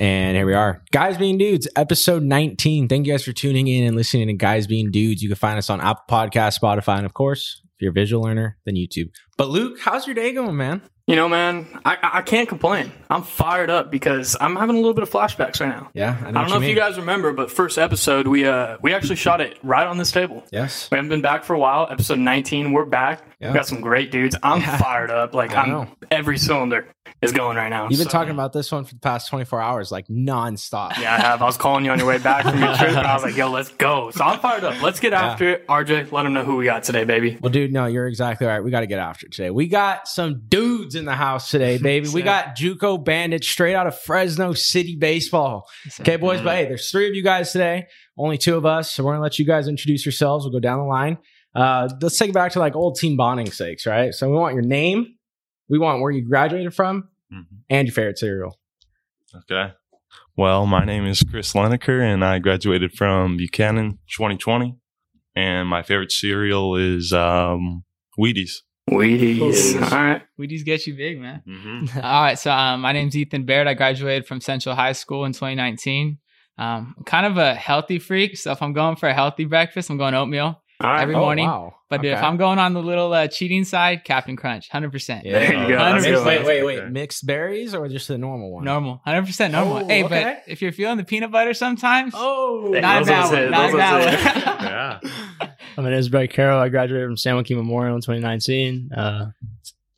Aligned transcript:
And 0.00 0.34
here 0.34 0.46
we 0.46 0.54
are. 0.54 0.82
Guys 0.92 1.18
Being 1.18 1.36
Dudes, 1.36 1.68
episode 1.76 2.22
19. 2.22 2.88
Thank 2.88 3.06
you 3.06 3.12
guys 3.12 3.22
for 3.22 3.34
tuning 3.34 3.66
in 3.66 3.84
and 3.84 3.94
listening 3.94 4.28
to 4.28 4.32
Guys 4.32 4.66
Being 4.66 4.90
Dudes. 4.90 5.20
You 5.22 5.28
can 5.28 5.36
find 5.36 5.58
us 5.58 5.68
on 5.68 5.78
Apple 5.82 6.04
Podcast, 6.08 6.58
Spotify, 6.58 6.96
and 6.96 7.04
of 7.04 7.12
course, 7.12 7.60
if 7.74 7.82
you're 7.82 7.90
a 7.90 7.92
visual 7.92 8.22
learner, 8.22 8.56
then 8.64 8.76
YouTube. 8.76 9.10
But 9.36 9.50
Luke, 9.50 9.78
how's 9.78 10.06
your 10.06 10.14
day 10.14 10.32
going, 10.32 10.56
man? 10.56 10.80
You 11.10 11.16
know, 11.16 11.28
man, 11.28 11.66
I, 11.84 11.98
I 12.00 12.22
can't 12.22 12.48
complain. 12.48 12.92
I'm 13.10 13.24
fired 13.24 13.68
up 13.68 13.90
because 13.90 14.36
I'm 14.40 14.54
having 14.54 14.76
a 14.76 14.78
little 14.78 14.94
bit 14.94 15.02
of 15.02 15.10
flashbacks 15.10 15.60
right 15.60 15.68
now. 15.68 15.90
Yeah, 15.92 16.16
I, 16.24 16.30
know 16.30 16.38
I 16.38 16.42
don't 16.44 16.50
know 16.50 16.62
if 16.62 16.68
you 16.68 16.76
guys 16.76 16.96
remember, 16.98 17.32
but 17.32 17.50
first 17.50 17.78
episode 17.78 18.28
we 18.28 18.46
uh 18.46 18.76
we 18.80 18.94
actually 18.94 19.16
shot 19.16 19.40
it 19.40 19.58
right 19.64 19.88
on 19.88 19.98
this 19.98 20.12
table. 20.12 20.44
Yes. 20.52 20.88
We 20.88 20.94
haven't 20.98 21.08
been 21.08 21.20
back 21.20 21.42
for 21.42 21.54
a 21.54 21.58
while. 21.58 21.88
Episode 21.90 22.20
19, 22.20 22.70
we're 22.70 22.84
back. 22.84 23.24
Yeah. 23.40 23.48
We 23.48 23.54
got 23.54 23.66
some 23.66 23.80
great 23.80 24.12
dudes. 24.12 24.36
I'm 24.44 24.60
Yeah. 24.60 24.76
fired 24.78 25.10
up. 25.10 25.34
Like 25.34 25.52
I 25.56 25.62
I'm 25.62 25.68
know. 25.70 25.88
every 26.12 26.38
cylinder 26.38 26.86
is 27.20 27.32
going 27.32 27.56
right 27.56 27.70
now. 27.70 27.88
You've 27.88 27.98
been 27.98 28.06
So, 28.06 28.10
talking 28.10 28.30
about 28.30 28.52
this 28.52 28.70
one 28.70 28.84
for 28.84 28.94
the 28.94 29.00
past 29.00 29.28
24 29.30 29.60
hours, 29.60 29.90
like 29.90 30.06
nonstop. 30.06 30.96
Yeah, 30.98 31.14
I 31.14 31.18
have. 31.18 31.42
I 31.42 31.46
was 31.46 31.56
calling 31.56 31.84
you 31.84 31.90
on 31.90 31.98
your 31.98 32.06
way 32.06 32.18
back 32.18 32.44
from 32.44 32.60
your 32.62 32.74
trip, 32.76 32.90
and 32.90 32.98
I 32.98 33.14
was 33.14 33.24
like, 33.24 33.36
"Yo, 33.36 33.50
let's 33.50 33.70
go." 33.70 34.10
So 34.12 34.22
I'm 34.24 34.38
fired 34.38 34.62
up. 34.62 34.80
Let's 34.80 35.00
get 35.00 35.12
after 35.12 35.50
it. 35.50 35.66
RJ, 35.66 36.12
let 36.12 36.22
them 36.22 36.32
know 36.34 36.44
who 36.44 36.56
we 36.56 36.66
got 36.66 36.84
today, 36.84 37.02
baby. 37.04 37.36
Well, 37.40 37.50
dude, 37.50 37.72
no, 37.72 37.86
you're 37.86 38.06
exactly 38.06 38.46
right. 38.46 38.60
We 38.60 38.70
got 38.70 38.80
to 38.80 38.86
get 38.86 39.00
after 39.00 39.26
it 39.26 39.32
today. 39.32 39.50
We 39.50 39.66
got 39.66 40.06
some 40.06 40.42
dudes 40.48 40.94
in 41.00 41.06
the 41.06 41.14
house 41.16 41.50
today, 41.50 41.78
baby. 41.82 42.08
we 42.08 42.22
got 42.22 42.56
JUCO 42.56 43.04
bandits 43.04 43.48
straight 43.48 43.74
out 43.74 43.88
of 43.88 43.98
Fresno 43.98 44.52
City 44.52 44.94
baseball. 44.96 45.66
Okay, 46.00 46.16
boys, 46.16 46.40
but 46.40 46.54
hey, 46.54 46.64
there's 46.66 46.90
three 46.90 47.08
of 47.08 47.14
you 47.14 47.22
guys 47.24 47.50
today, 47.50 47.86
only 48.16 48.38
two 48.38 48.56
of 48.56 48.64
us. 48.64 48.92
So 48.92 49.02
we're 49.02 49.12
gonna 49.12 49.22
let 49.22 49.38
you 49.38 49.44
guys 49.44 49.66
introduce 49.66 50.04
yourselves. 50.06 50.44
We'll 50.44 50.52
go 50.52 50.60
down 50.60 50.78
the 50.78 50.84
line. 50.84 51.18
Uh, 51.54 51.88
let's 52.00 52.16
take 52.16 52.28
it 52.30 52.34
back 52.34 52.52
to 52.52 52.60
like 52.60 52.76
old 52.76 52.96
team 52.96 53.16
bonding 53.16 53.50
sakes, 53.50 53.84
right? 53.86 54.14
So 54.14 54.30
we 54.30 54.36
want 54.36 54.54
your 54.54 54.62
name, 54.62 55.16
we 55.68 55.78
want 55.78 56.00
where 56.00 56.12
you 56.12 56.22
graduated 56.24 56.74
from, 56.74 57.08
and 57.68 57.88
your 57.88 57.94
favorite 57.94 58.18
cereal. 58.18 58.56
Okay. 59.34 59.72
Well, 60.36 60.66
my 60.66 60.84
name 60.84 61.06
is 61.06 61.22
Chris 61.22 61.52
Lineker, 61.52 62.00
and 62.00 62.24
I 62.24 62.38
graduated 62.38 62.92
from 62.92 63.36
Buchanan 63.36 63.98
2020. 64.16 64.76
And 65.36 65.68
my 65.68 65.82
favorite 65.82 66.12
cereal 66.12 66.76
is 66.76 67.12
um, 67.12 67.84
Wheaties. 68.18 68.62
Wheaties. 68.90 69.80
All 69.80 69.98
right. 69.98 70.22
We 70.36 70.46
just 70.46 70.64
get 70.64 70.86
you 70.86 70.94
big, 70.94 71.20
man. 71.20 71.42
Mm-hmm. 71.46 71.98
All 72.02 72.22
right, 72.22 72.38
so 72.38 72.50
um, 72.50 72.80
my 72.80 72.92
name's 72.92 73.16
Ethan 73.16 73.44
Baird. 73.44 73.66
I 73.66 73.74
graduated 73.74 74.26
from 74.26 74.40
Central 74.40 74.74
High 74.74 74.92
School 74.92 75.24
in 75.24 75.32
2019. 75.32 76.18
Um, 76.58 76.94
I'm 76.98 77.04
kind 77.04 77.26
of 77.26 77.38
a 77.38 77.54
healthy 77.54 77.98
freak, 77.98 78.36
so 78.36 78.52
if 78.52 78.60
I'm 78.60 78.72
going 78.72 78.96
for 78.96 79.08
a 79.08 79.14
healthy 79.14 79.44
breakfast, 79.44 79.90
I'm 79.90 79.96
going 79.96 80.14
oatmeal. 80.14 80.62
All 80.80 80.90
right. 80.90 81.02
Every 81.02 81.14
Oh, 81.14 81.20
morning. 81.20 81.46
wow. 81.46 81.74
But 81.90 82.04
if 82.04 82.16
Okay. 82.16 82.26
I'm 82.26 82.36
going 82.36 82.58
on 82.60 82.72
the 82.72 82.82
little 82.82 83.12
uh, 83.12 83.26
cheating 83.26 83.64
side, 83.64 84.04
Captain 84.04 84.36
Crunch, 84.36 84.68
100%. 84.70 85.22
Yeah. 85.24 85.32
There 85.40 85.52
you 85.54 85.68
go. 85.68 85.76
That's 85.76 86.04
Hundred 86.04 86.16
good. 86.18 86.26
Wait, 86.26 86.44
wait, 86.44 86.62
wait. 86.64 86.78
Okay. 86.80 86.88
Mixed 86.90 87.26
berries 87.26 87.74
or 87.74 87.88
just 87.88 88.06
the 88.08 88.16
normal 88.16 88.52
one? 88.52 88.64
Normal, 88.64 89.00
100% 89.06 89.50
normal. 89.50 89.78
Oh, 89.78 89.86
hey, 89.88 90.04
okay. 90.04 90.22
but 90.46 90.50
if 90.52 90.62
you're 90.62 90.72
feeling 90.72 90.96
the 90.98 91.04
peanut 91.04 91.30
butter 91.32 91.52
sometimes, 91.52 92.14
Oh, 92.16 92.72
Hey, 92.72 92.80
not 92.80 93.04
that 93.06 93.20
ones 93.20 93.30
one, 93.32 93.38
hit, 93.40 93.50
not 93.50 93.62
those 93.62 93.72
ones 93.72 93.78
that 93.80 94.34
hit. 94.34 94.46
one. 94.46 94.56
Yeah. 94.60 95.50
My 95.76 95.84
name 95.90 95.98
is 95.98 96.08
Brett 96.08 96.30
Carroll. 96.30 96.60
I 96.60 96.68
graduated 96.68 97.08
from 97.08 97.16
San 97.16 97.34
Joaquin 97.36 97.56
Memorial 97.56 97.96
in 97.96 98.02
2019. 98.02 98.90
Uh, 98.92 99.30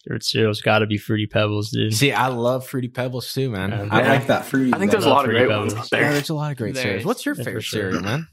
favorite 0.05 0.25
cereal's 0.25 0.61
got 0.63 0.81
to 0.81 0.87
be 0.87 0.97
Fruity 0.99 1.27
Pebbles, 1.27 1.71
dude. 1.71 1.95
See, 1.95 2.13
I 2.13 2.29
love 2.29 2.67
fruity 2.67 2.89
pebbles 2.89 3.33
too, 3.33 3.51
man. 3.51 3.71
Yeah. 3.71 3.89
I 3.91 4.01
Yeah. 4.03 4.09
like 4.13 4.27
that 4.29 4.45
fruity. 4.47 4.73
I 4.75 4.79
think 4.79 4.91
there's 4.91 5.05
a 5.05 5.09
lot 5.11 5.21
of 5.21 5.31
Fruity 5.31 5.47
great 5.47 5.57
ones 5.59 5.75
Pebbles. 5.75 5.93
out 5.93 6.01
Yeah, 6.01 6.13
there's 6.13 6.31
a 6.31 6.35
lot 6.35 6.53
of 6.53 6.57
great 6.59 6.75
There 6.75 6.83
cereals. 6.85 7.05
What's 7.05 7.27
your 7.27 7.35
Yeah, 7.37 7.45
favorite 7.45 7.65
sure. 7.65 7.81
cereal, 7.93 8.03
man? 8.03 8.27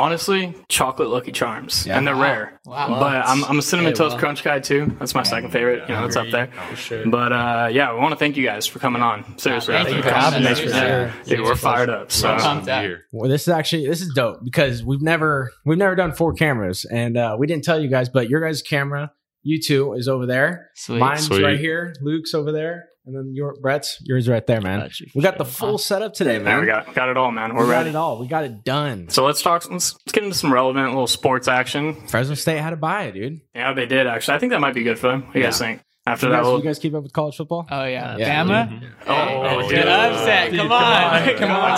Honestly, 0.00 0.54
chocolate 0.68 1.08
Lucky 1.10 1.30
Charms, 1.32 1.86
Yeah. 1.86 1.98
and 1.98 2.06
they're 2.06 2.14
Wow. 2.16 2.22
rare. 2.22 2.60
Wow. 2.64 2.98
But 3.00 3.26
I'm, 3.26 3.44
I'm 3.44 3.58
a 3.58 3.62
cinnamon 3.62 3.92
Hey, 3.92 3.96
toast 3.96 4.12
well. 4.14 4.20
crunch 4.20 4.42
guy 4.42 4.58
too. 4.60 4.96
That's 4.98 5.14
my 5.14 5.22
second 5.22 5.50
favorite. 5.50 5.88
You 5.88 5.94
know, 5.94 6.06
it's 6.06 6.16
up 6.16 6.28
there. 6.30 6.48
For 6.70 6.76
sure. 6.76 7.06
But 7.06 7.32
uh, 7.32 7.68
yeah, 7.70 7.92
we 7.92 8.00
want 8.00 8.12
to 8.12 8.16
thank 8.18 8.36
you 8.36 8.44
guys 8.44 8.66
for 8.66 8.78
coming 8.78 9.02
on. 9.02 9.38
Seriously, 9.38 9.74
Thank 9.74 9.88
I 9.88 9.96
you 9.96 10.02
for 10.02 10.10
having 10.10 10.46
us. 10.46 10.58
for 10.60 10.68
Yeah. 10.68 11.12
Dude, 11.24 11.40
we're 11.40 11.54
fired 11.54 11.90
up. 11.90 12.10
So 12.10 12.28
Welcome. 12.28 12.44
pumped 12.44 12.68
up. 12.68 12.82
Here. 12.82 13.04
Well, 13.12 13.28
this 13.30 13.42
is 13.42 13.48
actually 13.48 13.86
this 13.86 14.00
is 14.00 14.12
dope 14.14 14.40
because 14.42 14.82
we've 14.82 15.02
never 15.02 15.50
we've 15.66 15.78
never 15.78 15.94
done 15.94 16.12
four 16.12 16.32
cameras, 16.32 16.84
and 16.90 17.16
uh, 17.16 17.36
we 17.38 17.46
didn't 17.46 17.64
tell 17.64 17.80
you 17.80 17.88
guys, 17.88 18.08
but 18.08 18.28
your 18.30 18.40
guys' 18.40 18.62
camera, 18.62 19.12
you 19.42 19.60
two, 19.60 19.92
is 19.94 20.08
over 20.08 20.24
there. 20.26 20.70
Sweet. 20.74 20.98
Mine's 20.98 21.26
Sweet. 21.26 21.42
right 21.42 21.58
here. 21.58 21.94
Luke's 22.00 22.34
over 22.34 22.52
there, 22.52 22.86
and 23.10 23.18
then 23.28 23.34
your 23.34 23.54
Brett's 23.60 23.98
yours 24.04 24.28
right 24.28 24.46
there, 24.46 24.60
man. 24.60 24.80
Got 24.80 24.92
We 25.14 25.22
got 25.22 25.38
the 25.38 25.44
sure. 25.44 25.52
full 25.52 25.78
setup 25.78 26.14
today, 26.14 26.34
yeah, 26.34 26.42
man. 26.42 26.60
we 26.60 26.66
got 26.66 26.94
got 26.94 27.08
it 27.08 27.16
all, 27.16 27.30
man. 27.30 27.54
We're 27.54 27.64
We 27.66 27.72
got 27.72 27.86
it 27.86 27.96
all. 27.96 28.18
We 28.20 28.26
got 28.28 28.44
it 28.44 28.64
done. 28.64 29.08
So 29.08 29.24
let's 29.24 29.42
talk. 29.42 29.68
Let's, 29.70 29.94
let's 29.94 30.12
get 30.12 30.22
into 30.22 30.36
some 30.36 30.52
relevant 30.52 30.88
little 30.88 31.06
sports 31.06 31.48
action. 31.48 32.06
Fresno 32.06 32.34
State 32.34 32.58
had 32.58 32.70
to 32.70 32.76
buy 32.76 33.04
it, 33.04 33.12
dude. 33.12 33.40
Yeah, 33.54 33.72
they 33.72 33.86
did 33.86 34.06
actually. 34.06 34.34
I 34.34 34.38
think 34.38 34.52
that 34.52 34.60
might 34.60 34.74
be 34.74 34.82
good 34.84 34.98
for 34.98 35.08
them. 35.08 35.22
What 35.22 35.32
do 35.32 35.38
you 35.40 35.44
guys 35.44 35.58
think? 35.58 35.82
After 36.06 36.26
You 36.26 36.32
that 36.32 36.38
guys, 36.38 36.44
little. 36.46 36.58
you 36.60 36.64
guys 36.64 36.78
keep 36.78 36.94
up 36.94 37.02
with 37.02 37.12
college 37.12 37.36
football? 37.36 37.66
Oh, 37.70 37.84
yeah. 37.84 38.16
Yeah. 38.16 38.42
Bama? 38.44 38.90
Oh, 39.06 39.60
Good 39.68 39.76
dude. 39.76 39.86
upset. 39.86 40.50
Come 40.54 40.72
on. 40.72 41.24
Come 41.28 41.36
Come 41.36 41.50
on, 41.50 41.70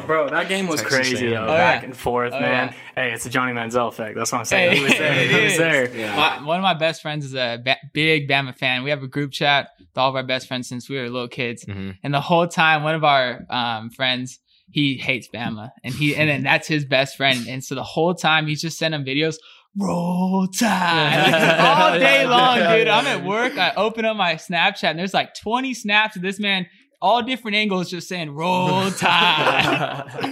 Bro. 0.06 0.30
That 0.30 0.48
game 0.48 0.66
was 0.66 0.80
Texas 0.82 0.98
crazy. 1.10 1.26
A&M. 1.28 1.34
Though, 1.34 1.44
Oh, 1.44 1.56
back 1.56 1.80
yeah. 1.82 1.86
and 1.86 1.96
forth, 1.96 2.32
Oh, 2.34 2.40
man. 2.40 2.74
yeah. 2.96 3.02
Hey, 3.04 3.12
it's 3.12 3.24
a 3.26 3.30
Johnny 3.30 3.52
Manziel 3.52 3.88
effect. 3.88 4.16
That's 4.16 4.32
what 4.32 4.38
I'm 4.38 4.44
saying. 4.44 4.70
Hey, 4.72 4.76
he 4.78 4.82
was 4.84 4.98
there. 4.98 5.28
He 5.28 5.44
was 5.44 5.52
is. 5.52 5.58
there. 5.58 6.16
My, 6.16 6.42
one 6.44 6.56
of 6.58 6.62
my 6.64 6.74
best 6.74 7.00
friends 7.00 7.24
is 7.24 7.34
a 7.34 7.58
ba- 7.64 7.78
big 7.94 8.28
Bama 8.28 8.56
fan. 8.58 8.82
We 8.82 8.90
have 8.90 9.04
a 9.04 9.08
group 9.08 9.30
chat 9.30 9.68
with 9.78 9.96
all 9.96 10.10
of 10.10 10.16
our 10.16 10.24
best 10.24 10.48
friends 10.48 10.68
since 10.68 10.90
we 10.90 10.96
were 10.96 11.08
little 11.08 11.28
kids. 11.28 11.64
Mhm. 11.64 11.96
And 12.02 12.12
the 12.12 12.20
whole 12.20 12.48
time, 12.48 12.82
one 12.82 12.96
of 12.96 13.04
our 13.04 13.46
um, 13.50 13.90
friends, 13.90 14.40
he 14.72 14.96
hates 14.96 15.28
Bama, 15.32 15.70
and 15.82 15.92
he 15.94 16.14
and 16.14 16.28
then 16.28 16.42
that's 16.44 16.68
his 16.68 16.84
best 16.84 17.16
friend. 17.16 17.46
And 17.48 17.62
so 17.64 17.74
the 17.74 17.82
whole 17.82 18.14
time, 18.14 18.46
he's 18.46 18.60
just 18.60 18.78
sending 18.78 19.04
videos. 19.04 19.36
Roll 19.78 20.48
Tide 20.48 21.60
all 21.60 21.92
day 21.98 22.26
long, 22.26 22.56
dude. 22.58 22.88
I'm 22.88 23.06
at 23.06 23.24
work. 23.24 23.56
I 23.56 23.72
open 23.76 24.04
up 24.04 24.16
my 24.16 24.34
Snapchat, 24.34 24.90
and 24.90 24.98
there's 24.98 25.14
like 25.14 25.34
20 25.34 25.74
snaps 25.74 26.16
of 26.16 26.22
this 26.22 26.40
man, 26.40 26.66
all 27.00 27.22
different 27.22 27.56
angles, 27.56 27.88
just 27.88 28.08
saying 28.08 28.30
"Roll 28.32 28.90
Tide." 28.90 30.04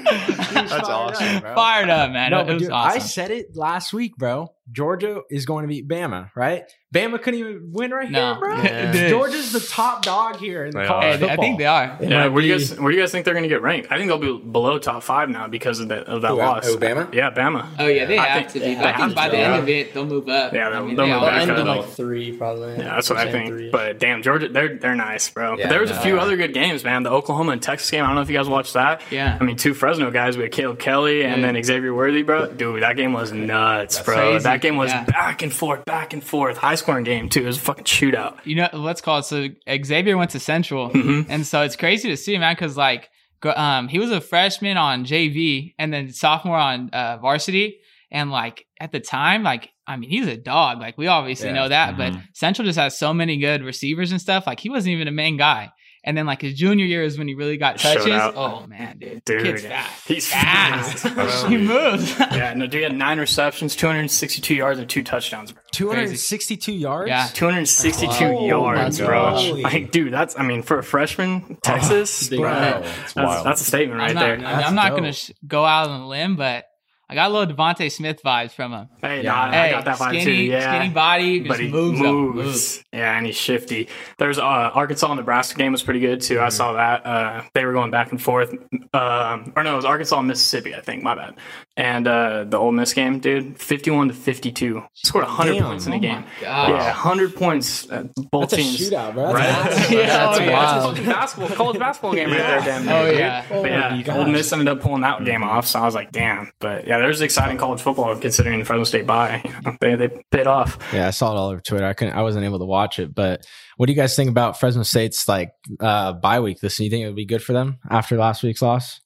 That's 0.53 0.73
awesome. 0.73 1.41
Fired 1.55 1.89
up, 1.89 2.11
man. 2.11 2.33
No, 2.33 2.41
it 2.41 2.47
but 2.47 2.55
was 2.55 2.63
dude, 2.65 2.73
I 2.73 2.99
said 2.99 3.31
it 3.31 3.57
last 3.57 3.93
week, 3.93 4.17
bro. 4.17 4.53
Georgia 4.73 5.23
is 5.31 5.47
going 5.47 5.63
to 5.63 5.69
beat 5.69 5.89
Bama, 5.89 6.31
right? 6.35 6.65
Bama 6.95 7.21
couldn't 7.21 7.39
even 7.41 7.71
win 7.73 7.91
right 7.91 8.11
No. 8.11 8.33
here, 8.33 8.41
bro. 8.41 8.57
Yeah. 8.63 9.09
Georgia's 9.11 9.53
the 9.53 9.61
top 9.61 10.03
dog 10.03 10.37
here 10.37 10.65
in 10.65 10.75
They 10.75 10.87
college 10.87 11.19
football. 11.21 11.31
I 11.31 11.37
think 11.37 11.59
they 11.59 11.67
are. 11.67 11.99
It 12.01 12.09
Yeah, 12.09 12.21
might 12.21 12.29
where 12.31 12.41
do 12.41 12.49
you 12.49 12.55
guys 12.59 12.81
where 12.81 12.91
do 12.91 12.97
you 12.97 13.03
guys 13.03 13.13
think 13.13 13.27
they're 13.27 13.35
going 13.35 13.43
to 13.43 13.49
get 13.49 13.61
ranked? 13.61 13.89
I 13.93 13.99
think 13.99 14.09
they'll 14.09 14.19
be 14.19 14.39
below 14.39 14.79
top 14.79 15.03
five 15.03 15.29
now 15.29 15.49
because 15.49 15.81
of 15.81 15.89
that 15.89 16.05
of 16.05 16.23
that 16.23 16.31
Who, 16.31 16.37
loss. 16.39 16.67
who, 16.67 16.79
Bama? 16.79 17.13
Yeah, 17.13 17.31
Bama. 17.31 17.67
Oh 17.79 17.87
yeah, 17.89 18.07
they 18.07 18.17
I 18.17 18.25
have 18.25 18.51
think 18.51 18.65
to 18.65 18.71
be. 18.71 18.75
But 18.77 18.87
I 18.87 18.97
think 18.97 19.15
by 19.15 19.27
to, 19.27 19.31
the 19.33 19.37
yeah. 19.37 19.53
end 19.55 19.63
of 19.63 19.69
it, 19.69 19.93
they'll 19.93 20.07
move 20.07 20.29
up. 20.31 20.55
Yeah, 20.55 20.71
they'll- 20.71 20.79
I 20.79 20.87
mean, 20.87 20.97
they'll 20.97 21.07
they 21.07 21.13
move 21.13 21.21
They'll 21.21 21.31
back 21.31 21.43
end 21.43 21.51
up. 21.51 21.59
in 21.59 21.67
like 21.67 21.89
three, 21.91 22.33
probably. 22.33 22.71
Yeah, 22.79 22.95
that's 22.95 23.11
what 23.11 23.19
I 23.19 23.31
think. 23.31 23.49
three. 23.49 23.71
But 23.71 23.99
damn, 23.99 24.23
Georgia, 24.23 24.49
they're 24.49 24.77
they're 24.79 24.95
nice, 24.97 25.29
bro. 25.29 25.57
Yeah, 25.59 25.65
but 25.65 25.71
there 25.71 25.81
was 25.83 25.91
a 25.91 26.01
few 26.01 26.17
yeah. 26.17 26.23
other 26.23 26.37
good 26.39 26.55
games, 26.55 26.85
man. 26.85 27.03
The 27.03 27.11
Oklahoma 27.11 27.53
and 27.53 27.63
Texas 27.63 27.91
game. 27.91 28.03
I 28.03 28.07
don't 28.07 28.17
know 28.17 28.23
if 28.23 28.31
you 28.31 28.37
guys 28.37 28.49
watched 28.49 28.73
that. 28.73 29.03
Yeah. 29.11 29.37
I 29.39 29.45
mean, 29.45 29.57
two 29.57 29.75
Fresno 29.75 30.11
guys. 30.11 30.39
We 30.39 30.45
had 30.45 30.53
Caleb 30.53 30.79
Kelly 30.79 31.23
and 31.25 31.45
then 31.45 31.63
Xavier 31.63 31.93
Worthy, 31.93 32.23
bro. 32.23 32.47
Dude, 32.51 32.83
that 32.83 32.97
game 32.97 33.13
was 33.13 33.31
nuts, 33.31 34.01
bro. 34.01 34.39
That 34.39 34.63
game 34.63 34.77
was 34.77 34.91
back 34.91 35.43
and 35.43 35.53
forth, 35.53 35.85
back 35.85 36.15
and 36.15 36.25
forth. 36.25 36.57
High 36.57 36.77
scoring 36.79 37.05
game 37.05 37.29
too. 37.29 37.43
It 37.43 37.47
was 37.47 37.57
a 37.59 37.61
fucking 37.61 37.85
shootout. 37.85 38.39
you 38.45 38.55
know, 38.57 38.69
let's 38.73 39.01
call 39.01 39.19
it. 39.19 39.25
So 39.25 39.49
Xavier 39.85 40.17
went 40.17 40.31
to 40.33 40.41
Central, 40.41 40.91
Mm-hmm. 40.91 41.31
and 41.31 41.47
so 41.47 41.63
it's 41.63 41.77
crazy 41.77 42.09
to 42.09 42.17
see, 42.17 42.37
man, 42.39 42.55
because 42.55 42.77
like, 42.77 43.09
um, 43.45 43.89
he 43.89 43.99
was 43.99 44.11
a 44.11 44.21
freshman 44.21 44.77
on 44.77 45.05
JV 45.05 45.75
and 45.79 45.93
then 45.93 46.11
sophomore 46.13 46.57
on 46.57 46.91
uh, 46.91 47.19
varsity, 47.19 47.79
and 48.11 48.31
like 48.31 48.65
at 48.81 48.91
the 48.93 49.01
time, 49.01 49.43
like, 49.43 49.71
I 49.87 49.97
mean, 49.97 50.11
he's 50.11 50.27
a 50.27 50.37
dog. 50.37 50.81
Like 50.81 50.99
we 50.99 51.07
obviously 51.07 51.49
Yeah. 51.49 51.55
know 51.55 51.69
that, 51.69 51.97
but 51.97 52.13
Central 52.35 52.67
just 52.67 52.79
has 52.79 52.99
so 52.99 53.15
many 53.15 53.37
good 53.39 53.63
receivers 53.63 54.11
and 54.13 54.21
stuff. 54.21 54.47
Like 54.47 54.61
he 54.61 54.69
wasn't 54.71 54.93
even 54.95 55.09
a 55.09 55.13
main 55.13 55.37
guy. 55.37 55.71
And 56.09 56.17
then 56.17 56.25
like 56.25 56.41
his 56.41 56.55
junior 56.55 56.87
year 56.87 57.03
is 57.03 57.19
when 57.19 57.29
he 57.29 57.35
really 57.35 57.59
got 57.59 57.77
touches. 57.79 58.07
Oh 58.35 58.67
man, 58.67 58.97
dude, 58.99 59.23
Dude, 59.27 59.43
kid's 59.43 59.63
fast. 59.67 60.09
he's 60.09 60.27
fast. 60.33 60.99
fast. 61.07 61.47
he 61.49 61.59
moves. 61.59 62.19
yeah, 62.19 62.55
no, 62.55 62.65
dude, 62.67 62.75
he 62.79 62.83
had 62.83 62.97
nine 62.97 63.19
receptions, 63.19 63.77
262 63.77 64.55
yards, 64.55 64.79
and 64.79 64.89
two 64.89 65.03
touchdowns, 65.03 65.53
bro. 65.53 65.61
262 65.73 66.73
yards? 66.73 67.09
Yeah. 67.09 67.29
262 67.35 68.25
Wow. 68.25 68.47
yards, 68.47 69.01
Oh 69.03 69.07
bro. 69.07 69.21
gosh. 69.33 69.51
Like, 69.51 69.91
dude, 69.91 70.11
that's 70.13 70.39
I 70.39 70.45
mean, 70.45 70.63
for 70.63 70.79
a 70.79 70.83
freshman, 70.83 71.59
Texas, 71.63 72.29
big 72.31 72.41
bro, 72.41 72.53
man. 72.53 72.83
that's, 72.83 73.43
that's 73.45 73.61
a 73.61 73.65
statement 73.65 74.01
right 74.01 74.09
I'm 74.09 74.15
not, 74.15 74.21
there. 74.23 74.35
I'm 74.37 74.41
That's 74.43 74.73
not 74.73 74.89
dope. 74.89 74.99
gonna 75.01 75.13
sh- 75.13 75.31
go 75.47 75.65
out 75.67 75.91
on 75.91 76.01
a 76.01 76.09
limb, 76.09 76.37
but 76.37 76.65
I 77.11 77.15
got 77.15 77.31
a 77.31 77.33
little 77.35 77.55
DeVonta 77.55 77.91
Smith 77.91 78.21
vibes 78.23 78.51
from 78.53 78.73
him. 78.73 78.89
Hey, 79.01 79.23
Yeah. 79.25 79.33
nah, 79.33 79.45
I 79.51 79.71
got 79.71 79.85
that 79.87 79.97
vibe 79.97 80.09
skinny, 80.11 80.25
too. 80.25 80.33
Yeah, 80.33 80.75
skinny 80.79 80.93
body, 80.93 81.39
just 81.41 81.49
but 81.49 81.59
he 81.59 81.69
moves, 81.69 81.99
moves. 81.99 82.37
moves. 82.37 82.85
Yeah, 82.93 83.17
and 83.17 83.25
he's 83.25 83.37
shifty. 83.37 83.89
There's 84.19 84.39
uh, 84.39 84.43
Arkansas 84.43 85.15
Nebraska 85.15 85.57
game 85.59 85.73
was 85.73 85.83
pretty 85.83 86.01
good 86.01 86.21
too. 86.21 86.35
Mm-hmm. 86.35 86.45
I 86.45 86.49
saw 86.51 86.73
that. 86.75 87.07
Uh, 87.07 87.43
they 87.55 87.65
were 87.65 87.73
going 87.73 87.91
back 87.91 88.11
and 88.11 88.21
forth. 88.23 88.53
Um, 88.93 89.53
or 89.57 89.63
no, 89.63 89.73
it 89.73 89.77
was 89.77 89.85
Arkansas 89.87 90.19
and 90.19 90.29
Mississippi. 90.29 90.75
I 90.75 90.81
think. 90.81 91.03
My 91.03 91.15
bad. 91.15 91.35
And 91.79 92.09
uh, 92.09 92.43
the 92.43 92.59
Ole 92.59 92.73
Miss 92.73 92.93
game, 92.93 93.21
dude, 93.21 93.57
fifty-one 93.57 94.09
to 94.09 94.15
fifty-two. 94.15 94.83
Scored 94.95 95.25
hundred 95.25 95.55
Damn. 95.55 95.63
points 95.65 95.87
in 95.87 95.93
a 95.93 95.97
Oh 95.97 96.01
game. 96.01 96.25
my 96.43 96.43
Yeah, 96.43 96.91
hundred 96.91 97.37
points. 97.37 97.89
At 97.91 98.13
both 98.33 98.51
That's 98.51 98.53
a 98.55 98.57
teams. 98.57 98.91
shootout, 98.91 99.15
bro. 99.15 99.33
That's 99.33 99.35
Right? 99.35 99.65
massive. 99.65 99.91
Yeah, 99.93 100.07
That's, 100.07 100.39
oh, 100.39 100.43
yeah. 100.43 100.51
that's 100.51 100.85
a 100.85 100.89
fucking 100.89 101.05
basketball, 101.07 101.49
college 101.57 101.79
basketball 101.79 102.15
game 102.15 102.31
right 102.31 102.37
there, 102.39 102.61
damn. 102.63 102.85
near, 102.85 102.95
Oh, 102.97 103.07
dude. 103.11 103.19
yeah. 103.21 103.45
But 103.49 103.65
yeah, 103.71 104.03
my 104.13 104.19
Ole. 104.19 104.27
Miss 104.27 104.53
ended 104.53 104.69
up 104.69 104.81
pulling 104.81 105.03
that 105.03 105.25
game 105.25 105.45
off, 105.45 105.67
so 105.69 105.79
I 105.79 105.85
was 105.85 105.95
like, 105.95 106.11
damn. 106.11 106.51
But 106.59 106.87
yeah, 106.89 106.99
there's 106.99 107.21
exciting 107.21 107.57
college 107.59 107.81
football 107.81 108.17
considering 108.17 108.65
Fresno 108.65 108.83
State 108.85 109.07
bye. 109.07 109.43
They 109.81 109.95
they 109.95 110.09
paid 110.33 110.49
off. 110.49 110.77
Yeah, 110.93 111.07
I 111.07 111.11
saw 111.11 111.33
it 111.33 111.39
all 111.39 111.51
over 111.51 111.61
Twitter. 111.61 111.87
I 111.87 111.93
couldn't, 111.93 112.15
I 112.15 112.23
wasn't 112.23 112.45
able 112.45 112.59
to 112.59 112.65
watch 112.65 112.99
it. 112.99 113.15
But 113.15 113.47
what 113.77 113.87
do 113.87 113.93
you 113.93 113.97
guys 113.97 114.17
think 114.17 114.29
about 114.31 114.59
Fresno 114.59 114.83
State's 114.83 115.29
like 115.29 115.53
uh 115.79 116.15
bye 116.15 116.41
week 116.41 116.59
this? 116.59 116.81
You 116.81 116.91
think 116.91 117.05
it 117.05 117.07
would 117.07 117.15
be 117.15 117.25
good 117.27 117.43
for 117.43 117.53
them 117.53 117.79
after 117.89 118.17
last 118.17 118.43
week's 118.43 118.63
loss? 118.63 119.01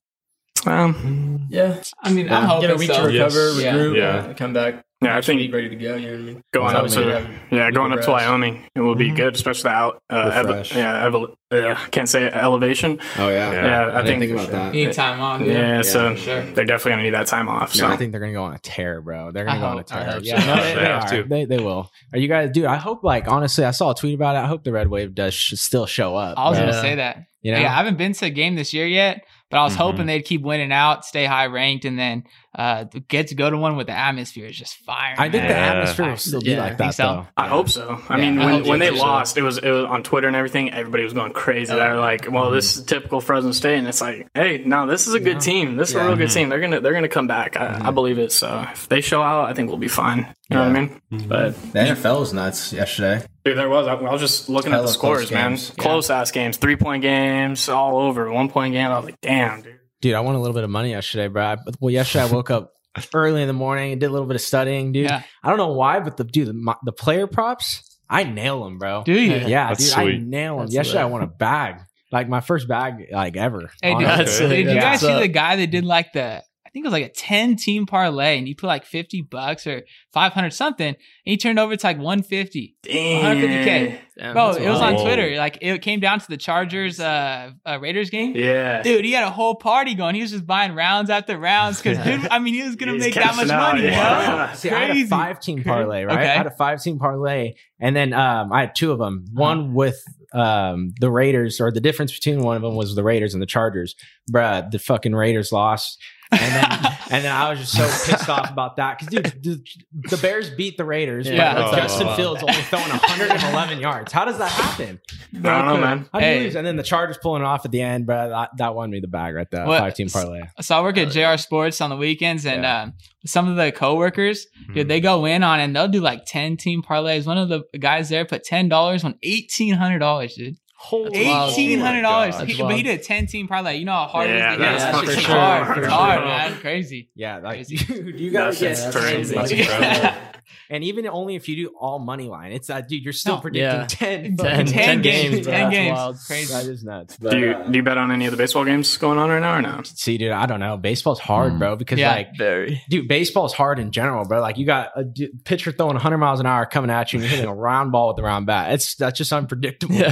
Um, 0.67 1.47
Yeah. 1.51 1.77
I 2.03 2.13
mean, 2.13 2.27
Yeah. 2.27 2.39
I 2.39 2.41
hope 2.43 2.49
hoping 2.63 2.69
Get 2.69 2.77
a 2.77 2.79
week 2.79 2.91
so. 2.93 3.03
to 3.03 3.09
recover, 3.09 3.61
Yeah. 3.61 3.75
regroup, 3.75 3.97
Yeah. 3.97 4.09
uh, 4.31 4.35
come 4.35 4.53
back. 4.53 4.75
yeah, 5.03 5.11
I 5.11 5.15
next 5.17 5.27
think 5.27 5.41
week 5.41 5.53
ready 5.53 5.69
to 5.69 5.77
go. 5.77 5.97
You 5.97 6.07
know 6.07 6.13
what 6.13 6.21
I 6.21 6.23
mean? 6.23 6.43
going 6.53 6.77
up 6.77 6.87
to 6.87 7.01
how 7.01 7.07
we 7.07 7.13
have 7.13 7.29
yeah, 7.51 7.71
going 7.73 7.93
up 7.93 8.01
to. 8.03 8.11
Wyoming, 8.13 8.65
it 8.77 8.81
will 8.81 8.95
be 8.95 9.11
good, 9.11 9.35
especially 9.35 9.65
the 9.65 9.69
out 9.71 10.03
uh, 10.09 10.31
ev- 10.33 10.73
yeah, 10.77 11.05
ev- 11.07 11.15
uh, 11.51 11.75
can't 11.91 12.09
say 12.09 12.25
it, 12.27 12.35
elevation. 12.35 13.01
Oh 13.19 13.29
Yeah. 13.29 13.53
Yeah, 13.53 13.99
I, 13.99 14.05
think 14.05 14.21
think 14.21 14.33
about 14.33 14.51
that. 14.53 14.75
You 14.75 14.87
need 14.87 14.93
time 14.95 15.21
off. 15.21 15.41
Yeah, 15.41 15.83
so 15.83 16.15
for 16.15 16.21
sure. 16.21 16.43
they're 16.43 16.65
definitely 16.65 16.93
gonna 16.93 17.03
need 17.03 17.15
that 17.15 17.27
time 17.27 17.49
off. 17.49 17.75
So 17.75 17.87
No, 17.89 17.93
I 17.93 17.97
think 17.97 18.13
they're 18.13 18.21
gonna 18.21 18.33
go 18.33 18.45
on 18.45 18.55
a 18.55 18.59
tear, 18.61 19.01
bro. 19.03 19.33
They're 19.33 19.45
gonna 19.45 19.59
I 19.59 19.61
go 19.61 19.67
on 19.67 19.79
a 19.81 19.83
tear. 19.83 20.05
hope 20.05 20.21
Yeah, 20.25 20.41
so. 20.41 20.47
no, 20.55 20.63
they, 20.63 20.75
They 20.75 20.81
they 20.81 20.91
are. 20.91 21.09
to. 21.09 21.23
They, 21.25 21.45
they 21.47 21.59
will. 21.59 21.91
Are 22.13 22.19
you 22.19 22.29
guys, 22.29 22.51
dude? 22.53 22.67
I 22.67 22.77
hope, 22.77 23.03
like, 23.03 23.27
honestly, 23.27 23.65
I 23.65 23.73
saw 23.73 23.91
a 23.91 23.95
tweet 23.97 24.15
about 24.15 24.37
it. 24.37 24.39
I 24.39 24.47
hope 24.47 24.63
the 24.63 24.73
red 24.73 24.87
wave 24.89 25.15
does 25.15 25.35
sh- 25.35 25.55
still 25.57 25.87
show 25.87 26.15
up. 26.17 26.39
I 26.39 26.49
was 26.49 26.59
bro. 26.59 26.69
gonna 26.69 26.81
say 26.81 26.95
that. 26.97 27.25
you 27.43 27.51
know, 27.51 27.59
Yeah, 27.59 27.73
I 27.73 27.77
haven't 27.77 27.99
been 27.99 28.13
to 28.13 28.27
a 28.27 28.31
game 28.31 28.55
this 28.55 28.73
year 28.73 28.87
yet, 28.87 29.25
but 29.53 29.61
I 29.61 29.65
was 29.65 29.75
Mhm. 29.75 29.79
hoping 29.79 30.07
they'd 30.07 30.23
keep 30.23 30.43
winning 30.43 30.73
out, 30.73 31.05
stay 31.07 31.27
high 31.27 31.47
ranked, 31.47 31.85
and 31.85 31.99
then 31.99 32.25
uh, 32.55 32.85
get 33.09 33.29
to 33.29 33.35
go 33.35 33.49
to 33.49 33.57
one 33.57 33.77
with 33.77 33.87
the 33.87 33.97
atmosphere 33.97 34.47
is 34.47 34.57
just 34.57 34.77
fire. 34.77 35.15
I 35.17 35.31
think 35.31 35.45
the 35.49 35.57
atmosphere 35.57 36.11
will 36.11 36.17
still 36.19 36.41
be 36.41 36.51
Yeah, 36.51 36.59
I 36.59 36.61
like 36.61 36.79
think 36.79 36.79
that, 36.79 36.95
so. 36.95 37.03
though. 37.05 37.27
I 37.37 37.49
hope 37.49 37.71
so. 37.71 38.01
I 38.09 38.19
Yeah, 38.19 38.31
mean, 38.31 38.39
I 38.39 38.45
when, 38.45 38.65
when 38.65 38.79
they 38.79 38.91
too, 38.91 38.97
so. 38.97 39.03
lost, 39.03 39.39
it 39.39 39.43
was 39.43 39.59
it 39.59 39.71
was 39.71 39.87
on 39.87 40.03
Twitter 40.03 40.27
and 40.27 40.37
everything. 40.37 40.71
Everybody 40.71 41.05
was 41.05 41.15
going 41.15 41.33
crazy. 41.33 41.75
They're 41.75 41.97
like, 41.97 42.31
"Well, 42.31 42.51
this 42.51 42.77
is 42.77 42.83
mm-hmm. 42.83 42.89
typical 42.89 43.21
Fresno 43.23 43.53
State," 43.53 43.79
and 43.79 43.89
it's 43.89 44.03
like, 44.03 44.29
"Hey, 44.35 44.63
no, 44.65 44.87
this 44.87 45.07
is 45.07 45.15
a 45.15 45.21
good 45.21 45.41
team. 45.41 45.77
This 45.77 45.91
is 45.91 45.97
a 45.97 46.05
real 46.05 46.17
good 46.17 46.31
team. 46.31 46.51
They're 46.51 46.61
gonna 46.61 46.81
they're 46.81 46.93
gonna 46.93 47.09
come 47.09 47.27
back. 47.27 47.57
I, 47.57 47.67
I 47.67 47.71
mm-hmm. 47.71 47.95
believe 47.95 48.19
it. 48.19 48.33
So 48.33 48.67
if 48.71 48.89
they 48.89 49.01
show 49.01 49.23
out, 49.23 49.49
I 49.49 49.55
think 49.55 49.69
we'll 49.69 49.79
be 49.79 49.89
fine. 49.89 50.35
You 50.51 50.57
know 50.59 50.69
what 50.69 50.77
I 50.77 50.81
mean? 50.81 51.01
Mm-hmm. 51.11 51.29
But 51.29 51.73
The 51.73 51.79
NFL 51.79 52.21
was 52.21 52.35
nuts 52.35 52.73
yesterday. 52.75 53.25
dude, 53.45 53.57
there 53.57 53.71
was. 53.71 53.87
I, 53.87 53.95
I 53.95 54.13
was 54.13 54.21
just 54.21 54.51
looking 54.51 54.75
at 54.75 54.83
the 54.83 54.89
scores, 54.89 55.21
close 55.21 55.31
man. 55.31 55.51
games. 55.53 55.73
Yeah. 55.77 55.83
Close 55.83 56.11
ass 56.11 56.31
games, 56.31 56.59
three 56.59 56.77
point 56.77 57.01
games, 57.01 57.71
all 57.71 57.99
over. 57.99 58.31
One 58.31 58.51
point 58.51 58.75
game. 58.75 58.91
I 58.91 58.97
was 58.97 59.07
like, 59.07 59.21
damn, 59.23 59.63
dude. 59.63 59.79
Dude, 60.03 60.15
I 60.15 60.21
won 60.21 60.35
a 60.35 60.39
little 60.41 60.53
bit 60.55 60.65
of 60.65 60.71
money 60.71 60.91
yesterday, 60.91 61.29
bro. 61.29 61.43
I, 61.45 61.57
well, 61.81 61.91
yesterday 61.91 62.25
I 62.25 62.27
woke 62.27 62.51
up 62.51 62.75
early 63.15 63.41
in 63.41 63.47
the 63.49 63.55
morning 63.55 63.93
and 63.93 64.01
did 64.01 64.07
a 64.09 64.13
little 64.13 64.27
bit 64.27 64.35
of 64.35 64.43
studying, 64.43 64.93
dude. 64.93 65.05
Yeah. 65.05 65.23
I 65.43 65.49
don't 65.49 65.59
know 65.59 65.73
why, 65.73 66.01
but 66.01 66.17
the 66.19 66.25
dude, 66.25 66.49
the, 66.49 66.53
my, 66.53 66.75
the 66.85 66.93
player 66.93 67.27
props, 67.27 67.99
I 68.11 68.25
nail 68.25 68.65
them, 68.65 68.79
bro. 68.79 69.05
Do 69.05 69.13
you? 69.13 69.33
Yeah, 69.33 69.69
That's 69.69 69.89
dude, 69.89 69.99
I 69.99 70.17
nail 70.19 70.57
them. 70.57 70.67
That's 70.67 70.75
yesterday 70.75 71.01
I 71.01 71.05
lit. 71.05 71.13
won 71.13 71.23
a 71.23 71.27
bag, 71.29 71.77
like 72.11 72.29
my 72.29 72.41
first 72.41 72.69
bag, 72.69 73.07
like 73.11 73.37
ever. 73.37 73.71
Hey, 73.81 73.97
did, 73.97 74.07
honestly. 74.07 74.49
Did 74.49 74.51
sick. 74.57 74.65
you 74.67 74.75
Yeah. 74.75 74.81
guys 74.81 75.01
see 75.01 75.19
the 75.19 75.29
guy 75.29 75.57
that 75.57 75.69
did 75.71 75.85
like 75.85 76.13
the? 76.13 76.43
I 76.73 76.81
think 76.81 76.87
it 76.87 76.89
was 76.89 76.93
like 76.95 77.05
a 77.05 77.11
ten 77.11 77.57
team 77.57 77.85
parlay, 77.85 78.39
and 78.39 78.47
he 78.47 78.55
put 78.55 78.67
like 78.67 78.87
fifty 78.87 79.21
bucks 79.21 79.67
or 79.67 79.83
five 80.11 80.33
hundred 80.33 80.55
something, 80.55 80.87
and 80.87 80.97
he 81.23 81.37
turned 81.37 81.59
over 81.59 81.77
to 81.77 81.87
like 81.87 81.99
one 81.99 82.23
fifty. 82.23 82.77
Damn. 82.83 83.37
150K. 83.37 83.99
Damn, 84.17 84.33
Bro, 84.33 84.53
that's 84.53 84.65
it 84.65 84.71
was 84.71 84.81
on 84.81 85.03
Twitter. 85.03 85.37
Like 85.37 85.59
it 85.61 85.83
came 85.83 86.01
down 86.01 86.21
to 86.21 86.29
the 86.29 86.39
Chargers 86.39 86.99
uh, 86.99 87.51
uh 87.67 87.79
Raiders 87.79 88.09
game. 88.09 88.35
Yeah. 88.35 88.81
Dude, 88.81 89.05
he 89.05 89.13
had 89.13 89.25
a 89.25 89.31
whole 89.31 89.55
party 89.55 89.95
going. 89.95 90.15
He 90.15 90.23
was 90.23 90.31
just 90.31 90.47
buying 90.47 90.75
rounds 90.75 91.11
after 91.11 91.37
rounds 91.37 91.77
because, 91.83 91.99
dude, 91.99 92.27
I 92.31 92.39
mean, 92.39 92.55
he 92.55 92.63
was 92.63 92.77
gonna 92.77 92.93
He's 92.93 93.03
make 93.03 93.15
that 93.17 93.37
much 93.37 93.51
out, 93.51 93.75
money, 93.75 93.89
yeah. 93.89 94.47
bro. 94.47 94.55
See, 94.57 94.71
I 94.71 94.87
had 94.87 94.97
a 94.97 95.05
five 95.09 95.41
team 95.41 95.63
parlay, 95.63 96.05
right? 96.05 96.19
Okay. 96.19 96.31
I 96.31 96.37
had 96.37 96.47
a 96.47 96.57
five 96.57 96.83
team 96.83 96.99
parlay, 96.99 97.53
and 97.81 97.95
then 97.95 98.15
um, 98.15 98.51
I 98.51 98.61
had 98.61 98.75
two 98.75 98.93
of 98.93 98.99
them. 98.99 99.27
One 99.35 99.75
with 99.75 100.03
um, 100.33 100.95
the 100.99 101.11
Raiders, 101.11 101.61
or 101.61 101.71
the 101.71 101.81
difference 101.81 102.13
between 102.13 102.43
one 102.43 102.57
of 102.57 102.63
them 102.63 102.77
was 102.77 102.95
the 102.95 103.05
Raiders 103.05 103.35
and 103.35 103.43
the 103.43 103.47
Chargers. 103.47 103.95
Bruh, 104.31 104.71
the 104.71 104.79
fucking 104.79 105.15
Raiders 105.15 105.53
lost. 105.53 106.03
And 106.33 106.41
then 106.55 106.93
and 107.11 107.25
then 107.25 107.33
I 107.33 107.51
was 107.51 107.59
just 107.61 107.73
so 107.73 108.11
pissed 108.11 108.29
off 108.29 108.51
about 108.51 108.77
that 108.77 108.99
because 108.99 109.13
dude, 109.13 109.43
the, 109.43 109.65
the 110.11 110.17
Bears 110.17 110.51
beat 110.51 110.77
the 110.77 110.85
Raiders. 110.85 111.29
Yeah. 111.29 111.55
but 111.55 111.73
Oh. 111.73 111.77
Justin 111.77 112.09
Fields 112.17 112.43
only 112.43 112.55
throwing 112.63 112.89
111 112.89 113.79
yards. 113.81 114.13
How 114.13 114.25
does 114.25 114.39
that 114.39 114.51
happen? 114.51 115.01
I 115.35 115.39
don't 115.39 115.67
know, 115.67 115.77
man. 115.81 116.09
How 116.13 116.21
do 116.21 116.27
you 116.27 116.41
lose? 116.45 116.57
And 116.57 116.67
then 116.67 116.77
the 116.77 116.83
Chargers 116.83 117.19
pulling 117.19 117.43
it 117.43 117.45
off 117.45 117.65
at 117.65 117.71
the 117.71 117.81
end, 117.83 118.07
but 118.07 118.29
that, 118.29 118.51
that 118.59 118.75
won 118.75 118.91
me 118.91 119.01
the 119.01 119.09
bag 119.09 119.35
right 119.35 119.47
there. 119.51 119.67
What- 119.67 119.79
Five 119.81 119.95
team 119.95 120.09
parlay. 120.09 120.41
So 120.61 120.77
I 120.77 120.81
work 120.83 120.97
at 120.99 121.11
JR 121.11 121.37
Sports 121.37 121.81
on 121.81 121.91
the 121.91 121.97
weekends, 121.97 122.47
and 122.47 122.63
Yeah. 122.63 122.83
um, 122.83 122.93
some 123.27 123.49
of 123.49 123.57
the 123.57 123.71
coworkers, 123.73 124.47
dude, 124.75 124.89
they 124.89 125.01
go 125.01 125.25
in 125.27 125.43
on 125.43 125.61
and 125.61 125.75
they'll 125.77 125.89
do 125.89 126.01
like 126.01 126.23
ten 126.27 126.57
team 126.57 126.83
parlays. 126.83 127.27
One 127.27 127.39
of 127.39 127.49
the 127.49 127.63
guys 127.79 128.09
there 128.09 128.25
put 128.25 128.43
ten 128.45 128.69
dollars 128.69 129.05
on 129.05 129.17
eighteen 129.23 129.75
hundred 129.75 129.99
dollars, 130.01 130.35
dude. 130.35 130.57
Holy. 130.83 131.17
Eighteen 131.17 131.79
hundred 131.79 132.03
dollars. 132.03 132.37
That's 132.37 132.59
But 132.59 132.75
he 132.77 132.83
did 132.83 132.99
a 133.01 133.03
ten 133.03 133.27
team 133.27 133.47
parlay. 133.47 133.77
You 133.77 133.85
know 133.85 133.93
how 133.93 134.07
hard 134.09 134.29
Yeah, 134.29 134.35
it 134.35 134.53
is 134.53 134.57
to 134.57 134.59
get 134.63 134.79
that's 134.79 135.15
that 135.15 135.21
sure. 135.23 135.35
hard. 135.37 135.67
For 135.75 135.81
It's 135.83 135.89
hard, 135.93 136.19
sure. 136.19 136.27
man. 136.27 136.61
Crazy. 136.61 137.09
Yeah, 137.15 137.39
like 137.39 137.55
Crazy. 137.67 137.77
dude, 137.87 138.19
you 138.21 138.31
gotta 138.33 138.51
get 138.59 138.77
just 138.77 138.93
crazy. 138.97 139.35
That's 139.35 140.17
And 140.69 140.83
even 140.85 141.07
only 141.07 141.35
if 141.37 141.49
you 141.49 141.57
do 141.57 141.75
all 141.79 141.99
money 141.99 142.29
line, 142.29 142.53
it's 142.53 142.67
that 142.69 142.89
dude. 142.89 143.03
You're 143.05 143.13
still 143.13 143.37
No. 143.37 143.41
predicting 143.41 143.81
Yeah. 143.81 143.87
10, 143.87 144.23
Ten- 144.23 144.37
fucking- 144.37 144.67
10, 144.67 144.67
ten 144.67 145.03
games. 145.03 145.35
games, 145.35 145.47
bro. 145.47 145.55
10 145.55 145.71
games. 145.71 145.93
wild. 145.97 146.17
Crazy. 146.27 146.53
That 146.53 146.65
is 146.67 146.85
nuts. 146.85 147.17
But, 147.17 147.31
Do 147.31 147.39
you 147.39 147.51
uh, 147.53 147.67
do 147.69 147.77
you 147.79 147.83
bet 147.83 147.97
on 147.99 148.11
any 148.11 148.25
of 148.27 148.31
the 148.33 148.37
baseball 148.37 148.65
games 148.65 148.97
going 148.97 149.19
on 149.19 149.29
right 149.31 149.41
now 149.41 149.57
or 149.59 149.63
no? 149.63 149.81
see, 149.85 150.19
dude, 150.19 150.31
I 150.33 150.47
don't 150.47 150.61
know. 150.61 150.77
Baseball's 150.77 151.21
hard, 151.21 151.53
Mm. 151.55 151.59
bro, 151.59 151.77
because 151.77 151.99
Yeah. 151.99 152.13
like, 152.13 152.37
Very. 152.37 152.83
dude, 152.89 153.07
baseball's 153.09 153.53
hard 153.55 153.79
in 153.79 153.93
general, 153.93 154.25
bro. 154.27 154.41
Like, 154.41 154.59
you 154.59 154.67
got 154.67 154.91
a 154.97 155.05
d- 155.05 155.31
pitcher 155.45 155.73
throwing 155.73 155.95
100 155.95 156.19
miles 156.19 156.41
an 156.41 156.47
hour 156.47 156.67
coming 156.67 156.91
at 156.91 157.13
you, 157.13 157.19
and 157.21 157.25
you're 157.29 157.31
hitting 157.37 157.51
a 157.51 157.55
round 157.55 157.93
ball 157.93 158.09
with 158.09 158.17
the 158.17 158.23
round 158.23 158.47
bat. 158.47 158.73
It's 158.73 158.95
that's 158.97 159.17
just 159.19 159.33
unpredictable. 159.33 159.95
Yeah. 160.03 160.09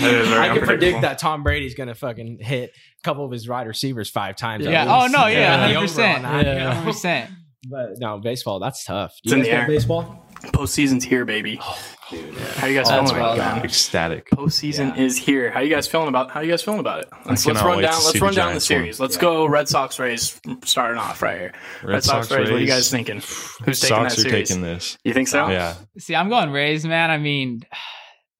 Bro. 0.00 0.08
Yeah, 0.10 0.16
it 0.16 0.20
is 0.22 0.28
very 0.28 0.48
I 0.48 0.54
can 0.56 0.66
predict 0.66 1.00
that 1.02 1.18
Tom 1.18 1.42
Brady's 1.42 1.74
gonna 1.74 1.94
fucking 1.94 2.38
hit 2.40 2.70
a 2.70 3.02
couple 3.02 3.24
of 3.24 3.32
his 3.32 3.48
wide 3.48 3.66
receivers 3.66 4.10
five 4.10 4.36
times. 4.36 4.66
at 4.66 4.72
Yeah. 4.72 4.84
Oh 4.88 5.06
no. 5.06 5.26
Yeah. 5.26 5.58
Hundred 5.58 5.76
over 5.76 5.86
percent. 5.86 6.24
on 6.26 6.38
you 6.38 6.44
know? 6.54 6.70
Hundred 6.70 6.84
percent. 6.92 7.30
But 7.68 7.88
no, 7.98 8.18
baseball, 8.18 8.60
that's 8.60 8.84
tough. 8.84 9.12
Do 9.24 9.30
It's 9.30 9.32
you 9.32 9.36
in 9.36 9.40
guys 9.40 9.46
the 9.46 9.52
bet 9.52 9.60
air. 9.62 9.66
baseball? 9.66 10.24
Postseason's 10.52 11.02
here, 11.02 11.24
baby. 11.24 11.58
Oh, 11.60 11.76
how 12.54 12.66
you 12.68 12.74
guys 12.78 12.86
Oh, 12.86 12.90
feeling 12.90 13.04
that's 13.06 13.10
about 13.10 13.38
wild. 13.38 13.64
Ecstatic. 13.64 14.30
Postseason 14.30 14.96
Yeah. 14.96 15.02
is 15.02 15.18
here. 15.18 15.50
How 15.50 15.58
you 15.60 15.68
guys 15.74 15.88
feeling 15.88 16.06
about? 16.06 16.30
How 16.30 16.40
you 16.40 16.50
guys 16.50 16.62
feeling 16.62 16.78
about 16.78 17.00
it? 17.00 17.08
Let's, 17.26 17.44
let's 17.44 17.60
run 17.60 17.82
down. 17.82 17.92
Let's 18.04 18.20
run 18.20 18.30
the 18.30 18.36
down 18.36 18.54
the 18.54 18.60
series. 18.60 19.00
one. 19.00 19.06
Let's 19.08 19.16
go 19.16 19.46
Red 19.46 19.68
Sox 19.68 19.98
Rays 19.98 20.40
starting 20.64 20.96
off 20.98 21.20
right 21.20 21.38
here. 21.40 21.52
Red, 21.82 22.04
Sox, 22.04 22.30
Rays. 22.30 22.48
What 22.48 22.58
are 22.58 22.60
you 22.62 22.68
guys 22.68 22.88
thinking? 22.88 23.16
Who's 23.64 23.80
taking 23.80 23.96
that 23.96 24.06
are 24.06 24.10
series? 24.10 24.48
taking 24.48 24.62
this. 24.62 24.96
You 25.02 25.12
think 25.12 25.26
so? 25.26 25.48
Yeah. 25.48 25.74
See, 25.98 26.14
I'm 26.14 26.28
going 26.28 26.50
Rays, 26.52 26.84
man. 26.84 27.10
I 27.10 27.18
mean, 27.18 27.62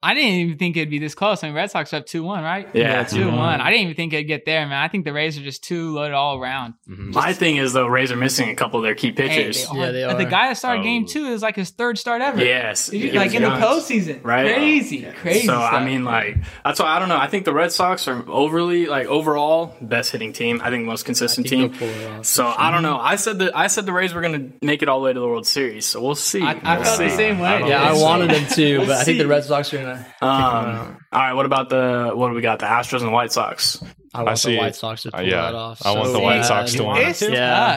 I 0.00 0.14
didn't 0.14 0.30
even 0.34 0.58
think 0.58 0.76
it'd 0.76 0.90
be 0.90 1.00
this 1.00 1.16
close. 1.16 1.42
I 1.42 1.48
mean, 1.48 1.56
Red 1.56 1.72
Sox 1.72 1.92
are 1.92 1.96
up 1.96 2.06
two 2.06 2.22
one, 2.22 2.44
right? 2.44 2.68
Yeah. 2.72 3.02
two 3.02 3.26
one. 3.32 3.60
I 3.60 3.70
didn't 3.70 3.82
even 3.82 3.94
think 3.96 4.12
it'd 4.12 4.28
get 4.28 4.44
there, 4.46 4.64
man. 4.64 4.80
I 4.80 4.86
think 4.86 5.04
the 5.04 5.12
Rays 5.12 5.36
are 5.36 5.42
just 5.42 5.64
too 5.64 5.92
loaded 5.92 6.14
all 6.14 6.38
around. 6.38 6.74
Mhm. 6.88 7.12
My 7.14 7.32
thing 7.32 7.56
is 7.56 7.72
though, 7.72 7.88
Rays 7.88 8.12
are 8.12 8.16
missing 8.16 8.48
a 8.48 8.54
couple 8.54 8.78
of 8.78 8.84
their 8.84 8.94
key 8.94 9.08
Hey, 9.08 9.12
pitchers. 9.28 9.68
they 9.68 9.76
Yeah, 10.00 10.12
are- 10.12 10.14
The 10.18 10.24
guy 10.24 10.48
that 10.48 10.56
started 10.56 10.84
game 10.84 11.04
Oh. 11.08 11.12
two 11.12 11.24
is 11.26 11.42
like 11.42 11.56
his 11.56 11.70
third 11.70 11.98
start 11.98 12.22
ever. 12.22 12.44
yes, 12.44 12.86
Did 12.86 13.00
you- 13.00 13.12
like 13.12 13.26
was 13.26 13.34
in 13.34 13.42
the 13.42 13.48
young. 13.48 13.60
postseason, 13.60 14.20
Right. 14.22 14.54
Crazy, 14.54 15.04
crazy. 15.20 15.46
So 15.48 15.56
I 15.56 15.84
mean, 15.84 16.04
like 16.04 16.36
that's 16.64 16.78
why 16.78 16.86
I 16.94 17.00
don't 17.00 17.08
know. 17.08 17.18
I 17.18 17.26
think 17.26 17.44
the 17.44 17.52
Red 17.52 17.72
Sox 17.72 18.06
are 18.06 18.24
overly 18.28 18.86
like 18.86 19.08
overall 19.08 19.74
best 19.80 20.12
hitting 20.12 20.32
team. 20.32 20.60
I 20.62 20.70
think 20.70 20.84
most 20.84 21.06
consistent 21.06 21.48
team. 21.48 21.74
So 22.22 22.54
I 22.56 22.70
don't 22.70 22.82
know. 22.84 22.98
I 23.00 23.16
said 23.16 23.40
that 23.40 23.56
I 23.56 23.66
said 23.66 23.84
the 23.84 23.92
Rays 23.92 24.14
were 24.14 24.20
going 24.20 24.52
to 24.60 24.64
make 24.64 24.82
it 24.82 24.88
all 24.88 25.00
the 25.00 25.06
way 25.06 25.12
to 25.12 25.18
the 25.18 25.26
World 25.26 25.46
Series. 25.46 25.86
So 25.86 26.00
we'll 26.00 26.14
see. 26.14 26.40
I- 26.42 26.52
I 26.62 26.76
We'll 26.76 26.84
felt 26.84 26.98
the 27.00 27.10
same 27.10 27.40
way. 27.40 27.48
I 27.48 27.66
Yeah, 27.66 27.82
I 27.82 27.92
wanted 27.94 28.30
them 28.30 28.46
to, 28.54 28.78
but 28.86 28.90
I 28.90 29.02
think 29.02 29.18
the 29.18 29.26
Red 29.26 29.42
Sox 29.42 29.74
are 29.74 29.87
gonna. 29.94 30.06
Um, 30.22 30.98
all 31.12 31.20
right. 31.20 31.32
What 31.32 31.46
about 31.46 31.68
the 31.68 32.10
what 32.14 32.28
do 32.28 32.34
we 32.34 32.42
got? 32.42 32.58
The 32.58 32.66
Astros 32.66 32.98
and 32.98 33.08
the 33.08 33.10
White 33.10 33.32
Sox. 33.32 33.82
I 34.14 34.22
want 34.22 34.38
see 34.38 34.52
the 34.52 34.58
White. 34.58 34.74
Sox 34.74 35.02
to 35.02 35.16
Uh, 35.16 35.20
yeah. 35.20 35.42
that 35.42 35.54
off. 35.54 35.84
I 35.84 35.92
want 35.92 36.12
the 36.12 36.20
White 36.20 36.38
bad. 36.40 36.46
Sox 36.46 36.72
to 36.74 36.84
win. 36.84 36.96
It's 37.08 37.20
Yeah. 37.22 37.28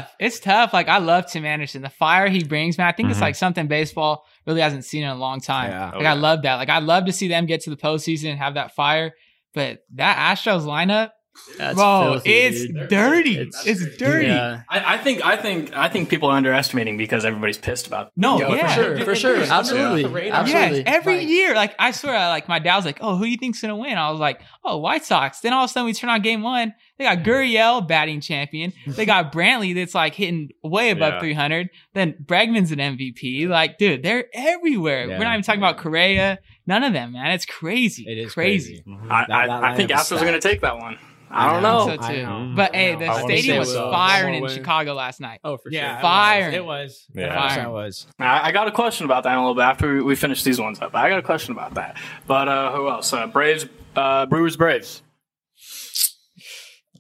tough. 0.02 0.16
It's 0.20 0.40
tough. 0.40 0.74
Like 0.74 0.88
I 0.88 1.00
love 1.00 1.26
Tim 1.32 1.46
Anderson. 1.46 1.82
The 1.82 1.90
fire 1.90 2.28
he 2.30 2.44
brings, 2.44 2.78
man. 2.78 2.88
I 2.88 2.92
think 2.94 3.10
it's 3.10 3.20
Mhm. 3.20 3.24
like 3.24 3.36
something 3.36 3.68
baseball 3.68 4.26
really 4.46 4.62
hasn't 4.62 4.86
seen 4.86 5.04
in 5.04 5.10
a 5.10 5.16
long 5.16 5.42
time. 5.42 5.72
Yeah. 5.72 5.92
Like 5.92 6.06
Oh, 6.06 6.10
I 6.10 6.14
love 6.14 6.42
that. 6.44 6.56
Like 6.56 6.70
I 6.70 6.80
love 6.80 7.06
to 7.06 7.12
see 7.12 7.28
them 7.28 7.46
get 7.46 7.62
to 7.62 7.70
the 7.70 7.76
postseason 7.78 8.30
and 8.32 8.40
have 8.40 8.54
that 8.56 8.74
fire. 8.76 9.12
But 9.54 9.80
that 9.96 10.18
Astros 10.38 10.62
lineup, 10.66 11.10
That's 11.58 11.76
bro, 11.76 12.12
filthy, 12.14 12.30
it's 12.30 12.66
dude. 12.68 12.90
dirty. 12.90 13.38
It's- 13.38 13.66
It's, 13.66 13.98
dirty. 13.98 14.28
Yeah. 14.28 14.64
I, 14.70 14.96
I 14.96 14.98
think 14.98 15.26
I 15.26 15.38
think 15.38 15.76
I 15.76 15.88
think 15.88 16.10
people 16.10 16.30
are 16.30 16.36
underestimating 16.36 16.98
because 16.98 17.24
everybody's 17.26 17.58
pissed 17.58 17.88
about. 17.88 18.08
It. 18.08 18.14
No, 18.18 18.38
Yeah, 18.40 18.54
yeah, 18.56 18.68
for 18.68 18.74
sure, 18.74 18.96
Dude, 18.96 19.06
for 19.06 19.12
it 19.12 19.16
sure, 19.18 19.38
absolutely, 19.38 20.04
the 20.04 20.32
absolutely. 20.32 20.78
Yes, 20.80 20.84
every 20.88 21.18
Like- 21.20 21.28
year. 21.30 21.56
Like 21.56 21.76
I 21.80 21.92
swear, 21.92 22.14
like 22.30 22.48
my 22.50 22.60
dad 22.60 22.76
was 22.76 22.86
like, 22.86 22.98
"Oh, 23.02 23.16
who 23.16 23.24
do 23.26 23.30
you 23.30 23.38
think's 23.38 23.62
gonna 23.62 23.76
win?" 23.78 23.98
I 23.98 24.12
was 24.12 24.20
like, 24.20 24.42
"Oh, 24.66 24.78
White 24.78 25.06
Sox." 25.06 25.40
Then 25.40 25.54
all 25.54 25.64
of 25.64 25.70
a 25.70 25.74
sudden, 25.74 25.86
we 25.86 25.94
turn 25.94 26.10
on 26.10 26.22
game 26.22 26.42
one. 26.42 26.74
They 26.98 27.06
got 27.06 27.20
Gurriel 27.20 27.88
batting 27.88 28.22
champion. 28.22 28.74
They 28.86 29.06
got 29.06 29.32
Brantley 29.34 29.74
that's 29.74 29.96
like 29.96 30.14
hitting 30.16 30.50
way 30.64 30.90
above 30.92 31.14
Yeah. 31.14 31.20
300. 31.22 31.70
Then 31.94 32.14
Bregman's 32.24 32.72
an 32.72 32.80
MVP. 32.80 33.48
Like, 33.48 33.78
dude, 33.78 34.04
they're 34.04 34.26
everywhere. 34.34 35.08
Yeah. 35.08 35.18
We're 35.18 35.24
not 35.26 35.34
even 35.34 35.44
talking 35.44 35.62
about 35.62 35.78
Correa. 35.78 36.40
None 36.68 36.84
of 36.84 36.94
them, 36.94 37.14
man. 37.14 37.32
It's 37.32 37.46
crazy. 37.46 38.06
It 38.08 38.18
is 38.20 38.34
crazy. 38.34 38.84
crazy. 38.84 39.00
I, 39.10 39.26
That- 39.28 39.32
I, 39.32 39.48
that 39.48 39.64
I 39.64 39.76
think 39.76 39.90
lineup 39.90 39.96
Astros 39.96 40.18
are 40.18 40.26
going 40.26 40.40
to 40.40 40.48
take 40.48 40.62
that 40.62 40.78
one. 40.78 40.98
I 41.34 41.54
don't 41.54 41.66
I 41.66 41.72
know. 41.72 41.86
think 41.88 42.02
so 42.04 42.08
I 42.10 42.16
too. 42.16 42.24
know. 42.24 42.54
But 42.56 42.76
hey, 42.76 42.96
the 42.96 43.06
I 43.08 43.22
stadium 43.24 43.58
was 43.60 43.74
will. 43.74 43.92
firing 43.92 44.36
in 44.44 44.50
Chicago 44.50 44.94
last 44.94 45.20
night. 45.20 45.40
Oh, 45.44 45.58
for 45.58 45.70
Yeah, 45.72 45.92
sure. 45.94 46.00
it 46.00 46.02
Fire. 46.02 46.46
was. 46.48 46.54
It 46.56 46.66
was. 46.66 47.06
Yeah. 47.16 47.22
Yeah, 47.56 47.68
it 47.68 47.72
was. 47.72 48.08
I, 48.20 48.48
I 48.50 48.52
got 48.52 48.68
a 48.68 48.72
question 48.72 49.06
about 49.06 49.24
that 49.24 49.32
in 49.34 49.38
a 49.38 49.42
little 49.42 49.56
bit 49.56 49.62
after 49.64 49.94
we, 49.96 50.02
we 50.04 50.16
finish 50.16 50.44
these 50.44 50.60
ones 50.60 50.82
up. 50.82 50.96
I 50.96 51.10
got 51.10 51.20
a 51.20 51.24
question 51.24 51.52
about 51.54 51.74
that. 51.76 51.98
But 52.28 52.48
uh, 52.48 52.72
who 52.76 52.90
else? 52.90 53.12
Uh, 53.14 53.28
Braves, 53.28 53.66
uh, 53.96 54.26
Brewers, 54.28 54.58
Braves. 54.58 55.02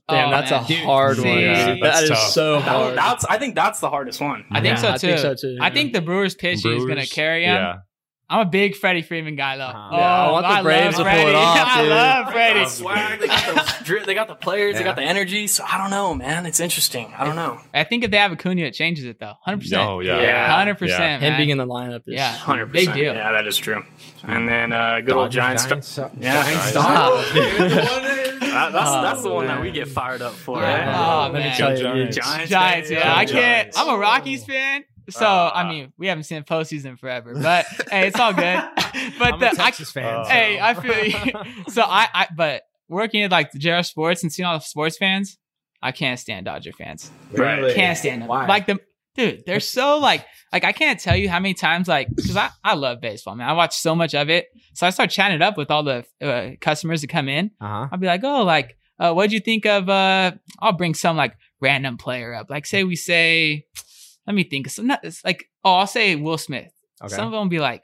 Damn, 0.10 0.28
Oh, 0.28 0.32
that's 0.32 0.52
man. 0.52 0.64
a 0.64 0.68
Dude, 0.68 0.78
hard 0.80 1.18
see, 1.18 1.30
one. 1.30 1.40
Yeah, 1.40 1.74
dude. 1.74 1.84
that's 1.84 1.98
That 1.98 2.04
is 2.04 2.10
tough. 2.10 2.30
so 2.30 2.54
That- 2.60 2.62
hard. 2.68 2.98
that's 2.98 3.26
I 3.26 3.38
think 3.38 3.56
that's 3.56 3.80
the 3.80 3.90
hardest 3.90 4.20
one. 4.20 4.46
I 4.52 4.56
think 4.60 4.66
Yeah, 4.66 4.82
so 4.82 4.90
I 4.90 4.98
too. 4.98 5.08
think 5.08 5.20
so, 5.20 5.36
too, 5.36 5.58
I 5.62 5.68
yeah. 5.68 5.74
think 5.74 5.94
the 5.94 6.02
Brewers 6.02 6.36
pitch 6.36 6.66
is 6.66 6.86
gonna 6.86 7.06
carry 7.06 7.46
him. 7.46 7.76
Yeah. 8.32 8.38
I'm 8.38 8.48
a 8.48 8.50
big 8.50 8.76
Freddie 8.76 9.02
Freeman 9.02 9.36
guy 9.36 9.58
though. 9.58 9.64
Uh-huh. 9.66 9.90
Oh, 9.92 9.98
Yeah, 9.98 10.24
I 10.28 10.32
want 10.32 10.46
the 10.46 10.50
love 10.54 10.64
Braves 10.64 10.98
to 10.98 11.04
pull 11.04 11.12
it 11.12 11.16
Freddie. 11.16 11.36
off, 11.36 11.58
I 11.68 11.82
love 11.88 12.32
Freddie. 12.32 12.60
got 12.62 12.70
swag, 12.72 13.20
they 13.20 13.28
got 13.28 13.86
the 13.86 14.04
they 14.06 14.14
got 14.14 14.28
the 14.28 14.36
players, 14.36 14.76
they 14.78 14.84
got 14.84 14.96
the 14.96 15.02
energy. 15.04 15.48
So 15.48 15.64
I 15.68 15.78
don't 15.78 15.90
know, 15.92 16.14
man. 16.16 16.46
It's 16.46 16.60
interesting. 16.60 17.14
I 17.18 17.26
don't 17.26 17.36
know. 17.36 17.60
I 17.74 17.84
think 17.84 18.04
if 18.04 18.12
they 18.12 18.18
have 18.18 18.32
Acuna, 18.32 18.62
it 18.62 18.74
changes 18.74 19.06
it 19.06 19.20
though. 19.20 19.34
Hundred 19.42 19.60
percent. 19.62 19.82
Oh 19.82 20.00
yeah. 20.00 20.22
Yeah. 20.22 20.56
Hundred 20.56 20.78
percent. 20.78 21.22
Him 21.24 21.38
being 21.38 21.50
in 21.50 21.58
the 21.58 21.68
lineup 21.68 22.02
is 22.08 22.14
Yeah. 22.16 22.32
Hundred 22.32 22.72
Big 22.72 22.88
percent. 22.88 22.98
deal. 22.98 23.14
Yeah, 23.14 23.32
that 23.34 23.48
is 23.48 23.58
true. 23.58 23.84
And 24.24 24.48
then 24.48 24.72
uh, 24.72 25.02
good 25.02 25.16
old 25.16 25.32
Giants. 25.32 25.66
Giants. 25.66 25.98
Yeah, 26.20 26.44
Giants. 26.44 26.66
Stop. 26.70 27.26
That- 27.34 28.72
that's 28.74 28.92
that's 28.92 29.24
the 29.24 29.30
one 29.34 29.48
that 29.48 29.62
we 29.62 29.72
get 29.72 29.88
fired 29.88 30.22
up 30.22 30.34
for. 30.34 30.60
Yeah. 30.60 30.86
right? 30.86 31.28
Oh, 31.28 31.32
Let 31.32 31.34
man. 31.34 31.58
tell 31.58 31.76
Giants. 31.76 32.18
Giants, 32.18 32.50
Giants, 32.50 32.92
yeah. 32.92 33.14
I 33.16 33.26
can't. 33.26 33.70
I'm 33.78 33.90
a 33.96 33.98
Rockies 33.98 34.44
fan, 34.46 34.84
so 35.10 35.26
Ah. 35.26 35.52
I 35.56 35.70
mean, 35.70 35.94
we 35.98 36.08
haven't 36.08 36.24
seen 36.26 36.44
postseason 36.44 36.98
forever, 37.00 37.34
but 37.36 37.66
hey, 37.90 38.08
it's 38.08 38.20
all 38.20 38.34
good. 38.34 38.62
But 39.18 39.34
I'm 39.36 39.40
the, 39.40 39.48
a 39.48 39.50
I, 39.52 39.54
Texas 39.54 39.92
fan. 39.92 40.04
Uh, 40.06 40.24
so- 40.26 40.30
hey, 40.32 40.60
I 40.60 40.74
feel 40.74 41.06
you. 41.06 41.64
so 41.70 41.82
I, 41.84 42.08
I, 42.14 42.28
but 42.36 42.64
working 42.90 43.22
at 43.24 43.32
like 43.32 43.52
the 43.52 43.60
JR 43.60 43.84
Sports 43.84 44.22
and 44.24 44.32
seeing 44.32 44.46
all 44.46 44.58
the 44.60 44.64
sports 44.66 44.98
fans, 44.98 45.38
I 45.82 45.92
can't 45.92 46.20
stand 46.20 46.46
Dodger 46.46 46.74
fans. 46.74 47.10
Right. 47.32 47.74
Can't 47.74 47.98
stand 47.98 48.22
them. 48.22 48.28
Why? 48.28 48.46
Like 48.48 48.68
the 48.68 48.80
dude, 49.16 49.44
they're 49.46 49.60
so 49.62 49.98
like 50.00 50.26
like 50.52 50.64
I 50.66 50.74
can't 50.74 51.00
tell 51.00 51.16
you 51.16 51.30
how 51.30 51.40
many 51.40 51.54
times 51.54 51.88
like 51.88 52.10
because 52.14 52.36
I 52.36 52.50
I 52.64 52.76
love 52.76 53.00
baseball, 53.02 53.36
man. 53.36 53.48
I 53.50 53.54
watch 53.54 53.78
so 53.78 53.96
much 53.96 54.14
of 54.14 54.30
it, 54.30 54.48
so 54.74 54.86
I 54.86 54.90
start 54.90 55.10
chatting 55.10 55.36
it 55.36 55.42
up 55.42 55.58
with 55.58 55.72
all 55.72 55.84
the 55.84 56.04
uh, 56.22 56.52
customers 56.60 57.02
that 57.02 57.08
come 57.08 57.30
in. 57.30 57.52
Uh-huh. 57.62 57.88
I'll 57.92 57.98
be 57.98 58.08
like, 58.08 58.24
oh, 58.26 58.44
like, 58.44 58.78
uh, 59.00 59.14
what'd 59.14 59.32
you 59.32 59.40
think 59.40 59.66
of? 59.66 59.88
Uh, 59.90 60.34
I'll 60.60 60.74
bring 60.74 60.94
some 60.96 61.16
like 61.16 61.34
random 61.62 61.98
player 61.98 62.34
up. 62.34 62.50
Like, 62.50 62.66
say 62.66 62.84
we 62.84 62.96
say, 62.98 63.66
let 64.28 64.36
me 64.36 64.44
think. 64.44 64.68
of 64.68 64.74
some, 64.74 64.88
not, 64.88 65.00
it's 65.04 65.24
like, 65.26 65.50
oh, 65.64 65.74
I'll 65.74 65.88
say 65.88 66.16
Will 66.16 66.38
Smith. 66.38 66.72
Okay. 67.04 67.14
Some 67.16 67.26
of 67.28 67.32
them 67.32 67.50
be 67.50 67.60
like, 67.60 67.84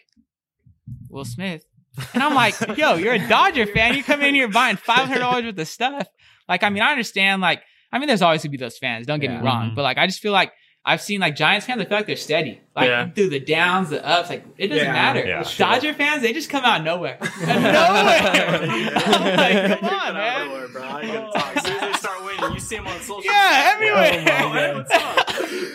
Will 1.10 1.26
Smith, 1.26 1.66
and 2.14 2.22
I'm 2.24 2.34
like, 2.36 2.56
yo, 2.78 2.96
you're 2.96 3.14
a 3.14 3.28
Dodger 3.28 3.66
fan. 3.66 3.96
You 3.96 4.04
come 4.04 4.22
in 4.22 4.36
here 4.36 4.48
buying 4.48 4.78
five 4.78 5.08
hundred 5.08 5.20
dollars 5.20 5.44
worth 5.46 5.58
of 5.60 5.68
stuff. 5.68 6.08
Like, 6.48 6.64
I 6.64 6.70
mean, 6.70 6.84
I 6.84 6.92
understand. 6.92 7.42
Like, 7.42 7.62
I 7.92 8.00
mean, 8.00 8.08
there's 8.08 8.22
always 8.22 8.42
gonna 8.44 8.52
be 8.52 8.58
those 8.58 8.78
fans. 8.78 9.08
Don't 9.08 9.20
get 9.20 9.32
Yeah. 9.32 9.40
me 9.42 9.46
wrong, 9.46 9.72
Mhm. 9.72 9.76
but 9.76 9.82
like, 9.84 9.98
I 9.98 10.06
just 10.08 10.20
feel 10.22 10.32
like. 10.34 10.52
I've 10.90 11.02
seen 11.02 11.20
like 11.20 11.36
Giants 11.36 11.66
fans. 11.66 11.82
I 11.82 11.84
feel 11.86 11.98
like 11.98 12.08
they're 12.08 12.16
steady, 12.16 12.62
like 12.74 12.88
Yeah. 12.88 13.10
through 13.10 13.28
the 13.28 13.42
downs, 13.42 13.90
the 13.90 14.06
ups. 14.08 14.30
Like 14.30 14.46
it 14.58 14.70
doesn't 14.70 14.86
Yeah. 14.86 14.92
matter. 14.94 15.20
Yeah. 15.28 15.44
Dodger 15.58 15.94
fans, 15.94 16.22
they 16.22 16.32
just 16.32 16.50
come 16.50 16.64
out 16.64 16.80
of 16.80 16.86
nowhere. 16.86 17.18
Out 17.22 17.28
of 17.42 17.42
nowhere. 17.62 18.62
I'm 19.06 19.36
like, 19.36 19.80
come 19.82 19.90
on, 19.90 20.14
man. 20.14 20.42
Everywhere, 20.44 20.68
bro. 20.70 20.84
I 20.84 21.02
ain't 21.02 21.14
gonna 21.14 21.32
talk. 21.34 21.58
As 21.58 21.64
soon 21.66 21.76
as 21.76 21.82
they 21.82 21.92
start 22.00 22.24
winning, 22.24 22.54
you 22.54 22.60
see 22.62 22.78
them 22.78 22.88
on 22.88 23.02
social 23.02 23.22
Yeah, 23.26 23.76
media. 23.82 23.96
everywhere. 23.98 24.40
Oh, 24.46 24.54
man, 24.54 24.76
what's 24.78 24.92
up? 24.94 25.27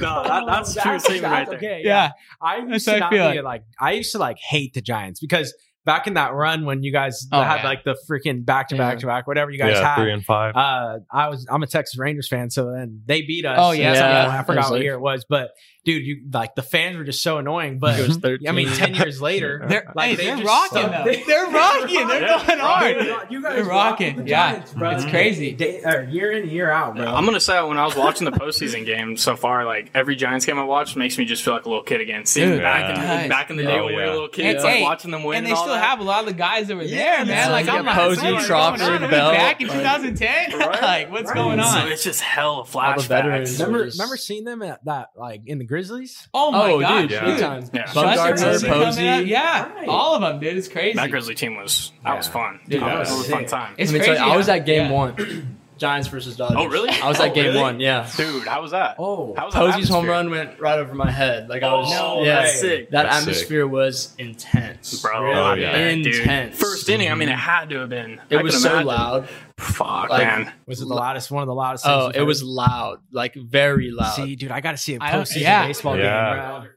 No, 0.03 0.23
that, 0.27 0.45
that's 0.47 0.77
a 0.77 0.81
true 0.81 0.99
statement 0.99 1.33
right 1.33 1.47
there. 1.49 1.57
Okay, 1.57 1.83
Yeah. 1.85 2.11
I 2.41 2.59
used 2.59 2.87
That's 2.87 2.99
to 2.99 3.07
I 3.07 3.11
feel 3.11 3.33
be, 3.33 3.41
like 3.41 3.63
I 3.81 3.93
used 3.93 4.13
to 4.13 4.19
like 4.19 4.37
hate 4.39 4.75
the 4.75 4.83
Giants 4.83 5.21
because 5.21 5.55
back 5.85 6.07
in 6.07 6.15
that 6.15 6.33
run 6.35 6.65
when 6.65 6.83
you 6.83 6.93
guys 6.93 7.27
Oh, 7.33 7.43
had 7.43 7.57
yeah. 7.57 7.65
like 7.65 7.85
the 7.85 7.97
freaking 8.09 8.45
back 8.45 8.69
to 8.69 8.77
back 8.77 8.99
to 9.01 9.07
back, 9.07 9.27
whatever 9.27 9.51
you 9.51 9.59
guys 9.59 9.73
yeah, 9.75 9.95
had. 9.95 10.03
three 10.03 10.13
and 10.13 10.25
five. 10.25 10.55
uh, 10.57 10.99
I 11.11 11.29
was 11.29 11.47
I'm 11.51 11.63
a 11.63 11.67
Texas 11.67 11.99
Rangers 11.99 12.29
fan, 12.29 12.51
so 12.51 12.71
then 12.71 13.03
they 13.07 13.23
beat 13.23 13.45
us. 13.45 13.57
Oh, 13.61 13.73
yeah. 13.73 13.95
So, 13.95 14.01
Yeah. 14.01 14.39
I 14.41 14.45
forgot 14.45 14.65
was 14.65 14.71
what 14.73 14.81
year 14.83 14.95
it 14.95 15.01
was, 15.01 15.25
but 15.29 15.51
dude, 15.85 16.05
you 16.07 16.23
like 16.33 16.55
the 16.55 16.63
fans 16.63 16.97
were 16.97 17.05
just 17.05 17.23
so 17.23 17.39
annoying. 17.39 17.79
But 17.79 17.99
it 17.99 18.07
was 18.09 18.17
13. 18.19 18.49
I 18.49 18.53
mean, 18.53 18.69
ten 18.69 18.95
years 18.95 19.21
later, 19.21 19.65
They're, 19.69 19.93
like, 19.95 20.11
hey, 20.11 20.15
they 20.17 20.25
they're 20.27 20.37
just 20.37 20.47
rocking 20.49 20.79
stuck- 20.89 21.05
though. 21.05 21.13
They're 21.27 21.47
rocking. 21.47 22.09
They're 22.09 22.23
Yeah, 22.23 22.47
going 22.47 22.59
rocking. 22.61 23.09
hard. 23.09 23.31
You 23.33 23.41
They're 23.43 23.65
rocking. 23.65 24.27
Yeah. 24.27 24.65
It's 24.77 25.05
crazy. 25.07 25.53
Day, 25.53 25.83
or 25.85 26.05
year 26.05 26.33
in 26.33 26.49
year 26.49 26.71
out, 26.71 26.97
bro. 26.97 27.07
I'm 27.07 27.25
gonna 27.25 27.41
say 27.41 27.63
when 27.63 27.79
I 27.79 27.85
was 27.85 27.97
watching 27.97 28.25
the 28.25 28.33
postseason 28.33 28.85
game 28.87 29.17
so 29.17 29.37
far, 29.37 29.65
like 29.65 29.91
every 29.95 30.17
Giants 30.17 30.47
game 30.47 30.59
I 30.59 30.65
watched 30.65 30.97
makes 30.97 31.19
me 31.19 31.25
just 31.25 31.43
feel 31.43 31.55
like 31.55 31.65
a 31.67 31.69
little 31.69 31.85
kid 31.85 32.01
again. 32.01 32.25
Seeing 32.27 32.51
Dude, 32.51 32.61
back 32.63 32.91
in 32.91 32.97
yeah. 33.03 33.29
back 33.29 33.51
in 33.51 33.57
the 33.57 33.63
day 33.65 33.79
Oh, 33.79 33.85
when 33.87 33.95
we 33.95 34.01
were 34.01 34.07
yeah. 34.07 34.13
little 34.13 34.29
kids, 34.29 34.57
And, 34.57 34.65
like 34.65 34.75
hey, 34.77 34.83
watching 34.83 35.11
them 35.11 35.25
win 35.25 35.39
and 35.39 35.47
and, 35.47 35.53
they 35.53 35.57
all 35.57 35.65
still 35.65 35.75
that. 35.75 35.85
have 35.85 36.01
a 36.01 36.05
lot 36.05 36.21
of 36.21 36.27
the 36.27 36.33
guys 36.35 36.69
that 36.69 36.77
were 36.77 36.87
there, 36.87 37.25
man. 37.25 37.51
Like 37.51 37.69
I'm 37.69 37.85
like, 37.85 37.95
Posey, 37.97 38.33
what's 38.33 38.47
Crawford, 38.47 38.81
going 38.81 38.93
on? 38.93 39.03
Are 39.03 39.07
we 39.07 39.11
Belt. 39.11 39.35
back 39.35 39.61
in 39.61 39.69
2010. 39.69 40.53
Like, 40.83 41.11
what's 41.11 41.33
going 41.33 41.61
on? 41.61 41.89
it's 41.93 42.03
just 42.05 42.21
hell 42.21 42.61
of 42.61 42.71
flashbacks. 42.71 43.59
remember, 43.61 43.85
remember 43.91 44.17
seeing 44.17 44.45
them 44.45 44.63
at 44.63 44.85
that 44.85 45.11
like 45.17 45.43
in 45.47 45.59
the 45.59 45.65
Grizzlies? 45.73 46.29
Oh 46.35 46.51
my 46.53 46.71
Oh, 46.73 46.81
god, 46.81 47.01
dude, 47.01 47.11
Yeah. 47.13 47.25
big 47.25 47.41
time. 47.41 47.65
Yeah. 47.73 47.85
Bumgarner, 47.87 48.39
Posey 48.39 48.67
coming 48.69 48.85
Posey. 48.85 49.09
up. 49.09 49.25
Yeah, 49.25 49.73
Right. 49.73 49.89
all 49.89 50.15
of 50.15 50.21
them, 50.21 50.39
dude. 50.39 50.55
It's 50.59 50.69
crazy. 50.69 50.97
That 50.97 51.11
Grizzly 51.11 51.35
team 51.35 51.57
was 51.57 51.93
that 52.05 52.15
was 52.15 52.29
fun. 52.29 52.61
Dude, 52.69 52.83
that 52.83 52.87
that 52.89 52.99
was, 52.99 53.11
was 53.11 53.29
a 53.29 53.33
fun 53.33 53.47
time. 53.47 53.75
It's 53.79 53.91
Let 53.91 54.01
me 54.01 54.05
tell 54.05 54.15
you, 54.17 54.21
I 54.21 54.37
was 54.37 54.51
at 54.51 54.67
game 54.67 54.91
yeah. 54.91 54.93
one. 54.93 55.59
Giants 55.83 56.07
versus 56.09 56.37
Dodgers. 56.37 56.57
Oh, 56.59 56.67
really? 56.67 56.89
I 56.91 57.09
was 57.09 57.19
Oh, 57.21 57.25
at 57.25 57.35
game 57.35 57.47
really? 57.47 57.61
one. 57.61 57.81
Yeah. 57.81 58.09
Dude, 58.17 58.47
how 58.47 58.63
was 58.63 58.71
that? 58.71 58.95
Oh, 59.01 59.35
How 59.37 59.47
was 59.47 59.55
that 59.55 59.61
Posey's 59.75 59.89
home 59.89 60.07
run 60.07 60.31
went 60.31 60.61
right 60.61 60.79
over 60.79 60.95
my 60.95 61.11
head. 61.11 61.49
Like 61.49 61.65
I 61.65 61.69
oh, 61.71 61.81
was. 61.81 61.91
No, 61.91 62.23
yeah. 62.23 62.37
that's 62.43 62.61
sick. 62.61 62.91
That 62.91 63.03
That's 63.03 63.23
atmosphere 63.23 63.67
was 63.67 64.15
intense, 64.19 65.03
Bro, 65.03 65.23
Really? 65.25 65.35
I 65.35 65.55
Yeah. 65.57 65.73
bet, 65.73 66.03
dude. 66.05 66.15
Intense. 66.21 66.57
First 66.59 66.89
inning, 66.89 67.11
I 67.11 67.15
mean, 67.17 67.29
it 67.29 67.37
had 67.37 67.69
to 67.71 67.81
have 67.81 67.89
been. 67.89 68.21
It 68.31 68.37
I 68.37 68.43
was 68.43 68.63
so 68.63 68.71
imagine. 68.71 68.87
loud. 68.87 69.29
Fuck, 69.59 70.09
Like- 70.11 70.27
man. 70.27 70.53
was 70.67 70.81
it 70.81 70.87
the 70.89 70.95
loudest? 70.95 71.31
One 71.33 71.43
of 71.43 71.49
the 71.49 71.55
loudest. 71.55 71.85
Oh, 71.87 72.09
it 72.09 72.17
heard? 72.17 72.25
was 72.27 72.43
loud, 72.45 73.01
like 73.11 73.35
very 73.35 73.91
loud. 73.91 74.15
See, 74.15 74.37
dude, 74.37 74.53
I 74.53 74.61
got 74.61 74.71
to 74.73 74.77
see 74.77 74.95
a 74.95 74.99
postseason 75.01 75.41
yeah. 75.41 75.67
baseball 75.67 75.99
Yeah. 75.99 76.35
game, 76.37 76.63
bro. 76.63 76.71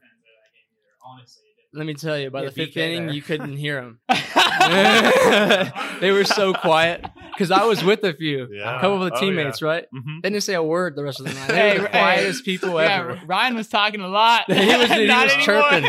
Let 1.76 1.86
me 1.86 1.94
tell 1.94 2.18
you, 2.18 2.30
by 2.30 2.40
Yeah, 2.42 2.46
the 2.46 2.52
fifth 2.52 2.70
BK 2.74 2.76
inning, 2.78 3.06
there. 3.06 3.14
you 3.14 3.22
couldn't 3.22 3.56
hear 3.56 3.80
them. 3.80 3.98
they 6.00 6.10
were 6.10 6.24
so 6.24 6.52
quiet 6.54 7.04
because 7.32 7.50
I 7.50 7.64
was 7.64 7.84
with 7.84 8.02
a 8.04 8.14
few, 8.14 8.48
Yeah. 8.50 8.76
a 8.78 8.80
couple 8.80 9.02
of 9.02 9.10
the 9.10 9.16
Oh, 9.16 9.20
teammates, 9.20 9.60
right? 9.62 9.84
Mhm. 9.94 10.22
They 10.22 10.30
didn't 10.30 10.42
say 10.42 10.54
a 10.54 10.62
word 10.62 10.96
the 10.96 11.04
rest 11.04 11.20
of 11.20 11.26
the 11.26 11.34
night. 11.34 11.48
They 11.48 11.54
Hey, 11.54 11.72
were 11.78 11.82
the 11.84 11.88
hey. 11.88 11.98
quietest 11.98 12.44
people 12.44 12.70
yeah, 12.80 12.98
ever. 13.00 13.20
Ryan 13.26 13.54
was 13.56 13.68
talking 13.68 14.00
a 14.00 14.08
lot. 14.08 14.44
He 14.52 14.54
was- 14.76 14.90
he 14.90 15.06
was 15.06 15.34
chirping. 15.44 15.84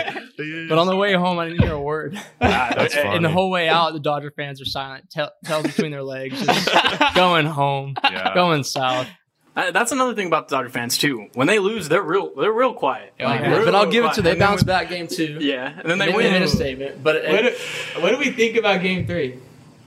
But 0.68 0.78
on 0.78 0.88
the 0.88 0.96
way 0.96 1.14
home, 1.14 1.40
I 1.40 1.48
didn't 1.50 1.64
hear 1.64 1.74
a 1.74 1.82
word. 1.82 2.16
Ah, 2.42 2.74
That's 2.76 2.94
and- 2.94 3.04
funny. 3.04 3.16
And 3.16 3.26
the 3.26 3.30
whole 3.30 3.50
way 3.50 3.70
out, 3.70 3.94
the 3.94 4.00
Dodger 4.00 4.32
fans 4.36 4.62
are 4.62 4.66
silent, 4.66 5.10
tail, 5.10 5.30
tails 5.46 5.64
between 5.64 5.92
their 5.92 6.04
legs, 6.04 6.40
just 6.46 7.16
going 7.16 7.46
home, 7.46 7.96
Yeah. 8.04 8.34
going 8.34 8.64
south. 8.64 9.08
Uh, 9.58 9.72
that's 9.72 9.92
another 9.92 10.14
thing 10.14 10.28
about 10.28 10.48
the 10.48 10.56
Dodger 10.56 10.70
fans 10.70 10.98
too. 11.00 11.28
When 11.34 11.48
they 11.48 11.58
lose, 11.58 11.90
they're 11.90 12.04
real. 12.04 12.32
They're 12.36 12.52
real 12.54 12.74
quiet. 12.76 13.12
Oh, 13.20 13.24
Like, 13.26 13.42
yeah. 13.42 13.56
real 13.56 13.66
But 13.66 13.74
I'll 13.76 13.90
give 13.92 14.06
it 14.06 14.14
to 14.14 14.22
quiet. 14.22 14.24
they 14.24 14.32
And 14.34 14.40
then 14.42 14.48
bounced 14.48 14.66
when- 14.68 14.76
back 14.76 14.90
game 14.90 15.08
two. 15.08 15.38
Yeah, 15.42 15.74
and 15.80 15.90
then 15.90 15.98
they 15.98 16.06
They 16.08 16.14
win. 16.14 16.32
made 16.32 16.42
a 16.44 16.48
statement, 16.48 17.04
but 17.04 17.24
What 17.28 17.42
do, 17.42 18.02
what 18.02 18.10
do 18.12 18.18
we 18.18 18.30
think 18.32 18.56
about 18.56 18.82
Game 18.84 19.08
Three? 19.08 19.40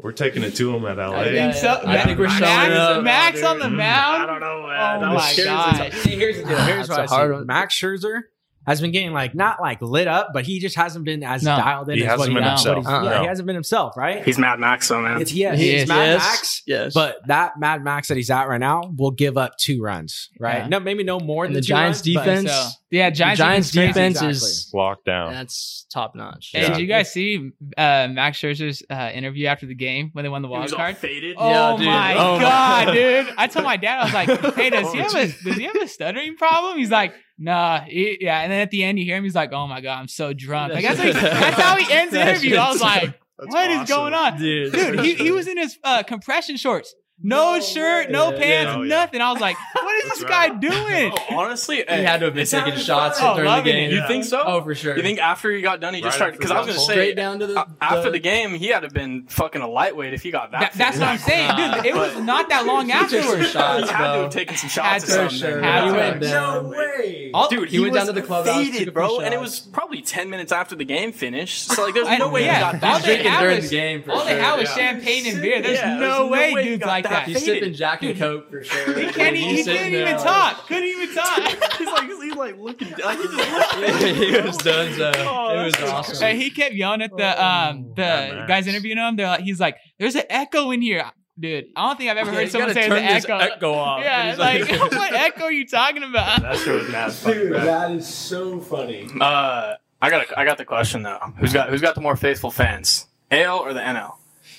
We're 0.02 0.12
taking 0.12 0.42
it 0.42 0.56
to 0.56 0.72
them 0.72 0.86
at 0.86 0.96
LA. 0.98 1.20
I 1.20 1.24
think 1.30 1.54
so. 1.54 1.82
I 1.86 2.02
think 2.04 2.18
we're 2.18 2.24
Max, 2.26 2.38
showing 2.38 2.72
up. 2.72 3.02
Max 3.04 3.42
on 3.44 3.58
the 3.58 3.68
dude. 3.68 3.76
mound. 3.76 4.22
I 4.22 4.26
don't 4.26 4.40
know, 4.40 4.66
man. 4.66 4.96
Oh 4.96 5.00
That 5.00 5.14
my 5.14 5.34
god! 5.44 5.92
See, 5.92 6.16
here's 6.16 6.38
the 6.38 6.44
deal. 6.44 6.56
Here's 6.58 6.88
That's 6.88 6.88
what 6.88 6.98
a 6.98 7.02
I 7.02 7.06
hard 7.06 7.30
see. 7.30 7.34
one. 7.34 7.46
Max 7.46 7.78
Scherzer 7.80 8.22
has 8.70 8.80
been 8.80 8.90
getting 8.92 9.12
like 9.12 9.34
not 9.34 9.60
like 9.60 9.82
lit 9.82 10.06
up, 10.06 10.28
but 10.32 10.46
he 10.46 10.58
just 10.60 10.76
hasn't 10.76 11.04
been 11.04 11.22
as 11.22 11.42
No. 11.42 11.56
dialed 11.56 11.88
in 11.90 11.96
He 11.98 12.04
as 12.04 12.08
what 12.10 12.12
hasn't 12.12 12.28
he, 12.30 12.34
been 12.34 12.44
what 12.44 12.50
himself. 12.50 12.86
Uh-uh. 12.86 13.02
Yeah, 13.04 13.10
No. 13.10 13.20
he 13.22 13.26
hasn't 13.26 13.46
been 13.46 13.54
himself, 13.56 13.96
right? 13.96 14.24
He's 14.24 14.38
Mad 14.38 14.58
Max, 14.60 14.88
though, 14.88 15.02
man. 15.02 15.20
It's 15.20 15.32
yeah, 15.32 15.54
He 15.54 15.72
he's 15.72 15.82
is, 15.82 15.88
Mad 15.88 16.06
yes, 16.06 16.18
Max. 16.22 16.62
yes. 16.66 16.94
But 16.94 17.16
that 17.26 17.58
Mad 17.58 17.82
Max 17.84 18.08
that 18.08 18.16
he's 18.16 18.30
at 18.30 18.48
right 18.48 18.60
now 18.60 18.82
will 18.96 19.10
give 19.10 19.36
up 19.36 19.56
two 19.58 19.82
runs, 19.82 20.30
right? 20.38 20.58
Yeah. 20.58 20.68
No, 20.68 20.80
maybe 20.80 21.02
no 21.04 21.18
more 21.20 21.44
And 21.44 21.54
than 21.54 21.60
the 21.60 21.66
two 21.66 21.70
Giants' 21.74 21.98
runs, 22.06 22.14
but- 22.14 22.24
defense, 22.24 22.50
So 22.50 22.68
yeah, 22.92 23.10
Giants, 23.10 23.38
Giants' 23.38 23.70
defense. 23.70 23.94
defense 23.94 24.16
Exactly. 24.16 24.30
is 24.50 24.70
Locked 24.74 25.04
down. 25.04 25.32
that's 25.32 25.86
top 25.92 26.14
notch. 26.14 26.50
Hey, 26.52 26.62
Yeah. 26.62 26.68
did 26.70 26.78
you 26.78 26.86
guys 26.86 27.12
see 27.12 27.50
uh, 27.76 28.08
Max 28.10 28.38
Scherzer's 28.38 28.82
uh, 28.90 29.10
interview 29.12 29.46
after 29.46 29.66
the 29.66 29.74
game 29.74 30.10
when 30.12 30.24
they 30.24 30.28
won 30.28 30.42
the 30.42 30.48
He 30.48 30.52
wild 30.52 30.62
was 30.64 30.72
all 30.72 30.78
card? 30.78 30.96
faded. 30.96 31.36
Oh 31.38 31.48
Yeah, 31.50 31.76
dude. 31.76 31.86
my 31.86 32.14
Oh 32.14 32.36
my- 32.36 32.42
god, 32.42 32.92
dude! 32.94 33.34
I 33.36 33.46
told 33.48 33.64
my 33.64 33.76
dad, 33.76 33.98
I 34.00 34.04
was 34.04 34.14
like, 34.14 34.54
"Hey, 34.54 34.70
does 34.70 34.92
he 34.92 34.98
have 35.00 35.14
a 35.14 35.26
does 35.26 35.56
he 35.56 35.62
have 35.64 35.76
a 35.76 35.88
stuttering 35.88 36.36
problem?" 36.36 36.78
He's 36.78 36.90
like, 36.90 37.14
"Nah, 37.40 37.80
he- 37.80 38.18
yeah." 38.20 38.40
And 38.42 38.52
then 38.52 38.60
at 38.60 38.70
the 38.70 38.84
end, 38.84 38.98
you 38.98 39.04
hear 39.04 39.16
him. 39.16 39.24
He's 39.24 39.34
like, 39.34 39.52
"Oh 39.52 39.66
my 39.66 39.80
god, 39.80 39.98
I'm 39.98 40.08
so 40.08 40.32
drunk." 40.32 40.72
Like 40.74 40.84
that's, 40.84 40.98
what 40.98 41.06
he- 41.08 41.12
that's 41.20 41.60
how 41.60 41.76
he 41.76 41.92
ends 41.92 42.12
the 42.12 42.20
interview. 42.20 42.56
I 42.56 42.70
was 42.70 42.80
like, 42.80 43.18
That's 43.38 43.52
"What 43.52 43.70
is 43.70 43.78
awesome. 43.80 43.96
going 43.96 44.14
on, 44.14 44.38
dude. 44.38 44.72
dude?" 44.72 45.00
He, 45.00 45.14
he 45.14 45.30
was 45.32 45.48
in 45.48 45.56
his 45.56 45.76
uh, 45.82 46.02
compression 46.04 46.56
shorts, 46.56 46.94
no, 47.22 47.60
shirt, 47.60 48.10
no 48.10 48.32
pants, 48.32 48.72
Oh, 48.76 48.82
yeah. 48.82 48.88
nothing. 48.96 49.20
I 49.20 49.30
was 49.32 49.40
like, 49.40 49.56
"What 49.74 49.94
is 49.96 50.04
That's 50.08 50.20
this 50.20 50.28
guy 50.28 50.48
doing?" 50.54 51.12
Oh, 51.30 51.36
honestly, 51.38 51.76
He 51.76 51.84
hey, 51.86 52.02
had 52.02 52.20
to 52.20 52.26
have 52.26 52.34
been 52.34 52.46
taking 52.46 52.76
shots. 52.78 53.18
Oh, 53.20 53.36
during 53.36 53.50
the 53.54 53.62
game. 53.62 53.90
it. 53.90 53.94
You 53.94 54.06
think 54.06 54.24
so? 54.24 54.42
Oh, 54.44 54.62
for 54.62 54.74
sure. 54.74 54.96
You 54.96 55.02
think 55.02 55.18
after 55.18 55.50
he 55.50 55.60
got 55.62 55.80
done, 55.80 55.94
he 55.94 56.00
just 56.00 56.16
started? 56.16 56.38
Because 56.38 56.50
I 56.50 56.58
was 56.58 56.66
gonna 56.68 56.78
say 56.78 56.92
straight 56.92 57.16
down 57.16 57.38
to 57.40 57.46
the 57.46 57.60
uh, 57.60 57.64
after 57.80 58.02
the- 58.04 58.10
the 58.12 58.18
game, 58.20 58.54
he 58.54 58.68
had 58.68 58.80
to 58.80 58.86
have 58.86 58.94
been 58.94 59.24
fucking 59.28 59.60
a 59.62 59.68
lightweight 59.68 60.14
if 60.14 60.22
he 60.22 60.30
got 60.30 60.50
that. 60.52 60.60
That- 60.60 60.72
that's 60.74 60.98
what 60.98 61.08
I'm 61.08 61.18
saying, 61.18 61.50
dude. 61.74 61.86
It 61.86 61.94
was 61.94 62.16
not 62.20 62.48
that 62.48 62.66
long 62.66 62.86
He 62.90 62.92
took 62.92 63.08
some 63.10 63.18
afterwards. 63.20 63.50
shots, 63.50 63.88
he 63.90 63.94
had 63.94 64.12
to 64.14 64.22
have 64.22 64.30
taken 64.30 64.56
some 64.56 64.68
Had 64.70 65.02
shots. 65.02 65.04
to, 65.14 65.20
or 65.20 65.28
For 65.28 65.30
something. 65.36 65.38
sure. 65.50 65.62
Had 65.62 65.84
He 65.84 65.90
to. 65.90 65.96
went 65.96 66.20
down. 66.22 66.68
way. 66.70 67.30
All- 67.34 67.48
Dude, 67.48 67.68
He 67.68 67.76
he, 67.76 67.82
went 67.82 67.94
down 67.94 68.06
to 68.06 68.12
the 68.12 68.22
clubhouse, 68.22 68.54
took 68.56 68.62
a 68.64 68.66
faded, 68.72 68.82
few 68.84 68.92
bro, 68.92 69.20
and 69.20 69.32
it 69.34 69.40
was 69.40 69.60
probably 69.60 70.02
ten 70.02 70.30
minutes 70.30 70.52
after 70.52 70.74
the 70.74 70.84
game 70.84 71.12
finished. 71.12 71.66
So 71.68 71.84
like, 71.84 71.94
there's 71.94 72.18
no 72.18 72.28
way 72.30 72.42
he 72.42 72.48
got 72.48 72.80
that. 72.80 73.02
they 73.02 73.06
drinking 73.14 73.30
had 73.32 73.40
during 73.40 73.56
was- 73.56 73.70
the 73.70 73.76
game. 73.76 74.02
For 74.02 74.12
All 74.12 74.24
they 74.24 74.38
had 74.38 74.58
was 74.58 74.68
champagne 74.72 75.26
and 75.26 75.40
beer. 75.42 75.60
There's 75.62 76.00
no 76.00 76.26
way 76.28 76.50
he 76.52 76.62
dudes 76.70 76.80
got 76.80 76.88
like 76.88 77.04
got 77.10 77.22
He's 77.24 77.40
faded. 77.40 77.54
sipping 77.62 77.74
Jack 77.74 78.02
and 78.02 78.18
Coke 78.18 78.50
for 78.50 78.62
sure. 78.64 78.98
He 78.98 79.06
can't. 79.12 79.36
e- 79.36 79.40
He, 79.40 79.56
He's 79.56 79.66
couldn't 79.66 79.86
even 79.88 80.04
there 80.04 80.18
talk. 80.18 80.66
Couldn't 80.66 80.84
even 80.84 81.14
talk. 81.14 81.38
he's 81.78 81.86
like 81.88 82.06
he's 82.08 82.34
like 82.36 82.58
looking. 82.58 82.90
Like, 83.04 83.18
he 83.18 83.24
just 83.24 84.04
he 84.16 84.40
was 84.40 84.56
done. 84.58 84.92
So 84.94 85.12
Oh, 85.16 85.60
it 85.60 85.64
was 85.64 85.74
awesome. 85.76 86.16
Hey, 86.26 86.36
he 86.36 86.50
kept 86.50 86.74
yelling 86.74 87.02
at 87.02 87.16
the 87.16 87.44
um 87.44 87.88
the 87.96 88.02
Max. 88.02 88.48
guys 88.48 88.66
interviewing 88.66 88.98
him. 88.98 89.16
They're 89.16 89.26
like, 89.26 89.40
he's 89.40 89.60
like, 89.60 89.76
"There's 89.98 90.14
an 90.14 90.24
echo 90.30 90.70
in 90.70 90.80
here, 90.82 91.04
dude." 91.38 91.66
I 91.76 91.88
don't 91.88 91.96
think 91.96 92.10
I've 92.10 92.16
ever 92.16 92.30
Yeah, 92.32 92.38
heard 92.38 92.50
someone 92.50 92.68
say 92.74 92.88
there's 92.88 92.92
an 92.92 93.06
turn 93.06 93.14
this 93.14 93.24
echo. 93.54 93.72
off. 93.74 94.02
Yeah, 94.02 94.30
He's 94.30 94.38
like, 94.38 94.68
what 94.92 95.12
echo 95.12 95.44
are 95.44 95.52
you 95.52 95.66
talking 95.66 96.02
about? 96.02 96.42
that 96.42 96.56
shit 96.58 96.74
was 96.74 96.88
mad 96.88 97.12
funny. 97.12 97.34
Dude, 97.38 97.48
bro. 97.52 97.64
that 97.64 97.90
is 97.92 98.06
so 98.06 98.60
funny. 98.60 99.08
Uh, 99.20 99.74
I 100.02 100.08
got 100.10 100.30
a, 100.30 100.38
I 100.38 100.44
got 100.44 100.56
the 100.58 100.64
question 100.64 101.02
though. 101.02 101.18
Who's 101.38 101.52
got 101.52 101.68
who's 101.68 101.80
got 101.82 101.94
the 101.94 102.00
more 102.00 102.16
faithful 102.16 102.50
fans, 102.50 103.06
AL 103.30 103.58
or 103.58 103.72
the 103.74 103.80
NL? 103.80 104.14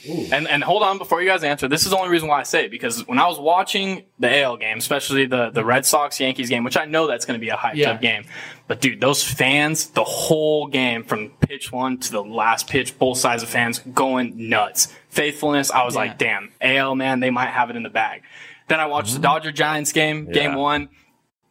And 0.08 0.48
and 0.48 0.64
hold 0.64 0.84
on 0.84 0.98
before 0.98 1.22
you 1.22 1.28
guys 1.30 1.44
answer. 1.44 1.68
This 1.68 1.84
is 1.84 1.92
the 1.92 1.98
only 1.98 2.10
reason 2.10 2.28
why 2.28 2.40
I 2.40 2.44
say 2.44 2.66
it 2.66 2.72
because 2.72 3.06
when 3.08 3.20
I 3.20 3.28
was 3.28 3.40
watching 3.40 4.04
the 4.20 4.42
AL 4.42 4.58
game, 4.58 4.78
especially 4.78 5.26
the 5.26 5.50
the 5.52 5.64
Red 5.64 5.86
Sox 5.86 6.20
Yankees 6.20 6.50
game, 6.50 6.64
which 6.64 6.78
I 6.78 6.86
know 6.86 7.08
that's 7.08 7.26
going 7.26 7.40
to 7.40 7.44
be 7.44 7.50
a 7.50 7.56
hyped 7.56 7.76
Yeah. 7.76 7.92
up 7.92 8.02
game, 8.02 8.24
but 8.68 8.82
dude, 8.82 9.00
those 9.02 9.24
fans, 9.24 9.88
the 9.90 10.04
whole 10.04 10.68
game 10.68 11.04
from 11.04 11.30
pitch 11.42 11.72
one 11.72 11.98
to 12.00 12.12
the 12.12 12.24
last 12.24 12.68
pitch, 12.68 12.98
both 12.98 13.18
sides 13.18 13.44
of 13.44 13.50
fans 13.50 13.80
going 13.80 14.50
nuts. 14.50 14.88
Faithfulness, 15.10 15.70
I 15.72 15.84
was 15.86 15.94
Yeah. 15.96 16.00
like, 16.02 16.18
damn, 16.18 16.52
AL 16.62 16.96
man, 16.96 17.20
they 17.20 17.30
might 17.30 17.50
have 17.50 17.70
it 17.70 17.76
in 17.76 17.84
the 17.84 17.90
bag. 17.90 18.24
Then 18.70 18.80
I 18.80 18.86
watched 18.86 19.10
the 19.10 19.16
mm-hmm. 19.16 19.24
Dodger 19.24 19.52
Giants 19.52 19.92
game, 19.92 20.32
game 20.32 20.56
one, 20.56 20.90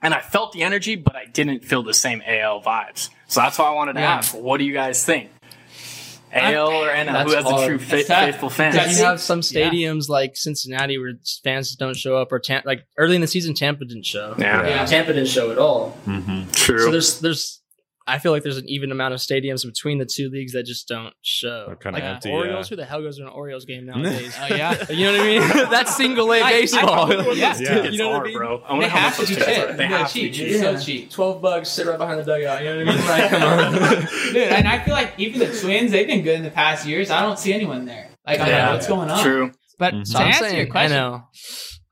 and 0.02 0.14
I 0.14 0.21
felt 0.21 0.52
the 0.52 0.62
energy, 0.62 0.97
but 0.97 1.14
I 1.14 1.26
didn't 1.26 1.64
feel 1.64 1.83
the 1.83 1.92
same 1.95 2.23
AL 2.26 2.62
vibes. 2.62 3.11
So 3.28 3.40
that's 3.42 3.59
why 3.59 3.66
I 3.66 3.73
wanted 3.75 3.92
to 3.92 4.00
Yeah. 4.00 4.14
ask, 4.14 4.35
what 4.35 4.57
do 4.59 4.64
you 4.64 4.73
guys 4.73 5.04
think? 5.04 5.30
AL 6.32 6.68
or 6.68 6.88
NL? 6.88 7.25
Who 7.25 7.30
has 7.34 7.44
the 7.44 7.50
hard. 7.50 7.66
true 7.68 7.78
fa- 7.78 8.04
tough. 8.04 8.25
faithful 8.25 8.50
fan. 8.50 8.72
That's- 8.72 8.99
you 8.99 9.04
have 9.04 9.20
some 9.20 9.40
stadiums 9.40 10.08
like 10.08 10.37
Cincinnati 10.37 10.99
where 10.99 11.14
fans 11.44 11.75
don't 11.76 11.96
show 11.96 12.16
up, 12.16 12.32
or 12.32 12.38
Tampa. 12.38 12.66
Like 12.68 12.87
early 12.99 13.14
in 13.16 13.20
the 13.20 13.26
season, 13.26 13.54
Tampa 13.54 13.84
didn't 13.84 14.06
show. 14.06 14.34
Yeah, 14.38 14.66
Yeah. 14.66 14.87
Tampa 14.87 15.12
didn't 15.12 15.28
show 15.28 15.50
at 15.50 15.58
all. 15.58 15.96
Mm-hmm. 16.06 16.50
true. 16.52 16.78
So 16.84 16.90
there's 16.90 17.20
there's 17.20 17.60
I 18.07 18.19
feel 18.19 18.33
like 18.33 18.42
there's 18.42 18.57
an 18.57 18.69
even 18.69 18.90
amount 18.90 19.14
of 19.14 19.21
stadiums 19.21 19.64
between 19.64 19.99
the 19.99 20.04
two 20.07 20.30
leagues 20.30 20.52
that 20.54 20.64
just 20.64 20.88
don't 20.88 21.12
show. 21.23 21.64
They're 21.66 21.76
kinda 21.76 21.99
like 22.00 22.04
empty, 22.09 22.30
Orioles, 22.30 22.66
yeah. 22.66 22.71
who 22.71 22.76
the 22.76 22.85
hell 22.85 23.02
goes 23.02 23.19
to 23.19 23.23
an 23.23 23.28
Orioles 23.28 23.64
game 23.66 23.87
nowadays? 23.87 24.37
Oh 24.40 24.47
yeah. 24.54 24.75
you 24.90 25.04
know 25.07 25.12
what 25.12 25.21
I 25.21 25.25
mean? 25.25 25.40
That's 25.71 25.95
single 25.97 26.33
A 26.33 26.40
I- 26.40 26.47
I- 26.49 26.50
baseball. 26.52 27.35
yeah. 27.37 27.52
tickets 27.52 27.92
You 27.92 27.99
know 27.99 28.11
what 28.11 28.23
I 28.23 28.25
mean? 28.25 28.37
bro. 28.38 28.62
I 28.64 28.66
They 28.69 28.73
wonder 28.73 28.88
how 28.88 28.99
have 28.99 29.19
much 29.19 29.28
to 29.28 29.35
those 29.35 29.45
be 29.45 29.45
tickets 29.45 29.59
cheap. 29.69 29.69
They 29.69 29.76
They're 29.76 29.87
have 29.88 30.09
to 30.09 30.14
be 30.14 30.30
cheap. 30.30 30.35
cheap. 30.49 30.61
So 30.61 30.78
cheap. 30.78 31.11
Twelve 31.11 31.42
bucks, 31.42 31.69
sit 31.69 31.87
right 31.87 31.99
behind 31.99 32.19
the 32.21 32.25
dugout. 32.25 32.62
You 32.64 32.71
know 32.71 32.85
what 32.85 32.88
I 32.88 32.97
mean? 32.97 33.07
Like, 33.07 33.30
come 33.30 33.42
on. 33.42 34.07
Dude, 34.33 34.37
and 34.37 34.66
I 34.69 34.83
feel 34.85 34.95
like 34.95 35.12
even 35.19 35.38
the 35.38 35.47
Twins, 35.61 35.92
they've 35.92 36.07
been 36.07 36.23
good 36.23 36.37
in 36.37 36.42
the 36.42 36.50
past 36.50 36.87
years. 36.87 37.11
I 37.11 37.21
don't 37.23 37.38
see 37.38 37.52
anyone 37.52 37.85
there. 37.85 38.09
Like, 38.26 38.40
I'm 38.40 38.49
Yeah. 38.49 38.64
like, 38.66 38.75
what's 38.76 38.87
going 38.88 39.11
on? 39.11 39.23
True. 39.23 39.52
But 39.78 39.95
Mhm. 39.95 40.00
to 40.04 40.07
So 40.11 40.19
answer 40.19 40.45
saying, 40.45 40.57
your 40.57 40.66
question, 40.66 40.92
I 40.92 41.00
know. 41.00 41.25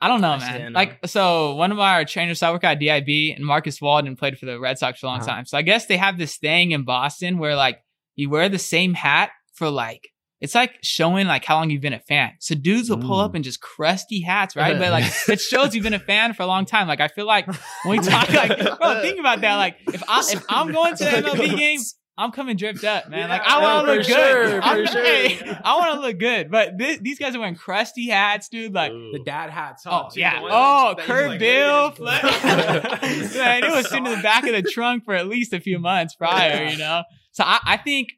I 0.01 0.09
don't 0.09 0.21
know, 0.21 0.31
I 0.33 0.39
man. 0.39 0.73
know. 0.73 0.79
Like, 0.79 1.01
so 1.07 1.55
one 1.57 1.73
of 1.73 1.79
our 1.81 2.05
trainers, 2.05 2.43
I 2.43 2.53
work 2.53 2.63
at 2.65 2.79
DIB, 2.79 3.35
and 3.37 3.45
Marcus 3.45 3.81
Walden 3.81 4.15
played 4.17 4.39
for 4.39 4.47
the 4.47 4.61
Red 4.61 4.79
Sox 4.79 5.01
for 5.01 5.07
a 5.07 5.09
long 5.11 5.19
Uh-huh. 5.21 5.27
time. 5.29 5.45
So 5.45 5.59
I 5.59 5.63
guess 5.63 5.87
they 5.87 5.97
have 5.97 6.19
this 6.19 6.37
thing 6.37 6.71
in 6.71 6.85
Boston 6.85 7.39
where 7.39 7.57
like 7.57 7.83
you 8.15 8.31
wear 8.31 8.49
the 8.49 8.59
same 8.59 8.95
hat 8.95 9.31
for 9.55 9.71
like 9.71 10.09
it's 10.41 10.55
like 10.55 10.77
showing 10.85 11.27
like 11.27 11.45
how 11.45 11.57
long 11.57 11.69
you've 11.69 11.83
been 11.83 11.93
a 11.93 11.99
fan. 11.99 12.31
So 12.39 12.55
dudes 12.55 12.89
will 12.89 12.99
pull 12.99 13.19
Mm. 13.19 13.25
up 13.25 13.35
in 13.35 13.43
just 13.43 13.61
crusty 13.61 14.21
hats, 14.21 14.55
right? 14.55 14.79
But 14.79 14.93
like 14.93 15.05
it 15.29 15.41
shows 15.41 15.75
you've 15.75 15.83
been 15.83 15.95
a 15.95 15.99
fan 15.99 16.33
for 16.33 16.45
a 16.45 16.47
long 16.47 16.65
time. 16.65 16.87
Like 16.87 17.01
I 17.01 17.09
feel 17.09 17.27
like 17.27 17.47
when 17.49 17.59
we 17.85 17.99
talk, 17.99 18.33
like 18.33 18.57
bro, 18.79 19.01
think 19.03 19.19
about 19.19 19.41
that. 19.41 19.57
Like 19.57 19.79
if 19.93 20.01
I 20.09 20.21
if 20.31 20.45
I'm 20.49 20.71
going 20.71 20.95
to 20.95 21.05
the 21.05 21.11
MLB 21.11 21.57
game, 21.65 21.81
I'm 22.19 22.33
coming 22.33 22.57
dripped 22.57 22.83
up, 22.83 23.09
man. 23.09 23.29
Like 23.29 23.43
I 23.45 23.63
want 23.63 23.87
to 23.87 23.93
look 23.95 24.03
sure, 24.05 24.17
good. 24.17 24.63
for 24.63 24.69
I'm- 24.69 24.87
sure. 24.87 25.05
hey, 25.05 25.59
I 25.65 25.77
want 25.77 25.95
to 25.95 26.01
look 26.01 26.19
good. 26.19 26.51
But 26.51 26.73
thi- 26.77 26.99
these 27.01 27.19
guys 27.19 27.37
are 27.37 27.39
wearing 27.39 27.55
crusty 27.55 28.09
hats, 28.09 28.49
dude. 28.49 28.75
Like 28.75 28.91
The 28.91 29.23
dad 29.25 29.51
hats. 29.51 29.85
Oh 29.87 29.91
on, 29.91 30.11
yeah. 30.17 30.39
Oh, 30.39 30.43
one 30.43 30.51
Oh, 30.53 30.89
that- 30.89 30.97
that 30.99 31.07
Kurt 31.07 31.29
like, 31.29 31.39
Bill. 31.39 31.95
look 31.99 32.25
at 32.25 33.03
Man, 33.03 33.65
it 33.65 33.71
was 33.71 33.89
sitting 33.89 34.07
in 34.07 34.17
the 34.17 34.23
back 34.23 34.45
of 34.45 34.53
the 34.53 34.63
trunk 34.63 35.05
for 35.05 35.15
at 35.15 35.29
least 35.29 35.53
a 35.53 35.61
few 35.61 35.79
months 35.79 36.17
prior, 36.17 36.65
you 36.65 36.77
know. 36.77 37.05
So 37.31 37.45
I, 37.47 37.61
I 37.65 37.77
think 37.77 38.09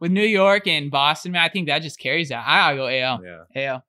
with 0.00 0.12
New 0.12 0.22
York 0.26 0.66
and 0.66 0.90
Boston, 0.90 1.32
man, 1.32 1.42
I 1.42 1.48
think 1.48 1.68
that 1.68 1.80
just 1.80 1.98
carries 1.98 2.28
that. 2.28 2.44
I 2.46 2.74
gotta 2.74 2.76
go 2.76 2.86
AL. 2.88 3.20
Yeah. 3.24 3.70
AL. 3.70 3.84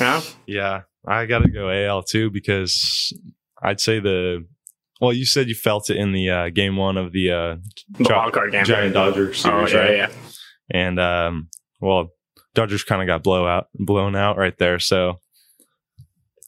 Yeah. 0.00 0.20
Yeah, 0.46 0.80
I 1.06 1.26
got 1.26 1.40
to 1.40 1.50
go 1.50 1.68
AL 1.70 2.02
too 2.02 2.30
because 2.30 3.12
I'd 3.62 3.80
say 3.80 3.98
the. 4.00 4.46
Well, 5.00 5.12
you 5.12 5.24
said 5.24 5.48
you 5.48 5.54
felt 5.54 5.90
it 5.90 5.96
in 5.96 6.12
the 6.12 6.30
uh, 6.30 6.48
game 6.50 6.76
one 6.76 6.96
of 6.96 7.12
the 7.12 7.30
uh, 7.30 7.56
The 7.98 8.04
Gi- 8.04 8.12
wild 8.12 8.32
card 8.32 8.52
game. 8.52 8.64
Giant 8.64 8.94
Dodger 8.94 9.28
Oh 9.28 9.32
series, 9.32 9.72
yeah, 9.72 9.78
right? 9.78 9.96
yeah. 9.96 10.08
And 10.70 10.98
um, 11.00 11.48
well, 11.80 12.10
Dodgers 12.54 12.84
kind 12.84 13.02
of 13.02 13.06
got 13.06 13.22
blow 13.22 13.46
out, 13.46 13.66
blown 13.74 14.14
out 14.16 14.36
right 14.38 14.56
there, 14.58 14.78
so 14.78 15.20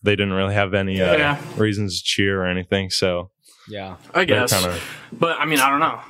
they 0.02 0.12
didn't 0.16 0.32
really 0.34 0.54
have 0.54 0.74
any 0.74 1.00
uh, 1.00 1.16
Yeah. 1.16 1.40
reasons 1.56 1.98
to 2.00 2.04
cheer 2.04 2.42
or 2.42 2.46
anything. 2.46 2.90
So 2.90 3.30
Yeah. 3.68 3.96
I 4.14 4.24
they're 4.24 4.40
guess. 4.40 4.52
kind 4.52 4.66
of 4.72 4.82
But 5.12 5.38
I 5.40 5.44
mean, 5.46 5.58
I 5.58 5.68
don't 5.70 5.80
know. 5.80 6.00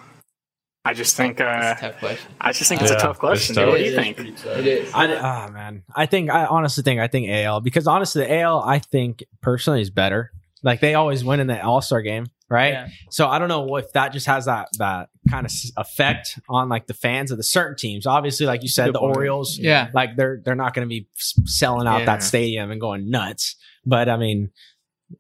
I 0.85 0.92
just 0.94 1.16
think. 1.16 1.40
Uh, 1.40 1.75
a 1.77 1.81
tough 1.81 1.99
question. 1.99 2.31
I 2.40 2.53
just 2.53 2.68
think 2.68 2.81
it's 2.83 2.90
a 2.92 2.96
tough 2.96 3.18
question. 3.18 3.57
tough. 3.57 3.68
What 3.70 3.79
do 3.79 3.85
you 3.85 3.94
think? 3.94 4.20
It 4.20 4.66
is. 4.68 4.92
I, 4.94 5.07
oh 5.49 5.51
man, 5.51 5.83
I 5.96 6.07
think 6.07 6.31
I 6.31 6.44
honestly 6.46 6.85
think 6.85 7.01
I 7.01 7.09
think 7.09 7.29
AL 7.29 7.61
because 7.62 7.88
honestly 7.88 8.22
the 8.25 8.33
AL 8.40 8.62
I 8.62 8.79
think 8.79 9.25
personally 9.40 9.81
is 9.81 9.90
better. 9.90 10.31
Like 10.66 10.81
they 10.81 10.94
always 10.94 11.24
win 11.24 11.38
in 11.38 11.46
the 11.46 11.62
All 11.64 11.81
Star 11.81 12.02
game, 12.02 12.26
right? 12.50 12.72
Yeah. 12.72 12.88
So 13.11 13.29
I 13.29 13.38
don't 13.38 13.46
know 13.48 13.76
if 13.76 13.92
that 13.92 14.12
just 14.12 14.26
has 14.26 14.46
that 14.46 14.68
that 14.79 15.11
kind 15.31 15.46
of 15.46 15.52
effect 15.76 16.40
on 16.48 16.68
like 16.68 16.88
the 16.88 16.92
fans 16.94 17.31
of 17.31 17.37
the 17.37 17.44
certain 17.44 17.76
teams. 17.76 18.05
Obviously, 18.05 18.46
like 18.46 18.62
you 18.64 18.68
said, 18.68 18.87
Good 18.87 18.96
the 18.96 18.98
point. 18.98 19.16
Orioles, 19.16 19.57
Yeah. 19.59 19.90
like 19.94 20.16
they're 20.16 20.40
they're 20.44 20.57
not 20.57 20.74
going 20.74 20.85
to 20.85 20.88
be 20.88 21.07
selling 21.44 21.87
out 21.87 22.00
Yeah. 22.00 22.07
that 22.07 22.22
stadium 22.24 22.72
and 22.72 22.81
going 22.81 23.09
nuts. 23.11 23.55
But 23.85 24.09
I 24.09 24.16
mean, 24.16 24.50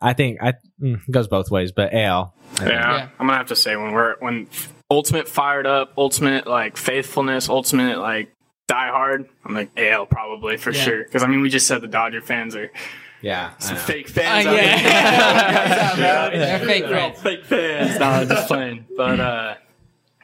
I 0.02 0.14
think 0.14 0.42
I 0.42 0.54
mm, 0.82 0.96
it 1.06 1.10
goes 1.12 1.28
both 1.28 1.48
ways. 1.48 1.70
But 1.70 1.94
AL, 1.94 2.34
Yeah, 2.60 2.68
Yeah. 2.68 3.08
I'm 3.20 3.26
gonna 3.28 3.38
have 3.38 3.46
to 3.46 3.56
say 3.56 3.76
when 3.76 3.92
we're 3.92 4.16
when 4.18 4.48
ultimate 4.90 5.28
fired 5.28 5.66
up, 5.66 5.92
ultimate 5.96 6.48
like 6.48 6.76
faithfulness, 6.76 7.48
ultimate 7.48 7.98
like 7.98 8.32
die 8.66 8.88
hard. 8.88 9.28
I'm 9.44 9.54
like 9.54 9.70
AL 9.76 10.06
probably 10.06 10.56
for 10.56 10.72
Yeah. 10.72 10.80
sure 10.82 11.04
because 11.04 11.22
I 11.22 11.28
mean 11.28 11.40
we 11.40 11.50
just 11.50 11.68
said 11.68 11.82
the 11.82 11.86
Dodger 11.86 12.20
fans 12.20 12.56
are 12.56 12.68
yeah, 13.22 13.56
some 13.58 13.76
fake 13.76 14.08
fans. 14.08 14.46
Uh, 14.46 14.50
out 14.50 14.56
yeah. 14.56 16.30
here. 16.30 16.38
They're 16.38 16.58
fake 16.66 16.84
They're 16.84 17.00
all 17.00 17.10
fans. 17.10 17.22
fake 17.22 17.44
fans. 17.44 17.98
No, 18.00 18.06
I'm 18.06 18.28
just 18.28 18.48
playing. 18.48 18.86
But 18.96 19.20
uh, 19.20 19.54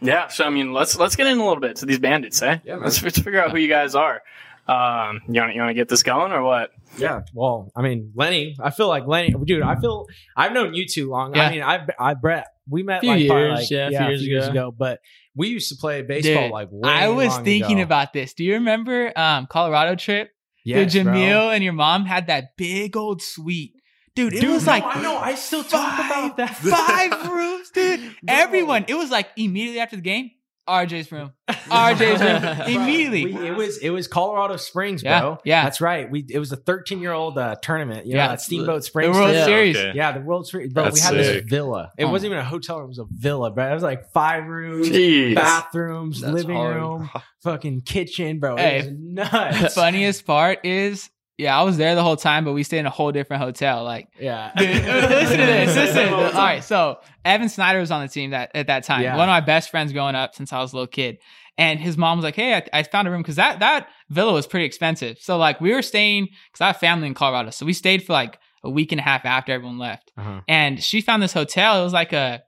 yeah. 0.00 0.28
So 0.28 0.44
I 0.44 0.50
mean, 0.50 0.72
let's 0.72 0.98
let's 0.98 1.16
get 1.16 1.26
in 1.26 1.38
a 1.38 1.44
little 1.44 1.60
bit 1.60 1.76
to 1.76 1.86
these 1.86 1.98
bandits, 1.98 2.42
eh? 2.42 2.58
Yeah, 2.64 2.74
man. 2.74 2.84
let's, 2.84 3.02
let's 3.02 3.18
figure 3.18 3.42
out 3.42 3.50
who 3.50 3.58
you 3.58 3.68
guys 3.68 3.94
are. 3.94 4.22
Um, 4.66 5.22
you 5.28 5.40
want 5.40 5.54
you 5.54 5.60
want 5.60 5.70
to 5.70 5.74
get 5.74 5.88
this 5.88 6.02
going 6.02 6.30
or 6.32 6.42
what? 6.42 6.70
Yeah, 6.96 7.22
well, 7.34 7.72
I 7.74 7.82
mean, 7.82 8.12
Lenny, 8.14 8.56
I 8.60 8.70
feel 8.70 8.86
like 8.86 9.06
Lenny, 9.06 9.34
dude. 9.44 9.62
I 9.62 9.74
feel 9.80 10.06
I've 10.36 10.52
known 10.52 10.74
you 10.74 10.86
too 10.86 11.10
long. 11.10 11.34
Yeah. 11.34 11.46
I 11.46 11.50
mean, 11.50 11.62
I, 11.62 11.86
I, 11.98 12.14
Brett, 12.14 12.46
we 12.68 12.82
met 12.82 13.00
Few 13.00 13.10
like, 13.10 13.26
probably, 13.26 13.44
years, 13.46 13.58
like, 13.58 13.70
yeah, 13.70 14.04
a 14.04 14.18
few 14.18 14.28
years 14.28 14.48
ago. 14.48 14.70
but 14.70 15.00
we 15.34 15.48
used 15.48 15.70
to 15.70 15.76
play 15.76 16.02
baseball 16.02 16.44
Dude, 16.44 16.52
like. 16.52 16.68
Way 16.70 16.90
I 16.90 17.08
was 17.08 17.28
long 17.28 17.44
thinking 17.44 17.78
ago. 17.78 17.84
about 17.84 18.12
this. 18.12 18.34
Do 18.34 18.44
you 18.44 18.54
remember 18.54 19.12
um 19.16 19.46
Colorado 19.46 19.96
trip? 19.96 20.30
Yes, 20.64 20.92
Dude, 20.92 21.04
bro. 21.04 21.14
Jamil 21.14 21.54
and 21.54 21.62
your 21.64 21.72
mom 21.72 22.04
had 22.04 22.26
that 22.28 22.56
big 22.56 22.96
old 22.96 23.22
suite. 23.22 23.74
Dude, 24.14 24.34
it 24.34 24.40
Dude, 24.40 24.50
was 24.50 24.66
no, 24.66 24.72
like 24.72 24.84
I 24.84 25.02
know. 25.02 25.16
I 25.16 25.34
still 25.36 25.64
talk 25.64 25.94
about 25.94 26.36
that. 26.36 26.54
five 26.56 27.30
rooms, 27.30 27.70
dude. 27.70 28.14
Everyone. 28.28 28.84
It 28.86 28.94
was 28.94 29.10
like 29.10 29.28
immediately 29.36 29.80
after 29.80 29.96
the 29.96 30.02
game, 30.02 30.30
RJ's 30.68 31.10
room. 31.10 31.32
RJ's 31.48 32.20
room. 32.20 32.76
Immediately. 32.82 33.26
we- 33.34 33.48
it 33.48 33.56
was 33.56 33.78
it 33.78 33.90
was 33.90 34.06
Colorado 34.06 34.56
Springs, 34.56 35.02
Yeah, 35.02 35.20
bro. 35.20 35.38
yeah. 35.44 35.64
that's 35.64 35.80
right. 35.80 36.10
We 36.10 36.24
it 36.28 36.38
was 36.38 36.52
a 36.52 36.56
13 36.56 37.00
year 37.00 37.12
old 37.12 37.36
uh, 37.36 37.56
tournament. 37.62 38.06
You 38.06 38.16
Yeah. 38.16 38.26
know, 38.28 38.32
at 38.34 38.40
Steamboat 38.40 38.76
the 38.76 38.82
Springs. 38.82 39.16
World 39.16 39.32
Yeah. 39.32 39.44
Series. 39.44 39.76
Okay. 39.76 39.92
yeah, 39.96 40.12
the 40.12 40.20
World 40.20 40.46
Series. 40.46 40.72
Bro, 40.72 40.84
we 40.84 40.88
That's 40.90 41.00
had 41.02 41.14
this 41.14 41.44
villa. 41.44 41.90
It 41.98 42.04
Oh. 42.04 42.10
wasn't 42.10 42.32
even 42.32 42.38
a 42.38 42.44
hotel 42.44 42.76
room; 42.78 42.84
it 42.86 42.88
was 42.88 42.98
a 42.98 43.06
villa, 43.10 43.50
bro. 43.50 43.70
It 43.70 43.74
was 43.74 43.82
like 43.82 44.12
five 44.12 44.46
rooms, 44.46 44.88
Jeez. 44.88 45.34
bathrooms, 45.34 46.20
That's 46.20 46.32
living 46.32 46.56
hard. 46.56 46.76
room, 46.76 47.10
fucking 47.42 47.80
kitchen, 47.82 48.38
bro. 48.38 48.56
Hey, 48.56 48.78
it 48.78 48.84
was 48.86 48.94
nuts. 48.98 49.60
The 49.60 49.70
funniest 49.80 50.24
part 50.26 50.64
is, 50.64 51.10
yeah, 51.38 51.58
I 51.58 51.62
was 51.62 51.76
there 51.76 51.94
the 51.94 52.02
whole 52.02 52.16
time, 52.16 52.44
but 52.44 52.52
we 52.52 52.62
stayed 52.62 52.80
in 52.80 52.86
a 52.86 52.90
whole 52.90 53.10
different 53.12 53.42
hotel. 53.42 53.84
Like, 53.84 54.08
Yeah. 54.20 54.52
dude, 54.56 54.68
listen 54.84 55.38
to 55.38 55.46
this. 55.46 55.76
Listen. 55.76 56.12
All 56.14 56.30
right, 56.32 56.62
so 56.62 56.98
Evan 57.24 57.48
Snyder 57.48 57.80
was 57.80 57.90
on 57.90 58.02
the 58.02 58.08
team 58.08 58.30
that 58.30 58.50
at 58.54 58.66
that 58.68 58.84
time. 58.84 59.02
Yeah. 59.02 59.16
One 59.16 59.28
of 59.28 59.32
my 59.32 59.40
best 59.40 59.70
friends 59.70 59.92
growing 59.92 60.14
up 60.14 60.34
since 60.34 60.52
I 60.52 60.60
was 60.60 60.72
a 60.72 60.76
little 60.76 60.86
kid. 60.86 61.18
And 61.58 61.78
his 61.78 61.98
mom 61.98 62.16
was 62.16 62.24
like, 62.24 62.34
"Hey, 62.36 62.54
I, 62.54 62.62
I 62.72 62.82
found 62.82 63.06
a 63.06 63.10
room 63.10 63.20
because 63.20 63.36
that 63.36 63.60
that 63.60 63.88
villa 64.08 64.32
was 64.32 64.46
pretty 64.46 64.64
expensive. 64.64 65.18
So 65.20 65.36
like 65.36 65.60
we 65.60 65.72
were 65.74 65.82
staying 65.82 66.28
because 66.50 66.60
I 66.62 66.66
have 66.68 66.78
family 66.78 67.06
in 67.06 67.12
Colorado, 67.14 67.50
so 67.50 67.66
we 67.66 67.74
stayed 67.74 68.02
for 68.02 68.14
like 68.14 68.38
a 68.64 68.70
week 68.70 68.90
and 68.90 68.98
a 69.00 69.04
half 69.04 69.26
after 69.26 69.52
everyone 69.52 69.78
left. 69.78 70.12
Uh-huh. 70.16 70.40
And 70.48 70.82
she 70.82 71.02
found 71.02 71.22
this 71.22 71.34
hotel. 71.34 71.80
It 71.80 71.84
was 71.84 71.92
like 71.92 72.14
a 72.14 72.42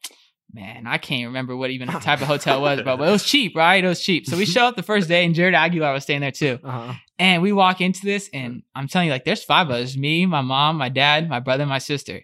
man, 0.52 0.86
I 0.86 0.98
can't 0.98 1.26
remember 1.26 1.56
what 1.56 1.70
even 1.70 1.88
the 1.88 1.92
type 2.00 2.20
of 2.20 2.26
hotel 2.26 2.58
it 2.58 2.62
was, 2.62 2.82
bro. 2.82 2.96
But 2.96 3.08
it 3.08 3.12
was 3.12 3.24
cheap, 3.24 3.56
right? 3.56 3.82
It 3.82 3.88
was 3.88 4.02
cheap. 4.02 4.26
So 4.26 4.36
we 4.36 4.46
show 4.46 4.66
up 4.66 4.76
the 4.76 4.82
first 4.82 5.08
day, 5.08 5.24
and 5.24 5.34
Jared 5.34 5.54
Aguilar 5.54 5.92
was 5.92 6.04
staying 6.04 6.20
there 6.20 6.30
too. 6.30 6.58
Uh-huh. 6.62 6.94
And 7.18 7.42
we 7.42 7.52
walk 7.52 7.80
into 7.80 8.04
this, 8.04 8.28
and 8.32 8.62
I'm 8.74 8.88
telling 8.88 9.06
you, 9.06 9.12
like, 9.12 9.24
there's 9.24 9.42
five 9.42 9.68
of 9.68 9.76
us: 9.76 9.96
me, 9.96 10.26
my 10.26 10.40
mom, 10.40 10.76
my 10.76 10.88
dad, 10.88 11.28
my 11.28 11.40
brother, 11.40 11.66
my 11.66 11.78
sister. 11.78 12.22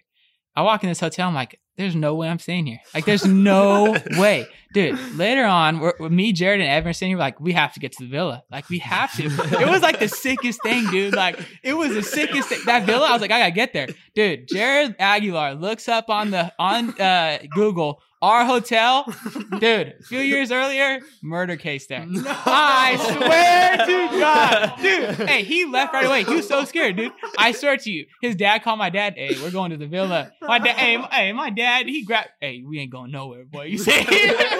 I 0.55 0.63
walk 0.63 0.83
in 0.83 0.89
this 0.89 0.99
hotel. 0.99 1.27
I'm 1.27 1.33
like, 1.33 1.59
there's 1.77 1.95
no 1.95 2.15
way 2.15 2.27
I'm 2.27 2.39
staying 2.39 2.65
here. 2.65 2.79
Like, 2.93 3.05
there's 3.05 3.25
no 3.25 3.97
way, 4.17 4.45
dude. 4.73 4.99
Later 5.15 5.45
on, 5.45 5.79
we're, 5.79 5.93
we're- 5.99 6.13
me, 6.13 6.33
Jared, 6.33 6.61
and 6.61 6.69
Evan 6.69 6.89
are 6.89 6.93
sitting 6.93 7.09
here. 7.11 7.17
Like, 7.17 7.39
we 7.39 7.53
have 7.53 7.73
to 7.73 7.79
get 7.79 7.91
to 7.93 8.03
the 8.03 8.09
villa. 8.09 8.43
Like, 8.51 8.69
we 8.69 8.79
have 8.79 9.13
to. 9.17 9.23
It 9.25 9.67
was 9.69 9.81
like 9.81 9.99
the 9.99 10.07
sickest 10.07 10.61
thing, 10.63 10.87
dude. 10.91 11.15
Like, 11.15 11.39
it 11.63 11.73
was 11.73 11.93
the 11.93 12.03
sickest 12.03 12.49
thing. 12.49 12.59
That 12.65 12.85
villa, 12.85 13.07
I 13.07 13.13
was 13.13 13.21
like, 13.21 13.31
I 13.31 13.39
gotta 13.39 13.51
get 13.51 13.73
there, 13.73 13.87
dude. 14.15 14.47
Jared 14.47 14.95
Aguilar 14.99 15.55
looks 15.55 15.87
up 15.89 16.09
on 16.09 16.31
the 16.31 16.51
on 16.59 16.99
uh, 16.99 17.39
Google 17.53 18.01
our 18.23 18.45
hotel, 18.45 19.11
dude. 19.59 19.95
A 19.99 20.03
few 20.03 20.19
years 20.19 20.51
earlier, 20.51 20.99
murder 21.23 21.55
case 21.57 21.87
there. 21.87 22.05
I 22.07 22.95
swear 23.17 23.77
to 23.87 24.19
God, 24.19 24.73
dude. 24.79 25.27
Hey, 25.27 25.43
he 25.43 25.65
left 25.65 25.91
right 25.91 26.05
away. 26.05 26.23
He 26.23 26.35
was 26.35 26.47
so 26.47 26.63
scared, 26.65 26.97
dude. 26.97 27.11
I 27.39 27.51
swear 27.51 27.77
to 27.77 27.89
you, 27.91 28.05
his 28.21 28.35
dad 28.35 28.59
called 28.63 28.77
my 28.77 28.91
dad. 28.91 29.15
Hey, 29.17 29.35
we're 29.41 29.49
going 29.49 29.71
to 29.71 29.77
the 29.77 29.87
villa. 29.87 30.33
My 30.39 30.59
dad. 30.59 30.75
Hey, 30.77 30.95
m- 30.97 31.07
hey, 31.11 31.31
my 31.33 31.49
dad. 31.49 31.87
He 31.87 32.03
grabbed. 32.03 32.29
Hey, 32.39 32.61
we 32.63 32.77
ain't 32.79 32.91
going 32.91 33.09
nowhere, 33.11 33.43
boy. 33.43 33.63
You 33.63 33.79
say 33.79 34.03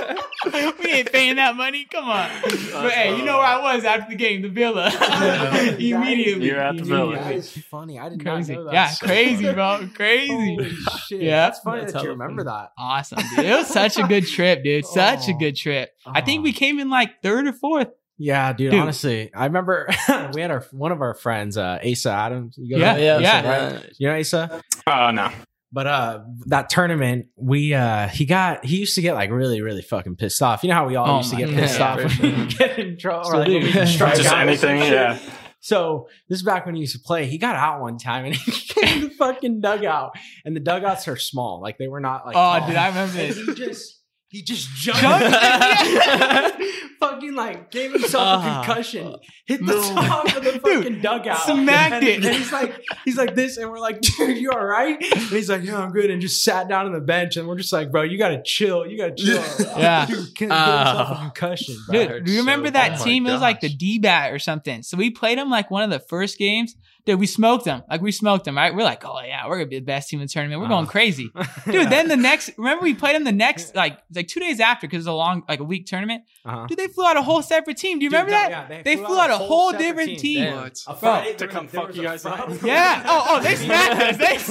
we 0.84 0.92
ain't 0.92 1.12
paying 1.12 1.36
that 1.38 1.56
money. 1.56 1.86
Come 1.86 2.06
on. 2.10 2.30
But 2.44 2.92
hey, 2.92 3.16
you 3.18 3.24
know 3.26 3.38
where 3.38 3.46
I 3.46 3.62
was 3.76 3.84
after 3.84 4.10
the 4.10 4.16
game, 4.16 4.42
the 4.42 4.50
villa. 4.50 4.90
Immediately. 5.80 6.48
You're 6.48 6.60
at 6.60 6.78
the 6.78 6.84
villa. 6.84 7.16
That 7.16 7.22
Immediately. 7.32 7.36
is 7.36 7.66
funny. 7.66 8.00
I 8.00 8.10
did 8.10 8.24
Crazy. 8.24 8.54
not 8.56 8.60
know 8.60 8.66
that. 8.66 8.74
Yeah, 8.74 8.88
So 8.90 9.06
crazy, 9.08 9.44
funny. 9.44 9.54
bro. 9.54 9.90
Crazy. 9.96 10.56
Holy 10.56 10.70
shit. 11.08 11.22
Yeah. 11.22 11.46
That's 11.48 11.60
funny 11.60 11.82
That's 11.82 11.94
that 11.94 12.04
you 12.04 12.10
remember 12.10 12.44
that. 12.46 12.72
Awesome, 12.78 13.20
dude. 13.36 13.46
It 13.46 13.56
was 13.56 13.68
such 13.68 13.98
a 13.98 14.04
good 14.04 14.28
trip, 14.28 14.64
dude. 14.64 14.86
Such 14.86 15.28
a 15.28 15.34
Oh. 15.34 15.38
good 15.38 15.56
trip. 15.56 15.92
I 16.06 16.22
think 16.22 16.40
Oh. 16.40 16.44
we 16.44 16.54
came 16.54 16.80
in 16.80 16.90
like 16.90 17.22
third 17.22 17.48
or 17.48 17.54
fourth. 17.54 17.90
Yeah, 18.18 18.54
dude, 18.54 18.70
Dude. 18.72 18.80
Honestly, 18.80 19.32
I 19.34 19.46
remember 19.46 19.90
we 20.36 20.42
had 20.42 20.52
our 20.52 20.64
one 20.72 20.92
of 20.92 21.02
our 21.02 21.16
friends, 21.16 21.58
uh, 21.58 21.80
Asa 21.84 22.12
Adams. 22.12 22.56
You 22.56 22.78
Yeah, 22.78 22.94
know, 22.94 23.00
yeah. 23.00 23.20
yeah. 23.20 23.80
you 23.98 24.08
know 24.10 24.20
Asa. 24.20 24.62
Oh 24.86 25.10
no. 25.10 25.32
But 25.74 25.88
uh, 25.88 26.20
that 26.48 26.70
tournament, 26.70 27.28
we 27.38 27.74
uh, 27.74 28.08
he 28.10 28.26
got 28.26 28.66
he 28.66 28.78
used 28.78 28.96
to 28.96 29.02
get 29.02 29.14
like 29.14 29.30
really 29.32 29.62
really 29.62 29.82
fucking 29.82 30.18
pissed 30.18 30.42
off. 30.42 30.64
You 30.64 30.70
know 30.70 30.76
how 30.76 30.88
we 30.88 30.98
all 30.98 31.08
Oh 31.10 31.18
used 31.20 31.30
to 31.30 31.36
my 31.38 31.42
get 31.46 31.50
pissed 31.56 31.78
God. 31.78 32.00
off 32.04 32.20
when 32.20 32.40
we 32.40 32.46
get 32.54 32.78
in 32.80 32.98
trouble, 32.98 33.30
or 33.30 33.38
like 33.38 33.48
when 33.48 33.62
we 33.64 33.72
strike 33.86 34.16
Just 34.16 34.28
out 34.32 34.48
or 34.48 34.56
some 34.56 34.70
anything, 34.70 34.92
yeah. 34.92 35.18
So 35.64 36.08
this 36.28 36.40
is 36.40 36.44
back 36.44 36.66
when 36.66 36.74
he 36.74 36.82
used 36.82 36.94
to 36.96 37.00
play. 37.00 37.28
He 37.28 37.38
got 37.38 37.56
out 37.56 37.82
one 37.82 38.00
time 38.00 38.26
and 38.26 38.36
he 38.36 38.52
came 38.52 39.02
to 39.02 39.08
the 39.10 39.14
fucking 39.14 39.62
dugout, 39.62 40.12
and 40.44 40.56
the 40.56 40.60
dugouts 40.60 41.08
are 41.08 41.16
small, 41.18 41.62
like 41.62 41.78
they 41.78 41.88
were 41.88 42.00
not 42.02 42.26
like. 42.26 42.36
Oh, 42.36 42.60
tall. 42.60 42.68
dude, 42.68 42.76
I 42.78 42.88
remember 42.88 43.14
this. 43.14 43.38
he 43.38 43.54
just 43.54 44.00
he 44.28 44.42
just 44.42 44.68
jumped, 44.76 45.02
Jumped? 45.02 46.64
Fucking 47.02 47.36
like 47.36 47.70
gave 47.72 47.92
himself 47.92 48.46
a 48.46 48.48
Ah. 48.48 48.64
concussion, 48.64 49.16
hit 49.46 49.60
the 49.66 49.74
No. 49.74 49.82
top 49.82 50.38
of 50.38 50.44
the 50.44 50.52
fucking 50.64 51.02
dugout, 51.02 51.44
smacked 51.44 51.96
and, 51.96 52.04
it. 52.06 52.24
And 52.26 52.36
he's 52.36 52.52
like, 52.54 52.82
he's 53.04 53.18
like 53.18 53.36
this, 53.36 53.58
and 53.58 53.70
we're 53.70 53.80
like, 53.80 54.00
dude, 54.18 54.38
you 54.38 54.52
all 54.52 54.64
right? 54.64 54.98
And 55.02 55.22
he's 55.24 55.50
like, 55.50 55.64
yeah, 55.64 55.80
I'm 55.80 55.92
good, 55.92 56.10
and 56.10 56.22
just 56.22 56.44
sat 56.44 56.70
down 56.70 56.86
on 56.86 56.94
the 56.94 57.02
bench, 57.02 57.36
and 57.36 57.48
we're 57.48 57.58
just 57.58 57.74
like, 57.74 57.92
bro, 57.92 58.04
you 58.04 58.18
gotta 58.18 58.42
chill, 58.46 58.88
you 58.88 58.98
gotta 58.98 59.16
chill. 59.16 59.44
Yeah. 59.78 60.06
dude, 60.06 60.36
give 60.36 60.50
himself 60.50 61.10
a 61.12 61.16
concussion, 61.22 61.76
bro. 61.90 62.08
Dude, 62.08 62.26
do 62.26 62.32
you 62.32 62.40
remember 62.40 62.68
so 62.68 62.72
that 62.74 62.90
bad. 62.98 63.02
team? 63.02 63.26
Oh 63.26 63.30
It 63.30 63.32
my 63.32 63.34
was 63.34 63.42
like 63.42 63.60
the 63.62 63.70
gosh. 63.70 63.78
D 63.78 64.00
bat 64.00 64.32
or 64.32 64.40
something. 64.40 64.84
So 64.84 64.96
we 64.96 65.10
played 65.10 65.38
them 65.40 65.50
like 65.50 65.72
one 65.72 65.84
of 65.84 65.90
the 65.90 66.00
first 66.00 66.38
games. 66.38 66.76
Dude, 67.06 67.20
we 67.20 67.26
smoked 67.26 67.66
them. 67.66 67.84
Like 67.90 68.02
we 68.02 68.12
smoked 68.12 68.46
them, 68.46 68.56
right? 68.56 68.76
We're 68.76 68.84
like, 68.84 69.04
oh 69.06 69.20
yeah, 69.26 69.48
we're 69.48 69.58
gonna 69.58 69.68
be 69.70 69.80
the 69.80 69.86
best 69.86 70.10
team 70.10 70.20
in 70.22 70.28
the 70.28 70.32
tournament. 70.32 70.62
We're 70.62 70.68
going 70.68 70.86
Uh. 70.86 70.90
crazy, 70.90 71.32
dude. 71.66 71.90
Then 71.90 72.08
the 72.08 72.16
next, 72.18 72.52
remember 72.58 72.84
we 72.84 72.94
played 72.94 73.16
them 73.16 73.24
the 73.24 73.32
next 73.32 73.76
like 73.76 73.98
like 74.14 74.28
two 74.28 74.40
days 74.40 74.60
after 74.60 74.88
because 74.88 75.00
it's 75.04 75.08
a 75.08 75.14
long 75.14 75.44
like 75.50 75.60
a 75.60 75.64
week 75.64 75.86
tournament. 75.88 76.24
Uh-huh. 76.46 76.68
Dude, 76.68 76.78
they 76.78 76.88
flew 76.88 77.06
out 77.06 77.18
a 77.18 77.22
whole 77.22 77.42
separate 77.42 77.78
team. 77.78 78.00
Do 78.00 78.04
you 78.06 78.10
Dude, 78.10 78.18
remember 78.20 78.32
that? 78.32 78.50
yeah, 78.70 78.82
they, 78.84 78.96
flew 78.98 79.18
out 79.20 79.30
a 79.30 79.38
whole, 79.38 79.72
separate 79.72 79.84
different 79.88 80.20
team. 80.20 80.44
Damn. 80.46 80.72
A 80.88 80.96
Friday 80.96 81.34
To 81.36 81.48
come 81.48 81.68
fuck 81.68 81.96
you 81.96 82.04
guys 82.04 82.26
up. 82.26 82.50
Yeah. 82.64 83.04
Oh, 83.06 83.26
oh, 83.30 83.42
they 83.42 83.56
smacked 83.64 84.02
us. 84.02 84.18
They 84.18 84.38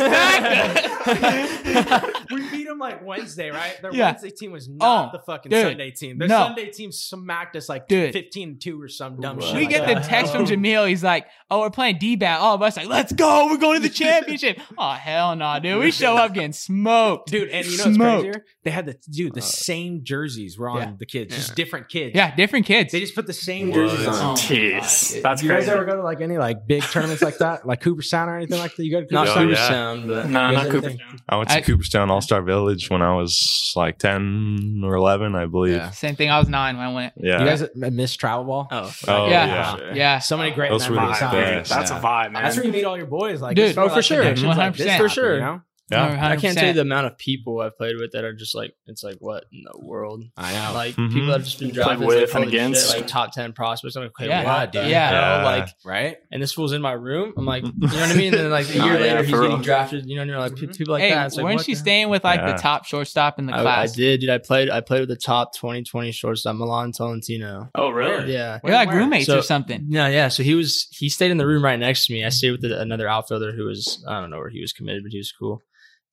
smacked 1.07 1.67
us. 2.05 2.20
We 2.33 2.49
beat 2.51 2.67
them 2.67 2.79
like 2.79 3.05
Wednesday, 3.05 3.51
right? 3.51 3.77
Their 3.83 3.93
Yeah. 3.95 4.11
Wednesday 4.13 4.31
team 4.31 4.53
was 4.53 4.69
not 4.69 5.09
Oh, 5.15 5.19
the 5.19 5.23
fucking 5.25 5.51
dude. 5.51 5.63
Sunday 5.67 5.91
team. 5.91 6.19
Their 6.19 6.29
No. 6.29 6.39
Sunday 6.47 6.71
team 6.71 6.93
smacked 6.93 7.57
us 7.57 7.69
like 7.69 7.89
Dude. 7.89 8.13
15 8.13 8.59
2 8.59 8.81
or 8.81 8.89
some 8.89 9.21
dumb 9.21 9.37
We 9.39 9.43
shit. 9.45 9.55
we 9.55 9.61
like 9.63 9.71
get 9.71 9.87
the 9.87 10.01
text 10.09 10.33
from 10.33 10.45
Jamil. 10.47 10.89
He's 10.89 11.03
like, 11.05 11.27
"Oh, 11.51 11.61
we're 11.61 11.71
playing 11.71 11.99
D-bat." 11.99 12.41
All 12.41 12.55
of 12.55 12.63
us 12.63 12.77
like, 12.77 12.89
"Let's 12.89 13.13
go! 13.13 13.47
We're 13.51 13.57
going 13.59 13.81
to 13.83 13.89
the 13.89 13.95
championship." 13.95 14.59
oh 14.79 14.93
hell 14.93 15.35
no, 15.37 15.59
dude. 15.61 15.79
We 15.83 15.91
show 15.91 16.17
up 16.17 16.35
getting 16.35 16.53
smoked, 16.53 17.31
Dude, 17.31 17.49
and 17.51 17.67
you 17.67 17.77
know 17.79 17.85
what's 17.85 17.97
Smoked. 17.97 18.23
crazier? 18.25 18.45
They 18.65 18.71
had 18.71 18.87
the 18.87 18.97
dude, 19.11 19.35
the 19.35 19.41
uh, 19.41 19.43
same 19.43 20.01
jerseys 20.05 20.59
were 20.59 20.69
on 20.69 20.79
Yeah. 20.81 20.93
the 20.99 21.07
kids, 21.07 21.35
just 21.35 21.55
different 21.55 21.89
kids. 21.89 22.15
Yeah, 22.15 22.35
different 22.35 22.67
kids. 22.67 22.93
They 22.93 23.01
just 23.01 23.15
put 23.15 23.27
the 23.27 23.33
same 23.33 23.69
What? 23.69 23.75
jerseys 23.77 24.07
Oh, 24.07 24.11
on. 24.31 24.37
Jeez. 24.37 25.23
That's 25.23 25.41
Do 25.41 25.47
you 25.49 25.53
guys 25.53 25.69
ever 25.69 25.85
go 25.85 25.97
to 25.97 26.03
like 26.03 26.21
any 26.21 26.39
like 26.39 26.67
big 26.67 26.83
tournaments 26.83 27.23
like 27.23 27.39
that, 27.39 27.67
like 27.67 27.81
Cooperstown 27.81 28.29
or 28.29 28.37
anything 28.37 28.59
like 28.59 28.77
that? 28.77 28.85
You 28.85 28.91
go 28.93 29.03
to 29.05 29.13
Not 29.15 29.27
Cooperstown? 29.29 29.49
yeah. 29.51 29.69
sound, 29.69 30.09
but 30.09 30.27
No, 30.29 30.51
not 30.51 30.55
guys 30.55 30.71
Cooper. 30.73 30.87
anything? 30.89 31.07
I 31.29 31.37
went 31.37 31.49
to 31.49 31.55
I- 31.57 31.61
Cooperstown 31.63 32.11
All 32.11 32.20
Star 32.21 32.43
Village 32.43 32.91
when 32.91 33.03
I 33.03 33.15
was 33.17 33.73
like 33.77 33.99
10 33.99 34.83
or 34.85 34.95
11, 34.95 35.35
I 35.35 35.47
believe. 35.47 35.75
Yeah. 35.77 35.91
Same 35.91 36.17
thing. 36.17 36.31
I 36.31 36.39
was 36.39 36.49
nine 36.49 36.77
when 36.77 36.87
I 36.87 36.93
went. 36.93 37.15
Yeah. 37.17 37.41
You 37.41 37.47
guys 37.47 37.65
miss 37.75 38.15
travel 38.17 38.45
ball? 38.45 38.69
oh, 38.71 38.93
Oh, 39.09 39.29
yeah, 39.29 39.47
yeah. 39.47 39.77
sure. 39.77 39.93
yeah. 39.95 40.19
So 40.19 40.37
many 40.37 40.51
great 40.53 40.71
Those 40.71 40.89
were 40.89 40.95
the 40.97 41.01
memories. 41.01 41.19
huh? 41.19 41.31
best. 41.33 41.71
That's 41.71 41.91
Yeah. 41.91 41.99
a 41.99 42.03
vibe, 42.03 42.33
man. 42.33 42.43
That's 42.43 42.57
where 42.57 42.67
you 42.67 42.73
meet 42.73 42.85
all 42.85 42.97
your 42.97 43.07
boys, 43.07 43.41
like 43.41 43.57
Dude, 43.57 43.71
this 43.71 43.77
oh, 43.79 43.89
for 43.89 43.97
like, 43.97 44.05
sure. 44.05 44.19
connections 44.19 44.57
like 44.57 44.77
this 44.77 44.87
100%. 44.87 44.99
For 44.99 45.09
sure. 45.09 45.63
You 45.91 45.97
know? 45.97 46.09
Yeah. 46.15 46.29
I 46.29 46.37
can't 46.37 46.57
tell 46.57 46.67
you 46.69 46.73
the 46.73 46.81
amount 46.83 47.07
of 47.07 47.19
people 47.19 47.61
I've 47.61 47.77
played 47.77 47.97
with 47.97 48.13
that 48.13 48.25
are 48.25 48.33
just 48.33 48.55
like 48.55 48.75
it's 48.87 49.03
like 49.03 49.17
what 49.19 49.45
in 49.53 49.65
the 49.65 49.79
world. 49.79 50.23
I 50.37 50.53
know. 50.53 50.73
Like 50.75 50.95
Mhm. 50.97 51.13
people 51.13 51.27
that 51.29 51.33
have 51.39 51.45
just 51.45 51.59
been 51.59 51.71
Played 51.71 51.85
drafted 51.85 52.07
with 52.07 52.17
like, 52.17 52.23
and 52.25 52.33
holy 52.33 52.45
shit, 52.47 52.55
against. 52.55 52.97
like 52.97 53.07
top 53.07 53.33
ten 53.33 53.53
prospects. 53.53 53.97
I'm 53.97 54.03
like, 54.05 54.13
okay, 54.21 54.29
Yeah. 54.29 54.45
what 54.45 54.73
the 54.73 54.79
Yeah. 54.89 55.11
Yeah. 55.11 55.45
Like, 55.45 55.69
right? 55.85 56.17
and 56.31 56.43
this 56.43 56.53
fool's 56.53 56.73
in 56.73 56.81
my 56.83 56.93
room. 56.93 57.33
I'm 57.37 57.45
like, 57.47 57.65
you 57.65 57.73
know 57.73 57.87
what 57.89 57.95
I 58.11 58.15
mean? 58.15 58.33
And 58.35 58.45
then 58.45 58.51
like 58.51 58.69
a 58.75 58.81
Oh, 58.81 58.85
year 58.87 58.95
yeah, 58.95 59.01
later, 59.01 59.23
he's 59.23 59.31
for 59.31 59.43
getting 59.43 59.63
drafted. 59.63 60.07
You 60.07 60.17
know, 60.17 60.23
and 60.23 60.31
you're 60.31 60.39
like 60.41 60.53
Mhm. 60.53 60.77
people 60.79 60.93
like 60.95 61.03
hey, 61.03 61.11
that. 61.11 61.27
It's 61.27 61.37
like, 61.37 61.45
weren't 61.45 61.57
what 61.57 61.69
you 61.69 61.75
the- 61.75 61.81
staying 61.81 62.09
with 62.09 62.25
like 62.25 62.41
Yeah. 62.41 62.53
the 62.53 62.59
top 62.59 62.85
shortstop 62.87 63.39
in 63.39 63.47
the 63.47 63.55
I, 63.55 63.83
I 63.83 63.87
did, 63.87 64.21
dude. 64.21 64.31
I 64.31 64.39
played. 64.39 64.71
I 64.71 64.81
played 64.81 65.01
with 65.01 65.09
the 65.09 65.17
top 65.17 65.55
2020 65.55 66.13
shortstop, 66.13 66.55
Milan 66.57 66.93
Tolentino. 66.93 67.69
Oh, 67.75 67.91
really? 67.91 68.33
Yeah. 68.33 68.59
we're 68.63 68.73
like 68.73 68.91
roommates 68.93 69.27
So- 69.27 69.39
or 69.39 69.43
something. 69.43 69.87
Yeah, 69.89 70.09
yeah. 70.09 70.29
So 70.29 70.43
he 70.43 70.55
was 70.55 70.87
he 70.93 71.09
stayed 71.09 71.31
in 71.31 71.37
the 71.39 71.47
room 71.47 71.65
right 71.65 71.79
next 71.79 72.07
to 72.07 72.13
me. 72.13 72.25
I 72.25 72.29
stayed 72.29 72.53
with 72.53 72.61
the, 72.63 72.81
another 72.81 73.09
outfielder 73.09 73.53
who 73.53 73.65
was 73.65 74.05
I 74.09 74.21
don't 74.21 74.31
know 74.31 74.39
where 74.39 74.51
he 74.51 74.61
was 74.61 74.73
committed, 74.73 75.03
but 75.03 75.13
he 75.13 75.19
was 75.19 75.33
cool. 75.33 75.63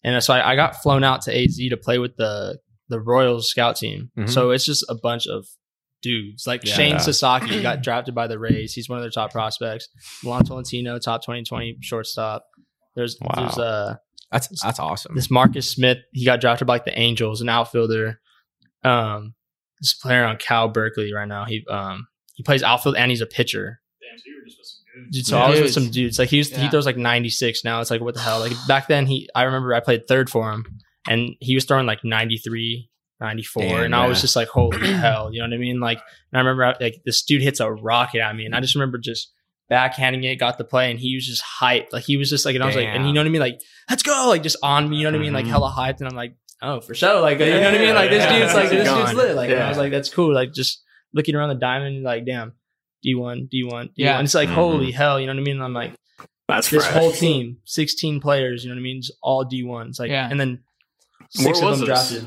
And 0.04 0.24
so 0.24 0.34
I, 0.34 0.52
I 0.54 0.56
got 0.56 0.82
flown 0.82 1.04
out 1.04 1.22
to 1.24 1.36
AZ 1.38 1.58
to 1.58 1.78
play 1.78 2.00
with 2.00 2.16
the 2.18 2.60
the 2.90 3.00
Royals 3.02 3.50
scout 3.50 3.76
team. 3.76 4.12
Mhm. 4.18 4.30
So 4.30 4.52
it's 4.52 4.64
just 4.66 4.86
a 4.90 4.96
bunch 4.96 5.28
of 5.28 5.46
dudes 6.02 6.46
like 6.48 6.64
Yeah. 6.66 6.74
Shane 6.74 7.00
Sasaki 7.00 7.62
got 7.64 7.82
drafted 7.84 8.16
by 8.16 8.28
the 8.28 8.40
Rays. 8.40 8.74
He's 8.74 8.88
one 8.88 8.98
of 8.98 9.04
their 9.04 9.12
top 9.12 9.32
prospects. 9.32 9.90
Milan 10.24 10.46
Tolentino, 10.46 10.98
top 11.00 11.22
2020 11.24 11.78
shortstop. 11.82 12.46
There's 12.96 13.18
Wow. 13.20 13.34
there's 13.36 13.58
uh 13.58 13.96
That's 14.32 14.48
that's 14.62 14.80
awesome. 14.80 15.16
this 15.16 15.30
Marcus 15.32 15.70
Smith. 15.70 15.98
He 16.14 16.24
got 16.26 16.40
drafted 16.40 16.68
by 16.68 16.76
like 16.76 16.86
the 16.86 16.98
Angels, 16.98 17.42
an 17.42 17.50
outfielder. 17.50 18.20
Um, 18.84 19.34
this 19.82 19.94
player 19.94 20.24
on 20.24 20.38
Cal 20.38 20.70
Berkeley 20.70 21.12
right 21.14 21.28
now. 21.28 21.46
He 21.46 21.66
um 21.70 22.08
he 22.36 22.44
plays 22.44 22.64
outfield 22.64 22.96
and 22.96 23.12
he's 23.12 23.22
a 23.22 23.26
pitcher. 23.26 23.82
Dude, 25.12 25.26
so 25.26 25.38
I 25.38 25.50
was 25.50 25.62
with 25.62 25.72
some 25.74 25.90
dudes. 25.90 26.20
Like 26.20 26.30
he 26.30 26.38
used 26.38 26.56
he 26.56 26.70
throws 26.70 26.86
like 26.86 26.98
96 26.98 27.64
now. 27.64 27.82
It's 27.82 27.92
like 27.92 28.02
what 28.02 28.14
the 28.16 28.22
hell? 28.22 28.40
Like 28.40 28.54
back 28.68 28.88
then 28.88 29.06
he 29.06 29.30
I 29.36 29.44
remember 29.44 29.74
I 29.74 29.80
played 29.80 30.08
third 30.08 30.30
for 30.30 30.52
him 30.52 30.66
and 31.08 31.36
he 31.40 31.56
was 31.56 31.66
throwing 31.66 31.86
like 31.86 32.04
93, 32.04 32.90
94 33.20 33.64
Damn, 33.64 33.84
and 33.84 33.96
I 33.96 34.08
was 34.08 34.22
just 34.22 34.36
like 34.36 34.48
holy 34.48 34.92
hell, 34.94 35.34
you 35.34 35.42
know 35.42 35.48
what 35.48 35.54
I 35.54 35.58
mean? 35.58 35.80
Like 35.80 36.00
and 36.32 36.38
I 36.38 36.40
remember 36.40 36.66
I- 36.66 36.76
like 36.84 37.02
this 37.06 37.24
dude 37.24 37.42
hits 37.42 37.60
a 37.60 37.72
rocket 37.72 38.20
at 38.22 38.36
me 38.36 38.46
and 38.46 38.54
I 38.56 38.60
just 38.60 38.76
remember 38.76 38.98
just 38.98 39.32
backhanding 39.72 40.24
it, 40.24 40.38
got 40.38 40.58
the 40.58 40.64
play 40.64 40.90
and 40.92 41.00
he 41.00 41.16
was 41.16 41.26
just 41.26 41.44
hyped. 41.62 41.92
Like 41.92 42.04
he 42.04 42.18
was 42.18 42.30
just 42.30 42.46
like 42.46 42.56
and 42.56 42.64
I 42.64 42.68
was 42.68 42.76
like 42.76 42.88
and 42.88 43.06
you 43.08 43.14
know 43.14 43.22
what 43.22 43.28
I 43.28 43.30
mean? 43.32 43.42
Like 43.42 43.60
let's 43.90 44.04
go 44.04 44.26
like 44.30 44.44
just 44.44 44.58
on 44.64 44.90
me, 44.90 44.98
you 44.98 45.04
know 45.04 45.12
what 45.12 45.20
I 45.20 45.24
mean? 45.24 45.34
Like 45.34 45.46
Mhm. 45.46 45.50
hella 45.50 45.72
hyped 45.78 46.00
and 46.00 46.08
I'm 46.10 46.16
like 46.16 46.36
oh 46.62 46.80
for 46.82 46.96
sure 46.96 47.22
like 47.22 47.40
you 47.40 47.46
know 47.46 47.60
what 47.62 47.74
I 47.76 47.78
mean? 47.78 47.96
Like 47.96 48.10
this 48.10 48.24
Yeah, 48.24 48.40
dude's 48.40 48.54
like 48.54 48.70
this 48.70 48.88
dude's 48.88 49.14
lit. 49.14 49.36
Like 49.36 49.50
I 49.52 49.70
was 49.70 49.78
like 49.78 49.92
that's 49.92 50.10
cool. 50.10 50.34
Like 50.34 50.54
just 50.54 50.84
looking 51.14 51.36
around 51.36 51.50
the 51.50 51.56
diamond 51.56 52.04
like 52.04 52.26
damn 52.26 52.54
D1, 53.06 53.50
D1, 53.50 53.50
D1. 53.50 53.90
Yeah. 53.96 54.18
And 54.18 54.26
it's 54.26 54.34
like, 54.34 54.50
Mhm. 54.50 54.54
holy 54.54 54.92
hell, 54.92 55.20
you 55.20 55.28
know 55.28 55.34
what 55.34 55.40
I 55.40 55.44
mean? 55.44 55.62
I'm 55.62 55.74
like, 55.74 55.94
That's 56.48 56.70
this 56.70 56.86
fresh. 56.86 56.98
whole 56.98 57.12
team, 57.12 57.58
16 57.66 58.20
players, 58.20 58.64
you 58.64 58.70
know 58.70 58.76
what 58.76 58.80
I 58.80 58.84
mean? 58.84 59.02
Just 59.02 59.18
all 59.22 59.44
D1s. 59.46 60.00
Like, 60.00 60.10
Yeah. 60.10 60.28
and 60.30 60.40
then 60.40 60.60
Where 61.36 61.54
six 61.54 61.62
of 61.62 61.72
them 61.72 61.80
this? 61.80 61.88
drafted. 61.88 62.26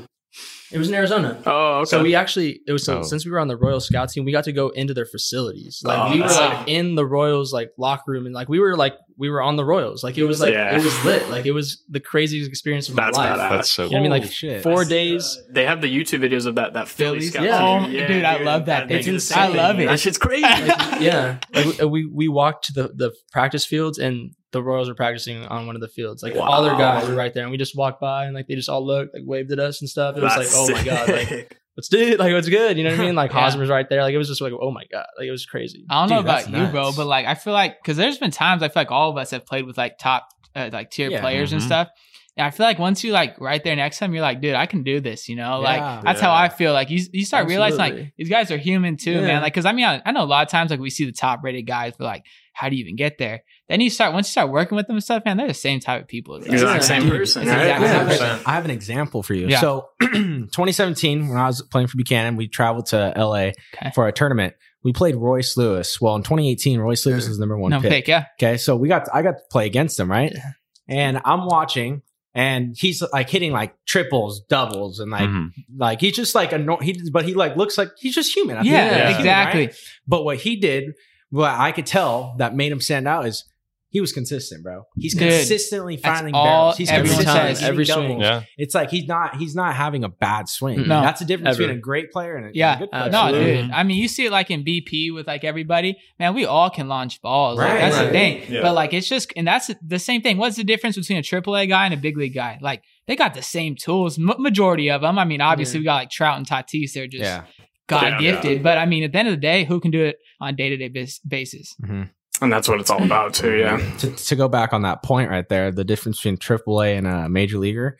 It 0.71 0.77
was 0.77 0.87
in 0.87 0.93
Arizona. 0.95 1.41
Oh, 1.45 1.79
okay. 1.79 1.89
So 1.89 2.01
we 2.01 2.15
actually, 2.15 2.61
it 2.65 2.71
was 2.71 2.85
so 2.85 2.99
Oh. 2.99 3.03
since 3.03 3.25
we 3.25 3.31
were 3.31 3.39
on 3.39 3.49
the 3.49 3.57
Royal 3.57 3.81
Scout 3.81 4.09
team, 4.09 4.23
we 4.23 4.31
got 4.31 4.45
to 4.45 4.53
go 4.53 4.69
into 4.69 4.93
their 4.93 5.05
facilities. 5.05 5.81
Like 5.83 5.99
Oh, 5.99 6.13
we 6.13 6.21
were 6.21 6.27
that's- 6.29 6.59
like 6.59 6.67
in 6.69 6.95
the 6.95 7.05
Royals 7.05 7.51
like 7.51 7.71
locker 7.77 8.11
room, 8.11 8.25
and 8.25 8.33
like 8.33 8.47
we 8.47 8.59
were 8.59 8.77
like 8.77 8.95
we 9.21 9.29
were 9.29 9.41
on 9.41 9.55
the 9.55 9.63
Royals. 9.63 10.03
Like 10.03 10.17
it 10.17 10.23
was 10.25 10.41
like 10.41 10.51
Yeah. 10.53 10.75
it 10.75 10.83
was 10.83 11.05
lit. 11.05 11.29
Like 11.29 11.45
it 11.45 11.51
was 11.51 11.83
the 11.87 11.99
craziest 11.99 12.49
experience 12.49 12.89
of 12.89 12.95
my 12.95 13.05
That's 13.05 13.17
life. 13.17 13.37
badass. 13.37 13.49
That's 13.51 13.71
so 13.71 13.83
You 13.83 13.89
know 13.91 13.93
what 13.93 13.99
I 13.99 14.01
mean? 14.01 14.11
Like 14.23 14.31
shit. 14.31 14.63
four 14.63 14.83
days. 14.83 15.39
they 15.49 15.65
have 15.65 15.79
the 15.79 15.87
YouTube 15.87 16.19
videos 16.27 16.47
of 16.47 16.55
that 16.55 16.73
that 16.73 16.87
Philly 16.87 17.19
Phillies? 17.19 17.33
scout 17.33 17.43
Yeah. 17.45 17.59
team. 17.87 18.01
Oh, 18.03 18.07
dude, 18.07 18.23
I 18.25 18.41
love 18.41 18.65
that 18.65 18.87
thing. 18.87 18.97
It's 18.97 19.07
insane. 19.07 19.37
I 19.37 19.47
love 19.47 19.79
it. 19.79 19.85
That 19.85 19.99
shit's 19.99 20.17
crazy. 20.17 20.41
yeah, 20.99 21.37
like 21.53 21.65
we, 21.79 21.85
we 21.85 22.05
we 22.07 22.27
walked 22.27 22.65
to 22.65 22.73
the 22.73 22.87
the 22.95 23.11
practice 23.31 23.63
fields 23.65 23.99
and 23.99 24.31
the 24.51 24.61
Royals 24.63 24.89
were 24.89 24.95
practicing 24.95 25.45
on 25.45 25.65
one 25.67 25.75
of 25.75 25.81
the 25.81 25.87
fields. 25.87 26.23
Like 26.23 26.35
all 26.35 26.63
their 26.63 26.75
guys 26.75 27.07
were 27.07 27.15
right 27.15 27.33
there, 27.33 27.43
and 27.43 27.51
we 27.51 27.57
just 27.57 27.77
walked 27.77 28.01
by 28.01 28.25
and 28.25 28.33
like 28.35 28.47
they 28.47 28.55
just 28.55 28.67
all 28.69 28.85
looked, 28.85 29.13
like 29.13 29.23
waved 29.25 29.51
at 29.51 29.59
us 29.59 29.79
and 29.81 29.89
stuff. 29.89 30.17
It 30.17 30.23
was 30.23 30.35
That's 30.35 30.53
like, 30.57 30.69
oh 30.69 30.73
my 30.73 30.83
god, 30.83 31.09
like 31.09 31.57
sick. 31.71 31.75
what's 31.75 31.87
dude, 31.89 32.19
like 32.19 32.33
what's 32.33 32.49
good? 32.49 32.77
You 32.77 32.83
know 32.83 32.91
what 32.91 32.99
I 32.99 33.05
mean? 33.05 33.15
Like 33.15 33.31
Yeah. 33.33 33.39
Hosmer's 33.41 33.69
right 33.69 33.87
there. 33.89 34.01
Like 34.01 34.13
it 34.13 34.17
was 34.17 34.27
just 34.27 34.41
like, 34.41 34.53
oh 34.59 34.71
my 34.71 34.83
god, 34.91 35.05
like 35.17 35.27
it 35.27 35.31
was 35.31 35.45
crazy. 35.45 35.85
I 35.89 36.01
don't 36.01 36.09
know 36.09 36.15
Dude, 36.21 36.25
that's 36.27 36.47
about 36.47 36.59
you, 36.59 36.67
bro, 36.71 36.91
but 36.95 37.07
like 37.07 37.25
I 37.25 37.35
feel 37.35 37.53
like 37.53 37.81
because 37.81 37.97
there's 37.97 38.17
been 38.17 38.31
times 38.31 38.63
I 38.63 38.67
feel 38.67 38.81
like 38.81 38.91
all 38.91 39.09
of 39.09 39.17
us 39.17 39.31
have 39.31 39.45
played 39.45 39.65
with 39.65 39.77
like 39.77 39.97
top 39.97 40.27
uh, 40.55 40.69
like 40.73 40.91
tier 40.91 41.09
Yeah. 41.09 41.21
players 41.21 41.53
and 41.53 41.61
Mhm. 41.61 41.65
stuff, 41.65 41.87
And 41.87 41.95
I 42.37 42.49
feel 42.49 42.65
like 42.65 42.79
once 42.79 43.03
you 43.03 43.11
like 43.11 43.39
right 43.39 43.61
there 43.63 43.75
next 43.75 43.99
time, 43.99 44.13
you're 44.13 44.21
like, 44.21 44.39
dude, 44.41 44.55
I 44.55 44.65
can 44.65 44.83
do 44.83 44.99
this. 45.01 45.27
You 45.27 45.35
know, 45.35 45.61
Yeah. 45.61 45.95
like 45.95 46.03
that's 46.03 46.21
how 46.21 46.33
I 46.33 46.47
feel. 46.49 46.71
Like 46.73 46.89
you, 46.89 47.03
you 47.11 47.25
start 47.25 47.47
realizing 47.47 47.77
like 47.77 48.13
these 48.17 48.29
guys 48.29 48.49
are 48.51 48.57
human 48.57 48.95
too, 48.97 49.11
Yeah. 49.11 49.21
man. 49.21 49.41
Like, 49.41 49.53
cause 49.53 49.65
I 49.65 49.73
mean, 49.73 49.85
I, 49.85 50.01
I 50.05 50.11
know 50.11 50.23
a 50.23 50.25
lot 50.25 50.45
of 50.45 50.49
times 50.49 50.71
like 50.71 50.79
we 50.79 50.89
see 50.89 51.05
the 51.05 51.11
top 51.11 51.43
rated 51.43 51.67
guys, 51.67 51.93
but 51.97 52.05
like, 52.05 52.23
how 52.53 52.69
do 52.69 52.75
you 52.75 52.81
even 52.83 52.95
get 52.95 53.17
there? 53.17 53.43
Then 53.69 53.79
you 53.81 53.89
start 53.89 54.13
once 54.13 54.27
you 54.27 54.31
start 54.31 54.49
working 54.49 54.75
with 54.75 54.87
them 54.87 54.95
and 54.95 55.03
stuff, 55.03 55.23
man. 55.25 55.37
They're 55.37 55.47
the 55.47 55.53
same 55.53 55.79
type 55.81 56.01
of 56.03 56.07
people. 56.07 56.35
as 56.37 56.43
us. 56.47 56.53
Exact 56.53 56.73
Yeah. 56.75 56.79
same 56.99 57.09
person, 57.09 57.41
it's 57.43 57.51
right? 57.51 57.61
exactly 57.61 57.87
I 57.87 57.91
the 57.91 57.97
have, 58.09 58.17
same 58.17 58.45
a- 58.45 58.49
I 58.49 58.53
have 58.53 58.65
an 58.65 58.71
example 58.71 59.23
for 59.23 59.33
you. 59.33 59.47
Yeah. 59.47 59.59
So, 59.61 59.89
2017, 60.01 61.27
when 61.29 61.37
I 61.37 61.47
was 61.47 61.61
playing 61.61 61.87
for 61.87 61.97
Buchanan, 61.97 62.35
we 62.37 62.47
traveled 62.47 62.87
to 62.87 63.13
LA 63.15 63.51
Okay. 63.75 63.91
for 63.93 64.07
a 64.07 64.11
tournament. 64.11 64.53
We 64.83 64.93
played 64.93 65.15
Royce 65.15 65.57
Lewis. 65.57 65.99
Well, 66.01 66.15
in 66.15 66.23
2018, 66.23 66.79
Royce 66.79 67.05
Lewis 67.05 67.27
was 67.27 67.37
number 67.39 67.57
one 67.57 67.71
No 67.71 67.81
pick. 67.81 67.89
pick, 67.91 68.07
yeah. 68.07 68.25
Okay, 68.41 68.57
so 68.57 68.75
we 68.75 68.87
got 68.87 69.07
I 69.13 69.21
got 69.21 69.31
to 69.31 69.43
play 69.51 69.65
against 69.67 69.99
him, 69.99 70.09
right? 70.09 70.31
Yeah. 70.33 70.51
And 70.87 71.21
I'm 71.23 71.45
watching, 71.45 72.01
and 72.33 72.75
he's 72.77 73.03
like 73.13 73.29
hitting 73.29 73.51
like 73.51 73.75
triples, 73.85 74.41
doubles, 74.49 74.99
and 74.99 75.11
like 75.11 75.29
Mhm. 75.29 75.49
like 75.77 75.99
he's 76.01 76.15
just 76.15 76.33
like 76.35 76.53
a 76.53 76.57
no- 76.57 76.77
he, 76.77 76.99
but 77.11 77.25
he 77.25 77.33
like 77.33 77.55
looks 77.57 77.77
like 77.77 77.89
he's 77.99 78.15
just 78.15 78.35
human. 78.35 78.57
The 78.63 78.65
Yeah, 78.69 78.77
end 78.77 78.85
of 78.85 78.91
the 78.91 78.97
day, 78.97 79.07
he's 79.07 79.17
human, 79.17 79.19
exactly. 79.27 79.65
right? 79.67 79.75
But 80.07 80.23
what 80.25 80.37
he 80.37 80.55
did, 80.55 80.93
what 81.29 81.51
I 81.51 81.71
could 81.71 81.85
tell 81.85 82.35
that 82.37 82.55
made 82.55 82.71
him 82.71 82.79
stand 82.81 83.07
out 83.07 83.25
is 83.25 83.43
he 83.91 84.01
was 84.01 84.11
consistent, 84.13 84.63
bro. 84.63 84.83
He's 84.97 85.13
Dude, 85.13 85.29
consistently 85.29 85.97
finding 85.97 86.33
all 86.33 86.45
barrels. 86.45 86.77
He's 86.77 86.89
every 86.89 87.09
consistent 87.09 87.57
time, 87.59 87.69
every 87.69 87.83
doubles. 87.85 88.05
swing. 88.07 88.21
Yeah. 88.21 88.43
It's 88.57 88.73
like 88.73 88.89
he's 88.89 89.05
not 89.07 89.35
he's 89.35 89.53
not 89.53 89.75
having 89.75 90.03
a 90.03 90.09
bad 90.09 90.47
swing. 90.49 90.87
No. 90.87 91.01
that's 91.01 91.19
the 91.19 91.25
difference 91.25 91.55
Ever. 91.57 91.63
between 91.63 91.77
a 91.77 91.79
great 91.81 92.11
player 92.11 92.35
and 92.37 92.45
a, 92.45 92.47
and 92.47 92.55
a 92.55 92.57
Yeah. 92.57 92.79
good 92.79 92.89
uh, 92.93 92.99
player. 93.01 93.11
No, 93.11 93.17
Absolutely. 93.25 93.61
dude. 93.63 93.71
I 93.71 93.83
mean, 93.83 93.97
you 93.97 94.07
see 94.07 94.25
it 94.25 94.31
like 94.31 94.49
in 94.49 94.63
BP 94.63 95.13
with 95.13 95.27
like 95.27 95.43
everybody. 95.43 95.97
Man, 96.19 96.33
we 96.33 96.45
all 96.45 96.69
can 96.69 96.87
launch 96.87 97.21
balls. 97.21 97.57
Like, 97.59 97.69
Right, 97.69 97.79
that's 97.81 97.97
the 97.97 98.09
thing. 98.09 98.43
Yeah. 98.49 98.61
But 98.61 98.73
like, 98.75 98.93
it's 98.93 99.07
just, 99.09 99.31
and 99.35 99.45
that's 99.45 99.69
the 99.85 99.99
same 99.99 100.21
thing. 100.21 100.37
What's 100.37 100.55
the 100.55 100.63
difference 100.63 100.95
between 100.97 101.17
a 101.19 101.21
AAA 101.21 101.67
guy 101.67 101.85
and 101.85 101.93
a 101.93 101.97
big 101.97 102.17
league 102.17 102.33
guy? 102.33 102.59
Like, 102.61 102.83
they 103.07 103.15
got 103.15 103.33
the 103.33 103.41
same 103.41 103.75
tools. 103.75 104.17
M- 104.17 104.31
majority 104.39 104.89
of 104.89 105.01
them. 105.01 105.19
I 105.19 105.25
mean, 105.25 105.41
obviously, 105.41 105.79
we 105.79 105.83
got 105.85 105.95
like 105.95 106.09
Trout 106.09 106.37
and 106.37 106.47
Tatis. 106.47 106.93
They're 106.93 107.07
just 107.07 107.23
Yeah. 107.23 107.43
God 107.87 108.03
Yeah, 108.03 108.19
gifted. 108.21 108.63
But 108.63 108.77
I 108.77 108.85
mean, 108.85 109.03
at 109.03 109.11
the 109.11 109.17
end 109.19 109.27
of 109.27 109.33
the 109.33 109.41
day, 109.41 109.65
who 109.65 109.81
can 109.81 109.91
do 109.91 110.01
it 110.05 110.15
on 110.39 110.55
day 110.55 110.69
to 110.69 110.77
day 110.77 110.87
basis? 111.27 111.75
Mm-hmm. 111.83 112.03
And 112.41 112.51
that's 112.51 112.67
what 112.67 112.79
it's 112.79 112.89
all 112.89 113.03
about 113.03 113.33
too. 113.35 113.55
Yeah. 113.57 113.77
to, 113.99 114.11
to 114.15 114.35
go 114.35 114.47
back 114.47 114.73
on 114.73 114.81
that 114.81 115.03
point 115.03 115.29
right 115.29 115.47
there, 115.47 115.71
the 115.71 115.83
difference 115.83 116.17
between 116.17 116.37
AAA 116.37 116.97
and 116.97 117.05
a 117.07 117.29
major 117.29 117.57
leaguer. 117.57 117.97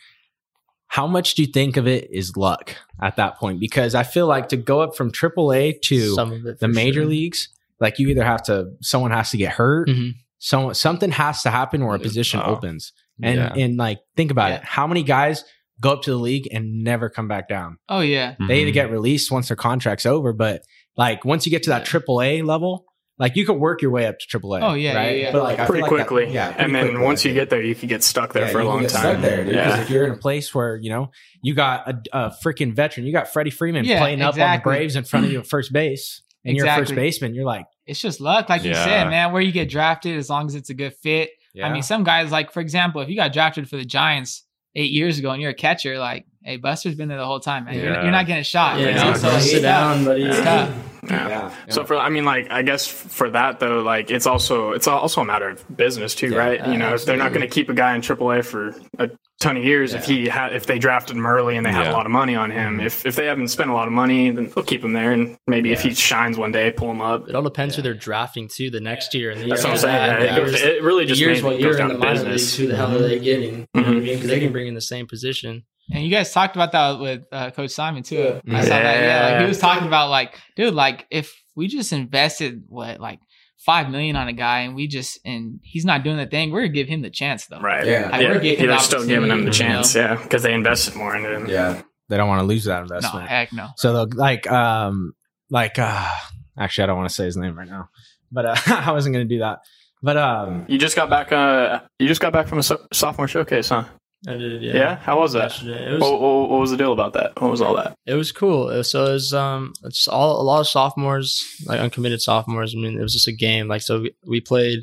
How 0.88 1.08
much 1.08 1.36
do 1.36 1.42
you 1.44 1.48
think 1.48 1.78
of 1.78 1.88
it 1.88 2.10
is 2.12 2.36
luck 2.36 2.76
at 3.02 3.16
that 3.16 3.38
point? 3.38 3.60
Because 3.60 3.96
I 3.96 4.04
feel 4.04 4.28
like 4.28 4.50
to 4.50 4.58
go 4.58 4.82
up 4.82 4.96
from 4.96 5.12
AAA 5.12 5.80
to 5.84 6.14
Some 6.16 6.32
of 6.46 6.60
the 6.60 6.68
major 6.68 7.02
sure. 7.02 7.10
leagues, 7.10 7.48
like 7.80 7.98
you 8.00 8.10
either 8.10 8.24
have 8.26 8.44
to, 8.44 8.72
someone 8.82 9.12
has 9.12 9.30
to 9.32 9.38
get 9.38 9.54
hurt, 9.54 9.88
Mhm. 9.88 10.16
someone 10.40 10.74
something 10.76 11.12
has 11.12 11.44
to 11.44 11.50
happen 11.50 11.86
where 11.86 11.96
a 11.96 12.00
position 12.00 12.42
Oh. 12.44 12.56
opens, 12.56 12.92
and 13.24 13.36
Yeah. 13.38 13.54
and 13.56 13.78
like 13.78 14.00
think 14.18 14.32
about 14.32 14.50
Yeah. 14.50 14.58
it, 14.58 14.64
how 14.66 14.86
many 14.86 15.04
guys 15.04 15.46
go 15.80 15.92
up 15.94 16.02
to 16.04 16.12
the 16.12 16.18
league 16.18 16.48
and 16.52 16.84
never 16.84 17.10
come 17.10 17.28
back 17.30 17.48
down? 17.48 17.78
Oh, 17.88 18.02
yeah. 18.02 18.36
They 18.48 18.62
either 18.62 18.72
Mhm. 18.72 18.74
get 18.74 18.92
released 18.92 19.32
once 19.32 19.48
their 19.48 19.58
contract's 19.58 20.06
over, 20.06 20.34
but 20.34 20.64
like 20.98 21.24
once 21.24 21.46
you 21.46 21.52
get 21.52 21.64
to 21.64 21.70
that 21.70 21.86
AAA 21.86 22.42
level. 22.42 22.86
Like 23.22 23.36
you 23.38 23.46
could 23.46 23.54
work 23.60 23.82
your 23.82 23.92
way 23.92 24.08
up 24.08 24.18
to 24.20 24.40
AAA. 24.40 24.62
Oh, 24.62 24.74
yeah, 24.74 24.96
right? 24.96 25.16
yeah, 25.18 25.24
yeah. 25.28 25.32
But 25.32 25.44
like 25.44 25.58
Pretty 25.58 25.74
feel 25.74 25.82
like 25.82 26.00
that- 26.00 26.08
quickly. 26.08 26.34
yeah. 26.34 26.56
and 26.58 26.76
then 26.76 26.88
quickly, 26.88 27.04
once 27.06 27.24
you 27.24 27.34
get 27.34 27.50
there, 27.50 27.62
you 27.62 27.76
can 27.76 27.88
get 27.88 28.04
stuck 28.04 28.34
there 28.34 28.46
Yeah, 28.48 28.52
for 28.52 28.60
a 28.60 28.64
you 28.64 28.68
long 28.70 28.82
get 28.82 28.90
time. 28.92 29.02
stuck 29.02 29.22
there, 29.22 29.38
dude. 29.46 29.54
Because 29.54 29.76
yeah. 29.78 29.82
if 29.82 29.90
you're 29.90 30.06
in 30.08 30.12
a 30.12 30.18
place 30.18 30.54
where 30.54 30.76
you 30.76 30.90
know 30.90 31.12
you 31.42 31.54
got 31.54 31.88
a, 31.88 32.02
a 32.12 32.34
freaking 32.44 32.74
veteran, 32.76 33.06
you 33.06 33.14
got 33.14 33.28
Freddie 33.32 33.52
Freeman 33.52 33.86
Yeah, 33.86 34.00
playing 34.00 34.22
up 34.22 34.34
on 34.34 34.40
the 34.40 34.44
exactly. 34.46 34.70
Braves 34.72 34.96
in 34.98 35.04
front 35.06 35.26
of 35.28 35.32
you 35.32 35.40
at 35.40 35.48
first 35.48 35.72
base, 35.72 36.24
and 36.44 36.58
you're 36.58 36.66
a 36.68 36.76
first 36.76 36.96
baseman. 36.96 37.34
You're 37.36 37.46
like, 37.46 37.68
It's 37.86 38.02
just 38.02 38.20
luck, 38.20 38.50
like 38.50 38.64
you 38.64 38.74
said, 38.74 39.10
man. 39.10 39.32
Where 39.32 39.42
you 39.42 39.52
get 39.52 39.70
drafted, 39.70 40.18
as 40.18 40.30
long 40.30 40.48
as 40.48 40.56
it's 40.56 40.70
a 40.70 40.74
good 40.74 40.94
fit. 40.96 41.30
I 41.64 41.72
mean, 41.72 41.84
some 41.84 42.04
guys, 42.04 42.32
like 42.32 42.52
for 42.52 42.60
example, 42.60 43.02
if 43.02 43.10
you 43.10 43.16
got 43.16 43.34
drafted 43.34 43.70
for 43.70 43.78
the 43.78 43.86
Giants 43.86 44.44
eight 44.74 44.92
years 44.92 45.20
ago 45.20 45.32
and 45.32 45.42
you're 45.42 45.52
a 45.52 45.56
catcher, 45.56 46.00
like, 46.00 46.26
hey, 46.44 46.58
Buster's 46.58 46.96
been 46.96 47.10
there 47.10 47.18
the 47.18 47.26
whole 47.26 47.40
time, 47.40 47.66
man. 47.66 47.76
You're, 47.76 48.02
you're 48.02 48.12
not 48.12 48.28
getting 48.28 48.44
shot, 48.44 48.80
Yeah, 48.80 48.90
you 48.90 48.96
know. 48.96 49.14
So 49.14 49.28
go 49.28 49.34
like, 49.36 49.42
sit 49.44 49.62
down, 49.62 50.06
buddy. 50.06 50.22
Yeah. 50.24 50.74
Yeah. 51.10 51.28
yeah. 51.30 51.52
So 51.70 51.84
for 51.84 51.98
I 51.98 52.10
mean, 52.10 52.26
like 52.26 52.52
I 52.52 52.62
guess 52.62 52.86
for 52.86 53.30
that 53.32 53.60
though, 53.60 53.82
like 53.82 54.12
it's 54.12 54.28
also 54.28 54.72
it's 54.72 54.88
also 54.88 55.22
a 55.22 55.26
matter 55.26 55.50
of 55.50 55.76
business 55.76 56.14
too, 56.14 56.30
Yeah, 56.30 56.38
right? 56.38 56.68
You 56.68 56.78
know, 56.78 56.92
uh, 56.92 56.94
if 56.94 57.06
they're 57.06 57.18
not 57.18 57.30
going 57.34 57.42
to 57.42 57.48
keep 57.48 57.70
a 57.70 57.74
guy 57.74 57.96
in 57.96 58.02
AAA 58.02 58.46
for 58.46 58.76
a 59.00 59.10
ton 59.40 59.58
of 59.58 59.64
years, 59.64 59.96
if 59.96 60.06
he 60.06 60.28
ha- 60.30 60.50
if 60.52 60.68
they 60.68 60.78
drafted 60.78 61.18
him 61.18 61.26
early 61.26 61.58
and 61.58 61.66
they 61.66 61.72
have 61.72 61.86
Yeah. 61.86 61.92
a 61.92 61.98
lot 61.98 62.06
of 62.06 62.12
money 62.12 62.36
on 62.36 62.52
him, 62.52 62.80
if 62.80 63.04
if 63.06 63.16
they 63.16 63.26
haven't 63.26 63.48
spent 63.48 63.72
a 63.72 63.74
lot 63.74 63.88
of 63.88 63.94
money, 63.94 64.30
then 64.30 64.52
they'll 64.54 64.64
keep 64.64 64.84
him 64.84 64.94
there, 64.94 65.12
and 65.12 65.38
maybe 65.48 65.72
if 65.72 65.82
he 65.82 65.94
shines 65.96 66.38
one 66.38 66.52
day, 66.52 66.70
pull 66.72 66.92
him 66.92 67.02
up. 67.02 67.28
It 67.28 67.34
all 67.36 67.42
depends 67.42 67.76
who 67.76 67.82
they're 67.82 67.96
drafting 67.96 68.48
to 68.58 68.70
the 68.70 68.80
next 68.80 69.16
year. 69.16 69.32
And 69.32 69.42
the 69.42 69.48
That's 69.48 69.64
year 69.64 69.72
what 69.74 69.78
I'm 69.78 69.82
saying. 69.82 69.96
that, 69.98 70.22
yeah. 70.22 70.26
It, 70.36 70.38
years- 70.38 70.52
goes- 70.52 70.62
it 70.62 70.84
really 70.84 71.06
just 71.06 71.20
years 71.20 71.42
what 71.42 71.54
goes 71.54 71.62
you're 71.62 71.72
in 71.72 71.78
down 71.80 71.88
the 71.94 71.98
minor 71.98 72.14
business. 72.14 72.42
leagues, 72.42 72.56
who 72.58 72.68
the 72.68 72.76
hell 72.76 72.96
are 72.96 73.00
they 73.00 73.16
mm-hmm. 73.16 73.24
getting? 73.24 73.54
You 73.54 73.60
know 73.60 73.66
what 73.74 73.86
I 73.88 73.90
mean? 73.92 74.02
Mm-hmm. 74.04 74.06
Because 74.14 74.28
they 74.28 74.40
can 74.40 74.52
bring 74.52 74.68
in 74.68 74.76
the 74.76 74.82
same 74.82 75.08
position. 75.08 75.64
And 75.92 76.04
you 76.04 76.10
guys 76.10 76.32
talked 76.34 76.56
about 76.56 76.72
that 76.72 77.00
with 77.00 77.24
uh, 77.32 77.52
Coach 77.52 77.72
Simon 77.72 78.04
too. 78.04 78.40
Yeah. 78.46 78.58
I 78.58 78.62
saw 78.64 78.70
that. 78.70 79.04
Yeah, 79.04 79.30
like 79.34 79.42
he 79.42 79.48
was 79.48 79.60
talking 79.60 79.88
about 79.88 80.10
like, 80.10 80.40
dude, 80.56 80.74
like 80.74 81.06
if 81.12 81.34
we 81.56 81.68
just 81.68 81.92
invested 81.94 82.64
what 82.68 83.00
like 83.00 83.20
five 83.58 83.90
million 83.90 84.16
on 84.16 84.28
a 84.28 84.34
guy 84.34 84.62
and 84.62 84.74
we 84.76 84.88
just 84.88 85.20
and 85.26 85.60
he's 85.64 85.84
not 85.86 86.04
doing 86.04 86.18
the 86.18 86.26
thing, 86.26 86.52
we're 86.52 86.62
gonna 86.62 86.74
give 86.74 86.88
him 86.88 87.02
the 87.02 87.10
chance 87.10 87.46
though. 87.48 87.60
Right. 87.60 87.86
Yeah. 87.86 88.10
Like, 88.10 88.22
Yeah. 88.22 88.30
we're 88.30 88.40
giving 88.40 88.68
They're 88.68 88.80
still 88.80 89.06
giving 89.06 89.30
him 89.30 89.44
the 89.44 89.48
opportunity, 89.50 89.74
you 89.74 89.84
chance, 89.84 89.96
yeah, 89.96 90.16
because 90.16 90.44
they 90.44 90.54
invested 90.54 90.96
more 90.96 91.16
into 91.16 91.30
him. 91.36 91.48
yeah, 91.48 91.82
they 92.10 92.18
don't 92.18 92.30
want 92.30 92.40
to 92.40 92.46
lose 92.46 92.64
that 92.66 92.82
investment. 92.84 93.14
No, 93.14 93.20
investment. 93.22 93.30
heck 93.30 93.54
no. 93.54 93.68
So 93.78 93.94
they'll 93.94 94.18
like, 94.18 94.50
um, 94.50 95.14
like, 95.50 95.78
uh, 95.78 96.10
actually, 96.58 96.84
I 96.86 96.88
don't 96.88 96.98
want 96.98 97.10
to 97.10 97.16
say 97.16 97.26
his 97.26 97.36
name 97.38 97.58
right 97.58 97.68
now, 97.68 97.90
but 98.32 98.46
uh, 98.46 98.56
I 98.68 98.92
wasn't 98.94 99.14
gonna 99.14 99.26
do 99.26 99.40
that. 99.40 99.60
But 100.02 100.18
um, 100.18 100.66
You 100.68 100.80
just 100.80 100.96
got 100.96 101.10
back. 101.12 101.32
Uh, 101.32 101.82
you 102.00 102.08
just 102.08 102.22
got 102.22 102.34
back 102.34 102.48
from 102.48 102.58
a 102.60 102.64
so- 102.64 102.88
sophomore 102.94 103.28
showcase, 103.28 103.70
huh? 103.70 103.84
I 104.28 104.34
did, 104.36 104.62
Yeah. 104.62 104.98
How 104.98 105.20
was 105.20 105.34
that? 105.34 105.62
It 105.64 105.94
was, 105.94 106.02
What, 106.02 106.22
what, 106.22 106.50
what 106.50 106.60
was 106.60 106.70
the 106.72 106.78
deal 106.78 106.94
about 106.94 107.14
that? 107.14 107.42
What 107.42 107.50
was 107.50 107.60
all 107.62 107.76
that? 107.76 107.96
it 108.06 108.14
was 108.14 108.32
cool. 108.32 108.70
It 108.70 108.78
was- 108.78 108.92
So 108.92 109.06
it 109.06 109.14
was 109.14 109.34
um, 109.34 109.74
it's 109.84 110.08
all 110.08 110.40
a 110.40 110.44
lot 110.44 110.60
of 110.60 110.68
sophomores, 110.68 111.44
like 111.66 111.80
uncommitted 111.80 112.22
sophomores. 112.22 112.76
I 112.76 112.80
mean, 112.80 112.98
it 113.00 113.02
was 113.02 113.14
just 113.14 113.28
a 113.28 113.32
game. 113.34 113.68
Like 113.68 113.82
so, 113.82 114.02
we, 114.02 114.16
we 114.28 114.42
played 114.42 114.80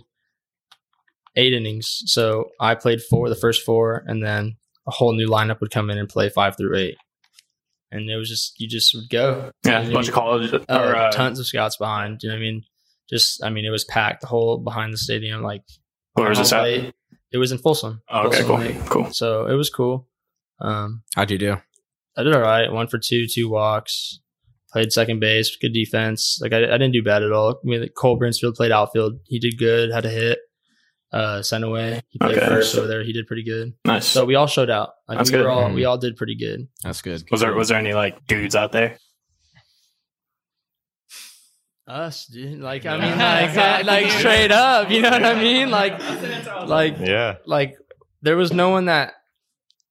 eight 1.37 1.53
innings. 1.53 2.03
So 2.07 2.47
I 2.61 2.75
played 2.75 3.01
four, 3.03 3.29
the 3.29 3.37
first 3.37 3.63
four, 3.65 4.03
and 4.07 4.23
then 4.25 4.57
a 4.87 4.91
whole 4.91 5.13
new 5.13 5.29
lineup 5.29 5.61
would 5.61 5.71
come 5.71 5.91
in 5.91 5.99
and 5.99 6.09
play 6.09 6.29
five 6.31 6.57
through 6.57 6.77
eight. 6.77 6.97
And 7.91 8.11
it 8.11 8.17
was 8.17 8.29
just 8.29 8.59
you 8.61 8.69
just 8.69 8.95
would 8.95 9.09
go. 9.09 9.51
Yeah, 9.65 9.81
a 9.87 9.93
bunch 9.93 10.09
of 10.09 10.15
college 10.15 10.53
or 10.53 10.63
uh, 10.69 11.09
uh, 11.09 11.11
tons 11.13 11.39
of 11.39 11.47
scouts 11.47 11.77
behind. 11.77 12.23
You 12.23 12.29
know 12.31 12.35
what 12.35 12.39
I 12.41 12.43
mean? 12.43 12.63
Just 13.09 13.43
I 13.43 13.51
mean, 13.51 13.65
it 13.65 13.71
was 13.71 13.85
packed 13.85 14.21
the 14.23 14.27
whole 14.27 14.59
behind 14.59 14.93
the 14.93 14.99
stadium. 14.99 15.43
Like 15.43 15.63
Where 16.15 16.29
was 16.29 16.39
this 16.39 16.53
at? 16.53 16.93
Plate. 17.31 17.37
It 17.37 17.39
was 17.39 17.53
in 17.53 17.59
Folsom. 17.59 18.03
Oh, 18.09 18.27
okay, 18.29 18.43
Folsom 18.43 18.47
cool, 18.47 18.59
Lake. 18.59 18.87
cool. 18.91 19.09
So 19.13 19.47
it 19.47 19.55
was 19.55 19.71
cool. 19.71 20.07
Um, 20.61 21.03
how'd 21.15 21.31
you 21.31 21.39
do? 21.39 21.57
I 22.17 22.23
did 22.25 22.35
all 22.35 22.41
right. 22.41 22.73
One 22.73 22.89
for 22.89 22.99
two, 22.99 23.27
two 23.27 23.49
walks. 23.49 24.21
Played 24.73 24.93
second 24.93 25.21
base, 25.21 25.57
good 25.57 25.73
defense. 25.73 26.39
Like 26.43 26.53
I, 26.53 26.59
I 26.59 26.73
didn't 26.79 26.93
do 26.93 27.03
bad 27.03 27.23
at 27.23 27.33
all. 27.33 27.51
I 27.53 27.55
mean, 27.63 27.89
Cole 27.97 28.19
Brinsfield 28.19 28.55
played 28.55 28.71
outfield. 28.73 29.15
He 29.25 29.39
did 29.39 29.57
good. 29.59 29.91
Had 29.93 30.05
a 30.05 30.11
hit. 30.11 30.39
Uh, 31.11 31.41
sent 31.41 31.65
away. 31.65 32.03
He 32.11 32.19
played 32.19 32.37
Okay. 32.37 32.47
first 32.47 32.77
over 32.77 32.87
there. 32.87 33.03
He 33.03 33.15
did 33.15 33.27
pretty 33.27 33.43
good. 33.45 33.73
Nice. 33.87 34.07
So 34.07 34.27
we 34.27 34.35
all 34.35 34.47
showed 34.47 34.69
out. 34.69 34.91
Like 35.09 35.17
That's 35.17 35.31
we 35.33 35.39
were 35.39 35.45
good. 35.45 35.49
all 35.51 35.71
Mhm. 35.71 35.75
we 35.75 35.87
all 35.87 35.97
did 35.97 36.17
pretty 36.17 36.37
good. 36.37 36.69
That's 36.83 37.01
good. 37.01 37.23
was 37.31 37.41
there 37.41 37.55
was 37.55 37.69
there 37.69 37.79
any 37.79 37.95
like 37.95 38.27
dudes 38.27 38.55
out 38.55 38.73
there? 38.73 38.99
Us, 41.89 42.27
dude. 42.27 42.61
Like 42.61 42.85
I 42.87 42.97
mean, 42.99 43.19
like 43.19 43.57
uh, 43.57 43.83
like 43.87 44.11
straight 44.11 44.53
up. 44.53 44.91
You 44.91 45.01
know 45.03 45.11
what 45.11 45.25
I 45.25 45.35
mean? 45.35 45.71
Like 45.71 45.99
like 46.69 46.99
Yeah. 47.01 47.37
like 47.47 47.77
there 48.23 48.37
was 48.37 48.53
no 48.53 48.69
one 48.71 48.87
that 48.87 49.15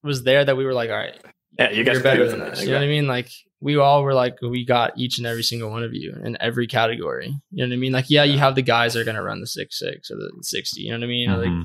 was 0.03 0.23
there 0.23 0.45
that 0.45 0.55
we 0.55 0.65
were 0.65 0.73
like, 0.73 0.89
all 0.89 0.95
right, 0.95 1.15
Yeah, 1.57 1.71
you 1.71 1.83
guys 1.83 1.95
you're 1.95 2.03
better 2.03 2.25
better 2.25 2.37
than 2.37 2.41
us. 2.41 2.61
You 2.61 2.69
know 2.69 2.75
what 2.75 2.83
I 2.83 2.87
mean? 2.87 3.07
Like 3.07 3.29
we 3.59 3.77
all 3.77 4.03
were 4.03 4.13
like, 4.13 4.35
we 4.41 4.63
got 4.63 4.93
each 4.97 5.17
and 5.17 5.25
every 5.25 5.41
single 5.41 5.71
one 5.71 5.83
of 5.83 5.93
you 5.95 6.13
in 6.23 6.37
every 6.39 6.67
category. 6.67 7.33
You 7.51 7.65
know 7.65 7.69
what 7.69 7.73
I 7.73 7.77
mean? 7.77 7.91
Like, 7.93 8.09
yeah, 8.09 8.23
you 8.23 8.37
have 8.37 8.53
the 8.53 8.61
guys 8.61 8.93
that 8.93 8.99
are 9.01 9.03
gonna 9.05 9.23
run 9.23 9.39
the 9.41 9.47
six 9.47 9.79
six 9.79 10.11
or 10.11 10.17
the 10.17 10.31
sixty. 10.43 10.81
You 10.81 10.91
know 10.91 10.97
what 10.99 11.05
I 11.05 11.07
mean? 11.07 11.29
Or, 11.31 11.37
Like, 11.37 11.47
mm-hmm. 11.47 11.63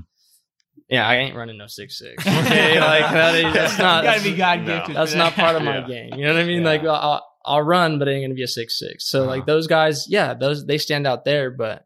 yeah, 0.88 1.07
I 1.07 1.16
ain't 1.16 1.37
running 1.37 1.59
no 1.59 1.66
six 1.66 1.99
six. 1.99 2.27
Okay, 2.27 2.81
like 2.81 3.12
that 3.12 3.35
is, 3.35 3.53
that's 3.53 3.79
not 3.79 4.05
you 4.25 4.35
gotta 4.35 4.61
be 4.62 4.64
God 4.64 4.88
no. 4.88 4.95
that's 4.95 5.14
not 5.14 5.35
part 5.35 5.57
of 5.57 5.62
my 5.71 5.79
Yeah. 5.81 5.87
game. 5.87 6.14
You 6.14 6.25
know 6.25 6.33
what 6.33 6.40
I 6.40 6.45
mean? 6.47 6.62
Yeah. 6.62 6.68
Like 6.68 6.85
I'll, 6.85 7.27
I'll 7.44 7.62
run, 7.62 7.98
but 7.98 8.09
it 8.09 8.12
ain't 8.12 8.24
gonna 8.24 8.35
be 8.35 8.42
a 8.42 8.48
six 8.48 8.78
six. 8.78 9.09
So 9.09 9.20
Uh-huh. 9.22 9.28
like 9.31 9.46
those 9.46 9.66
guys, 9.66 10.07
yeah, 10.09 10.35
those 10.35 10.64
they 10.66 10.78
stand 10.78 11.07
out 11.07 11.24
there, 11.24 11.50
but 11.50 11.85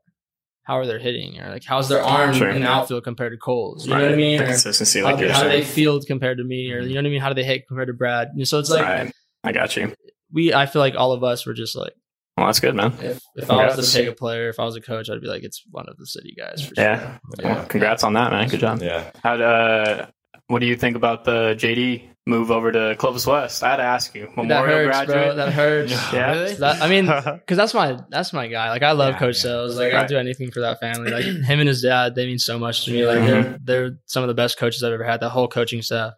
how 0.62 0.79
are 0.79 0.87
they 0.87 0.99
hitting? 0.99 1.40
Or 1.40 1.51
like 1.51 1.64
how's 1.64 1.88
their 1.88 2.03
arm 2.03 2.35
Sure. 2.35 2.51
in 2.51 2.62
the 2.62 2.69
outfield 2.69 3.05
compared 3.05 3.33
to 3.33 3.38
Cole's? 3.38 3.87
You 3.87 3.95
know 3.95 4.03
what 4.03 4.12
I 4.12 4.16
mean? 4.16 4.38
The 4.38 4.45
Or 4.45 4.49
consistency, 4.49 5.01
how, 5.01 5.07
like 5.12 5.21
you're 5.21 5.33
how 5.33 5.42
do 5.45 5.49
they 5.49 5.62
field 5.64 6.05
compared 6.07 6.38
to 6.38 6.45
me? 6.45 6.73
Or 6.73 6.81
you 6.81 6.95
know 6.95 7.01
what 7.01 7.07
I 7.07 7.11
mean? 7.11 7.21
How 7.21 7.29
do 7.29 7.35
they 7.35 7.45
hit 7.45 7.66
compared 7.69 7.88
to 7.88 7.95
Brad? 7.95 8.29
You 8.35 8.40
know, 8.40 8.45
So 8.45 8.59
it's 8.59 8.71
like 8.71 8.83
right. 8.85 9.12
I 9.45 9.53
got 9.53 9.77
you. 9.77 9.95
we 10.33 10.53
I 10.53 10.66
feel 10.66 10.81
like 10.81 10.95
all 10.97 11.12
of 11.12 11.23
us 11.23 11.47
were 11.47 11.55
just 11.55 11.77
like 11.77 11.92
Well, 12.37 12.47
that's 12.47 12.59
good, 12.61 12.75
man. 12.75 12.92
if, 13.01 13.21
if 13.37 13.51
I 13.51 13.64
was 13.66 13.75
Congrats. 13.75 13.92
to 13.92 13.99
take 13.99 14.09
a 14.09 14.12
player, 14.14 14.49
if 14.49 14.59
I 14.59 14.64
was 14.64 14.77
a 14.77 14.81
coach, 14.81 15.09
I'd 15.09 15.21
be 15.21 15.29
like, 15.29 15.45
it's 15.45 15.62
one 15.71 15.88
of 15.88 15.97
the 15.99 16.07
city 16.07 16.35
guys 16.37 16.62
for 16.66 16.75
Yeah. 16.77 16.99
sure. 16.99 17.21
Well, 17.45 17.64
congrats 17.66 18.03
on 18.05 18.12
that, 18.14 18.31
man. 18.33 18.49
Good 18.49 18.61
job. 18.61 18.83
Yeah. 18.83 19.11
How 19.23 19.35
uh, 19.37 20.07
what 20.49 20.59
do 20.59 20.66
you 20.66 20.77
think 20.77 20.97
about 20.97 21.25
the 21.25 21.55
JD 21.57 22.09
move 22.27 22.51
over 22.51 22.73
to 22.73 22.97
Clovis 22.99 23.27
West? 23.27 23.62
I 23.62 23.71
had 23.71 23.77
to 23.77 23.83
ask 23.85 24.15
you. 24.15 24.27
that 24.27 24.37
Memorial 24.37 24.87
hurts, 24.87 24.97
graduate. 25.07 25.25
bro. 25.27 25.35
That 25.37 25.53
hurts. 25.53 25.93
Yeah. 26.12 26.33
Really? 26.33 26.55
That- 26.55 26.83
I 26.83 26.89
mean, 26.89 27.07
because 27.39 27.57
that's 27.57 27.73
my 27.75 27.99
that's 28.11 28.33
my 28.33 28.49
guy. 28.49 28.71
Like 28.71 28.83
I 28.83 28.93
love 28.93 29.15
Yeah, 29.15 29.19
Coach 29.19 29.37
yeah. 29.37 29.43
Sells. 29.43 29.77
Like 29.79 29.93
Right. 29.93 30.03
I'll 30.03 30.09
do 30.09 30.19
anything 30.19 30.51
for 30.51 30.61
that 30.61 30.81
family. 30.81 31.11
Like 31.11 31.25
him 31.45 31.61
and 31.61 31.69
his 31.69 31.83
dad, 31.83 32.15
they 32.15 32.27
mean 32.27 32.39
so 32.39 32.59
much 32.59 32.85
to 32.85 32.91
me. 32.93 33.07
Like 33.07 33.21
they're 33.21 33.59
they're 33.62 33.99
some 34.07 34.23
of 34.23 34.29
the 34.29 34.35
best 34.35 34.59
coaches 34.59 34.83
I've 34.83 34.93
ever 34.93 35.05
had. 35.05 35.21
The 35.21 35.29
whole 35.31 35.49
coaching 35.49 35.83
staff. 35.83 36.15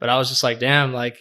But 0.00 0.08
I 0.08 0.18
was 0.18 0.28
just 0.28 0.42
like, 0.42 0.58
damn, 0.58 0.92
like 0.92 1.18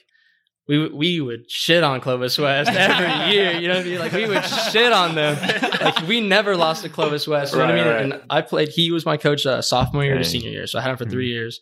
we 0.67 0.88
we 0.88 1.19
would 1.19 1.51
shit 1.51 1.83
on 1.83 1.99
Clovis 1.99 2.38
West 2.38 2.69
every 2.73 3.33
year. 3.36 3.51
You 3.51 3.67
know 3.67 3.75
what 3.75 3.86
I 3.86 3.89
mean? 3.89 3.99
Like 3.99 4.12
we 4.13 4.27
would 4.27 4.43
shit 4.45 4.93
on 4.93 5.13
them. 5.15 5.38
Like 5.81 6.07
we 6.07 6.21
never 6.21 6.55
lost 6.55 6.83
to 6.83 6.89
Clovis 6.89 7.27
West. 7.27 7.51
You 7.53 7.59
know 7.59 7.65
what 7.65 7.75
I 7.75 7.77
mean? 7.77 7.88
right. 7.88 8.01
And 8.03 8.21
I 8.29 8.41
played. 8.41 8.69
He 8.69 8.89
was 8.91 9.05
my 9.05 9.17
coach 9.17 9.45
uh, 9.45 9.62
sophomore 9.62 10.05
year 10.05 10.17
to 10.17 10.23
senior 10.23 10.49
year, 10.49 10.65
so 10.65 10.79
I 10.79 10.81
had 10.81 10.91
him 10.91 10.97
for 10.97 11.05
three 11.05 11.27
years, 11.27 11.59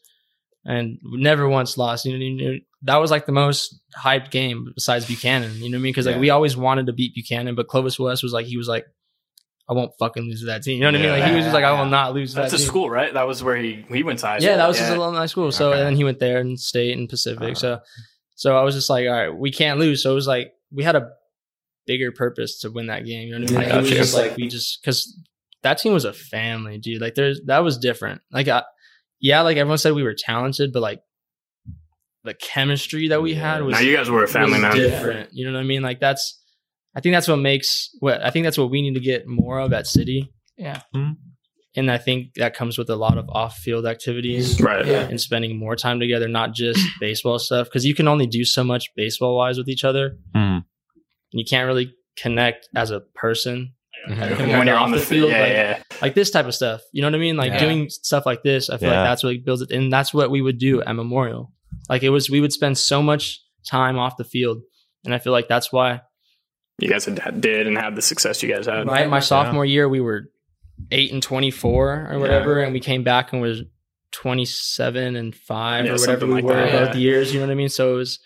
and 0.66 1.00
never 1.04 1.48
once 1.48 1.78
lost. 1.78 2.06
You 2.06 2.14
know, 2.18 2.24
you 2.24 2.52
know, 2.54 2.60
that 2.84 2.98
was 2.98 3.12
like 3.12 3.26
the 3.26 3.32
most 3.32 3.80
hyped 3.98 4.32
game 4.32 4.72
besides 4.76 5.06
Buchanan. 5.06 5.56
You 5.56 5.70
know 5.70 5.78
what 5.78 5.82
I 5.82 5.84
mean? 5.84 5.92
Because 5.94 6.06
like 6.06 6.16
Yeah. 6.16 6.22
we 6.22 6.30
always 6.30 6.56
wanted 6.58 6.86
to 6.88 6.94
beat 6.94 7.14
Buchanan, 7.16 7.56
but 7.56 7.68
Clovis 7.68 8.00
West 8.00 8.24
was 8.24 8.34
like 8.34 8.46
he 8.46 8.58
was 8.58 8.68
like, 8.68 8.86
I 9.70 9.74
won't 9.74 9.92
fucking 10.00 10.24
lose 10.24 10.42
to 10.42 10.48
that 10.48 10.64
team. 10.64 10.76
You 10.78 10.82
know 10.82 10.88
what 10.88 10.96
I 10.96 11.04
mean? 11.04 11.20
Like 11.20 11.30
he 11.30 11.36
was 11.36 11.46
just 11.46 11.54
like, 11.54 11.64
I 11.64 11.72
will 11.80 11.90
not 11.90 12.14
lose. 12.14 12.34
That's 12.34 12.52
that 12.52 12.58
school, 12.60 12.90
right? 12.90 13.14
That 13.14 13.28
was 13.28 13.42
where 13.44 13.56
he 13.56 13.86
he 13.90 14.04
went 14.04 14.20
to 14.20 14.26
high 14.28 14.40
school. 14.40 14.50
Yeah, 14.50 14.58
that 14.58 14.68
was 14.68 14.78
his 14.80 14.90
alumni 14.90 15.28
school. 15.28 15.52
So 15.52 15.70
Okay. 15.70 15.80
and 15.80 15.88
then 15.88 15.96
he 15.96 16.04
went 16.04 16.20
there 16.20 16.40
and 16.40 16.60
state 16.60 16.98
and 16.98 17.08
Pacific. 17.08 17.42
Uh-huh. 17.42 17.54
So 17.56 17.80
so 18.36 18.58
I 18.58 18.64
was 18.64 18.76
just 18.76 18.90
like, 18.90 19.06
all 19.08 19.14
right, 19.14 19.30
we 19.30 19.52
can't 19.52 19.80
lose. 19.80 20.04
So 20.04 20.12
it 20.12 20.16
was 20.16 20.28
like 20.28 20.54
we 20.72 20.84
had 20.84 20.96
a 20.96 21.10
bigger 21.88 22.12
purpose 22.12 22.60
to 22.62 22.70
win 22.72 22.88
that 22.88 23.06
game. 23.06 23.28
You 23.30 23.40
know 23.40 23.46
what 23.46 23.52
I 23.52 23.54
mean? 23.60 23.64
Like, 23.70 23.74
it 23.78 23.82
was 23.82 23.90
just 23.92 24.16
like 24.16 24.36
we 24.36 24.48
just 24.48 24.82
because 24.82 25.18
that 25.64 25.78
team 25.78 25.94
was 25.94 26.06
a 26.06 26.14
family, 26.14 26.78
dude. 26.78 27.00
Like 27.02 27.16
there's 27.16 27.40
that 27.46 27.60
was 27.60 27.78
different. 27.78 28.22
Like 28.32 28.48
I, 28.48 28.64
yeah, 29.22 29.42
like 29.42 29.56
everyone 29.58 29.78
said 29.78 29.94
we 29.94 30.04
were 30.04 30.16
talented, 30.18 30.74
but 30.74 30.82
like 30.82 31.02
the 32.24 32.34
chemistry 32.34 33.08
that 33.10 33.22
we 33.22 33.34
had 33.34 33.64
was 33.64 33.74
Now 33.74 33.80
you 33.80 33.96
guys 33.96 34.10
were 34.10 34.24
a 34.24 34.28
family 34.28 34.54
was 34.54 34.62
man. 34.62 34.76
different. 34.76 35.30
You 35.34 35.46
know 35.48 35.54
what 35.54 35.60
I 35.62 35.64
mean? 35.64 35.82
Like 35.82 36.00
that's 36.00 36.40
I 36.96 37.00
think 37.00 37.14
that's 37.14 37.28
what 37.28 37.38
makes 37.38 37.90
what 38.00 38.22
I 38.24 38.30
think 38.32 38.44
that's 38.44 38.58
what 38.58 38.70
we 38.70 38.82
need 38.82 38.96
to 38.96 39.00
get 39.00 39.28
more 39.28 39.60
of 39.60 39.72
at 39.74 39.88
City. 39.88 40.32
Yeah. 40.58 40.82
And 41.74 41.90
I 41.90 41.98
think 41.98 42.34
that 42.36 42.54
comes 42.54 42.78
with 42.78 42.90
a 42.90 42.98
lot 42.98 43.18
of 43.18 43.30
off 43.30 43.56
field 43.58 43.86
activities 43.86 44.60
Right. 44.62 44.86
Yeah. 44.86 45.04
and 45.08 45.20
spending 45.22 45.58
more 45.58 45.76
time 45.78 46.00
together, 46.02 46.28
not 46.28 46.54
just 46.54 46.80
baseball 47.00 47.40
stuff. 47.40 47.68
Because 47.68 47.86
you 47.86 47.96
can 47.96 48.08
only 48.10 48.28
do 48.28 48.44
so 48.44 48.62
much 48.64 48.90
baseball 48.96 49.38
wise 49.38 49.58
with 49.58 49.70
each 49.70 49.86
other. 49.86 50.18
Hmm. 50.36 50.58
You 51.32 51.46
can't 51.50 51.66
really 51.66 51.94
connect 52.18 52.68
as 52.76 52.92
a 52.92 53.00
person. 53.16 53.74
Mhm. 54.10 54.16
Compared 54.18 54.40
When 54.40 54.48
to 54.62 54.66
you're 54.66 54.76
off 54.78 54.84
on 54.86 54.92
the 54.92 54.98
the 54.98 55.04
field, 55.06 55.30
field, 55.30 55.32
yeah, 55.32 55.42
like- 55.42 55.52
yeah. 55.52 55.98
Like 56.02 56.16
this 56.16 56.32
type 56.32 56.46
of 56.48 56.56
stuff. 56.56 56.82
You 56.92 57.02
know 57.02 57.08
what 57.10 57.16
I 57.16 57.20
mean? 57.20 57.38
Like 57.38 57.52
Yeah. 57.54 57.60
doing 57.60 57.90
stuff 57.90 58.26
like 58.26 58.42
this. 58.44 58.70
I 58.70 58.78
feel 58.78 58.90
Yeah. 58.90 59.02
like 59.02 59.10
that's 59.10 59.24
what 59.24 59.46
builds 59.46 59.62
it. 59.62 59.72
And 59.72 59.92
that's 59.94 60.14
what 60.14 60.32
we 60.32 60.42
would 60.42 60.58
do 60.58 60.82
at 60.82 60.96
Memorial. 60.96 61.52
Like 61.90 62.02
it 62.04 62.10
was, 62.10 62.30
we 62.30 62.42
would 62.42 62.52
spend 62.54 62.78
so 62.78 63.02
much 63.04 63.40
time 63.68 63.98
off 64.00 64.18
the 64.18 64.24
field. 64.24 64.62
And 65.06 65.14
I 65.14 65.20
feel 65.20 65.34
like 65.34 65.48
that's 65.48 65.72
why 65.72 66.02
You 66.80 66.90
guys 66.90 67.06
had, 67.06 67.42
did 67.42 67.68
and 67.68 67.78
had 67.78 67.96
the 67.96 68.02
success 68.02 68.42
you 68.42 68.52
guys 68.52 68.66
had. 68.66 68.88
Right, 68.88 69.08
my 69.10 69.20
sophomore 69.20 69.66
year, 69.66 69.88
we 69.88 70.02
were 70.02 70.30
eight 70.90 71.12
and 71.12 71.22
twenty 71.22 71.52
four 71.52 72.08
or 72.12 72.18
whatever, 72.18 72.60
and 72.60 72.74
we 72.74 72.80
came 72.80 73.04
back 73.04 73.34
and 73.34 73.42
was 73.42 73.62
twenty 74.12 74.46
seven 74.46 75.16
and 75.16 75.36
five 75.36 75.86
Yeah, 75.86 75.92
or 75.92 75.96
whatever 75.96 76.26
we 76.26 76.34
like 76.36 76.44
were 76.44 76.54
that, 76.56 76.72
both 76.72 76.96
yeah. 76.96 77.02
years. 77.02 77.34
You 77.34 77.40
know 77.40 77.46
what 77.46 77.52
I 77.52 77.56
mean? 77.56 77.70
So 77.70 77.94
it 77.94 77.98
was 77.98 78.20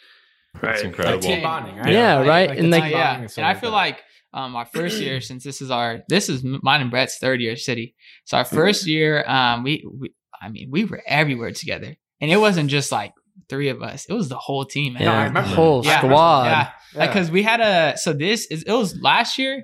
Right. 0.61 0.71
That's 0.71 0.83
incredible. 0.83 1.17
Like 1.17 1.21
team 1.21 1.43
bonding, 1.43 1.75
right? 1.75 1.91
Yeah, 1.91 2.19
right. 2.25 2.49
Like 2.49 2.59
And 2.59 2.71
the 2.71 2.77
like- 2.79 2.91
yeah, 2.93 3.13
bonding 3.15 3.29
and 3.37 3.45
I 3.45 3.53
feel 3.55 3.71
that. 3.71 3.75
like 3.75 4.03
um, 4.35 4.55
our 4.55 4.65
first 4.65 4.99
year, 5.01 5.19
since 5.29 5.43
this 5.43 5.61
is 5.61 5.71
our 5.71 6.01
this 6.09 6.29
is 6.29 6.43
mine 6.43 6.81
and 6.81 6.91
Brett's 6.91 7.17
third 7.17 7.41
year 7.41 7.55
City. 7.55 7.95
So 8.25 8.37
our 8.37 8.45
first 8.45 8.85
year, 8.85 9.23
um, 9.27 9.63
we, 9.63 9.83
we 9.99 10.13
I 10.41 10.49
mean, 10.49 10.69
we 10.71 10.85
were 10.85 11.01
everywhere 11.07 11.51
together, 11.51 11.95
and 12.21 12.31
it 12.31 12.37
wasn't 12.37 12.69
just 12.69 12.91
like 12.91 13.13
three 13.49 13.69
of 13.69 13.81
us; 13.81 14.05
it 14.07 14.13
was 14.13 14.29
the 14.29 14.37
whole 14.37 14.65
team. 14.65 14.93
Man. 14.93 15.03
No, 15.03 15.11
I 15.11 15.13
yeah, 15.15 15.23
remember. 15.25 15.49
whole 15.49 15.85
Yeah. 15.85 15.99
squad. 15.99 16.45
Yeah, 16.45 16.69
Yeah. 16.95 17.07
because 17.07 17.31
we 17.31 17.41
had 17.43 17.61
a 17.61 17.97
so 17.97 18.13
this 18.13 18.45
is 18.51 18.63
it 18.63 18.71
was 18.73 18.95
last 19.01 19.37
year. 19.37 19.63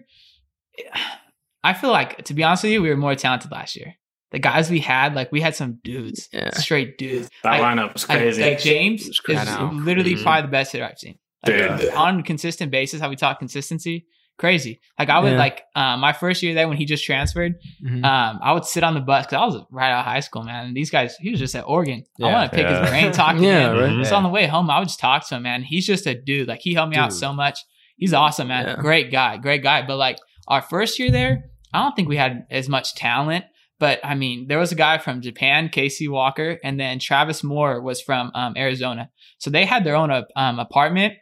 I 1.63 1.73
feel 1.73 1.91
like 1.91 2.23
to 2.25 2.33
be 2.33 2.43
honest 2.43 2.63
with 2.63 2.71
you, 2.73 2.81
we 2.81 2.89
were 2.89 2.97
more 2.97 3.15
talented 3.15 3.51
last 3.51 3.75
year. 3.75 3.93
The 4.31 4.39
guys 4.39 4.69
we 4.71 4.79
had, 4.79 5.13
like 5.13 5.31
we 5.31 5.41
had 5.41 5.55
some 5.55 5.79
dudes, 5.83 6.29
Yeah. 6.31 6.51
straight 6.51 6.97
dudes. 6.97 7.29
That 7.43 7.59
Like- 7.59 7.61
lineup 7.61 7.93
was 7.93 8.05
crazy. 8.05 8.41
like 8.41 8.59
James 8.59 9.07
is 9.07 9.19
crazy. 9.19 9.41
I 9.41 9.59
know. 9.59 9.71
literally 9.75 10.15
Mhm. 10.15 10.23
probably 10.23 10.43
the 10.43 10.47
best 10.47 10.71
hitter 10.71 10.85
I've 10.85 10.97
seen. 10.97 11.19
Like, 11.45 11.79
Dude. 11.81 11.89
on 11.93 12.19
a 12.19 12.23
consistent 12.23 12.71
basis, 12.71 13.01
how 13.01 13.09
we 13.09 13.15
talk 13.15 13.39
consistency, 13.39 14.05
crazy. 14.41 14.81
Like 14.99 15.09
I 15.09 15.19
would 15.19 15.31
Yeah. 15.33 15.37
like 15.37 15.61
um, 15.75 16.01
my 16.01 16.11
first 16.11 16.43
year 16.43 16.53
there 16.53 16.67
when 16.67 16.75
he 16.75 16.83
just 16.85 17.05
transferred. 17.05 17.53
Mhm. 17.85 18.03
Um, 18.03 18.39
I 18.43 18.51
would 18.51 18.65
sit 18.65 18.83
on 18.83 18.93
the 18.95 18.99
bus 18.99 19.25
because 19.25 19.41
I 19.41 19.45
was 19.45 19.63
right 19.71 19.91
out 19.91 19.99
of 19.99 20.05
high 20.05 20.19
school, 20.19 20.43
man. 20.43 20.65
And 20.65 20.75
these 20.75 20.89
guys, 20.89 21.15
he 21.21 21.29
was 21.31 21.39
just 21.39 21.55
at 21.55 21.63
Oregon. 21.65 22.03
I 22.21 22.25
want 22.25 22.51
to 22.51 22.55
pick 22.57 22.65
Yeah. 22.65 22.81
his 22.81 22.89
brain, 22.89 23.11
talk 23.23 23.37
to 23.37 23.41
Yeah, 23.43 23.71
him. 23.71 23.97
right. 23.99 24.05
So 24.05 24.15
on 24.17 24.23
the 24.23 24.29
way 24.29 24.47
home, 24.47 24.69
I 24.69 24.79
would 24.79 24.89
just 24.89 24.99
talk 24.99 25.25
to 25.29 25.35
him, 25.35 25.43
man. 25.43 25.63
He's 25.63 25.87
just 25.87 26.05
a 26.07 26.13
dude. 26.19 26.47
Like 26.49 26.59
he 26.61 26.73
helped 26.73 26.91
me 26.91 26.97
out 26.97 27.13
so 27.13 27.31
much. 27.31 27.59
He's 27.97 28.13
awesome, 28.13 28.47
man. 28.49 28.65
Yeah. 28.65 28.75
Great 28.77 29.11
guy, 29.11 29.37
great 29.37 29.63
guy. 29.63 29.85
But 29.85 29.97
like 29.97 30.17
our 30.47 30.61
first 30.61 30.99
year 30.99 31.11
there, 31.11 31.43
I 31.73 31.81
don't 31.83 31.95
think 31.95 32.09
we 32.09 32.17
had 32.17 32.45
as 32.51 32.67
much 32.67 32.95
talent. 32.95 33.45
But 33.79 33.99
I 34.03 34.13
mean, 34.15 34.47
there 34.47 34.59
was 34.59 34.71
a 34.71 34.75
guy 34.75 34.97
from 34.99 35.21
Japan, 35.21 35.69
Casey 35.69 36.07
Walker, 36.07 36.59
and 36.63 36.79
then 36.79 36.99
Travis 36.99 37.43
Moore 37.43 37.81
was 37.81 37.99
from 38.01 38.31
um, 38.35 38.53
Arizona. 38.55 39.09
So 39.39 39.49
they 39.49 39.65
had 39.65 39.83
their 39.83 39.95
own 39.95 40.11
uh, 40.11 40.23
um, 40.35 40.59
apartment. 40.59 41.13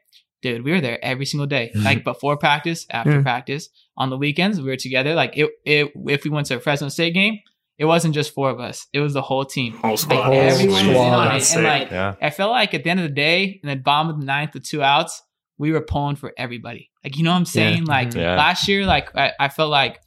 Dude, 0.41 0.63
we 0.63 0.71
were 0.71 0.81
there 0.81 1.03
every 1.03 1.25
single 1.25 1.47
day, 1.47 1.71
mm-hmm. 1.75 1.83
like 1.85 2.03
before 2.03 2.37
practice, 2.37 2.85
after 2.89 3.11
Yeah. 3.17 3.21
practice, 3.21 3.69
on 3.97 4.09
the 4.09 4.17
weekends. 4.17 4.61
We 4.61 4.69
were 4.69 4.77
together. 4.77 5.13
Like 5.15 5.37
it, 5.37 5.49
it, 5.65 5.91
if 6.07 6.23
we 6.23 6.29
went 6.29 6.47
to 6.47 6.55
a 6.55 6.59
Fresno 6.59 6.87
State 6.89 7.13
game, 7.13 7.39
it 7.77 7.85
wasn't 7.85 8.13
just 8.13 8.33
four 8.33 8.49
of 8.49 8.59
us; 8.59 8.87
it 8.93 8.99
was 9.01 9.13
the 9.13 9.21
whole 9.21 9.45
team. 9.45 9.73
Whole 9.73 9.97
squad. 9.97 10.23
whole 10.23 10.33
everyone 10.33 10.73
was 10.73 10.81
in 10.83 10.89
squad. 10.93 11.27
on 11.27 11.35
it. 11.35 11.55
And 11.55 11.63
like, 11.63 11.91
Yeah. 11.91 12.15
I 12.21 12.29
felt 12.29 12.51
like 12.51 12.73
at 12.73 12.83
the 12.83 12.89
end 12.89 12.99
of 13.01 13.07
the 13.07 13.13
day, 13.15 13.59
in 13.63 13.69
the 13.69 13.75
bottom 13.75 14.09
of 14.13 14.19
the 14.19 14.25
ninth 14.25 14.53
with 14.53 14.63
two 14.63 14.81
outs, 14.81 15.21
we 15.57 15.71
were 15.73 15.81
pulling 15.81 16.15
for 16.15 16.31
everybody. 16.37 16.89
Like, 17.03 17.17
you 17.17 17.23
know 17.23 17.31
what 17.31 17.37
I'm 17.37 17.45
saying? 17.45 17.85
Like 17.85 18.09
mm-hmm. 18.09 18.19
Yeah. 18.19 18.35
last 18.35 18.67
year, 18.67 18.85
like 18.85 19.13
I, 19.15 19.31
I 19.39 19.47
felt 19.49 19.69
like, 19.71 19.99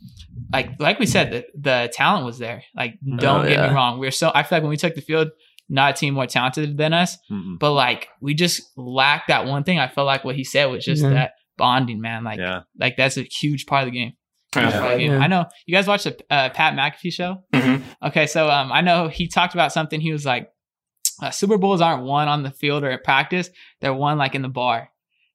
like 0.53 0.71
like 0.79 0.99
we 0.99 1.07
said, 1.07 1.31
the, 1.31 1.45
the 1.59 1.91
talent 1.95 2.25
was 2.27 2.39
there. 2.39 2.63
Like, 2.75 2.93
mm-hmm. 2.95 3.17
don't 3.17 3.41
Oh, 3.45 3.49
get 3.49 3.53
yeah. 3.59 3.69
me 3.69 3.75
wrong. 3.75 3.99
We 3.99 4.07
are 4.07 4.11
so. 4.11 4.31
I 4.35 4.43
feel 4.43 4.57
like 4.57 4.63
when 4.63 4.71
we 4.71 4.77
took 4.79 4.95
the 4.95 5.01
field, 5.03 5.29
not 5.69 5.95
a 5.95 5.97
team 5.97 6.15
more 6.15 6.27
talented 6.27 6.77
than 6.77 6.93
us, 6.93 7.17
Mhm. 7.31 7.59
but 7.59 7.73
like 7.73 8.09
we 8.21 8.35
just 8.35 8.63
lacked 8.77 9.29
that 9.29 9.47
one 9.47 9.65
thing. 9.65 9.79
I 9.79 9.89
felt 9.89 10.07
like 10.07 10.25
what 10.25 10.37
he 10.37 10.45
said 10.45 10.67
was 10.67 10.85
just 10.85 11.03
Yeah. 11.03 11.11
that 11.11 11.33
bonding, 11.57 12.01
man. 12.01 12.25
Like, 12.25 12.39
Yeah. 12.39 12.61
like 12.79 12.97
that's 12.97 13.17
a 13.17 13.23
huge 13.23 13.67
part 13.67 13.87
of 13.87 13.93
the 13.93 13.99
game. 13.99 14.13
Yeah. 14.55 14.63
Huge 14.63 14.73
part 14.75 14.93
of 14.93 14.99
the 14.99 15.05
game. 15.05 15.13
Yeah. 15.13 15.19
I 15.21 15.27
know 15.29 15.47
you 15.67 15.75
guys 15.75 15.87
watched 15.87 16.05
the 16.05 16.17
uh, 16.31 16.51
Pat 16.51 16.75
McAfee 16.75 17.13
show. 17.13 17.43
Mhm. 17.55 17.83
Okay, 18.03 18.27
so 18.27 18.51
um, 18.51 18.71
I 18.73 18.81
know 18.83 19.09
he 19.09 19.29
talked 19.29 19.55
about 19.55 19.73
something. 19.73 20.01
He 20.01 20.13
was 20.13 20.27
like, 20.27 20.49
uh, 21.23 21.31
Super 21.31 21.57
Bowls 21.59 21.81
aren't 21.81 22.03
won 22.05 22.29
on 22.29 22.43
the 22.43 22.51
field 22.51 22.83
or 22.85 22.91
at 22.91 23.05
practice; 23.05 23.49
they're 23.81 23.95
won 23.95 24.19
like 24.19 24.35
in 24.35 24.43
the 24.43 24.49
bar. 24.49 24.91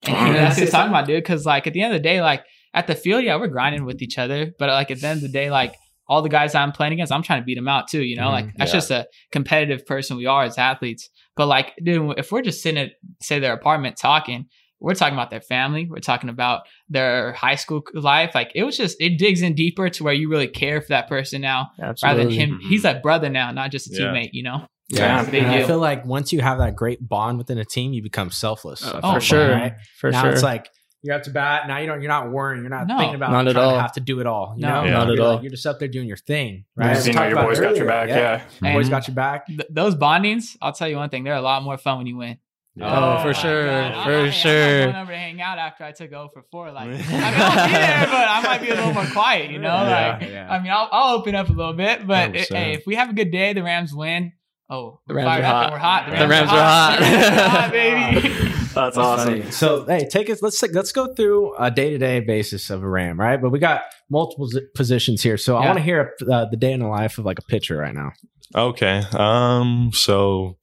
And 0.06 0.14
he, 0.28 0.32
that's 0.34 0.56
what 0.56 0.62
he's 0.62 0.70
talking 0.70 0.90
about, 0.90 1.06
dude. 1.06 1.16
Because 1.22 1.44
like 1.46 1.66
at 1.66 1.72
the 1.72 1.82
end 1.82 1.94
of 1.94 2.00
the 2.00 2.06
day, 2.08 2.20
like 2.20 2.44
at 2.74 2.86
the 2.86 2.94
field, 2.94 3.24
yeah, 3.24 3.36
we're 3.36 3.48
grinding 3.48 3.84
with 3.84 4.02
each 4.02 4.18
other, 4.18 4.52
but 4.58 4.68
like 4.68 4.90
at 4.90 5.00
the 5.00 5.06
end 5.08 5.16
of 5.18 5.22
the 5.22 5.28
day, 5.28 5.50
like 5.50 5.74
all 6.08 6.22
the 6.22 6.28
guys 6.28 6.54
I'm 6.54 6.72
playing 6.72 6.94
against, 6.94 7.12
I'm 7.12 7.22
trying 7.22 7.40
to 7.40 7.44
beat 7.44 7.56
them 7.56 7.68
out 7.68 7.88
too. 7.88 8.02
You 8.02 8.16
know, 8.16 8.28
Mhm, 8.28 8.32
like 8.32 8.54
that's 8.56 8.70
yeah. 8.72 8.76
just 8.78 8.90
a 8.90 9.06
competitive 9.32 9.84
person 9.86 10.16
we 10.16 10.26
are 10.26 10.44
as 10.44 10.56
athletes. 10.58 11.10
But 11.36 11.46
like, 11.46 11.74
dude, 11.82 12.18
if 12.18 12.32
we're 12.32 12.42
just 12.42 12.62
sitting 12.62 12.80
at 12.82 12.92
say 13.22 13.38
their 13.38 13.52
apartment 13.52 13.96
talking, 13.96 14.46
we're 14.80 14.94
talking 14.94 15.14
about 15.14 15.30
their 15.30 15.40
family. 15.40 15.86
We're 15.90 15.98
talking 15.98 16.30
about 16.30 16.62
their 16.88 17.32
high 17.32 17.56
school 17.56 17.82
life. 17.94 18.30
Like 18.34 18.52
it 18.54 18.62
was 18.64 18.76
just 18.76 18.96
it 19.00 19.18
digs 19.18 19.42
in 19.42 19.54
deeper 19.54 19.88
to 19.90 20.04
where 20.04 20.14
you 20.14 20.30
really 20.30 20.48
care 20.48 20.80
for 20.80 20.88
that 20.90 21.08
person 21.08 21.40
now 21.42 21.70
rather 22.02 22.24
than 22.24 22.30
him. 22.32 22.60
He's 22.68 22.84
a 22.84 22.94
brother 23.02 23.28
now, 23.28 23.50
not 23.52 23.70
just 23.70 23.88
a 23.88 23.90
Yeah. 23.94 24.06
teammate. 24.08 24.30
You 24.32 24.44
know. 24.44 24.66
Yeah. 24.90 25.18
It's 25.20 25.28
a 25.28 25.30
big 25.32 25.42
And 25.42 25.52
I 25.52 25.64
feel 25.66 25.78
like 25.78 26.06
once 26.06 26.32
you 26.32 26.40
have 26.40 26.58
that 26.58 26.74
great 26.74 27.06
bond 27.06 27.36
within 27.36 27.58
a 27.58 27.64
team, 27.64 27.92
you 27.92 28.02
become 28.02 28.30
selfless. 28.30 28.82
Uh, 28.86 29.00
Oh, 29.02 29.14
for 29.14 29.20
sure. 29.20 29.50
right? 29.50 29.72
For 29.98 30.10
now 30.10 30.22
sure. 30.22 30.30
it's 30.30 30.42
like 30.42 30.70
you're 31.02 31.14
up 31.14 31.22
to 31.24 31.30
bat. 31.30 31.68
Now 31.68 31.78
you 31.78 31.86
don't. 31.86 32.00
You're 32.02 32.08
not 32.08 32.30
worrying. 32.30 32.62
You're 32.62 32.70
not 32.70 32.86
No. 32.86 32.98
thinking 32.98 33.14
about 33.14 33.30
Not 33.30 33.46
at 33.48 33.52
trying 33.52 33.68
to 33.68 33.74
all. 33.74 33.80
have 33.80 33.92
to 33.92 34.00
do 34.00 34.20
it 34.20 34.26
all. 34.26 34.54
You 34.56 34.62
No. 34.62 34.84
know, 34.84 34.90
Not 34.90 35.08
at 35.10 35.14
You're 35.14 35.24
like- 35.24 35.36
all. 35.38 35.42
You're 35.42 35.50
just 35.50 35.66
up 35.66 35.78
there 35.78 35.88
doing 35.88 36.08
your 36.08 36.16
thing, 36.16 36.64
Yeah. 36.76 36.86
right? 36.88 36.96
We 36.98 37.04
You 37.04 37.12
know 37.14 37.26
your 37.28 37.42
boys 37.42 37.60
got 37.60 37.76
your 37.76 37.86
back. 37.86 38.08
Yeah. 38.08 38.40
Your 38.62 38.72
boys 38.74 38.88
got 38.88 39.06
your 39.08 39.14
back. 39.14 39.46
Th- 39.46 39.60
those 39.70 39.94
bondings, 39.94 40.56
I'll 40.60 40.72
tell 40.72 40.88
you 40.88 40.96
one 40.96 41.08
thing, 41.10 41.24
they're 41.24 41.34
a 41.34 41.40
lot 41.40 41.62
more 41.62 41.78
fun 41.78 41.98
when 41.98 42.06
you 42.06 42.16
win. 42.16 42.38
Oh, 42.80 43.18
for 43.22 43.30
oh, 43.30 43.32
sure, 43.32 43.66
God. 43.66 43.92
I'm 43.92 44.04
for 44.04 44.18
I'm 44.26 44.30
sure. 44.30 44.78
not 44.86 44.92
going 44.92 45.02
over 45.02 45.10
to 45.12 45.18
hang 45.18 45.40
out 45.42 45.58
after 45.58 45.82
I 45.82 45.90
took 45.90 46.10
0 46.10 46.30
for 46.32 46.44
4. 46.52 46.70
Like, 46.70 46.84
I 46.84 46.90
mean, 46.92 47.00
I'll 47.10 47.66
be 47.66 47.72
there, 47.72 48.06
but 48.06 48.28
I 48.28 48.40
might 48.44 48.60
be 48.60 48.68
a 48.68 48.74
little 48.76 48.92
more 48.94 49.06
quiet, 49.06 49.50
you 49.50 49.58
know? 49.58 49.66
Yeah, 49.68 50.18
like, 50.20 50.30
yeah. 50.30 50.46
I 50.48 50.60
mean, 50.62 50.70
I'll, 50.70 50.88
I'll 50.92 51.16
open 51.16 51.34
up 51.34 51.48
a 51.48 51.52
little 51.52 51.72
bit, 51.72 52.06
but 52.06 52.30
oh, 52.30 52.34
it, 52.34 52.48
100%. 52.48 52.56
hey, 52.56 52.72
if 52.74 52.86
we 52.86 52.94
have 52.94 53.10
a 53.10 53.14
good 53.14 53.32
day, 53.32 53.52
the 53.52 53.64
Rams 53.64 53.92
win. 53.92 54.32
Oh, 54.70 55.00
The 55.08 55.14
Rams 55.14 55.40
are 55.40 55.42
hot. 55.42 55.72
We're 55.72 55.78
hot. 55.78 56.06
The 56.18 56.28
Rams 56.28 56.50
are 56.50 56.56
hot. 56.56 56.98
The 57.00 57.04
Rams 57.04 57.26
are 57.26 57.48
hot, 57.48 57.72
baby. 57.72 58.44
That's 58.78 58.96
awesome. 58.96 59.40
Funny. 59.40 59.50
So 59.50 59.84
hey, 59.86 60.08
take 60.08 60.30
us. 60.30 60.40
Let's 60.42 60.62
let's 60.62 60.92
go 60.92 61.12
through 61.14 61.56
a 61.56 61.70
day 61.70 61.90
to 61.90 61.98
day 61.98 62.20
basis 62.20 62.70
of 62.70 62.82
a 62.82 62.88
Ram, 62.88 63.18
right? 63.18 63.40
But 63.40 63.50
we 63.50 63.58
got 63.58 63.82
multiple 64.08 64.46
z- 64.46 64.60
positions 64.74 65.22
here, 65.22 65.36
so 65.36 65.56
I 65.56 65.66
want 65.66 65.78
to 65.78 65.84
hear 65.84 66.14
uh, 66.30 66.46
the 66.46 66.56
day 66.56 66.72
in 66.72 66.80
the 66.80 66.86
life 66.86 67.18
of 67.18 67.24
like 67.24 67.38
a 67.38 67.42
pitcher 67.42 67.76
right 67.76 67.94
now. 67.94 68.12
Okay. 68.54 69.02
Um. 69.12 69.90
So 69.92 70.56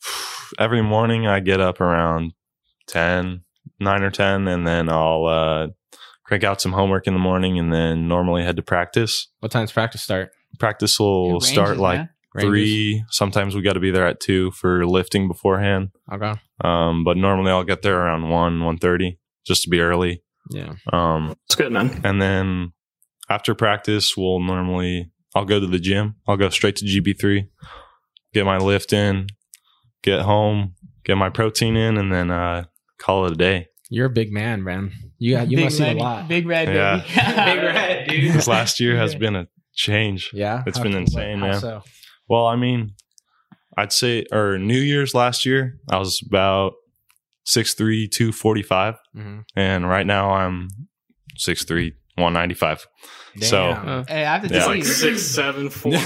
every 0.58 0.82
morning 0.82 1.28
I 1.28 1.39
get 1.39 1.60
up 1.60 1.82
around 1.82 2.34
10, 2.88 3.43
9 3.80 4.04
or 4.04 4.12
ten, 4.12 4.47
and 4.47 4.65
then 4.65 4.89
I'll 4.89 5.25
uh, 5.25 5.67
crank 6.23 6.43
out 6.43 6.62
some 6.62 6.71
homework 6.71 7.08
in 7.08 7.13
the 7.13 7.19
morning, 7.19 7.60
and 7.60 7.71
then 7.71 8.08
normally 8.08 8.43
head 8.43 8.56
to 8.56 8.63
practice. 8.63 9.28
What 9.39 9.51
time's 9.51 9.71
practice 9.71 10.01
start? 10.01 10.32
Practice 10.58 10.99
will 10.99 11.34
ranges, 11.34 11.49
start 11.49 11.78
like 11.78 11.97
man. 11.99 12.10
Rangers? 12.36 12.50
three. 12.50 13.04
Sometimes 13.10 13.56
we 13.56 13.62
got 13.62 13.74
to 13.74 13.80
be 13.80 13.91
there 13.91 14.06
at 14.08 14.19
two 14.19 14.52
for 14.52 14.86
lifting 14.86 15.28
beforehand. 15.28 15.89
Okay. 16.12 16.34
Um, 16.63 17.04
but 17.04 17.17
normally 17.17 17.52
I'll 17.52 17.63
get 17.63 17.82
there 17.82 17.98
around 18.00 18.30
one, 18.30 18.63
one 18.63 18.78
thirty, 18.78 19.17
just 19.45 19.63
to 19.63 19.69
be 19.69 19.80
early. 19.80 20.21
Yeah. 20.52 20.74
Um, 20.93 21.36
It's 21.48 21.56
good, 21.56 21.71
man. 21.71 22.02
and 22.04 22.21
then 22.21 22.74
after 23.30 23.56
practice, 23.56 24.15
we'll 24.15 24.39
normally 24.39 25.12
I'll 25.33 25.46
go 25.46 25.60
to 25.60 25.65
the 25.67 25.79
gym. 25.79 26.15
I'll 26.27 26.38
go 26.38 26.50
straight 26.50 26.75
to 26.77 26.86
GB 26.86 27.19
three, 27.19 27.48
get 28.33 28.46
my 28.46 28.58
lift 28.58 28.94
in, 28.94 29.27
get 30.04 30.21
home, 30.21 30.75
get 31.04 31.15
my 31.17 31.29
protein 31.29 31.75
in, 31.75 31.98
and 31.98 32.12
then 32.13 32.29
uh, 32.31 32.65
call 33.00 33.25
it 33.25 33.31
a 33.31 33.36
day. 33.36 33.67
You're 33.90 34.06
a 34.08 34.10
big 34.12 34.31
man, 34.31 34.63
man. 34.63 34.92
You 35.17 35.36
got 35.36 35.50
you 35.50 35.58
big 35.58 35.65
must 35.65 35.79
eat 35.79 35.83
red, 35.83 35.96
a 35.98 36.00
lot. 36.00 36.27
Big 36.27 36.48
red, 36.48 36.67
Yeah. 36.73 36.98
baby. 36.98 37.08
Big 37.56 37.63
red, 37.63 38.08
dude. 38.10 38.33
This 38.33 38.48
last 38.48 38.79
year 38.79 38.98
has 38.98 39.15
been 39.23 39.36
a 39.36 39.48
change. 39.73 40.29
Yeah. 40.33 40.63
It's 40.67 40.77
How- 40.77 40.83
been 40.83 40.96
insane, 40.96 41.40
how 41.40 41.48
man. 41.48 41.60
So? 41.60 41.81
Well, 42.28 42.46
I 42.48 42.56
mean, 42.56 42.96
I'd 43.78 43.92
say, 43.94 44.26
or 44.32 44.58
New 44.58 44.80
Year's 44.80 45.13
last 45.13 45.46
year, 45.46 45.78
I 45.90 45.98
was 45.98 46.21
about 46.26 46.73
6'3, 47.46 48.08
245. 48.10 48.96
Mhm. 49.15 49.44
And 49.56 49.88
right 49.88 50.06
now 50.08 50.32
I'm 50.32 50.69
6'3, 51.38 51.94
195. 52.17 52.88
So- 53.42 53.73
Damn. 53.73 54.06
Hey, 54.08 54.26
I 54.26 54.38
have 54.38 54.48
to 54.48 54.54
Yeah. 54.54 54.60
tell 54.60 54.69
Like 54.69 54.78
you. 54.80 54.84
six, 54.86 55.21
seven, 55.23 55.69
four. 55.69 55.92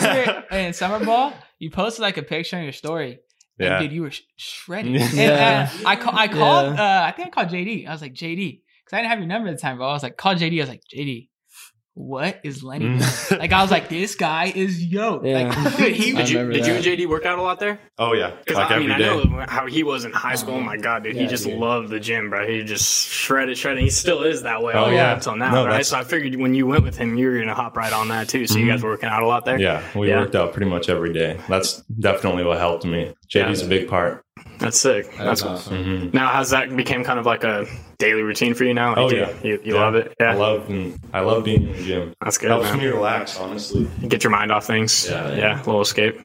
were 0.52 0.58
in 0.58 0.74
summer 0.74 1.04
ball, 1.06 1.34
you 1.60 1.70
posted 1.70 2.02
like 2.02 2.18
a 2.18 2.24
picture 2.24 2.58
on 2.58 2.64
your 2.64 2.72
story. 2.74 3.20
And, 3.60 3.80
dude, 3.84 3.92
you 3.92 4.02
were 4.02 4.12
sh- 4.12 4.22
shredded. 4.38 4.94
Yeah. 4.94 5.08
And, 5.14 5.86
uh, 5.86 5.90
I 5.90 5.96
ca- 5.96 6.12
I 6.16 6.28
called. 6.28 6.74
Yeah. 6.76 6.82
Uh, 7.04 7.08
I 7.08 7.12
think 7.12 7.28
I 7.28 7.32
called 7.32 7.50
JD. 7.50 7.86
I 7.88 7.92
was 7.92 8.02
like 8.02 8.14
JD 8.14 8.62
because 8.84 8.94
I 8.94 8.98
didn't 8.98 9.10
have 9.10 9.20
your 9.20 9.28
number 9.28 9.50
at 9.50 9.56
the 9.58 9.62
time, 9.62 9.78
bro. 9.78 9.88
I 9.88 9.94
was 9.94 10.02
like, 10.04 10.18
call 10.18 10.34
JD. 10.34 10.58
I 10.58 10.62
was 10.62 10.70
like 10.70 10.82
JD. 10.96 11.28
What 11.94 12.39
is 12.44 12.64
Lenny? 12.64 12.86
doing?" 12.98 13.02
like 13.39 13.52
I 13.52 13.62
was 13.62 13.70
like, 13.72 13.89
this 13.89 14.16
guy 14.16 14.46
is 14.56 14.84
yoked. 14.84 15.26
Yeah. 15.26 15.50
Like, 15.50 15.78
he 15.94 16.14
Did 16.14 16.30
you, 16.30 16.38
remember 16.39 16.54
did 16.54 16.66
you 16.68 16.74
and 16.76 16.84
JD 16.84 17.10
work 17.10 17.26
out 17.26 17.38
a 17.38 17.42
lot 17.42 17.60
there? 17.60 17.80
Oh, 18.00 18.14
yeah. 18.14 18.32
Because 18.39 18.58
Like 18.58 18.72
I 18.72 18.76
every 18.76 18.88
mean, 18.88 18.98
day. 18.98 19.10
I 19.10 19.24
know 19.24 19.46
how 19.48 19.68
he 19.68 19.84
was 19.84 20.06
in 20.06 20.12
high 20.14 20.36
school. 20.36 20.56
Oh 20.56 20.62
my 20.62 20.78
god, 20.78 21.04
dude, 21.04 21.16
he 21.18 21.28
just 21.28 21.46
dude. 21.46 21.60
loved 21.60 21.89
the 21.89 22.00
gym, 22.00 22.30
bro. 22.30 22.48
He 22.48 22.64
just 22.64 23.10
shredded, 23.10 23.58
shredded. 23.58 23.84
He 23.84 23.89
still 23.89 24.24
is 24.24 24.44
that 24.44 24.64
way 24.64 24.74
Oh, 24.74 24.80
all 24.80 24.86
the 24.86 24.92
way 24.92 24.98
yeah. 24.98 25.12
up 25.14 25.22
till 25.22 25.36
now, 25.36 25.52
No, 25.52 25.64
right? 25.66 25.72
that's- 25.72 25.89
So 25.89 25.98
I 26.00 26.04
figured 26.06 26.36
when 26.39 26.54
you 26.56 26.66
went 26.66 26.84
with 26.84 26.98
him, 26.98 27.18
you 27.18 27.30
were 27.30 27.38
gonna 27.39 27.54
hop 27.54 27.76
right 27.76 27.92
on 27.94 28.08
that 28.08 28.30
too. 28.30 28.48
So 28.48 28.58
you 28.58 28.66
Mhm. 28.66 28.70
guys 28.70 28.84
were 28.84 28.89
working 28.92 29.10
out 29.10 29.22
a 29.24 29.28
lot 29.28 29.44
there. 29.46 29.60
Yeah, 29.60 29.82
we 29.94 30.10
Yeah. 30.10 30.20
worked 30.22 30.36
out 30.36 30.54
pretty 30.54 30.70
much 30.70 30.88
every 30.89 31.12
day. 31.14 31.38
That's 31.50 31.82
definitely 31.84 32.46
what 32.46 32.58
helped 32.58 32.86
me. 32.86 33.14
JD's 33.30 33.62
a 33.64 33.68
big 33.68 33.88
part. 33.89 34.24
That's 34.62 34.80
sick. 34.80 35.07
That's 35.18 35.41
That's 35.41 35.43
awesome. 35.43 35.84
hmm 35.84 36.09
now 36.14 36.30
has 36.30 36.51
that 36.51 36.74
became 36.76 37.03
kind 37.03 37.20
of 37.20 37.26
like 37.26 37.43
a 37.43 37.66
daily 37.97 38.22
routine 38.22 38.53
for 38.53 38.64
you 38.64 38.74
now? 38.74 38.89
Like, 38.95 38.97
Oh, 38.97 39.09
yeah. 39.12 39.30
you, 39.43 39.59
you 39.64 39.74
Yeah. 39.76 39.82
love 39.82 39.95
it. 39.95 40.14
Yeah, 40.20 40.32
I 40.32 40.36
love 40.36 40.70
and 40.70 40.97
I 41.14 41.20
love 41.20 41.43
being 41.43 41.64
in 41.68 41.72
the 41.74 41.84
gym. 41.84 42.14
that's 42.24 42.38
good. 42.38 42.49
helps 42.49 42.70
man. 42.70 42.80
me 42.80 42.86
relax, 42.88 43.38
honestly. 43.39 43.88
Get 44.07 44.24
your 44.24 44.32
mind 44.32 44.51
off 44.51 44.66
things. 44.66 45.07
Yeah, 45.09 45.30
yeah, 45.30 45.36
yeah. 45.38 45.55
a 45.55 45.64
little 45.66 45.82
escape. 45.82 46.22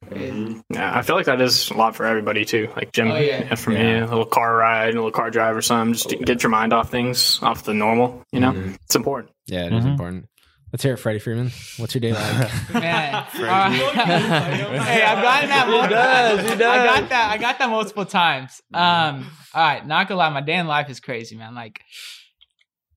Yeah, 0.70 0.96
I 0.98 1.02
feel 1.02 1.16
like 1.16 1.26
that 1.26 1.40
is 1.40 1.70
a 1.70 1.74
lot 1.74 1.96
for 1.96 2.06
everybody 2.06 2.44
too. 2.44 2.68
Like 2.76 2.92
gym, 2.92 3.10
Oh, 3.10 3.16
yeah. 3.16 3.54
for 3.56 3.70
me, 3.70 3.98
a 3.98 4.06
little 4.06 4.24
car 4.24 4.56
ride, 4.56 4.90
a 4.94 4.96
little 4.96 5.10
car 5.10 5.30
drive 5.30 5.56
or 5.56 5.62
something, 5.62 5.94
just 5.94 6.08
to 6.10 6.16
get 6.16 6.42
your 6.42 6.50
mind 6.50 6.72
off 6.72 6.90
things, 6.90 7.38
off 7.42 7.64
the 7.64 7.74
normal. 7.74 8.22
You 8.32 8.40
know, 8.40 8.52
Mhm. 8.52 8.76
it's 8.84 8.96
important. 8.96 9.32
Yeah, 9.46 9.66
it 9.66 9.72
is 9.72 9.84
Mhm. 9.84 9.90
important. 9.92 10.26
Let's 10.72 10.82
hear 10.82 10.94
it, 10.94 10.96
Freddie 10.96 11.20
Freeman. 11.20 11.52
What's 11.76 11.94
your 11.94 12.00
day 12.00 12.12
like? 12.12 12.74
Man, 12.74 13.14
all 13.34 13.40
right. 13.40 13.72
hey, 14.82 15.02
I've 15.02 15.22
gotten 15.22 15.48
that. 15.48 15.66
He 15.68 15.94
does, 15.94 16.50
he 16.50 16.56
does. 16.56 16.62
I 16.62 17.00
got 17.00 17.08
that. 17.08 17.30
I 17.30 17.38
got 17.38 17.58
that 17.60 17.70
multiple 17.70 18.04
times. 18.04 18.60
Um, 18.74 19.30
all 19.54 19.62
right, 19.62 19.86
not 19.86 20.08
gonna 20.08 20.18
lie, 20.18 20.28
my 20.30 20.40
day 20.40 20.56
in 20.56 20.66
life 20.66 20.90
is 20.90 20.98
crazy, 20.98 21.36
man. 21.36 21.54
Like, 21.54 21.80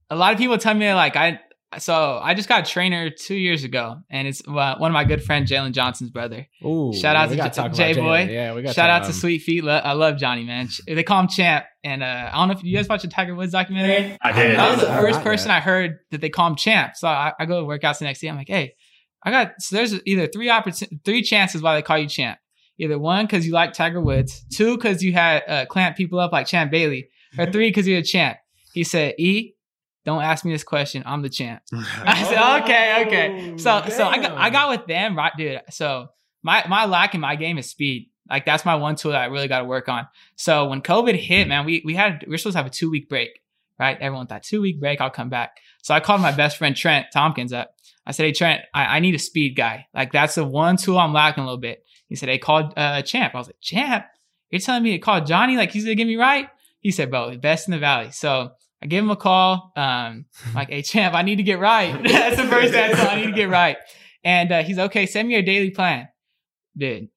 a 0.09 0.15
lot 0.15 0.33
of 0.33 0.39
people 0.39 0.57
tell 0.57 0.73
me 0.73 0.91
like 0.93 1.15
I. 1.15 1.39
So 1.77 2.19
I 2.21 2.33
just 2.33 2.49
got 2.49 2.67
a 2.67 2.71
trainer 2.71 3.11
two 3.11 3.35
years 3.35 3.63
ago, 3.63 3.97
and 4.09 4.27
it's 4.27 4.41
uh, 4.47 4.75
one 4.79 4.89
of 4.89 4.93
my 4.93 5.03
good 5.03 5.23
friend 5.23 5.45
Jalen 5.45 5.73
Johnson's 5.73 6.09
brother. 6.09 6.47
Ooh, 6.65 6.91
Shout 6.93 7.15
out 7.15 7.29
we 7.29 7.35
to 7.35 7.43
gotta 7.43 7.69
J- 7.69 7.93
J-Boy. 7.93 8.27
Yeah, 8.31 8.55
we 8.55 8.63
got 8.63 8.73
Shout 8.73 8.89
out 8.89 9.05
to 9.05 9.13
Sweet 9.13 9.39
Feet. 9.43 9.63
Lo- 9.63 9.73
I 9.77 9.93
love 9.93 10.17
Johnny, 10.17 10.43
man. 10.43 10.67
Ch- 10.67 10.81
They 10.87 11.03
call 11.03 11.21
him 11.21 11.27
Champ, 11.27 11.65
and 11.83 12.01
uh, 12.01 12.31
I 12.33 12.37
don't 12.37 12.47
know 12.47 12.55
if 12.55 12.63
you 12.63 12.75
guys 12.75 12.87
watch 12.89 13.03
the 13.03 13.07
Tiger 13.07 13.35
Woods 13.35 13.51
documentary. 13.51 14.17
I 14.19 14.31
did. 14.31 14.57
That 14.57 14.71
was 14.71 14.81
the 14.81 14.87
first 14.87 15.21
person 15.21 15.49
yet. 15.49 15.57
I 15.57 15.59
heard 15.59 15.99
that 16.09 16.21
they 16.21 16.29
call 16.29 16.47
him 16.47 16.55
Champ. 16.55 16.95
So 16.95 17.07
I, 17.07 17.33
I 17.39 17.45
go 17.45 17.61
to 17.61 17.67
workouts 17.67 17.99
the 17.99 18.05
next 18.05 18.19
day. 18.21 18.29
I'm 18.29 18.35
like, 18.35 18.47
hey, 18.49 18.73
I 19.21 19.29
got 19.29 19.51
so 19.59 19.75
there's 19.75 19.93
either 20.07 20.25
three 20.25 20.47
opportun- 20.47 21.05
three 21.05 21.21
chances 21.21 21.61
why 21.61 21.75
they 21.75 21.83
call 21.83 21.99
you 21.99 22.07
Champ. 22.07 22.39
Either 22.79 22.97
one 22.97 23.25
because 23.27 23.45
you 23.45 23.53
like 23.53 23.73
Tiger 23.73 24.01
Woods, 24.01 24.43
two 24.51 24.75
because 24.75 25.03
you 25.03 25.13
had 25.13 25.43
uh, 25.47 25.65
clamp 25.67 25.97
people 25.97 26.17
up 26.19 26.31
like 26.31 26.47
Champ 26.47 26.71
Bailey, 26.71 27.09
or 27.37 27.45
three 27.51 27.69
because 27.69 27.87
you're 27.87 27.99
a 27.99 28.03
champ. 28.03 28.37
He 28.73 28.83
said, 28.83 29.15
E, 29.19 29.53
don't 30.05 30.21
ask 30.21 30.45
me 30.45 30.51
this 30.51 30.63
question. 30.63 31.03
I'm 31.05 31.21
the 31.21 31.29
champ. 31.29 31.61
I 31.73 32.23
said, 32.23 32.63
okay, 32.63 33.05
okay. 33.07 33.57
So 33.57 33.83
so 33.89 34.05
I 34.05 34.19
got 34.19 34.31
I 34.37 34.49
got 34.49 34.69
with 34.69 34.87
them, 34.87 35.17
right, 35.17 35.33
dude. 35.37 35.61
So 35.69 36.09
my 36.41 36.65
my 36.67 36.85
lack 36.85 37.15
in 37.15 37.21
my 37.21 37.35
game 37.35 37.57
is 37.57 37.69
speed. 37.69 38.09
Like 38.29 38.45
that's 38.45 38.65
my 38.65 38.75
one 38.75 38.95
tool 38.95 39.11
that 39.11 39.21
I 39.21 39.25
really 39.25 39.47
got 39.47 39.59
to 39.59 39.65
work 39.65 39.89
on. 39.89 40.07
So 40.35 40.69
when 40.69 40.81
COVID 40.81 41.15
hit, 41.15 41.47
man, 41.47 41.65
we 41.65 41.81
we 41.83 41.95
had 41.95 42.23
we 42.27 42.35
are 42.35 42.37
supposed 42.37 42.53
to 42.53 42.59
have 42.59 42.67
a 42.67 42.69
two 42.69 42.89
week 42.89 43.09
break, 43.09 43.41
right? 43.79 43.97
Everyone 43.99 44.27
thought 44.27 44.43
two 44.43 44.61
week 44.61 44.79
break, 44.79 45.01
I'll 45.01 45.09
come 45.09 45.29
back. 45.29 45.57
So 45.81 45.93
I 45.93 45.99
called 45.99 46.21
my 46.21 46.31
best 46.31 46.57
friend 46.57 46.75
Trent 46.75 47.07
Tompkins 47.11 47.53
up. 47.53 47.75
I 48.05 48.11
said, 48.11 48.23
hey 48.25 48.31
Trent, 48.31 48.61
I, 48.73 48.97
I 48.97 48.99
need 48.99 49.15
a 49.15 49.19
speed 49.19 49.55
guy. 49.55 49.87
Like 49.93 50.11
that's 50.11 50.35
the 50.35 50.45
one 50.45 50.77
tool 50.77 50.97
I'm 50.97 51.13
lacking 51.13 51.43
a 51.43 51.45
little 51.45 51.59
bit. 51.59 51.83
He 52.07 52.15
said, 52.15 52.29
hey, 52.29 52.39
called 52.39 52.73
uh, 52.75 53.01
Champ. 53.03 53.35
I 53.35 53.37
was 53.37 53.47
like, 53.47 53.61
Champ, 53.61 54.05
you're 54.49 54.59
telling 54.59 54.83
me 54.83 54.91
to 54.91 54.99
call 54.99 55.23
Johnny? 55.23 55.57
Like 55.57 55.71
he's 55.71 55.83
gonna 55.83 55.95
get 55.95 56.07
me 56.07 56.15
right? 56.15 56.49
He 56.79 56.91
said, 56.91 57.11
bro, 57.11 57.37
best 57.37 57.67
in 57.67 57.71
the 57.71 57.77
valley. 57.77 58.11
So 58.11 58.51
I 58.81 58.87
give 58.87 59.03
him 59.03 59.11
a 59.11 59.15
call. 59.15 59.71
Um, 59.75 60.25
like, 60.55 60.69
hey, 60.69 60.81
champ, 60.81 61.13
I 61.15 61.21
need 61.21 61.35
to 61.37 61.43
get 61.43 61.59
right. 61.59 62.01
That's 62.07 62.37
the 62.37 62.45
first 62.47 62.73
answer. 62.73 63.01
I 63.03 63.15
need 63.19 63.27
to 63.27 63.31
get 63.33 63.49
right. 63.49 63.77
And 64.23 64.51
uh, 64.51 64.63
he's 64.63 64.79
okay. 64.79 65.05
Send 65.05 65.27
me 65.27 65.33
your 65.33 65.43
daily 65.43 65.71
plan, 65.71 66.07
dude. 66.77 67.07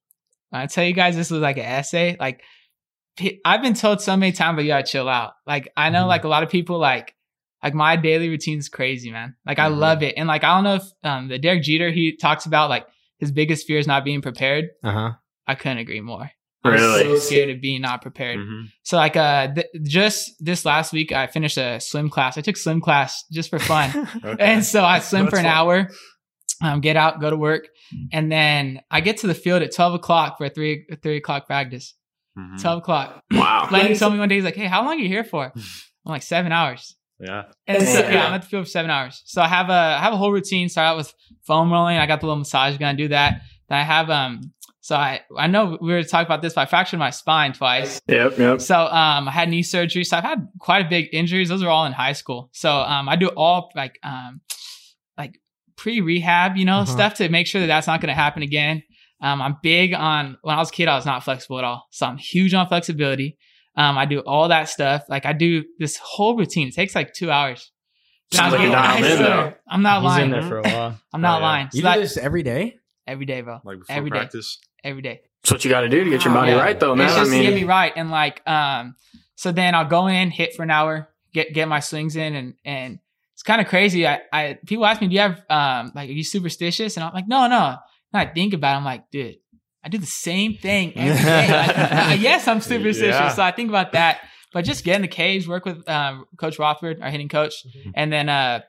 I 0.52 0.66
tell 0.66 0.84
you 0.84 0.92
guys, 0.92 1.16
this 1.16 1.30
was 1.30 1.40
like 1.40 1.56
an 1.56 1.64
essay. 1.64 2.16
Like, 2.20 2.42
I've 3.44 3.62
been 3.62 3.74
told 3.74 4.00
so 4.00 4.16
many 4.16 4.32
times, 4.32 4.56
but 4.56 4.62
you 4.62 4.68
gotta 4.68 4.86
chill 4.86 5.08
out. 5.08 5.32
Like, 5.46 5.68
I 5.76 5.90
know, 5.90 6.04
Mhm. 6.04 6.08
like 6.08 6.24
a 6.24 6.28
lot 6.28 6.42
of 6.42 6.48
people, 6.48 6.78
like, 6.78 7.14
like 7.62 7.74
my 7.74 7.96
daily 7.96 8.28
routine 8.28 8.58
is 8.58 8.68
crazy, 8.68 9.10
man. 9.10 9.36
Like, 9.46 9.58
I 9.58 9.68
Mhm. 9.68 9.76
love 9.78 10.02
it. 10.02 10.14
And 10.16 10.26
like, 10.28 10.44
I 10.44 10.54
don't 10.54 10.64
know 10.64 10.74
if 10.76 10.84
um, 11.04 11.28
the 11.28 11.38
Derek 11.38 11.62
Jeter 11.62 11.90
he 11.90 12.16
talks 12.16 12.46
about 12.46 12.70
like 12.70 12.86
his 13.18 13.30
biggest 13.30 13.66
fear 13.66 13.78
is 13.78 13.86
not 13.86 14.04
being 14.04 14.20
prepared. 14.22 14.70
Uh 14.82 14.90
huh. 14.92 15.10
I 15.46 15.54
couldn't 15.54 15.78
agree 15.78 16.00
more. 16.00 16.30
I'm 16.64 16.72
Really? 16.74 17.02
so 17.04 17.16
scared 17.18 17.50
of 17.50 17.60
being 17.60 17.82
not 17.82 18.02
prepared. 18.02 18.38
Mhm. 18.38 18.66
So 18.84 18.96
like 18.96 19.16
uh 19.16 19.52
th- 19.54 19.66
just 19.82 20.32
this 20.38 20.64
last 20.64 20.92
week 20.92 21.10
I 21.12 21.26
finished 21.26 21.58
a 21.58 21.80
swim 21.80 22.08
class. 22.08 22.38
I 22.38 22.40
took 22.40 22.56
swim 22.56 22.80
class 22.80 23.24
just 23.32 23.50
for 23.50 23.58
fun. 23.58 23.90
Okay. 24.24 24.36
and 24.44 24.64
so 24.64 24.84
I 24.84 25.00
swim 25.00 25.26
for 25.28 25.36
an 25.38 25.44
fun. 25.44 25.52
hour, 25.52 25.90
um, 26.62 26.80
get 26.80 26.96
out, 26.96 27.20
go 27.20 27.30
to 27.30 27.36
work, 27.36 27.66
and 28.12 28.30
then 28.30 28.80
I 28.90 29.00
get 29.00 29.16
to 29.18 29.26
the 29.26 29.34
field 29.34 29.62
at 29.62 29.74
twelve 29.74 29.94
o'clock 29.94 30.38
for 30.38 30.44
a 30.46 30.50
three 30.50 30.86
a 30.90 30.96
three 30.96 31.16
o'clock 31.16 31.46
practice. 31.46 31.94
Mhm. 32.38 32.60
Twelve 32.62 32.78
o'clock. 32.78 33.22
Wow. 33.32 33.68
Lenny 33.72 33.96
told 33.96 34.12
me 34.12 34.18
one 34.20 34.28
day 34.28 34.36
he's 34.36 34.44
like, 34.44 34.54
"Hey, 34.56 34.66
how 34.66 34.84
long 34.84 34.94
are 34.98 35.02
you 35.02 35.08
here 35.08 35.24
for?" 35.24 35.52
I'm 36.06 36.10
like 36.12 36.22
seven 36.22 36.52
hours. 36.52 36.96
Yeah. 37.18 37.44
And 37.68 37.82
so, 37.86 38.02
Damn. 38.02 38.12
yeah, 38.12 38.26
I'm 38.26 38.32
at 38.34 38.42
the 38.42 38.48
field 38.48 38.64
for 38.64 38.70
seven 38.70 38.90
hours. 38.90 39.22
So 39.26 39.42
I 39.42 39.48
have 39.48 39.68
a 39.68 39.72
I 39.72 39.98
have 39.98 40.12
a 40.12 40.16
whole 40.16 40.32
routine. 40.32 40.68
Start 40.68 40.86
out 40.86 40.96
with 40.96 41.12
foam 41.46 41.72
rolling. 41.72 41.96
I 41.98 42.06
got 42.06 42.20
the 42.20 42.26
little 42.26 42.38
massage 42.38 42.76
gun. 42.78 42.96
Do 42.96 43.08
that. 43.08 43.42
Then 43.68 43.78
I 43.78 43.82
have 43.82 44.10
um. 44.10 44.52
So 44.84 44.96
I 44.96 45.20
I 45.38 45.46
know 45.46 45.78
we 45.80 45.92
were 45.92 46.02
talking 46.02 46.26
about 46.26 46.42
this, 46.42 46.54
but 46.54 46.62
I 46.62 46.66
fractured 46.66 46.98
my 46.98 47.10
spine 47.10 47.52
twice. 47.52 48.00
Yep. 48.08 48.36
Yep. 48.38 48.60
So 48.60 48.76
um, 48.76 49.28
I 49.28 49.30
had 49.30 49.48
knee 49.48 49.62
surgery. 49.62 50.02
So 50.04 50.16
I've 50.16 50.24
had 50.24 50.46
quite 50.58 50.84
a 50.84 50.88
big 50.88 51.08
injuries. 51.12 51.48
Those 51.48 51.62
are 51.62 51.68
all 51.70 51.86
in 51.86 51.92
high 51.92 52.12
school. 52.14 52.50
So 52.52 52.70
um, 52.70 53.08
I 53.08 53.14
do 53.16 53.28
all 53.28 53.70
like 53.76 53.98
um, 54.02 54.40
like 55.16 55.38
pre 55.76 56.00
rehab, 56.00 56.56
you 56.56 56.64
know, 56.64 56.78
Uh-huh. 56.80 56.92
stuff 56.92 57.14
to 57.14 57.28
make 57.28 57.46
sure 57.46 57.60
that 57.60 57.68
that's 57.68 57.86
not 57.86 58.00
going 58.00 58.08
to 58.08 58.14
happen 58.20 58.42
again. 58.42 58.82
Um, 59.20 59.40
I'm 59.40 59.56
big 59.62 59.94
on 59.94 60.36
when 60.42 60.56
I 60.56 60.58
was 60.58 60.68
a 60.70 60.72
kid, 60.72 60.88
I 60.88 60.96
was 60.96 61.06
not 61.06 61.22
flexible 61.22 61.58
at 61.58 61.64
all. 61.64 61.86
So 61.92 62.04
I'm 62.06 62.18
huge 62.18 62.52
on 62.52 62.66
flexibility. 62.66 63.38
Um, 63.76 63.96
I 63.96 64.04
do 64.04 64.18
all 64.18 64.48
that 64.48 64.68
stuff. 64.68 65.04
Like 65.08 65.24
I 65.26 65.32
do 65.32 65.62
this 65.78 65.96
whole 65.96 66.36
routine. 66.36 66.66
It 66.68 66.74
takes 66.74 66.96
like 66.96 67.14
two 67.14 67.30
hours. 67.30 67.70
Sounds 68.32 68.52
I 68.52 68.56
like 68.56 68.62
you're 68.62 68.70
get- 68.72 68.82
dialed 68.82 69.04
I 69.04 69.08
in, 69.10 69.16
swear, 69.16 69.28
though. 69.28 69.54
I'm 69.68 69.82
not 69.82 70.00
He's 70.02 70.06
lying. 70.08 70.24
in 70.24 70.30
there 70.32 70.42
for 70.42 70.58
a 70.58 70.62
while. 70.62 70.98
I'm 71.12 71.20
not 71.20 71.36
Oh, 71.36 71.38
yeah. 71.40 71.46
lying. 71.46 71.68
So 71.70 71.76
You 71.76 71.82
that- 71.84 71.94
do 71.94 72.00
this 72.00 72.16
every 72.16 72.42
day? 72.42 72.78
every 73.06 73.26
day, 73.26 73.40
bro. 73.42 73.60
Like 73.64 73.78
before 73.80 73.96
Every 73.96 74.10
day. 74.10 74.28
Practice. 74.82 74.90
Every 74.90 75.02
day. 75.02 75.20
That's 75.42 75.52
what 75.52 75.64
you 75.64 75.70
got 75.70 75.80
to 75.80 75.88
do 75.88 76.04
to 76.04 76.10
get 76.10 76.24
your 76.24 76.32
Wow. 76.34 76.40
body 76.42 76.52
Yeah. 76.52 76.60
right, 76.60 76.78
though, 76.78 76.94
man. 76.94 77.06
It's 77.08 77.16
I 77.16 77.20
just 77.20 77.32
to 77.32 77.42
get 77.42 77.54
me 77.54 77.64
right. 77.64 77.92
And 77.96 78.10
like, 78.10 78.42
um, 78.48 78.94
so 79.34 79.50
then 79.52 79.74
I'll 79.74 79.88
go 79.88 80.06
in, 80.06 80.30
hit 80.30 80.54
for 80.54 80.62
an 80.62 80.70
hour, 80.70 81.08
get 81.32 81.52
get 81.52 81.66
my 81.68 81.80
swings 81.80 82.14
in, 82.16 82.34
and 82.34 82.54
and 82.64 82.98
it's 83.34 83.42
kind 83.42 83.60
of 83.60 83.66
crazy. 83.66 84.06
I, 84.06 84.20
I 84.32 84.58
people 84.66 84.86
ask 84.86 85.00
me, 85.00 85.08
do 85.08 85.14
you 85.14 85.20
have 85.20 85.42
um 85.50 85.92
like 85.94 86.08
are 86.08 86.12
you 86.12 86.22
superstitious? 86.24 86.96
And 86.96 87.04
I'm 87.04 87.12
like, 87.12 87.26
no, 87.26 87.46
no. 87.48 87.76
And 88.14 88.20
I 88.28 88.32
think 88.32 88.52
about, 88.54 88.74
it, 88.74 88.76
I'm 88.76 88.84
like, 88.84 89.10
dude, 89.10 89.36
I 89.82 89.88
do 89.88 89.96
the 89.98 90.06
same 90.06 90.54
thing 90.58 90.92
every 90.96 91.24
day. 91.24 91.48
Like, 91.50 92.20
yes, 92.20 92.46
I'm 92.46 92.60
superstitious. 92.72 93.16
Yeah. 93.16 93.28
So 93.30 93.42
I 93.42 93.50
think 93.52 93.68
about 93.70 93.92
that. 93.92 94.20
But 94.52 94.66
just 94.66 94.84
get 94.84 94.96
in 94.96 95.02
the 95.02 95.08
caves, 95.08 95.48
work 95.48 95.64
with 95.64 95.88
um, 95.88 96.26
Coach 96.36 96.58
Rothford, 96.58 97.00
our 97.00 97.08
hitting 97.10 97.30
coach, 97.30 97.54
and 97.94 98.12
then 98.12 98.28
uh, 98.28 98.60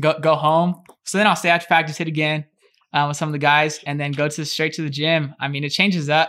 go 0.00 0.18
go 0.20 0.36
home. 0.36 0.82
So 1.04 1.18
then 1.18 1.26
I'll 1.26 1.34
stay 1.36 1.48
after 1.50 1.66
practice, 1.66 1.96
hit 1.98 2.06
again 2.08 2.44
uh, 2.96 3.04
with 3.08 3.16
some 3.18 3.28
of 3.28 3.32
the 3.32 3.38
guys, 3.38 3.80
and 3.86 4.00
then 4.00 4.12
go 4.12 4.26
to 4.28 4.44
straight 4.44 4.72
to 4.74 4.82
the 4.82 4.90
gym. 4.90 5.34
I 5.38 5.48
mean, 5.48 5.64
it 5.64 5.70
changes 5.70 6.08
up. 6.08 6.28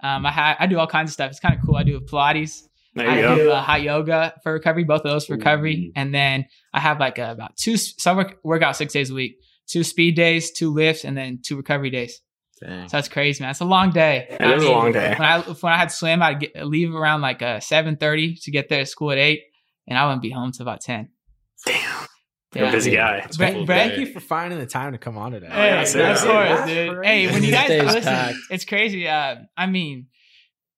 Um, 0.00 0.26
I 0.26 0.32
ha- 0.32 0.56
I 0.58 0.66
do 0.66 0.78
all 0.78 0.86
kinds 0.86 1.10
of 1.10 1.14
stuff. 1.14 1.30
It's 1.30 1.40
kind 1.40 1.54
of 1.54 1.60
cool. 1.64 1.76
I 1.76 1.84
do 1.84 2.00
Pilates. 2.00 2.62
there 2.94 3.08
I 3.08 3.20
go. 3.20 3.34
do 3.36 3.50
uh, 3.50 3.62
hot 3.62 3.82
yoga 3.82 4.34
for 4.42 4.52
recovery, 4.52 4.84
both 4.84 5.02
of 5.04 5.10
those 5.12 5.26
for 5.26 5.34
recovery, 5.36 5.92
and 5.94 6.12
then 6.12 6.46
I 6.72 6.80
have 6.80 6.98
like 6.98 7.18
uh, 7.18 7.30
about 7.30 7.56
two. 7.56 7.76
So 7.76 8.12
I 8.12 8.16
work 8.16 8.38
work 8.42 8.62
out 8.62 8.76
six 8.76 8.92
days 8.92 9.10
a 9.10 9.14
week. 9.14 9.36
two 9.68 9.84
speed 9.84 10.16
days, 10.16 10.50
two 10.50 10.72
lifts, 10.72 11.04
and 11.04 11.16
then 11.16 11.40
two 11.44 11.56
recovery 11.56 11.90
days. 11.90 12.20
Dang. 12.60 12.88
So 12.88 12.96
that's 12.96 13.08
crazy, 13.08 13.42
man. 13.44 13.50
It's 13.50 13.60
a 13.60 13.64
long 13.64 13.90
day. 13.92 14.26
It 14.28 14.40
is 14.40 14.64
a 14.64 14.72
long 14.72 14.92
day. 14.92 15.14
When 15.16 15.28
I 15.28 15.40
when 15.40 15.72
I 15.72 15.76
had 15.76 15.92
swim, 15.92 16.22
I'd 16.22 16.40
get, 16.40 16.66
leave 16.66 16.92
around 16.94 17.20
like 17.20 17.42
uh, 17.42 17.60
seven 17.60 17.96
thirty 17.96 18.34
to 18.42 18.50
get 18.50 18.68
there 18.68 18.80
to 18.80 18.86
school 18.86 19.12
at 19.12 19.18
eight, 19.18 19.42
and 19.86 19.96
I 19.96 20.04
wouldn't 20.06 20.22
be 20.22 20.30
home 20.30 20.50
till 20.50 20.64
about 20.64 20.80
ten. 20.80 21.10
Damn. 22.52 22.60
You're 22.62 22.66
Yeah. 22.66 22.70
a 22.70 22.76
busy 22.76 22.90
guy. 22.92 23.16
It's 23.24 23.36
a 23.36 23.38
Brett- 23.38 23.54
day. 23.54 23.66
Thank 23.66 23.98
you 23.98 24.06
for 24.12 24.20
finding 24.20 24.58
the 24.58 24.66
time 24.66 24.92
to 24.92 24.98
come 24.98 25.18
on 25.18 25.32
today. 25.32 25.48
Hey, 25.50 25.66
yeah, 25.68 25.80
of 25.82 25.88
seriously. 25.88 26.28
course, 26.28 26.48
That's 26.48 26.66
dude. 26.70 27.04
Hey, 27.04 27.26
when 27.30 27.42
you 27.42 27.50
guys 27.50 27.68
listen, 27.68 28.02
packed. 28.02 28.36
it's 28.50 28.64
crazy. 28.64 29.06
Uh, 29.06 29.36
I 29.56 29.66
mean, 29.66 30.06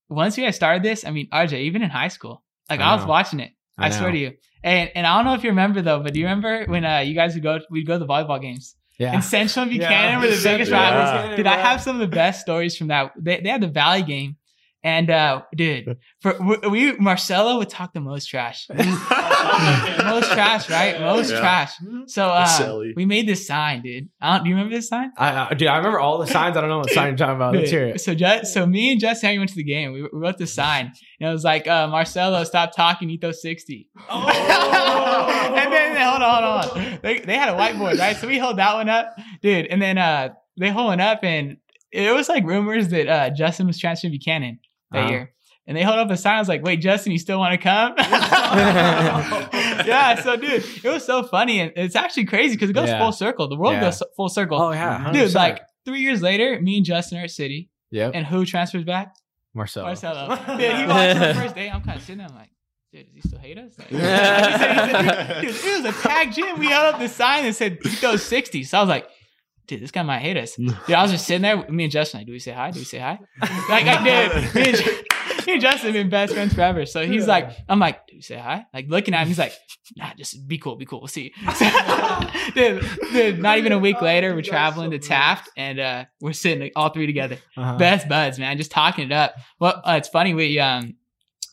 once 0.09 0.37
you 0.37 0.45
guys 0.45 0.57
started 0.57 0.83
this, 0.83 1.05
I 1.05 1.11
mean, 1.11 1.29
RJ, 1.33 1.61
even 1.62 1.83
in 1.83 1.91
high 1.91 2.09
school, 2.09 2.43
like 2.68 2.81
I 2.81 2.91
I, 2.91 2.97
was 2.97 3.05
watching 3.07 3.41
it. 3.41 3.53
I 3.79 3.87
I, 3.87 3.91
swear 3.91 4.11
to 4.11 4.18
you. 4.18 4.33
And 4.62 4.91
and 4.95 5.07
I 5.07 5.16
don't 5.16 5.25
know 5.25 5.35
if 5.35 5.43
you 5.45 5.51
remember 5.51 5.81
though, 5.81 6.01
but 6.03 6.12
do 6.12 6.18
you 6.21 6.27
remember 6.27 6.64
when 6.66 6.85
uh, 6.85 6.99
you 6.99 7.14
guys 7.14 7.35
would 7.35 7.43
go 7.43 7.61
we'd 7.71 7.87
go 7.87 7.95
to 7.95 7.99
the 8.01 8.07
volleyball 8.07 8.41
games 8.43 8.75
Yeah. 8.99 9.14
in 9.14 9.23
Central 9.23 9.62
and 9.62 9.73
Yeah. 9.75 9.79
Buchanan 9.89 10.21
were 10.21 10.27
the 10.37 10.43
biggest 10.43 10.71
Yeah. 10.71 11.14
rivals. 11.14 11.37
Did 11.37 11.47
I 11.47 11.57
have 11.57 11.81
some 11.81 11.97
of 11.97 12.01
the 12.01 12.14
best 12.14 12.41
stories 12.43 12.77
from 12.77 12.89
that. 12.89 13.12
They, 13.16 13.41
they 13.41 13.49
had 13.49 13.62
the 13.62 13.68
Valley 13.68 14.03
game, 14.03 14.37
and 14.83 15.11
uh, 15.11 15.43
dude, 15.55 15.97
for 16.20 16.35
we, 16.41 16.68
we 16.68 16.93
Marcelo 16.99 17.59
would 17.59 17.68
talk 17.68 17.93
the 17.93 18.01
most 18.01 18.26
trash, 18.26 18.66
most 18.74 20.33
trash, 20.33 20.68
right? 20.70 21.01
Most 21.01 21.31
Yeah. 21.31 21.41
trash. 21.41 21.72
So 22.07 22.26
uh, 22.28 22.83
we 22.97 23.05
made 23.05 23.26
this 23.28 23.47
sign, 23.47 23.83
dude. 23.83 24.09
I 24.20 24.39
don't, 24.39 24.47
you 24.47 24.55
remember 24.55 24.74
this 24.74 24.89
sign? 24.89 25.12
I, 25.16 25.28
uh, 25.31 25.49
dude, 25.55 25.68
I 25.68 25.76
remember 25.78 26.01
all 26.01 26.18
the 26.18 26.26
signs. 26.26 26.57
I 26.57 26.61
don't 26.61 26.70
know 26.70 26.78
what 26.78 26.91
sign 26.91 27.09
you're 27.09 27.16
talking 27.16 27.37
about. 27.37 27.55
Let's 27.55 27.70
hear 27.70 27.87
it. 27.89 28.01
So, 28.01 28.14
Ju- 28.14 28.45
so 28.45 28.66
me 28.66 28.93
and 28.93 29.01
Justin 29.01 29.28
Henry 29.28 29.39
went 29.39 29.51
to 29.51 29.57
the 29.57 29.64
game. 29.64 29.93
We, 29.93 30.03
we 30.03 30.09
wrote 30.12 30.39
the 30.39 30.47
sign, 30.47 30.93
and 31.20 31.28
it 31.28 31.33
was 31.33 31.45
like, 31.45 31.66
uh, 31.66 31.87
"Marcelo, 31.89 32.43
stop 32.45 32.74
talking. 32.74 33.11
Ito 33.11 33.33
60. 33.33 33.89
and 34.11 35.72
then 35.72 35.97
hold 35.97 36.22
on, 36.22 36.43
hold 36.43 36.78
on. 36.78 36.99
They, 37.03 37.18
they 37.20 37.37
had 37.37 37.49
a 37.49 37.53
whiteboard, 37.59 37.99
right? 37.99 38.16
So 38.16 38.26
we 38.26 38.39
held 38.39 38.59
that 38.59 38.74
one 38.74 38.89
up, 38.89 39.14
dude. 39.43 39.66
And 39.66 39.81
then 39.81 39.99
uh, 39.99 40.31
they 40.59 40.70
hold 40.70 40.93
it 40.95 41.01
up, 41.01 41.22
and 41.24 41.59
it 41.93 42.14
was 42.14 42.28
like 42.28 42.45
rumors 42.45 42.89
that 42.89 43.09
uh, 43.09 43.31
Justin 43.31 43.66
was 43.66 43.78
transferred 43.78 44.09
to 44.09 44.11
Buchanan 44.12 44.59
that 44.93 44.99
Uh-huh. 45.01 45.11
year. 45.11 45.32
And 45.66 45.76
they 45.76 45.82
held 45.82 45.99
up 45.99 46.11
a 46.11 46.16
sign. 46.16 46.34
I 46.36 46.38
was 46.41 46.49
like, 46.49 46.64
"Wait, 46.64 46.78
Justin, 46.80 47.12
you 47.12 47.18
still 47.18 47.38
want 47.38 47.53
to 47.53 47.59
come?" 47.59 47.95
yeah. 49.86 50.20
So, 50.22 50.36
dude, 50.36 50.64
it 50.82 50.84
was 50.88 51.05
so 51.05 51.22
funny, 51.22 51.61
and 51.61 51.72
it's 51.76 51.95
actually 51.97 52.24
crazy 52.24 52.57
because 52.57 52.70
it 52.70 52.72
goes 52.72 52.88
Yeah. 52.88 52.99
full 52.99 53.12
circle. 53.12 53.49
The 53.49 53.57
world 53.57 53.74
Yeah. 53.74 53.80
goes 53.82 54.03
full 54.16 54.28
circle. 54.28 54.61
Oh 54.61 54.72
yeah, 54.72 55.11
Dude, 55.12 55.28
100%. 55.28 55.34
like 55.34 55.61
three 55.84 56.01
years 56.01 56.22
later, 56.22 56.61
me 56.61 56.76
and 56.78 56.84
Justin 56.86 57.18
are 57.18 57.24
at 57.24 57.30
City, 57.30 57.70
yep, 57.91 58.12
and 58.14 58.26
who 58.26 58.45
transfers 58.45 58.84
back? 58.84 59.14
Marcelo. 59.55 59.86
Marcelo. 59.86 60.28
Dude, 60.59 60.76
he 60.76 60.86
walks 60.86 61.14
on 61.14 61.18
the 61.20 61.34
first 61.34 61.55
day. 61.55 61.68
I'm 61.70 61.82
kind 61.82 61.97
of 61.99 62.03
sitting 62.03 62.18
there, 62.18 62.28
I'm 62.28 62.34
like, 62.36 62.51
dude, 62.93 63.07
does 63.07 63.14
he 63.14 63.20
still 63.20 63.38
hate 63.38 63.59
us? 63.59 63.78
Like, 63.78 63.88
he 63.88 63.97
said- 63.97 64.53
he 64.53 64.59
said, 64.59 65.41
dude, 65.43 65.51
it 65.55 65.82
was 65.84 65.95
a 65.95 66.03
tag 66.03 66.32
gym. 66.32 66.59
We 66.59 66.66
held 66.66 66.95
up 66.95 67.01
the 67.01 67.09
sign 67.09 67.45
that 67.45 67.55
said 67.55 67.80
Tito 67.80 68.16
60. 68.16 68.64
So 68.64 68.78
I 68.78 68.80
was 68.80 68.88
like, 68.88 69.07
dude, 69.71 69.81
this 69.83 69.91
guy 69.91 70.03
might 70.03 70.18
hate 70.18 70.37
us. 70.37 70.57
Dude, 70.57 70.75
I 70.91 71.03
was 71.03 71.11
just 71.12 71.27
sitting 71.27 71.43
there, 71.43 71.57
me 71.71 71.85
and 71.85 71.93
Justin, 71.93 72.21
like, 72.21 72.27
do 72.27 72.33
we 72.33 72.39
say 72.41 72.53
hi? 72.53 72.71
Do 72.73 72.79
we 72.81 72.85
say 72.85 72.99
hi? 72.99 73.18
Like, 73.68 73.87
I 73.87 74.03
did. 74.05 74.55
Me 74.55 74.68
and, 74.71 74.79
me 75.47 75.53
and 75.55 75.62
Justin 75.62 75.87
have 75.87 75.93
been 75.95 76.11
best 76.11 76.35
friends 76.35 76.53
forever. 76.55 76.85
So 76.87 77.07
he's 77.07 77.27
like, 77.27 77.51
I'm 77.68 77.79
like, 77.79 78.07
do 78.09 78.16
we 78.16 78.21
say 78.23 78.37
hi? 78.37 78.66
Like 78.75 78.87
looking 78.89 79.14
at 79.14 79.23
him, 79.23 79.29
he's 79.29 79.39
like, 79.39 79.53
nah, 79.97 80.12
just 80.18 80.47
be 80.49 80.59
cool, 80.59 80.77
be 80.77 80.85
cool. 80.87 81.01
We'll 81.01 81.09
see. 81.09 81.33
dude, 82.55 82.85
dude, 83.12 83.39
not 83.39 83.59
even 83.59 83.73
a 83.73 83.79
week 83.79 84.03
later, 84.03 84.35
we're 84.35 84.43
traveling 84.43 84.91
to 84.91 84.99
Taft 84.99 85.49
and 85.57 85.79
uh, 85.81 86.05
we're 86.21 86.33
sitting 86.33 86.71
all 86.77 86.91
three 86.91 87.07
together 87.07 87.39
Uh-huh. 87.57 87.77
best 87.79 88.09
buds, 88.09 88.39
man. 88.39 88.57
Just 88.59 88.71
talking 88.71 89.07
it 89.07 89.12
up. 89.12 89.35
Well, 89.59 89.81
uh, 89.85 89.95
it's 89.99 90.09
funny. 90.09 90.35
We 90.35 90.59
um, 90.59 90.97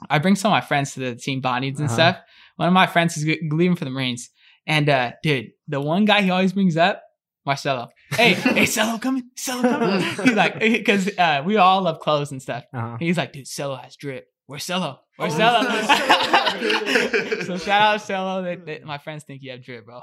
I 0.10 0.20
bring 0.20 0.36
some 0.36 0.52
of 0.52 0.56
my 0.56 0.62
friends 0.62 0.94
to 0.94 1.00
the 1.00 1.16
team 1.16 1.42
bondings 1.42 1.78
and 1.78 1.86
Uh-huh. 1.86 1.94
stuff. 1.94 2.18
One 2.56 2.68
of 2.68 2.74
my 2.74 2.88
friends 2.88 3.16
is 3.18 3.26
leaving 3.52 3.76
for 3.76 3.86
the 3.86 3.92
Marines, 3.92 4.30
and 4.66 4.90
uh, 4.90 5.12
dude, 5.22 5.52
the 5.68 5.80
one 5.80 6.06
guy 6.06 6.22
he 6.24 6.32
always 6.32 6.54
brings 6.54 6.76
up, 6.76 7.04
Marcelo. 7.48 7.88
Hey, 8.12 8.34
hey, 8.34 8.66
Cello 8.66 9.00
coming, 9.00 9.32
Cello 9.38 9.62
coming. 9.62 10.02
He's 10.26 10.34
like, 10.36 10.60
because 10.60 11.10
uh, 11.18 11.42
we 11.46 11.56
all 11.56 11.82
love 11.82 12.00
clothes 12.00 12.32
and 12.32 12.42
stuff. 12.42 12.66
Uh-huh. 12.74 12.98
He's 13.00 13.16
like, 13.18 13.32
dude, 13.32 13.46
Cello 13.48 13.78
has 13.78 13.96
drip. 13.96 14.28
Where's 14.48 14.66
Cello? 14.66 15.00
Where's 15.16 15.34
Oh, 15.34 15.38
Cello? 15.38 15.64
so 17.46 17.58
shout 17.58 17.82
out 17.96 18.06
Cello. 18.06 18.44
They, 18.44 18.56
they, 18.58 18.80
my 18.84 18.98
friends 18.98 19.24
think 19.24 19.42
you 19.44 19.52
have 19.52 19.64
drip, 19.64 19.86
bro. 19.86 20.02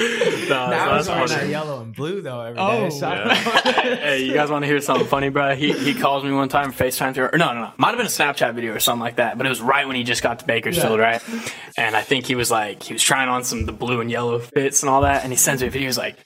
No, 0.00 0.70
now 0.70 0.92
that's 0.92 1.06
he's 1.06 1.14
wearing 1.14 1.28
funny. 1.28 1.40
that 1.42 1.50
yellow 1.50 1.82
and 1.82 1.94
blue 1.94 2.22
though 2.22 2.40
every 2.40 2.58
oh, 2.58 2.70
day. 2.70 2.86
Oh, 2.86 2.88
so 2.90 3.08
Yeah. 3.08 3.34
hey, 3.34 3.96
hey, 3.96 4.24
you 4.24 4.32
guys 4.32 4.50
want 4.50 4.62
to 4.62 4.66
hear 4.66 4.80
something 4.80 5.06
funny, 5.06 5.28
bro? 5.28 5.54
He 5.54 5.72
he 5.72 5.94
calls 5.94 6.24
me 6.24 6.32
one 6.32 6.48
time, 6.48 6.72
FaceTime 6.72 7.14
through, 7.14 7.30
or 7.32 7.38
no, 7.38 7.52
no, 7.52 7.60
no, 7.60 7.72
might 7.76 7.88
have 7.88 7.98
been 7.98 8.06
a 8.06 8.08
Snapchat 8.08 8.54
video 8.54 8.74
or 8.74 8.80
something 8.80 9.00
like 9.02 9.16
that. 9.16 9.36
But 9.36 9.46
it 9.46 9.50
was 9.50 9.60
right 9.60 9.86
when 9.86 9.96
he 9.96 10.02
just 10.04 10.22
got 10.22 10.38
to 10.40 10.46
Bakersfield, 10.46 10.98
right? 10.98 11.22
And 11.76 11.94
I 11.94 12.02
think 12.02 12.26
he 12.26 12.34
was 12.34 12.50
like, 12.50 12.82
he 12.82 12.92
was 12.92 13.02
trying 13.02 13.28
on 13.28 13.44
some 13.44 13.60
of 13.60 13.66
the 13.66 13.72
blue 13.72 14.00
and 14.00 14.10
yellow 14.10 14.38
fits 14.38 14.82
and 14.82 14.90
all 14.90 15.02
that, 15.02 15.22
and 15.22 15.32
he 15.32 15.36
sends 15.36 15.62
me 15.62 15.68
a 15.68 15.70
video. 15.70 15.88
He's 15.88 15.98
like, 15.98 16.16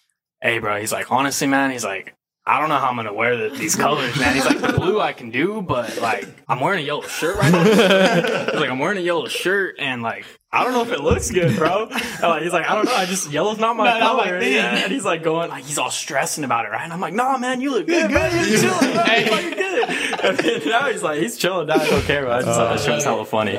"Hey, 0.41 0.59
bro," 0.59 0.81
he's 0.81 0.93
like, 0.93 1.11
"Honestly, 1.11 1.47
man," 1.47 1.71
he's 1.71 1.85
like. 1.85 2.15
I 2.47 2.61
don't 2.61 2.69
know 2.69 2.77
how 2.77 2.91
I'm 2.91 2.97
gonna 2.97 3.15
wear 3.15 3.39
the, 3.39 3.57
these 3.57 3.75
colors, 3.75 4.15
man. 4.19 4.35
He's 4.35 4.45
like 4.45 4.61
the 4.61 4.75
blue 4.75 5.01
I 5.01 5.15
can 5.15 5.31
do, 5.31 5.63
but 5.63 5.99
like 6.03 6.27
I'm 6.47 6.61
wearing 6.61 6.81
a 6.85 6.87
yellow 6.87 7.01
shirt 7.01 7.39
right 7.39 7.51
now. 7.51 7.65
He's 8.51 8.61
like 8.61 8.69
I'm 8.69 8.79
wearing 8.79 8.99
a 8.99 9.01
yellow 9.01 9.29
shirt, 9.29 9.77
and 9.79 10.03
like 10.03 10.27
I 10.55 10.63
don't 10.65 10.73
know 10.73 10.83
if 10.83 10.93
it 10.93 11.01
looks 11.01 11.31
good, 11.31 11.57
bro. 11.57 11.89
And, 11.91 12.23
like, 12.23 12.43
he's 12.43 12.53
like 12.53 12.67
I 12.69 12.75
don't 12.75 12.85
know, 12.85 12.95
I 12.95 13.07
just 13.07 13.31
yellow's 13.31 13.59
not 13.59 13.77
my 13.77 13.85
No, 13.93 13.99
not 13.99 14.17
my 14.19 14.25
color. 14.25 14.41
thing. 14.41 14.53
yeah. 14.55 14.77
And 14.85 14.93
he's 14.93 15.05
like 15.05 15.23
going, 15.23 15.51
like 15.51 15.65
he's 15.65 15.79
all 15.79 15.91
stressing 15.91 16.45
about 16.45 16.65
it, 16.65 16.69
right? 16.69 16.85
And 16.85 16.93
I'm 16.93 17.01
like, 17.01 17.13
nah, 17.15 17.37
man, 17.39 17.61
you 17.61 17.73
look 17.73 17.87
good, 17.87 18.11
man. 18.11 18.49
You're 18.49 18.59
chilling, 18.61 18.93
bro. 18.93 19.03
Hey. 19.05 19.25
You're 19.43 19.55
good. 19.55 20.25
And 20.25 20.39
then 20.39 20.69
now 20.69 20.89
he's 20.91 21.03
like, 21.03 21.19
he's 21.21 21.37
chilling, 21.37 21.67
now 21.67 21.75
I 21.75 21.87
don't 21.91 22.03
care, 22.05 22.23
bro. 22.23 22.33
I 22.33 22.43
just 22.43 22.57
thought 22.57 22.77
that 22.77 22.81
shit 22.85 22.95
was 22.95 23.05
hella 23.05 23.25
funny. 23.25 23.59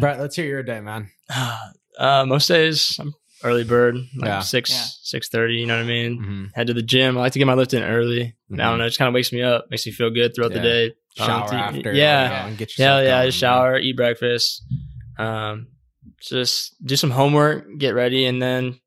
Brett, 0.00 0.20
let's 0.20 0.36
hear 0.36 0.46
your 0.46 0.62
day, 0.62 0.80
man. 0.80 1.10
Uh, 1.98 2.24
most 2.24 2.46
days 2.46 2.96
I'm 3.00 3.12
early 3.42 3.64
bird, 3.64 3.96
like 3.96 4.28
Yeah. 4.28 4.38
six 4.38 4.70
Yeah. 4.70 4.84
six 5.02 5.28
thirty. 5.28 5.54
You 5.54 5.66
know 5.66 5.76
what 5.76 5.82
I 5.84 5.88
mean? 5.88 6.18
Mm-hmm. 6.20 6.44
Head 6.54 6.68
to 6.68 6.74
the 6.74 6.80
gym. 6.82 7.18
I 7.18 7.22
like 7.22 7.32
to 7.32 7.40
get 7.40 7.46
my 7.46 7.54
lift 7.54 7.74
in 7.74 7.82
early. 7.82 8.36
I 8.52 8.56
don't 8.56 8.78
know. 8.78 8.84
It 8.84 8.90
just 8.90 8.98
kind 9.00 9.08
of 9.08 9.14
wakes 9.14 9.32
me 9.32 9.42
up, 9.42 9.64
makes 9.68 9.84
me 9.84 9.90
feel 9.90 10.10
good 10.10 10.32
throughout 10.32 10.52
Yeah. 10.52 10.58
the 10.58 10.62
day. 10.62 10.94
Shower 11.16 11.48
Um, 11.48 11.54
after. 11.56 11.92
Yeah. 11.92 12.22
you 12.22 12.28
know, 12.28 12.48
and 12.50 12.56
get 12.58 12.70
Hell 12.78 13.00
yourself 13.00 13.04
yeah, 13.04 13.18
going, 13.18 13.26
just 13.28 13.38
shower, 13.38 13.78
eat 13.80 13.96
breakfast, 13.96 14.62
um, 15.18 15.66
just 16.20 16.74
do 16.84 16.96
some 16.96 17.10
homework, 17.10 17.66
get 17.78 17.94
ready, 17.94 18.26
and 18.26 18.40
then 18.40 18.80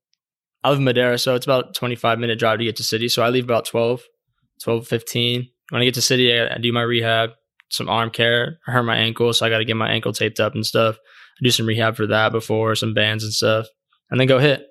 I 0.63 0.69
live 0.69 0.79
in 0.79 0.85
Madera, 0.85 1.17
so 1.17 1.35
it's 1.35 1.45
about 1.45 1.73
25 1.75 2.19
minute 2.19 2.39
drive 2.39 2.59
to 2.59 2.65
get 2.65 2.75
to 2.77 2.83
city. 2.83 3.07
So 3.09 3.23
I 3.23 3.29
leave 3.29 3.43
about 3.43 3.65
12, 3.65 4.01
12, 4.63 4.87
15. 4.87 5.49
When 5.69 5.81
I 5.81 5.85
get 5.85 5.95
to 5.95 6.01
city, 6.01 6.37
I, 6.37 6.55
I 6.55 6.57
do 6.57 6.71
my 6.71 6.81
rehab, 6.81 7.31
some 7.69 7.89
arm 7.89 8.09
care. 8.09 8.59
I 8.67 8.71
hurt 8.71 8.83
my 8.83 8.97
ankle, 8.97 9.33
so 9.33 9.45
I 9.45 9.49
got 9.49 9.59
to 9.59 9.65
get 9.65 9.75
my 9.75 9.89
ankle 9.89 10.13
taped 10.13 10.39
up 10.39 10.53
and 10.53 10.65
stuff. 10.65 10.97
I 10.97 11.43
do 11.43 11.51
some 11.51 11.65
rehab 11.65 11.95
for 11.95 12.07
that 12.07 12.31
before, 12.31 12.75
some 12.75 12.93
bands 12.93 13.23
and 13.23 13.33
stuff, 13.33 13.67
and 14.09 14.19
then 14.19 14.27
go 14.27 14.39
hit. 14.39 14.67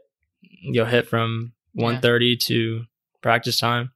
Go 0.74 0.84
hit 0.84 1.08
from 1.08 1.52
1.30 1.78 2.38
to 2.46 2.84
practice 3.22 3.58
time. 3.58 3.90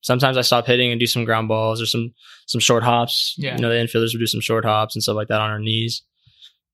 Sometimes 0.00 0.36
I 0.36 0.42
stop 0.42 0.66
hitting 0.66 0.90
and 0.90 1.00
do 1.00 1.06
some 1.06 1.24
ground 1.24 1.48
balls 1.48 1.80
or 1.80 1.86
some 1.86 2.12
some 2.46 2.60
short 2.60 2.82
hops. 2.82 3.34
Yeah. 3.38 3.56
You 3.56 3.62
know, 3.62 3.70
the 3.70 3.76
infielders 3.76 4.12
would 4.12 4.20
do 4.20 4.26
some 4.26 4.40
short 4.40 4.64
hops 4.64 4.94
and 4.94 5.02
stuff 5.02 5.16
like 5.16 5.28
that 5.28 5.40
on 5.40 5.50
our 5.50 5.58
knees. 5.58 6.02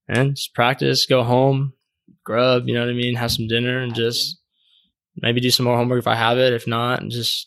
And 0.08 0.34
just 0.36 0.54
practice, 0.54 1.06
go 1.06 1.22
home, 1.22 1.72
grub, 2.24 2.66
you 2.66 2.74
know 2.74 2.80
what 2.80 2.90
I 2.90 2.94
mean, 2.94 3.14
have 3.14 3.30
some 3.32 3.46
dinner 3.46 3.78
and 3.80 3.94
just 3.94 4.38
maybe 5.16 5.40
do 5.40 5.50
some 5.50 5.64
more 5.66 5.76
homework 5.76 6.00
if 6.00 6.06
I 6.06 6.14
have 6.16 6.38
it. 6.38 6.52
If 6.52 6.66
not, 6.66 7.00
and 7.00 7.10
just 7.10 7.46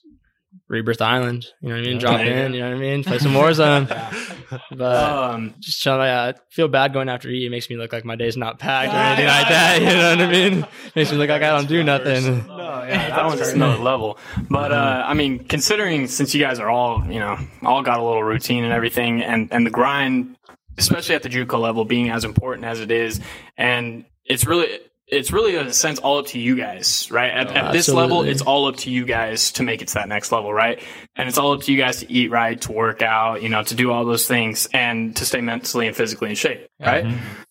Rebirth 0.70 1.02
Island. 1.02 1.46
You 1.62 1.70
know 1.70 1.76
what 1.76 1.84
I 1.84 1.88
mean? 1.88 1.98
Drop 1.98 2.20
Okay. 2.22 2.46
in, 2.46 2.54
you 2.54 2.62
know 2.62 2.70
what 2.70 2.78
I 2.78 2.80
mean? 2.80 3.04
Play 3.04 3.20
some 3.20 3.34
Warzone. 3.34 3.90
But 4.70 5.10
Um, 5.34 5.56
just 5.60 5.82
chilling. 5.82 6.02
I 6.02 6.36
feel 6.52 6.68
bad 6.68 6.94
going 6.94 7.10
after 7.10 7.28
E. 7.28 7.48
It 7.48 7.50
makes 7.50 7.72
me 7.72 7.76
look 7.76 7.92
like 7.92 8.06
my 8.06 8.16
day's 8.16 8.38
not 8.38 8.60
packed 8.60 8.94
or 8.94 8.98
anything 8.98 9.26
like 9.26 9.48
that. 9.50 9.82
You 9.82 9.88
know 9.88 10.10
what 10.12 10.22
I 10.22 10.32
mean? 10.32 10.68
Makes 10.96 11.12
me 11.12 11.18
look 11.18 11.30
like 11.30 11.42
I 11.42 11.50
don't 11.50 11.68
do 11.68 11.84
nothing. 11.84 12.46
no, 12.46 12.84
yeah, 12.88 13.10
that 13.10 13.26
one's 13.26 13.40
just 13.40 13.56
another 13.56 13.82
level. 13.82 14.20
But 14.52 14.72
uh, 14.72 15.04
I 15.08 15.16
mean, 15.16 15.44
considering 15.46 16.06
since 16.06 16.36
you 16.36 16.42
guys 16.42 16.60
are 16.60 16.70
all, 16.70 17.04
you 17.12 17.20
know, 17.20 17.36
all 17.64 17.82
got 17.82 18.00
a 18.00 18.04
little 18.04 18.24
routine 18.24 18.64
and 18.64 18.72
everything, 18.74 19.24
and 19.24 19.52
and 19.52 19.66
the 19.66 19.72
grind, 19.72 20.36
especially 20.78 21.16
at 21.16 21.24
the 21.24 21.30
JUCO 21.30 21.60
level, 21.60 21.86
being 21.86 22.10
as 22.10 22.26
important 22.26 22.66
as 22.66 22.80
it 22.80 22.92
is, 22.92 23.20
and 23.58 24.06
it's 24.26 24.46
really. 24.46 24.80
It's 25.06 25.32
really, 25.32 25.58
in 25.58 25.68
a 25.68 25.74
sense, 25.74 26.00
all 26.00 26.18
up 26.18 26.28
to 26.28 26.40
you 26.40 26.56
guys, 26.56 27.12
right? 27.12 27.30
At, 27.30 27.52
at 27.52 27.72
this 27.74 27.88
level, 27.90 28.24
it's 28.24 28.42
all 28.42 28.68
up 28.68 28.78
to 28.78 28.90
you 28.90 29.06
guys 29.06 29.52
to 29.52 29.62
make 29.64 29.82
it 29.84 29.90
to 29.90 29.94
that 29.96 30.08
next 30.08 30.32
level, 30.32 30.52
right? 30.52 30.82
And 31.16 31.28
it's 31.30 31.38
all 31.38 31.52
up 31.52 31.62
to 31.64 31.72
you 31.72 31.78
guys 31.78 32.00
to 32.00 32.12
eat 32.12 32.32
right, 32.32 32.60
to 32.62 32.72
work 32.72 33.02
out, 33.04 33.44
you 33.44 33.50
know, 33.50 33.62
to 33.62 33.76
do 33.76 33.92
all 33.92 34.06
those 34.06 34.28
things, 34.28 34.68
and 34.74 35.16
to 35.18 35.26
stay 35.26 35.42
mentally 35.42 35.88
and 35.88 35.96
physically 35.96 36.30
in 36.30 36.36
shape, 36.36 36.68
right? 36.80 37.06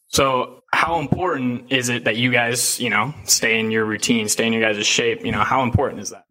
So 0.08 0.62
how 0.72 0.98
important 0.98 1.70
is 1.70 1.88
it 1.88 2.04
that 2.04 2.16
you 2.16 2.32
guys, 2.32 2.80
you 2.80 2.90
know, 2.90 3.14
stay 3.24 3.60
in 3.60 3.70
your 3.70 3.84
routine, 3.84 4.28
stay 4.28 4.46
in 4.46 4.52
your 4.54 4.62
guys' 4.62 4.84
shape? 4.86 5.24
You 5.24 5.30
know, 5.30 5.44
how 5.44 5.62
important 5.62 6.00
is 6.00 6.10
that? 6.10 6.24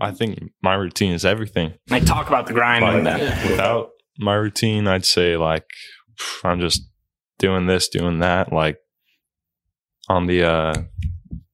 I 0.00 0.10
think 0.10 0.50
my 0.62 0.74
routine 0.74 1.12
is 1.12 1.24
everything. 1.24 1.74
Like 1.90 2.06
talk 2.06 2.26
about 2.28 2.46
the 2.46 2.54
grind 2.54 2.84
and 2.84 3.04
Like, 3.04 3.18
that. 3.20 3.50
without 3.50 3.90
my 4.18 4.34
routine, 4.34 4.86
I'd 4.86 5.04
say 5.04 5.36
like 5.36 5.66
I'm 6.44 6.60
just 6.60 6.88
doing 7.38 7.66
this, 7.66 7.88
doing 7.88 8.20
that, 8.20 8.52
like 8.52 8.78
on 10.08 10.26
the 10.26 10.44
uh 10.44 10.74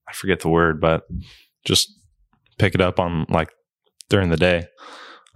I 0.07 0.13
forget 0.13 0.41
the 0.41 0.49
word, 0.49 0.81
but 0.81 1.03
just 1.65 1.91
pick 2.59 2.75
it 2.75 2.81
up 2.81 2.99
on 2.99 3.25
like 3.29 3.49
during 4.09 4.29
the 4.29 4.37
day. 4.37 4.67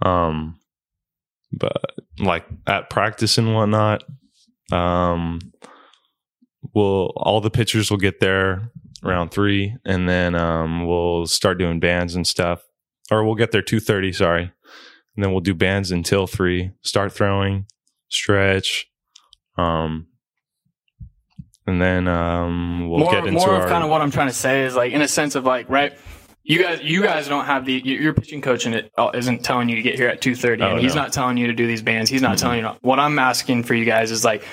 Um 0.02 0.58
but 1.52 1.80
like 2.18 2.44
at 2.66 2.90
practice 2.90 3.38
and 3.38 3.54
whatnot, 3.54 4.04
um 4.72 5.40
will 6.74 7.12
all 7.16 7.40
the 7.40 7.50
pitchers 7.50 7.90
will 7.90 7.98
get 7.98 8.20
there 8.20 8.70
around 9.04 9.30
three, 9.30 9.76
and 9.84 10.08
then 10.08 10.34
um, 10.34 10.86
we'll 10.86 11.26
start 11.26 11.58
doing 11.58 11.80
bands 11.80 12.14
and 12.14 12.26
stuff. 12.26 12.62
Or 13.10 13.24
we'll 13.24 13.36
get 13.36 13.52
there 13.52 13.62
two 13.62 13.80
thirty. 13.80 14.12
Sorry, 14.12 14.52
and 15.16 15.24
then 15.24 15.32
we'll 15.32 15.40
do 15.40 15.54
bands 15.54 15.90
until 15.90 16.26
three. 16.26 16.70
Start 16.82 17.12
throwing, 17.12 17.66
stretch, 18.08 18.86
um, 19.58 20.06
and 21.66 21.80
then 21.82 22.06
um, 22.06 22.88
we'll 22.88 23.00
more, 23.00 23.10
get 23.10 23.26
into 23.26 23.40
more 23.40 23.50
our 23.50 23.62
of 23.64 23.68
kind 23.68 23.82
of 23.82 23.90
what 23.90 24.00
I'm 24.00 24.10
trying 24.10 24.28
to 24.28 24.34
say 24.34 24.64
is 24.64 24.76
like 24.76 24.92
in 24.92 25.02
a 25.02 25.08
sense 25.08 25.34
of 25.34 25.44
like 25.44 25.68
right. 25.68 25.96
You 26.48 26.62
guys, 26.62 26.80
you 26.80 27.02
guys 27.02 27.26
don't 27.26 27.44
have 27.46 27.64
the 27.64 27.72
your 27.84 28.00
your 28.00 28.14
pitching 28.14 28.40
coach 28.40 28.66
and 28.66 28.74
it 28.76 28.92
uh, 28.96 29.10
isn't 29.14 29.42
telling 29.44 29.68
you 29.68 29.74
to 29.74 29.82
get 29.82 29.96
here 29.96 30.06
at 30.06 30.20
two 30.20 30.36
thirty, 30.36 30.62
Oh, 30.62 30.74
and 30.74 30.80
he's 30.80 30.94
no. 30.94 31.02
not 31.02 31.12
telling 31.12 31.36
you 31.38 31.48
to 31.48 31.52
do 31.52 31.66
these 31.66 31.82
bands. 31.82 32.08
He's 32.08 32.22
not 32.22 32.36
Mhm. 32.36 32.40
telling 32.40 32.60
you. 32.60 32.70
What 32.82 33.00
I'm 33.00 33.18
asking 33.18 33.64
for 33.64 33.74
you 33.74 33.84
guys 33.84 34.12
is 34.12 34.24
like 34.24 34.44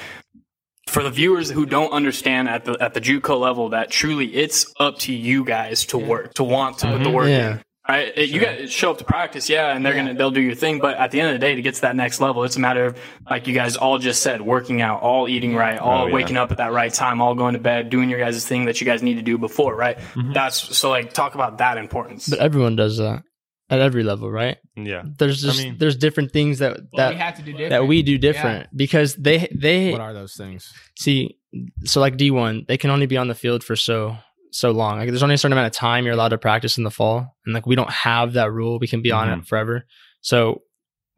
for 0.87 1.03
the 1.03 1.11
viewers 1.11 1.51
who 1.51 1.67
don't 1.67 1.91
understand 1.91 2.49
at 2.49 2.65
the 2.65 2.75
at 2.81 2.95
the 2.95 2.99
JUCO 2.99 3.39
level 3.39 3.69
that 3.69 3.91
truly 3.91 4.25
it's 4.33 4.73
up 4.79 4.97
to 5.01 5.13
you 5.13 5.45
guys 5.45 5.85
to 5.87 5.99
work 5.99 6.33
to 6.33 6.43
want 6.43 6.79
to 6.79 6.87
put 6.93 7.03
the 7.03 7.11
work 7.11 7.27
Yeah. 7.29 7.51
in. 7.57 7.61
Right, 7.87 8.13
It- 8.15 8.29
you 8.29 8.39
guys 8.39 8.71
show 8.71 8.91
up 8.91 8.97
to 8.99 9.03
practice, 9.03 9.49
yeah, 9.49 9.75
and 9.75 9.85
they're 9.85 9.93
gonna 9.93 10.13
they'll 10.13 10.31
do 10.31 10.39
your 10.39 10.55
thing. 10.55 10.79
But 10.79 10.95
at 10.97 11.11
the 11.11 11.19
end 11.19 11.29
of 11.29 11.39
the 11.41 11.45
day, 11.45 11.55
to 11.55 11.61
get 11.61 11.75
to 11.75 11.81
that 11.81 11.97
next 11.97 12.21
level, 12.21 12.45
it's 12.45 12.55
a 12.55 12.59
matter 12.61 12.85
of 12.85 12.97
like 13.29 13.45
you 13.45 13.53
guys 13.53 13.75
all 13.75 13.97
just 13.99 14.21
said, 14.21 14.41
working 14.41 14.81
out, 14.81 15.01
all 15.01 15.27
eating 15.27 15.53
right, 15.53 15.77
oh, 15.81 15.83
all 15.83 16.03
Oh, 16.03 16.07
yeah. 16.07 16.13
waking 16.13 16.37
up 16.37 16.49
at 16.51 16.57
that 16.59 16.71
right 16.71 16.93
time, 16.93 17.21
all 17.21 17.35
going 17.35 17.55
to 17.55 17.59
bed, 17.59 17.89
doing 17.89 18.09
your 18.09 18.19
guys' 18.19 18.47
thing 18.47 18.65
that 18.65 18.79
you 18.79 18.85
guys 18.85 19.03
need 19.03 19.15
to 19.15 19.21
do 19.21 19.37
before, 19.37 19.75
right? 19.75 19.97
Mm-hmm. 19.97 20.31
That's 20.31 20.55
so 20.77 20.89
like 20.89 21.11
talk 21.11 21.35
about 21.35 21.57
that 21.57 21.77
importance. 21.77 22.29
But 22.29 22.39
everyone 22.39 22.77
does 22.77 22.99
that 22.99 23.23
at 23.69 23.79
every 23.81 24.03
level, 24.03 24.31
right? 24.31 24.57
yeah. 24.77 25.03
There's 25.19 25.41
just 25.41 25.61
mean- 25.61 25.75
there's 25.77 25.97
different 25.97 26.31
things 26.31 26.59
that 26.59 26.77
Well, 26.93 27.09
we 27.09 27.15
that 27.15 27.21
have 27.21 27.35
to 27.35 27.41
do 27.43 27.51
different. 27.51 27.69
that 27.71 27.85
we 27.87 28.01
do 28.01 28.17
different 28.17 28.69
because 28.73 29.13
they 29.15 29.49
they 29.53 29.91
What 29.91 29.99
are 30.01 30.13
those 30.13 30.35
things? 30.35 30.71
see 30.97 31.37
so 31.83 31.99
like 31.99 32.15
D1 32.17 32.65
they 32.67 32.77
can 32.77 32.89
only 32.91 33.05
be 33.07 33.17
on 33.17 33.27
the 33.27 33.35
field 33.35 33.61
for 33.63 33.75
so 33.75 34.15
so 34.53 34.71
long. 34.71 34.99
Like 34.99 35.09
there's 35.09 35.23
only 35.23 35.35
a 35.35 35.37
certain 35.37 35.53
amount 35.53 35.67
of 35.67 35.73
time 35.73 36.05
you're 36.05 36.13
allowed 36.13 36.29
to 36.29 36.37
practice 36.37 36.77
in 36.77 36.83
the 36.83 36.91
fall, 36.91 37.35
and 37.45 37.53
like 37.53 37.65
we 37.65 37.75
don't 37.75 37.89
have 37.89 38.33
that 38.33 38.51
rule. 38.51 38.79
We 38.79 38.87
can 38.87 39.01
be 39.01 39.11
on 39.11 39.29
it 39.29 39.45
forever. 39.47 39.85
So 40.21 40.61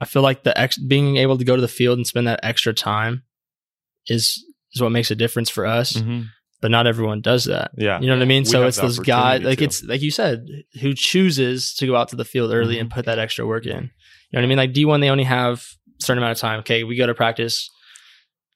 I 0.01 0.05
feel 0.05 0.21
like 0.21 0.43
the 0.43 0.57
ex- 0.59 0.77
being 0.77 1.17
able 1.17 1.37
to 1.37 1.43
go 1.45 1.55
to 1.55 1.61
the 1.61 1.67
field 1.67 1.97
and 1.97 2.07
spend 2.07 2.27
that 2.27 2.39
extra 2.43 2.73
time 2.73 3.23
is 4.07 4.43
is 4.73 4.81
what 4.81 4.91
makes 4.91 5.11
a 5.11 5.15
difference 5.15 5.49
for 5.49 5.65
us. 5.65 5.93
Mhm. 5.93 6.27
But 6.61 6.71
not 6.71 6.87
everyone 6.87 7.21
does 7.21 7.45
that. 7.45 7.71
Yeah. 7.77 7.99
You 7.99 8.07
know 8.07 8.15
what 8.15 8.21
I 8.23 8.25
mean? 8.25 8.43
We 8.43 8.49
so 8.49 8.65
it's 8.65 8.77
those 8.77 8.97
guys, 8.99 9.43
like 9.43 9.59
to. 9.59 9.65
it's 9.65 9.83
like 9.83 10.01
you 10.01 10.09
said, 10.11 10.47
who 10.81 10.93
chooses 10.93 11.73
to 11.75 11.85
go 11.85 11.95
out 11.95 12.07
to 12.09 12.15
the 12.15 12.25
field 12.25 12.51
early 12.53 12.79
and 12.79 12.89
put 12.89 13.05
that 13.05 13.19
extra 13.19 13.45
work 13.45 13.65
in. 13.65 13.71
You 13.71 13.77
know 13.77 14.39
what 14.39 14.43
I 14.43 14.47
mean? 14.47 14.57
Like 14.57 14.73
D 14.73 14.85
one, 14.85 15.01
they 15.01 15.09
only 15.09 15.25
have 15.25 15.59
a 16.01 16.03
certain 16.03 16.19
amount 16.23 16.31
of 16.37 16.39
time. 16.41 16.59
Okay, 16.59 16.83
we 16.83 16.95
go 16.95 17.05
to 17.05 17.13
practice 17.13 17.69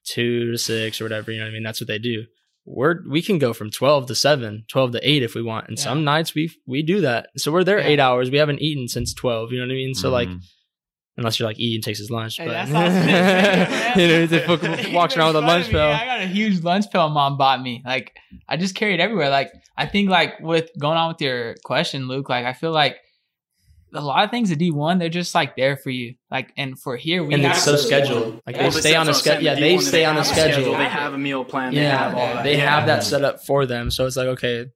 two 0.06 0.52
to 0.54 0.58
six 0.58 1.00
or 1.00 1.06
whatever. 1.06 1.32
You 1.32 1.40
know 1.40 1.46
what 1.46 1.50
I 1.52 1.54
mean? 1.54 1.64
That's 1.64 1.80
what 1.82 1.88
they 1.88 2.00
do. 2.00 2.24
We're 2.72 2.98
we 3.10 3.22
can 3.24 3.40
go 3.40 3.52
from 3.54 3.72
twelve 3.72 4.06
to 4.08 4.16
seven, 4.16 4.64
12 4.70 4.92
to 4.94 5.00
eight 5.10 5.24
if 5.24 5.34
we 5.34 5.42
want. 5.42 5.68
And 5.68 5.78
Yeah. 5.78 5.84
some 5.84 6.04
nights 6.04 6.36
we 6.36 6.52
we 6.68 6.84
do 6.84 7.02
that. 7.02 7.30
So 7.36 7.52
we're 7.52 7.64
there 7.64 7.80
Yeah. 7.80 7.88
eight 7.88 8.00
hours. 8.00 8.30
We 8.30 8.38
haven't 8.38 8.62
eaten 8.62 8.88
since 8.88 9.14
twelve. 9.14 9.52
You 9.52 9.58
know 9.60 9.66
what 9.66 9.72
I 9.72 9.76
mean? 9.76 9.94
So 9.96 10.10
like 10.12 10.30
Mhm. 10.30 10.42
unless 11.18 11.40
you're 11.40 11.50
like 11.50 11.60
Ian 11.60 11.82
takes 11.82 11.98
his 12.00 12.12
lunch, 12.12 12.38
Hey, 12.38 12.46
but 12.46 12.68
you 13.98 14.08
know, 14.08 14.20
he's 14.22 14.32
a 14.32 14.92
walks 14.94 15.18
around 15.18 15.34
with 15.34 15.44
a 15.44 15.48
lunch 15.48 15.72
bell. 15.72 15.92
pail. 15.92 16.02
I 16.02 16.06
got 16.06 16.22
a 16.22 16.28
huge 16.28 16.62
lunch 16.64 16.86
pail 16.92 17.10
mom 17.10 17.38
bought 17.38 17.62
me. 17.62 17.82
Like 17.86 18.16
I 18.48 18.56
just 18.58 18.76
carry 18.76 18.94
it 18.94 19.00
everywhere. 19.00 19.30
Like 19.30 19.52
I 19.76 19.86
think 19.88 20.10
like 20.10 20.40
with 20.40 20.70
going 20.80 20.98
on 20.98 21.08
with 21.10 21.22
your 21.22 21.56
question, 21.66 22.08
Luke, 22.08 22.30
like 22.30 22.46
I 22.46 22.54
feel 22.54 22.72
like 22.72 22.98
a 23.94 24.02
lot 24.02 24.24
of 24.24 24.32
things 24.32 24.52
at 24.52 24.58
D 24.60 24.72
one, 24.72 25.00
they're 25.00 25.10
just 25.10 25.34
like 25.34 25.56
there 25.56 25.78
for 25.78 25.90
you. 25.90 26.16
Like 26.30 26.52
and 26.58 26.80
for 26.80 26.96
here 26.98 27.24
we 27.24 27.34
And 27.34 27.44
have 27.44 27.54
it's 27.56 27.64
so 27.64 27.76
scheduled. 27.76 28.42
Like 28.46 28.56
Yeah. 28.56 28.62
they 28.64 28.70
Well, 28.70 28.72
stay 28.72 28.96
on 28.96 29.10
a 29.10 29.14
schedule. 29.14 29.44
Yeah, 29.44 29.56
they 29.56 29.78
stay 29.80 30.06
on 30.06 30.18
a 30.18 30.24
schedule. 30.24 30.74
They 30.78 30.86
have 30.86 31.14
a 31.14 31.18
meal 31.18 31.44
plan. 31.46 31.74
They 31.74 31.86
have 31.86 32.14
all 32.14 32.20
Yeah, 32.22 32.34
that. 32.36 32.44
they 32.44 32.58
Yeah. 32.58 32.70
have 32.78 32.88
that 32.88 33.04
set 33.04 33.24
up 33.24 33.44
for 33.46 33.66
them. 33.66 33.90
So 33.92 34.06
it's 34.06 34.16
like, 34.16 34.28
okay, 34.28 34.68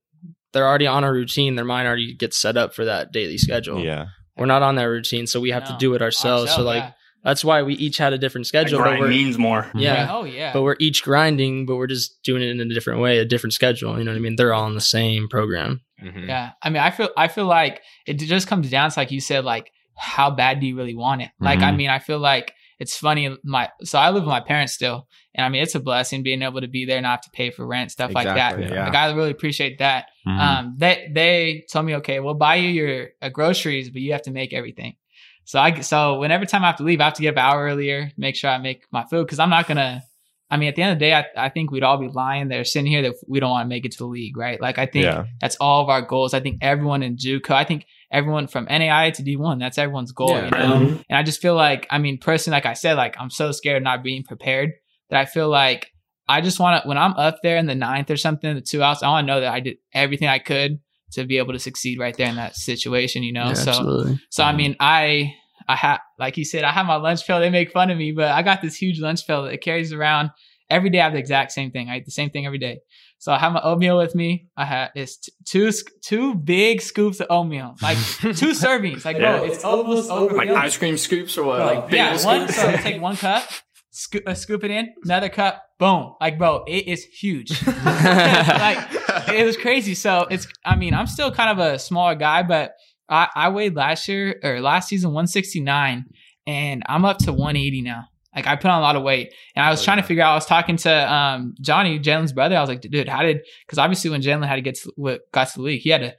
they're 0.52 0.66
already 0.66 0.86
on 0.86 1.04
a 1.04 1.12
routine. 1.12 1.54
Their 1.56 1.64
mind 1.64 1.86
already 1.86 2.14
gets 2.14 2.36
set 2.38 2.56
up 2.56 2.74
for 2.74 2.84
that 2.84 3.12
daily 3.12 3.38
schedule. 3.38 3.80
Yeah. 3.84 4.06
We're 4.36 4.46
not 4.46 4.62
on 4.62 4.74
that 4.76 4.84
routine, 4.84 5.26
so 5.28 5.40
we 5.40 5.50
have 5.50 5.64
to 5.66 5.76
do 5.78 5.94
it 5.94 6.02
ourselves. 6.02 6.52
so 6.52 6.62
like 6.62 6.82
yeah. 6.82 6.90
That's 7.24 7.44
why 7.44 7.62
we 7.62 7.74
each 7.74 7.98
had 7.98 8.12
a 8.12 8.18
different 8.18 8.46
schedule. 8.46 8.78
But 8.78 8.84
grind 8.84 9.00
we're, 9.00 9.08
means 9.08 9.38
more. 9.38 9.70
yeah, 9.74 10.08
Oh 10.10 10.24
yeah. 10.24 10.52
but 10.52 10.62
we're 10.62 10.76
each 10.78 11.02
grinding, 11.02 11.66
but 11.66 11.76
we're 11.76 11.86
just 11.88 12.22
doing 12.22 12.42
it 12.42 12.50
in 12.50 12.60
a 12.60 12.72
different 12.74 13.00
way, 13.00 13.18
a 13.18 13.24
different 13.24 13.54
schedule. 13.54 13.98
You 13.98 14.04
know 14.04 14.12
what 14.12 14.18
I 14.18 14.20
mean? 14.20 14.36
They're 14.36 14.54
all 14.54 14.66
in 14.68 14.74
the 14.74 14.80
same 14.80 15.28
program. 15.28 15.80
Mhm. 16.02 16.28
Yeah, 16.28 16.50
I 16.62 16.70
mean, 16.70 16.82
I 16.82 16.90
feel 16.90 17.08
I 17.16 17.28
feel 17.28 17.46
like 17.46 17.80
it 18.06 18.14
just 18.18 18.46
comes 18.46 18.70
down 18.70 18.90
to 18.90 19.00
like 19.00 19.10
you 19.10 19.20
said, 19.20 19.44
like 19.44 19.70
how 19.96 20.30
bad 20.30 20.60
do 20.60 20.66
you 20.66 20.76
really 20.76 20.94
want 20.94 21.22
it? 21.22 21.30
Like, 21.40 21.60
I 21.60 21.70
Mhm. 21.70 21.76
mean, 21.76 21.88
I 21.90 21.98
feel 22.00 22.18
like 22.18 22.52
it's 22.80 22.96
funny. 22.98 23.34
My 23.44 23.70
so 23.84 23.98
I 23.98 24.10
live 24.10 24.24
with 24.24 24.28
my 24.30 24.40
parents 24.40 24.72
still, 24.74 25.06
and 25.34 25.44
I 25.46 25.48
mean, 25.48 25.62
it's 25.62 25.76
a 25.76 25.80
blessing 25.80 26.24
being 26.24 26.42
able 26.42 26.60
to 26.60 26.66
be 26.68 26.84
there, 26.84 27.00
not 27.00 27.10
have 27.10 27.20
to 27.22 27.30
pay 27.30 27.50
for 27.50 27.64
rent, 27.64 27.92
stuff 27.92 28.12
like 28.12 28.26
that. 28.26 28.58
Yeah. 28.60 28.86
Like, 28.86 28.94
I 28.96 29.12
really 29.14 29.30
appreciate 29.30 29.78
that. 29.78 30.06
Mhm. 30.26 30.38
Um, 30.38 30.74
they 30.76 31.08
they 31.14 31.64
told 31.72 31.86
me, 31.86 31.94
okay, 31.96 32.18
we'll 32.18 32.34
buy 32.34 32.56
you 32.56 32.68
your 32.68 33.08
uh, 33.22 33.28
groceries, 33.28 33.88
but 33.90 34.02
you 34.02 34.12
have 34.12 34.22
to 34.22 34.32
make 34.32 34.52
everything. 34.52 34.96
So 35.44 35.58
I 35.58 35.80
so 35.80 36.18
whenever 36.18 36.44
time 36.46 36.62
I 36.64 36.68
have 36.68 36.76
to 36.76 36.84
leave, 36.84 37.00
I 37.00 37.04
have 37.04 37.14
to 37.14 37.22
get 37.22 37.30
up 37.30 37.44
an 37.44 37.50
hour 37.52 37.64
earlier, 37.64 38.10
make 38.16 38.36
sure 38.36 38.50
I 38.50 38.58
make 38.58 38.84
my 38.90 39.04
food 39.04 39.26
because 39.26 39.38
I'm 39.38 39.50
not 39.50 39.66
gonna. 39.68 40.02
I 40.50 40.56
mean, 40.58 40.68
at 40.68 40.76
the 40.76 40.82
end 40.82 40.92
of 40.92 40.98
the 40.98 41.04
day, 41.06 41.14
I, 41.14 41.24
I 41.36 41.48
think 41.48 41.70
we'd 41.70 41.82
all 41.82 41.96
be 41.96 42.06
lying 42.08 42.48
there 42.48 42.64
sitting 42.64 42.86
here 42.90 43.02
that 43.02 43.14
we 43.26 43.40
don't 43.40 43.50
want 43.50 43.64
to 43.64 43.68
make 43.68 43.84
it 43.86 43.92
to 43.92 43.98
the 43.98 44.06
league, 44.06 44.36
right? 44.36 44.60
Like 44.60 44.78
I 44.78 44.86
think 44.86 45.06
Yeah. 45.06 45.24
that's 45.40 45.56
all 45.56 45.82
of 45.82 45.88
our 45.88 46.02
goals. 46.02 46.34
I 46.34 46.40
think 46.40 46.58
everyone 46.60 47.02
in 47.02 47.16
JUCO, 47.16 47.50
I 47.50 47.64
think 47.64 47.86
everyone 48.12 48.46
from 48.46 48.66
NAI 48.66 49.10
to 49.12 49.22
D1, 49.22 49.58
that's 49.58 49.78
everyone's 49.78 50.12
goal. 50.12 50.30
Yeah. 50.30 50.44
You 50.44 50.50
know? 50.50 50.74
Mm-hmm. 50.86 50.96
And 51.08 51.18
I 51.18 51.22
just 51.22 51.40
feel 51.40 51.54
like, 51.56 51.86
I 51.90 51.98
mean, 51.98 52.18
personally, 52.18 52.56
like 52.56 52.66
I 52.66 52.74
said, 52.74 52.94
like 52.96 53.16
I'm 53.18 53.30
so 53.30 53.52
scared 53.52 53.78
of 53.78 53.82
not 53.84 54.04
being 54.04 54.22
prepared 54.22 54.72
that 55.08 55.18
I 55.18 55.24
feel 55.24 55.48
like 55.48 55.90
I 56.28 56.40
just 56.42 56.60
want 56.60 56.82
to, 56.82 56.88
when 56.88 56.98
I'm 56.98 57.14
up 57.14 57.38
there 57.42 57.56
in 57.56 57.66
the 57.66 57.74
ninth 57.74 58.10
or 58.10 58.16
something, 58.16 58.54
the 58.54 58.60
two 58.60 58.82
outs, 58.82 59.02
I 59.02 59.08
want 59.08 59.26
to 59.26 59.32
know 59.32 59.40
that 59.40 59.52
I 59.52 59.60
did 59.60 59.78
everything 59.92 60.28
I 60.28 60.38
could 60.38 60.78
to 61.14 61.24
be 61.24 61.38
able 61.38 61.52
to 61.52 61.58
succeed 61.58 61.98
right 61.98 62.16
there 62.16 62.28
in 62.28 62.36
that 62.36 62.56
situation, 62.56 63.22
you 63.22 63.32
know? 63.32 63.46
Yeah, 63.48 63.54
so, 63.54 63.70
absolutely. 63.70 64.20
so 64.30 64.44
I 64.44 64.52
mean, 64.54 64.76
I, 64.80 65.34
I 65.68 65.76
have, 65.76 66.00
like 66.18 66.36
you 66.36 66.44
said, 66.44 66.64
I 66.64 66.70
have 66.70 66.86
my 66.86 66.96
lunch 66.96 67.26
pail. 67.26 67.40
They 67.40 67.50
make 67.50 67.70
fun 67.70 67.90
of 67.90 67.98
me, 67.98 68.12
but 68.12 68.30
I 68.30 68.42
got 68.42 68.62
this 68.62 68.76
huge 68.76 69.00
lunch 69.00 69.26
pail 69.26 69.44
that 69.44 69.52
it 69.52 69.62
carries 69.62 69.92
around 69.92 70.30
every 70.70 70.90
day. 70.90 71.00
I 71.00 71.04
have 71.04 71.12
the 71.12 71.18
exact 71.18 71.52
same 71.52 71.70
thing. 71.70 71.88
I 71.88 71.98
eat 71.98 72.04
the 72.04 72.10
same 72.10 72.30
thing 72.30 72.46
every 72.46 72.58
day. 72.58 72.80
So 73.24 73.32
I 73.32 73.38
have 73.38 73.54
my 73.54 73.62
oatmeal 73.62 73.96
with 73.96 74.14
me. 74.14 74.48
I 74.54 74.66
have 74.66 74.90
it's 74.94 75.16
t- 75.16 75.32
two 75.46 75.72
two 76.02 76.34
big 76.34 76.82
scoops 76.82 77.20
of 77.20 77.28
oatmeal, 77.30 77.74
like 77.80 77.96
two 78.20 78.52
servings. 78.52 79.06
Like 79.06 79.16
bro, 79.16 79.44
it's 79.44 79.64
almost 79.64 80.10
over. 80.10 80.34
Like 80.34 80.50
ice 80.50 80.76
cream 80.76 80.98
scoops 80.98 81.38
or 81.38 81.46
what? 81.46 81.60
like 81.60 81.90
yeah, 81.90 82.12
old 82.12 82.24
one. 82.24 82.48
scoops? 82.48 82.60
So 82.60 82.76
take 82.76 83.00
one 83.00 83.16
cup, 83.16 83.48
scoop, 83.92 84.24
uh, 84.26 84.34
scoop 84.34 84.62
it 84.64 84.70
in, 84.70 84.92
another 85.04 85.30
cup, 85.30 85.62
boom. 85.78 86.14
Like 86.20 86.36
bro, 86.36 86.64
it 86.66 86.86
is 86.86 87.04
huge. 87.04 87.66
like 87.84 88.93
it 89.34 89.44
was 89.44 89.56
crazy. 89.56 89.94
So 89.94 90.26
it's, 90.30 90.46
I 90.64 90.76
mean, 90.76 90.94
I'm 90.94 91.06
still 91.06 91.30
kind 91.32 91.50
of 91.58 91.58
a 91.74 91.78
smaller 91.78 92.14
guy, 92.14 92.42
but 92.42 92.72
I, 93.08 93.28
I 93.34 93.48
weighed 93.50 93.74
last 93.76 94.08
year 94.08 94.38
or 94.42 94.60
last 94.60 94.88
season 94.88 95.10
169, 95.10 96.04
and 96.46 96.82
I'm 96.86 97.04
up 97.04 97.18
to 97.18 97.32
180 97.32 97.82
now. 97.82 98.04
Like 98.34 98.48
I 98.48 98.56
put 98.56 98.68
on 98.70 98.78
a 98.78 98.82
lot 98.82 98.96
of 98.96 99.04
weight, 99.04 99.32
and 99.54 99.64
I 99.64 99.70
was 99.70 99.84
trying 99.84 99.98
to 99.98 100.02
figure 100.02 100.24
out. 100.24 100.32
I 100.32 100.34
was 100.34 100.46
talking 100.46 100.76
to 100.78 101.12
um, 101.12 101.54
Johnny, 101.60 102.00
Jalen's 102.00 102.32
brother. 102.32 102.56
I 102.56 102.60
was 102.60 102.68
like, 102.68 102.80
dude, 102.80 103.08
how 103.08 103.22
did? 103.22 103.38
Because 103.64 103.78
obviously, 103.78 104.10
when 104.10 104.22
Jalen 104.22 104.44
had 104.44 104.56
to 104.56 104.60
get 104.60 104.74
to 104.80 104.92
what 104.96 105.20
got 105.30 105.46
to 105.50 105.58
the 105.58 105.62
league, 105.62 105.82
he 105.82 105.90
had 105.90 106.00
to 106.00 106.16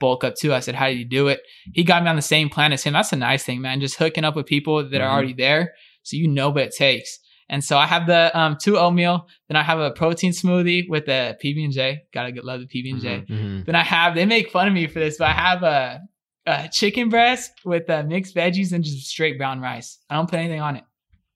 bulk 0.00 0.24
up 0.24 0.34
too. 0.34 0.54
I 0.54 0.60
said, 0.60 0.74
how 0.74 0.86
did 0.88 0.96
you 0.98 1.04
do 1.04 1.28
it? 1.28 1.40
He 1.74 1.84
got 1.84 2.02
me 2.02 2.08
on 2.08 2.16
the 2.16 2.22
same 2.22 2.48
plan 2.48 2.72
as 2.72 2.82
him. 2.84 2.94
That's 2.94 3.12
a 3.12 3.16
nice 3.16 3.44
thing, 3.44 3.60
man. 3.60 3.80
Just 3.82 3.96
hooking 3.96 4.24
up 4.24 4.34
with 4.34 4.46
people 4.46 4.88
that 4.88 5.00
are 5.02 5.10
Mhm. 5.10 5.12
already 5.12 5.34
there, 5.34 5.74
so 6.04 6.16
you 6.16 6.26
know 6.26 6.48
what 6.48 6.62
it 6.62 6.74
takes. 6.74 7.18
And 7.50 7.64
so 7.64 7.78
I 7.78 7.86
have 7.86 8.06
the 8.06 8.30
um, 8.38 8.56
two 8.60 8.76
oatmeal. 8.76 9.26
Then 9.48 9.56
I 9.56 9.62
have 9.62 9.78
a 9.78 9.90
protein 9.90 10.32
smoothie 10.32 10.88
with 10.88 11.08
a 11.08 11.36
PB 11.42 11.64
and 11.64 11.72
J. 11.72 12.02
Gotta 12.12 12.30
get 12.32 12.44
love 12.44 12.60
the 12.60 12.66
PB 12.66 12.92
and 12.92 13.00
J. 13.00 13.24
Mhm. 13.28 13.64
Then 13.66 13.74
I 13.74 13.82
have. 13.84 14.14
They 14.14 14.26
make 14.26 14.50
fun 14.50 14.68
of 14.68 14.74
me 14.74 14.86
for 14.86 14.98
this, 14.98 15.16
but 15.18 15.28
I 15.28 15.32
have 15.32 15.62
a, 15.62 16.00
a 16.46 16.68
chicken 16.70 17.08
breast 17.08 17.52
with 17.64 17.88
uh, 17.88 18.02
mixed 18.02 18.34
veggies 18.34 18.72
and 18.72 18.84
just 18.84 19.06
straight 19.06 19.38
brown 19.38 19.60
rice. 19.60 19.98
I 20.10 20.16
don't 20.16 20.28
put 20.28 20.38
anything 20.38 20.60
on 20.60 20.76
it. 20.76 20.84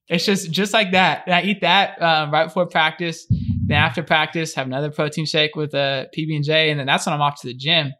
It's 0.07 0.25
just 0.25 0.51
just 0.51 0.73
like 0.73 0.91
that. 0.91 1.23
And 1.25 1.33
I 1.33 1.41
eat 1.43 1.61
that 1.61 1.99
um, 2.01 2.29
right 2.31 2.45
before 2.45 2.67
practice. 2.67 3.25
Then 3.65 3.77
after 3.77 4.03
practice, 4.03 4.53
have 4.55 4.67
another 4.67 4.91
protein 4.91 5.25
shake 5.25 5.55
with 5.55 5.73
a 5.73 6.09
PB 6.15 6.35
and 6.35 6.43
J, 6.43 6.69
and 6.69 6.79
then 6.79 6.85
that's 6.85 7.05
when 7.05 7.13
I'm 7.13 7.21
off 7.21 7.39
to 7.41 7.47
the 7.47 7.53
gym. 7.55 7.93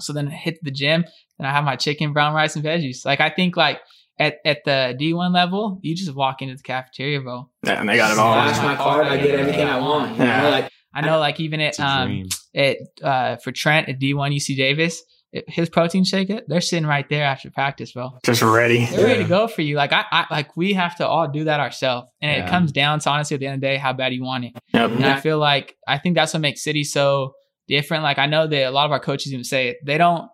So 0.00 0.12
then 0.12 0.28
I 0.28 0.32
hit 0.32 0.58
the 0.62 0.70
gym, 0.70 1.04
and 1.38 1.46
I 1.46 1.52
have 1.52 1.64
my 1.64 1.76
chicken, 1.76 2.12
brown 2.12 2.34
rice, 2.34 2.56
and 2.56 2.64
veggies. 2.64 3.06
Like 3.06 3.20
I 3.20 3.30
think 3.30 3.56
like 3.56 3.80
at 4.18 4.36
at 4.44 4.58
the 4.64 4.96
D1 5.00 5.32
level, 5.32 5.78
you 5.82 5.94
just 5.94 6.14
walk 6.14 6.42
into 6.42 6.54
the 6.56 6.62
cafeteria, 6.62 7.20
bro. 7.20 7.48
Yeah, 7.64 7.80
and 7.80 7.88
they 7.88 7.96
got 7.96 8.12
it 8.12 8.18
all. 8.18 8.32
Flash 8.34 8.62
my 8.62 8.76
card, 8.76 9.06
I 9.06 9.16
get 9.16 9.34
everything 9.38 9.66
I 9.68 9.78
want. 9.80 10.16
You 10.16 10.24
Yeah. 10.24 10.42
know, 10.42 10.50
like 10.50 10.70
I 10.94 11.00
know, 11.02 11.18
like 11.20 11.38
even 11.40 11.60
at 11.60 11.78
um 11.80 12.24
at 12.54 12.76
uh 13.02 13.36
for 13.36 13.52
Trent 13.52 13.88
at 13.88 14.00
D1 14.00 14.34
UC 14.34 14.56
Davis, 14.56 15.02
it, 15.32 15.44
his 15.48 15.68
protein 15.68 16.04
shake, 16.04 16.30
it 16.30 16.44
they're 16.48 16.60
sitting 16.62 16.86
right 16.86 17.06
there 17.08 17.24
after 17.24 17.50
practice, 17.50 17.92
bro. 17.92 18.10
Just 18.24 18.42
ready. 18.42 18.86
They're 18.86 19.04
ready 19.04 19.22
to 19.22 19.28
go 19.28 19.46
for 19.46 19.62
you. 19.62 19.76
Like 19.76 19.92
I, 19.92 20.04
I 20.10 20.26
like 20.30 20.56
we 20.56 20.72
have 20.72 20.96
to 20.96 21.06
all 21.06 21.28
do 21.28 21.44
that 21.44 21.60
ourselves, 21.60 22.08
and 22.22 22.30
Yeah. 22.32 22.46
it 22.46 22.50
comes 22.50 22.72
down 22.72 23.00
to 23.00 23.10
honestly 23.10 23.34
at 23.34 23.40
the 23.40 23.46
end 23.46 23.56
of 23.56 23.60
the 23.60 23.66
day 23.66 23.76
how 23.76 23.92
bad 23.92 24.12
you 24.14 24.24
want 24.24 24.46
it. 24.46 24.52
Yep. 24.74 24.90
And 24.92 25.04
I 25.04 25.20
feel 25.20 25.38
like 25.38 25.76
I 25.86 25.98
think 25.98 26.14
that's 26.16 26.32
what 26.32 26.40
makes 26.40 26.62
City 26.64 26.82
so 26.84 27.34
different. 27.68 28.02
Like 28.02 28.18
I 28.18 28.24
know 28.26 28.46
that 28.46 28.62
a 28.64 28.70
lot 28.70 28.86
of 28.86 28.92
our 28.92 29.00
coaches 29.00 29.32
even 29.32 29.44
say 29.44 29.68
it. 29.68 29.76
They 29.84 29.98
don't. 29.98 30.28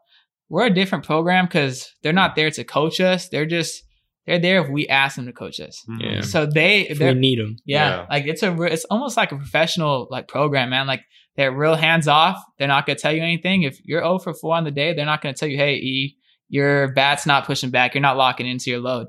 We're 0.49 0.66
a 0.66 0.74
different 0.74 1.05
program 1.05 1.47
because 1.47 1.92
they're 2.03 2.12
not 2.12 2.36
there 2.36 2.51
to 2.51 2.64
coach 2.64 3.01
us. 3.01 3.28
They're 3.28 3.47
just 3.47 3.82
they're 4.26 4.38
there 4.38 4.62
if 4.64 4.70
we 4.70 4.88
ask 4.88 5.16
them 5.16 5.26
to 5.26 5.32
coach 5.32 5.61
us. 5.61 5.82
Yeah. 6.01 6.22
So 6.22 6.47
they 6.47 6.82
If 6.88 6.99
they're 6.99 7.12
we 7.12 7.20
need 7.20 7.38
them. 7.38 7.57
yeah, 7.66 7.88
Yeah. 8.01 8.07
like 8.09 8.26
it's 8.26 8.42
a 8.42 8.55
it's 8.62 8.84
almost 8.86 9.16
like 9.16 9.32
a 9.32 9.36
professional 9.36 10.07
like 10.11 10.28
program, 10.28 10.70
man. 10.70 10.86
Like 10.86 11.03
they're 11.36 11.53
real 11.53 11.74
hands 11.74 12.09
off. 12.09 12.38
They're 12.59 12.68
not 12.68 12.86
gonna 12.86 12.99
tell 12.99 13.12
you 13.12 13.22
anything. 13.22 13.62
If 13.62 13.78
you're 13.84 14.01
0 14.03 14.18
for 14.20 14.32
4 14.34 14.57
on 14.57 14.64
the 14.64 14.70
day, 14.70 14.95
they're 14.95 15.05
not 15.05 15.20
gonna 15.22 15.34
tell 15.34 15.49
you, 15.49 15.57
hey, 15.59 15.74
E, 15.76 16.16
your 16.49 16.92
bat's 16.92 17.26
not 17.26 17.45
pushing 17.47 17.70
back. 17.70 17.95
You're 17.95 18.03
not 18.03 18.16
locking 18.16 18.47
into 18.47 18.70
your 18.70 18.80
load. 18.80 19.09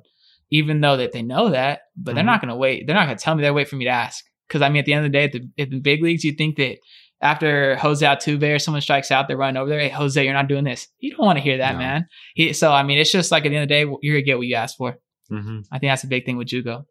Even 0.52 0.82
though 0.82 0.98
that 0.98 1.12
they 1.12 1.22
know 1.22 1.50
that, 1.50 1.82
but 1.98 2.16
they're 2.16 2.24
Mhm. 2.24 2.28
not 2.28 2.42
gonna 2.42 2.56
wait. 2.58 2.86
They're 2.86 2.96
not 2.96 3.06
gonna 3.06 3.18
tell 3.18 3.36
me. 3.36 3.42
They're 3.44 3.54
wait 3.54 3.68
for 3.68 3.76
me 3.78 3.86
to 3.86 3.92
ask. 3.92 4.24
Because 4.48 4.62
I 4.62 4.70
mean, 4.70 4.80
at 4.80 4.86
the 4.86 4.94
end 4.94 5.06
of 5.06 5.12
the 5.12 5.18
day, 5.18 5.24
at 5.26 5.32
the, 5.32 5.42
at 5.58 5.70
the 5.70 5.80
big 5.80 6.02
leagues, 6.04 6.24
you 6.24 6.32
think 6.34 6.58
that 6.58 6.78
after 7.22 7.76
Jose 7.78 8.06
Altuve 8.06 8.56
or 8.56 8.60
someone 8.60 8.82
strikes 8.82 9.12
out, 9.12 9.28
they're 9.28 9.38
running 9.38 9.58
over 9.58 9.70
there. 9.70 9.80
Hey, 9.80 9.90
Jose, 9.90 10.24
you're 10.24 10.34
not 10.34 10.48
doing 10.48 10.64
this. 10.64 10.88
You 11.00 11.12
don't 11.16 11.26
want 11.26 11.38
to 11.38 11.44
hear 11.44 11.58
that, 11.58 11.74
No. 11.74 11.80
man. 11.80 12.08
He, 12.36 12.54
so 12.54 12.72
I 12.72 12.84
mean, 12.84 12.98
it's 12.98 13.12
just 13.12 13.32
like 13.32 13.46
at 13.46 13.50
the 13.50 13.56
end 13.56 13.64
of 13.64 13.70
the 13.70 13.74
day, 13.86 13.92
you're 14.02 14.16
gonna 14.16 14.22
get 14.26 14.38
what 14.38 14.48
you 14.48 14.56
asked 14.56 14.78
for. 14.78 14.98
Mhm. 15.32 15.64
I 15.72 15.80
think 15.80 15.92
that's 15.92 16.04
a 16.04 16.08
big 16.08 16.26
thing 16.26 16.38
with 16.38 16.48
JUCO. 16.48 16.84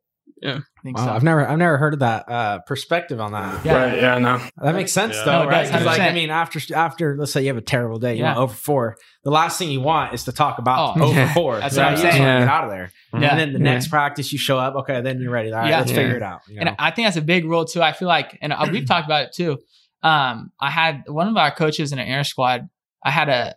Yeah. 0.42 0.56
I 0.58 0.82
think 0.82 0.98
Wow, 0.98 1.06
so. 1.06 1.12
I've 1.12 1.22
never 1.22 1.46
I've 1.48 1.58
never 1.58 1.78
heard 1.78 1.94
of 1.94 2.00
that 2.00 2.28
uh, 2.28 2.58
perspective 2.66 3.20
on 3.20 3.32
that. 3.32 3.64
Yeah. 3.64 3.72
Right. 3.74 3.96
Yeah. 4.02 4.18
No. 4.18 4.40
That 4.60 4.74
makes 4.74 4.92
sense 4.92 5.14
Yeah. 5.16 5.24
though, 5.24 5.42
No, 5.44 5.48
right? 5.48 5.70
like 5.84 6.00
I 6.00 6.12
mean, 6.12 6.30
after 6.30 6.58
after 6.74 7.16
let's 7.16 7.32
say 7.32 7.42
you 7.42 7.48
have 7.48 7.56
a 7.56 7.60
terrible 7.62 7.98
day, 7.98 8.14
you 8.14 8.24
Yeah. 8.24 8.36
over 8.36 8.52
four. 8.52 8.96
The 9.22 9.30
last 9.30 9.58
thing 9.58 9.70
you 9.70 9.80
want 9.80 10.12
is 10.12 10.24
to 10.24 10.32
talk 10.32 10.58
about 10.58 10.98
Oh. 10.98 11.04
over 11.04 11.14
Yeah. 11.14 11.32
four. 11.32 11.60
That's 11.60 11.78
right? 11.78 11.84
what 11.84 11.92
I'm 11.92 11.96
saying. 11.98 12.22
Yeah. 12.22 12.40
Get 12.40 12.48
out 12.48 12.64
of 12.64 12.70
there. 12.70 12.90
Yeah. 13.14 13.28
And 13.28 13.38
then 13.40 13.52
the 13.52 13.58
Yeah. 13.60 13.74
next 13.74 13.88
practice 13.88 14.32
you 14.32 14.38
show 14.38 14.58
up. 14.58 14.74
Okay, 14.74 15.00
then 15.00 15.20
you're 15.20 15.30
ready. 15.30 15.52
All 15.52 15.60
right, 15.60 15.68
Yeah. 15.70 15.78
let's 15.78 15.90
Yeah. 15.92 15.96
figure 15.96 16.16
it 16.16 16.22
out. 16.22 16.40
you 16.48 16.56
know? 16.56 16.60
And 16.62 16.76
I 16.78 16.90
think 16.90 17.06
that's 17.06 17.16
a 17.16 17.22
big 17.22 17.44
rule 17.44 17.64
too. 17.64 17.80
I 17.82 17.92
feel 17.92 18.08
like, 18.08 18.36
and 18.42 18.52
uh, 18.52 18.66
we've 18.70 18.86
talked 18.86 19.06
about 19.06 19.22
it 19.26 19.32
too. 19.32 19.58
Um, 20.04 20.52
I 20.60 20.70
had 20.70 21.04
one 21.08 21.28
of 21.28 21.36
our 21.36 21.50
coaches 21.50 21.90
in 21.90 21.98
an 21.98 22.06
air 22.06 22.24
squad. 22.24 22.68
I 23.02 23.10
had 23.10 23.28
a 23.28 23.56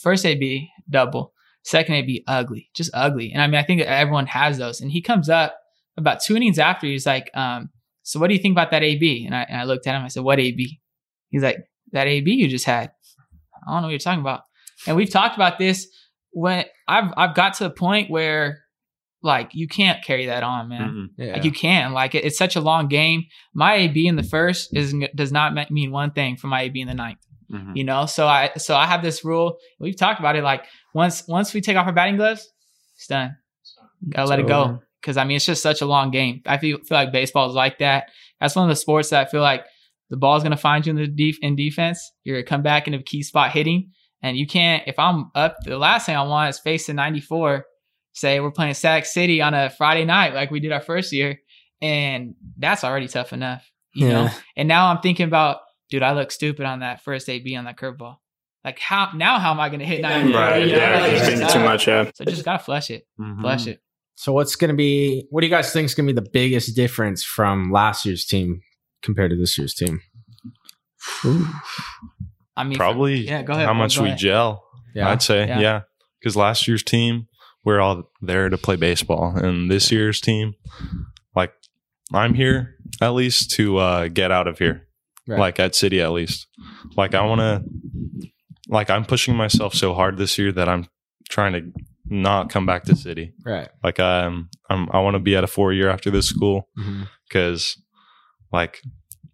first 0.00 0.26
AB 0.26 0.70
double, 0.88 1.32
second 1.62 1.94
AB 1.96 2.24
ugly, 2.26 2.70
just 2.74 2.90
ugly. 2.94 3.32
And 3.32 3.42
I 3.42 3.46
mean, 3.46 3.56
I 3.56 3.62
think 3.62 3.82
everyone 3.82 4.26
has 4.26 4.58
those. 4.58 4.80
And 4.80 4.90
he 4.90 5.02
comes 5.02 5.28
up 5.28 5.56
about 5.96 6.22
two 6.22 6.36
innings 6.36 6.58
after. 6.58 6.86
He's 6.86 7.06
like, 7.06 7.30
um, 7.34 7.70
"So 8.02 8.18
what 8.18 8.28
do 8.28 8.34
you 8.34 8.40
think 8.40 8.54
about 8.54 8.70
that 8.70 8.82
AB?" 8.82 9.26
And 9.26 9.34
I 9.36 9.42
and 9.42 9.60
I 9.60 9.64
looked 9.64 9.86
at 9.86 9.94
him. 9.94 10.02
I 10.02 10.08
said, 10.08 10.24
"What 10.24 10.40
AB?" 10.40 10.80
He's 11.28 11.42
like, 11.42 11.58
"That 11.92 12.06
AB 12.06 12.32
you 12.32 12.48
just 12.48 12.64
had." 12.64 12.90
I 13.66 13.72
don't 13.72 13.82
know 13.82 13.86
what 13.88 13.90
you're 13.90 13.98
talking 13.98 14.20
about. 14.20 14.42
And 14.86 14.96
we've 14.96 15.10
talked 15.10 15.36
about 15.36 15.58
this 15.58 15.86
when 16.30 16.64
I've 16.88 17.12
I've 17.16 17.34
got 17.34 17.54
to 17.54 17.64
the 17.64 17.70
point 17.70 18.10
where 18.10 18.63
like 19.24 19.50
you 19.54 19.66
can't 19.66 20.04
carry 20.04 20.26
that 20.26 20.42
on, 20.44 20.68
man. 20.68 21.10
Yeah. 21.16 21.32
Like 21.32 21.44
you 21.44 21.50
can. 21.52 21.92
Like 21.92 22.14
it, 22.14 22.24
it's 22.24 22.38
such 22.38 22.54
a 22.56 22.60
long 22.60 22.86
game. 22.88 23.24
My 23.54 23.74
AB 23.74 24.06
in 24.06 24.16
the 24.16 24.22
first 24.22 24.76
is 24.76 24.94
does 25.14 25.32
not 25.32 25.54
mean 25.70 25.90
one 25.90 26.12
thing 26.12 26.36
for 26.36 26.46
my 26.46 26.62
AB 26.62 26.80
in 26.80 26.86
the 26.88 26.94
ninth. 26.94 27.18
Mhm. 27.52 27.76
You 27.76 27.84
know, 27.84 28.06
so 28.06 28.26
I 28.26 28.50
so 28.56 28.76
I 28.76 28.86
have 28.86 29.02
this 29.02 29.24
rule. 29.24 29.56
We've 29.80 29.96
talked 29.96 30.20
about 30.20 30.36
it. 30.36 30.44
Like 30.44 30.64
once 30.94 31.26
once 31.26 31.52
we 31.54 31.60
take 31.60 31.76
off 31.76 31.86
our 31.86 31.92
batting 31.92 32.16
gloves, 32.16 32.48
it's 32.96 33.06
done. 33.06 33.36
Gotta 34.10 34.28
let 34.28 34.38
it 34.40 34.46
go. 34.46 34.80
Because 35.00 35.16
I 35.16 35.24
mean, 35.24 35.36
it's 35.36 35.44
just 35.46 35.62
such 35.62 35.80
a 35.80 35.86
long 35.86 36.10
game. 36.10 36.40
I 36.46 36.58
feel 36.58 36.78
feel 36.78 36.96
like 36.98 37.12
baseball 37.12 37.48
is 37.48 37.54
like 37.54 37.78
that. 37.78 38.10
That's 38.40 38.54
one 38.56 38.64
of 38.64 38.70
the 38.70 38.76
sports 38.76 39.10
that 39.10 39.26
I 39.26 39.30
feel 39.30 39.42
like 39.42 39.64
the 40.10 40.16
ball's 40.16 40.42
gonna 40.42 40.56
find 40.56 40.84
you 40.86 40.90
in 40.90 40.96
the 40.96 41.06
def- 41.06 41.38
in 41.42 41.56
defense. 41.56 42.12
You're 42.24 42.36
gonna 42.36 42.46
come 42.46 42.62
back 42.62 42.86
in 42.86 42.94
a 42.94 43.02
key 43.02 43.22
spot 43.22 43.50
hitting, 43.52 43.90
and 44.22 44.36
you 44.36 44.46
can't. 44.46 44.82
If 44.86 44.98
I'm 44.98 45.30
up, 45.34 45.56
the 45.64 45.78
last 45.78 46.06
thing 46.06 46.16
I 46.16 46.22
want 46.22 46.50
is 46.50 46.58
face 46.58 46.86
the 46.86 46.94
94 46.94 47.64
say 48.14 48.40
we're 48.40 48.50
playing 48.50 48.74
Sac 48.74 49.04
City 49.04 49.42
on 49.42 49.52
a 49.52 49.68
Friday 49.68 50.06
night 50.06 50.32
like 50.34 50.50
we 50.50 50.60
did 50.60 50.72
our 50.72 50.80
first 50.80 51.12
year, 51.12 51.38
and 51.82 52.34
that's 52.56 52.82
already 52.84 53.08
tough 53.08 53.32
enough, 53.34 53.70
you 53.94 54.08
know. 54.08 54.30
And 54.56 54.66
now 54.68 54.86
I'm 54.88 55.00
thinking 55.02 55.26
about, 55.26 55.58
dude, 55.90 56.02
I 56.02 56.12
look 56.14 56.30
stupid 56.30 56.64
on 56.64 56.80
that 56.80 57.02
first 57.04 57.28
AB 57.28 57.54
on 57.56 57.64
that 57.66 57.76
curveball. 57.76 58.16
Like 58.64 58.78
how 58.78 59.10
now? 59.14 59.38
How 59.38 59.50
am 59.50 59.60
I 59.60 59.68
going 59.68 59.80
to 59.80 59.84
hit 59.86 60.00
nine? 60.00 60.32
Right. 60.32 60.64
You 60.66 60.72
know, 60.72 60.78
Yeah. 60.78 61.00
like, 61.00 61.12
It's 61.12 61.28
it's 61.28 61.38
getting 61.40 61.48
too 61.48 61.60
much. 61.64 61.86
Yeah. 61.86 62.10
So 62.14 62.24
just 62.24 62.44
gotta 62.46 62.64
flush 62.64 62.88
it, 62.90 63.06
Mhm. 63.20 63.40
flush 63.42 63.66
it. 63.66 63.80
So 64.14 64.32
what's 64.32 64.56
going 64.56 64.70
to 64.70 64.76
be? 64.76 65.26
What 65.30 65.40
do 65.42 65.46
you 65.46 65.50
guys 65.50 65.70
think 65.72 65.84
is 65.86 65.94
going 65.94 66.06
to 66.06 66.14
be 66.14 66.18
the 66.20 66.30
biggest 66.30 66.74
difference 66.74 67.22
from 67.24 67.70
last 67.72 68.06
year's 68.06 68.24
team 68.24 68.62
compared 69.02 69.30
to 69.32 69.36
this 69.36 69.58
year's 69.58 69.74
team? 69.74 70.00
I 72.56 72.64
mean, 72.64 72.76
Probably 72.78 73.16
yeah. 73.26 73.42
Go 73.42 73.52
ahead. 73.54 73.66
how 73.66 73.74
much 73.74 73.98
we 73.98 74.06
ahead. 74.08 74.18
gel. 74.18 74.64
Yeah, 74.94 75.10
I'd 75.10 75.22
say, 75.22 75.46
Yeah. 75.46 75.58
yeah. 75.60 75.80
Because 76.20 76.36
last 76.36 76.66
year's 76.68 76.82
team, 76.82 77.26
we're 77.64 77.80
all 77.80 78.10
there 78.20 78.48
to 78.48 78.58
play 78.58 78.76
baseball. 78.76 79.36
And 79.36 79.70
this 79.70 79.90
year's 79.90 80.20
team, 80.20 80.54
like, 81.34 81.52
I'm 82.12 82.34
here 82.34 82.76
at 83.00 83.10
least 83.14 83.50
to 83.52 83.78
uh, 83.78 84.08
get 84.08 84.30
out 84.30 84.46
of 84.46 84.58
here, 84.58 84.86
Right. 85.26 85.38
like 85.40 85.58
at 85.60 85.74
City 85.74 86.00
at 86.00 86.12
least. 86.12 86.46
Like, 86.96 87.14
I 87.14 87.24
want 87.24 87.40
to, 87.40 88.28
like, 88.68 88.90
I'm 88.90 89.04
pushing 89.04 89.34
myself 89.36 89.74
so 89.74 89.94
hard 89.94 90.16
this 90.18 90.38
year 90.38 90.52
that 90.52 90.68
I'm 90.68 90.86
trying 91.28 91.52
to 91.54 91.72
not 92.06 92.50
come 92.50 92.66
back 92.66 92.84
to 92.84 92.94
City. 92.96 93.32
right. 93.44 93.68
Like, 93.82 93.98
um, 93.98 94.50
I'm, 94.68 94.88
I 94.92 95.00
want 95.00 95.14
to 95.14 95.20
be 95.20 95.34
at 95.36 95.44
a 95.44 95.46
four 95.48 95.72
year 95.72 95.88
after 95.88 96.10
this 96.10 96.28
school 96.28 96.68
because, 97.28 97.76
like, 98.52 98.80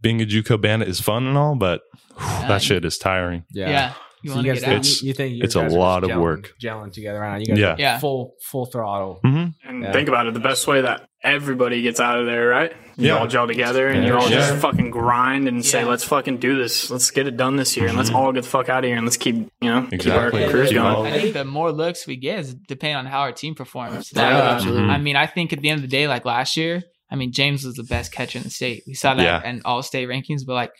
being 0.01 0.23
a 0.23 0.25
JUCO 0.25 0.61
bandit 0.61 0.89
is 0.89 1.01
fun 1.01 1.27
and 1.27 1.37
all, 1.37 1.57
but 1.57 1.83
whew, 2.17 2.27
Yeah. 2.27 2.49
that 2.49 2.63
shit 2.63 2.85
is 2.85 2.97
tiring. 2.97 3.45
Yeah. 3.51 3.69
Yeah. 3.71 3.95
You 4.23 4.31
So 4.31 4.37
want 4.37 4.47
you 4.47 4.53
to 4.53 4.55
guys 4.57 4.61
get 4.61 4.67
think, 4.69 4.77
out? 4.79 4.81
It's- 4.87 5.03
you 5.03 5.13
think 5.15 5.35
you 5.37 5.43
it's 5.45 5.55
a 5.57 5.61
guys 5.63 5.75
are 5.75 5.79
lot 5.79 6.05
of 6.05 6.11
gelling- 6.11 6.21
work. 6.21 6.53
gelling 6.63 6.93
together 6.93 7.21
right 7.21 7.33
now. 7.33 7.39
You 7.39 7.47
guys 7.47 7.59
Yeah. 7.59 7.77
Yeah. 7.79 7.99
full 7.99 8.35
full 8.51 8.67
throttle. 8.67 9.21
hmm 9.25 9.47
And 9.67 9.83
Yeah. 9.83 9.93
think 9.93 10.09
about 10.09 10.27
it, 10.27 10.35
the 10.35 10.41
best 10.41 10.67
way 10.67 10.81
that 10.83 11.07
everybody 11.23 11.83
gets 11.83 12.01
out 12.01 12.19
of 12.19 12.27
there, 12.27 12.47
right? 12.49 12.73
You 12.97 13.09
Yeah. 13.09 13.19
all 13.19 13.27
gel 13.27 13.47
together 13.47 13.89
and 13.89 14.07
you 14.07 14.15
all 14.15 14.29
Yeah. 14.31 14.37
just 14.39 14.57
fucking 14.57 14.91
grind 14.91 15.49
and 15.49 15.65
say, 15.65 15.85
let's 15.85 16.05
fucking 16.05 16.39
do 16.39 16.57
this. 16.59 16.91
Let's 16.91 17.11
get 17.11 17.27
it 17.27 17.37
done 17.37 17.57
this 17.57 17.77
year 17.77 17.89
and 17.89 17.97
let's 17.97 18.11
all 18.11 18.33
get 18.33 18.43
the 18.45 18.49
fuck 18.49 18.69
out 18.69 18.85
of 18.85 18.89
here 18.89 18.97
and 18.97 19.07
let's 19.07 19.17
keep, 19.17 19.35
you 19.37 19.49
know, 19.63 19.83
keep 19.91 20.07
our 20.09 20.29
Exactly. 20.29 20.49
careers 20.49 20.73
going. 20.73 21.13
I 21.13 21.19
think 21.19 21.35
the 21.35 21.45
more 21.45 21.73
looks 21.73 22.07
we 22.07 22.17
get 22.17 22.41
is 22.41 22.55
depending 22.55 22.97
on 22.97 23.07
how 23.07 23.21
our 23.21 23.33
team 23.33 23.55
performs. 23.55 24.11
Yeah, 24.15 24.23
Like, 24.35 24.43
absolutely. 24.55 24.89
I 24.89 24.99
mean, 24.99 25.17
I 25.17 25.27
think 25.27 25.53
at 25.53 25.61
the 25.61 25.69
end 25.71 25.79
of 25.79 25.83
the 25.83 25.89
day, 25.95 26.09
like 26.09 26.25
last 26.25 26.57
year, 26.57 26.83
I 27.11 27.17
mean, 27.17 27.33
James 27.33 27.65
was 27.65 27.75
the 27.75 27.85
best 27.85 28.13
catcher 28.13 28.39
in 28.39 28.45
the 28.45 28.51
state. 28.51 28.83
We 28.87 28.95
saw 28.95 29.15
that 29.15 29.23
Yeah. 29.23 29.49
in 29.51 29.63
all 29.65 29.83
state 29.83 30.09
rankings, 30.09 30.43
but 30.47 30.55
like, 30.55 30.71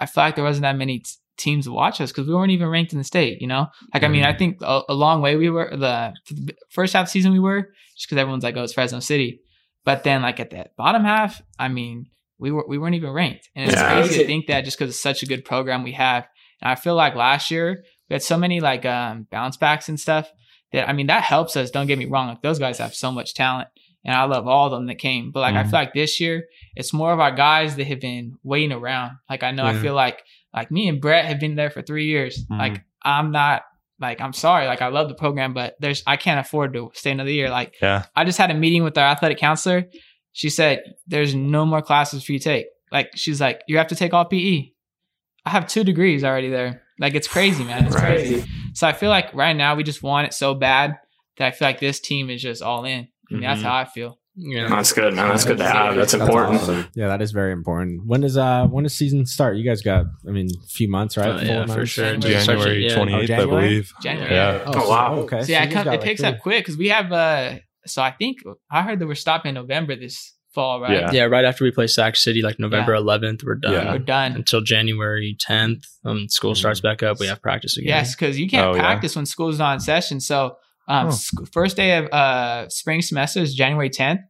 I 0.00 0.06
feel 0.06 0.24
like 0.24 0.34
there 0.34 0.44
wasn't 0.44 0.62
that 0.62 0.76
many 0.76 0.98
t- 1.00 1.10
teams 1.36 1.66
to 1.66 1.72
watch 1.72 2.00
us 2.00 2.10
because 2.12 2.26
we 2.26 2.34
weren't 2.34 2.50
even 2.52 2.68
ranked 2.68 2.92
in 2.92 2.98
the 2.98 3.04
state, 3.04 3.40
you 3.40 3.46
know? 3.46 3.66
Like, 3.92 4.02
I 4.04 4.08
mean, 4.08 4.24
I 4.24 4.32
think 4.32 4.58
a, 4.62 4.82
a 4.88 4.94
long 4.94 5.20
way 5.22 5.36
we 5.36 5.50
were, 5.50 5.68
the 5.76 6.14
first 6.70 6.92
half 6.92 7.02
of 7.02 7.06
the 7.08 7.10
season 7.12 7.32
we 7.32 7.38
were, 7.38 7.68
just 7.96 8.08
because 8.08 8.18
everyone's 8.20 8.44
like, 8.44 8.56
oh, 8.56 8.62
it's 8.62 8.72
Fresno 8.72 9.00
City. 9.00 9.40
But 9.84 10.02
then, 10.04 10.22
like, 10.22 10.40
at 10.40 10.50
the 10.50 10.66
bottom 10.76 11.04
half, 11.04 11.40
I 11.58 11.68
mean, 11.68 12.06
we, 12.38 12.50
were, 12.50 12.64
we 12.66 12.78
weren't 12.78 12.94
even 12.96 13.10
ranked. 13.10 13.48
And 13.54 13.70
it's 13.70 13.80
Yeah. 13.80 13.86
crazy 13.88 14.18
to 14.20 14.26
think 14.26 14.46
that 14.46 14.64
just 14.64 14.78
because 14.78 14.90
it's 14.94 15.00
such 15.02 15.22
a 15.22 15.26
good 15.26 15.44
program 15.44 15.82
we 15.82 15.92
have. 15.92 16.26
And 16.60 16.70
I 16.70 16.74
feel 16.74 16.94
like 16.94 17.14
last 17.14 17.50
year, 17.50 17.84
we 18.08 18.14
had 18.14 18.22
so 18.22 18.36
many 18.38 18.60
like 18.60 18.84
um, 18.86 19.26
bounce 19.30 19.56
backs 19.56 19.88
and 19.88 19.98
stuff 19.98 20.30
that 20.72 20.88
I 20.88 20.92
mean 20.92 21.06
that 21.08 21.22
helps 21.22 21.56
us. 21.56 21.70
Don't 21.70 21.86
get 21.86 21.98
me 21.98 22.06
wrong; 22.06 22.28
like 22.28 22.40
those 22.42 22.58
guys 22.58 22.78
have 22.78 22.94
so 22.94 23.10
much 23.12 23.34
talent, 23.34 23.68
and 24.04 24.14
I 24.14 24.24
love 24.24 24.46
all 24.46 24.66
of 24.66 24.72
them 24.72 24.86
that 24.86 24.98
came. 24.98 25.32
But 25.32 25.40
like 25.40 25.54
I 25.56 25.62
Mhm. 25.64 25.70
feel 25.70 25.80
like 25.80 25.92
this 25.92 26.20
year, 26.20 26.44
it's 26.76 26.92
more 26.92 27.12
of 27.12 27.20
our 27.20 27.32
guys 27.32 27.76
that 27.76 27.86
have 27.88 28.00
been 28.00 28.36
waiting 28.44 28.72
around. 28.72 29.12
Like 29.28 29.42
I 29.42 29.50
know 29.50 29.66
I 29.66 29.74
feel 29.74 29.94
like 29.94 30.22
like 30.54 30.70
me 30.70 30.88
and 30.88 31.00
Brett 31.00 31.24
have 31.26 31.40
been 31.40 31.54
there 31.56 31.70
for 31.70 31.82
three 31.82 32.06
years. 32.06 32.44
Mhm. 32.50 32.58
Like 32.58 32.84
I'm 33.02 33.30
not 33.32 33.62
like 34.00 34.20
I'm 34.20 34.32
sorry, 34.32 34.66
like 34.66 34.82
I 34.82 34.88
love 34.88 35.08
the 35.08 35.14
program, 35.14 35.54
but 35.54 35.76
there's 35.80 36.02
I 36.06 36.16
can't 36.16 36.40
afford 36.40 36.72
to 36.74 36.90
stay 36.94 37.10
another 37.10 37.30
year. 37.30 37.50
Like 37.50 37.74
Yeah. 37.80 38.04
I 38.14 38.24
just 38.24 38.38
had 38.38 38.50
a 38.50 38.54
meeting 38.54 38.84
with 38.84 38.96
our 38.98 39.06
athletic 39.06 39.38
counselor. 39.38 39.84
She 40.32 40.50
said 40.50 40.82
there's 41.06 41.34
no 41.34 41.64
more 41.64 41.82
classes 41.82 42.24
for 42.24 42.32
you 42.32 42.38
to 42.38 42.44
take. 42.44 42.66
Like 42.92 43.10
she's 43.16 43.40
like 43.40 43.60
you 43.68 43.78
have 43.78 43.88
to 43.88 43.96
take 43.96 44.12
all 44.12 44.24
PE. 44.24 44.70
I 45.44 45.50
have 45.50 45.66
two 45.66 45.84
degrees 45.84 46.24
already 46.24 46.48
there. 46.50 46.82
Like 46.98 47.14
it's 47.14 47.28
crazy, 47.28 47.64
man. 47.64 47.86
It's 47.86 47.94
Right. 47.94 48.04
crazy. 48.16 48.44
So 48.74 48.86
I 48.86 48.92
feel 48.92 49.10
like 49.10 49.32
right 49.34 49.56
now 49.56 49.74
we 49.74 49.82
just 49.82 50.02
want 50.02 50.26
it 50.26 50.34
so 50.34 50.54
bad 50.54 50.96
that 51.38 51.46
I 51.46 51.50
feel 51.50 51.68
like 51.68 51.80
this 51.80 52.00
team 52.00 52.28
is 52.30 52.42
just 52.42 52.62
all 52.62 52.84
in. 52.84 53.08
I 53.30 53.34
mean, 53.34 53.42
that's 53.42 53.60
Mhm. 53.60 53.64
how 53.64 53.74
I 53.76 53.84
feel. 53.86 54.18
Yeah. 54.36 54.68
That's 54.68 54.92
good, 54.92 55.14
man. 55.14 55.28
That's 55.30 55.44
good 55.44 55.58
to 55.58 55.64
have. 55.66 55.94
That's 55.96 56.12
That's 56.12 56.22
important. 56.22 56.60
awesome. 56.60 56.86
Yeah, 56.94 57.08
that 57.08 57.22
is 57.22 57.32
very 57.32 57.52
important. 57.52 58.04
When 58.06 58.20
does 58.20 58.36
uh 58.36 58.66
when 58.66 58.84
does 58.84 58.92
season 58.94 59.24
start? 59.26 59.56
You 59.56 59.64
guys 59.64 59.80
got 59.82 60.04
I 60.28 60.30
mean 60.30 60.48
a 60.62 60.66
few 60.68 60.88
months, 60.90 61.16
right? 61.16 61.30
Uh, 61.30 61.40
yeah, 61.42 61.66
Full 61.66 61.74
for 61.74 61.86
sure. 61.86 62.16
January. 62.16 62.44
January 62.44 62.86
Yeah. 62.86 62.94
twenty 62.94 63.14
eighth, 63.14 63.30
Oh, 63.30 63.34
I 63.34 63.46
believe. 63.46 63.92
January. 64.02 64.34
Yeah. 64.34 64.62
Oh, 64.66 64.72
Oh, 64.74 64.80
so- 64.80 64.88
wow. 64.90 65.14
Okay. 65.20 65.42
So 65.42 65.52
yeah, 65.52 65.62
you 65.64 65.70
it, 65.70 65.72
come, 65.72 65.86
it 65.86 65.90
like 65.90 66.02
picks 66.02 66.20
three. 66.20 66.28
up 66.30 66.40
quick 66.40 66.58
because 66.64 66.76
we 66.76 66.88
have. 66.88 67.10
uh 67.12 67.54
So 67.86 68.02
I 68.02 68.10
think 68.10 68.38
I 68.70 68.82
heard 68.82 68.98
that 68.98 69.06
we're 69.06 69.14
stopping 69.14 69.50
in 69.50 69.54
November 69.54 69.96
this 69.96 70.34
fall, 70.54 70.80
right? 70.80 70.92
Yeah. 70.92 71.10
Yeah, 71.12 71.22
right 71.24 71.44
after 71.44 71.64
we 71.64 71.70
play 71.70 71.86
Sac 71.86 72.16
City, 72.16 72.42
like 72.42 72.58
November 72.58 72.92
11th, 72.94 73.44
we're 73.44 73.56
done. 73.56 73.72
Yeah. 73.72 73.92
We're 73.92 73.98
done. 73.98 74.32
Until 74.32 74.60
January 74.62 75.36
10th, 75.48 75.82
um, 76.04 76.28
school 76.28 76.54
starts 76.54 76.80
back 76.80 77.02
up. 77.02 77.20
We 77.20 77.26
have 77.26 77.40
practice 77.42 77.76
again. 77.76 77.88
Yes, 77.88 78.14
because 78.16 78.38
you 78.38 78.48
can't 78.48 78.66
Oh, 78.66 78.74
yeah. 78.74 78.80
practice 78.80 79.14
when 79.16 79.26
school's 79.26 79.58
not 79.58 79.74
in 79.74 79.80
session. 79.80 80.18
So 80.20 80.56
um, 80.88 81.08
Oh. 81.08 81.10
sc- 81.10 81.52
first 81.52 81.76
day 81.76 81.96
of 81.98 82.06
uh 82.12 82.68
spring 82.68 83.02
semester 83.02 83.40
is 83.40 83.54
January 83.54 83.90
10th, 83.90 84.20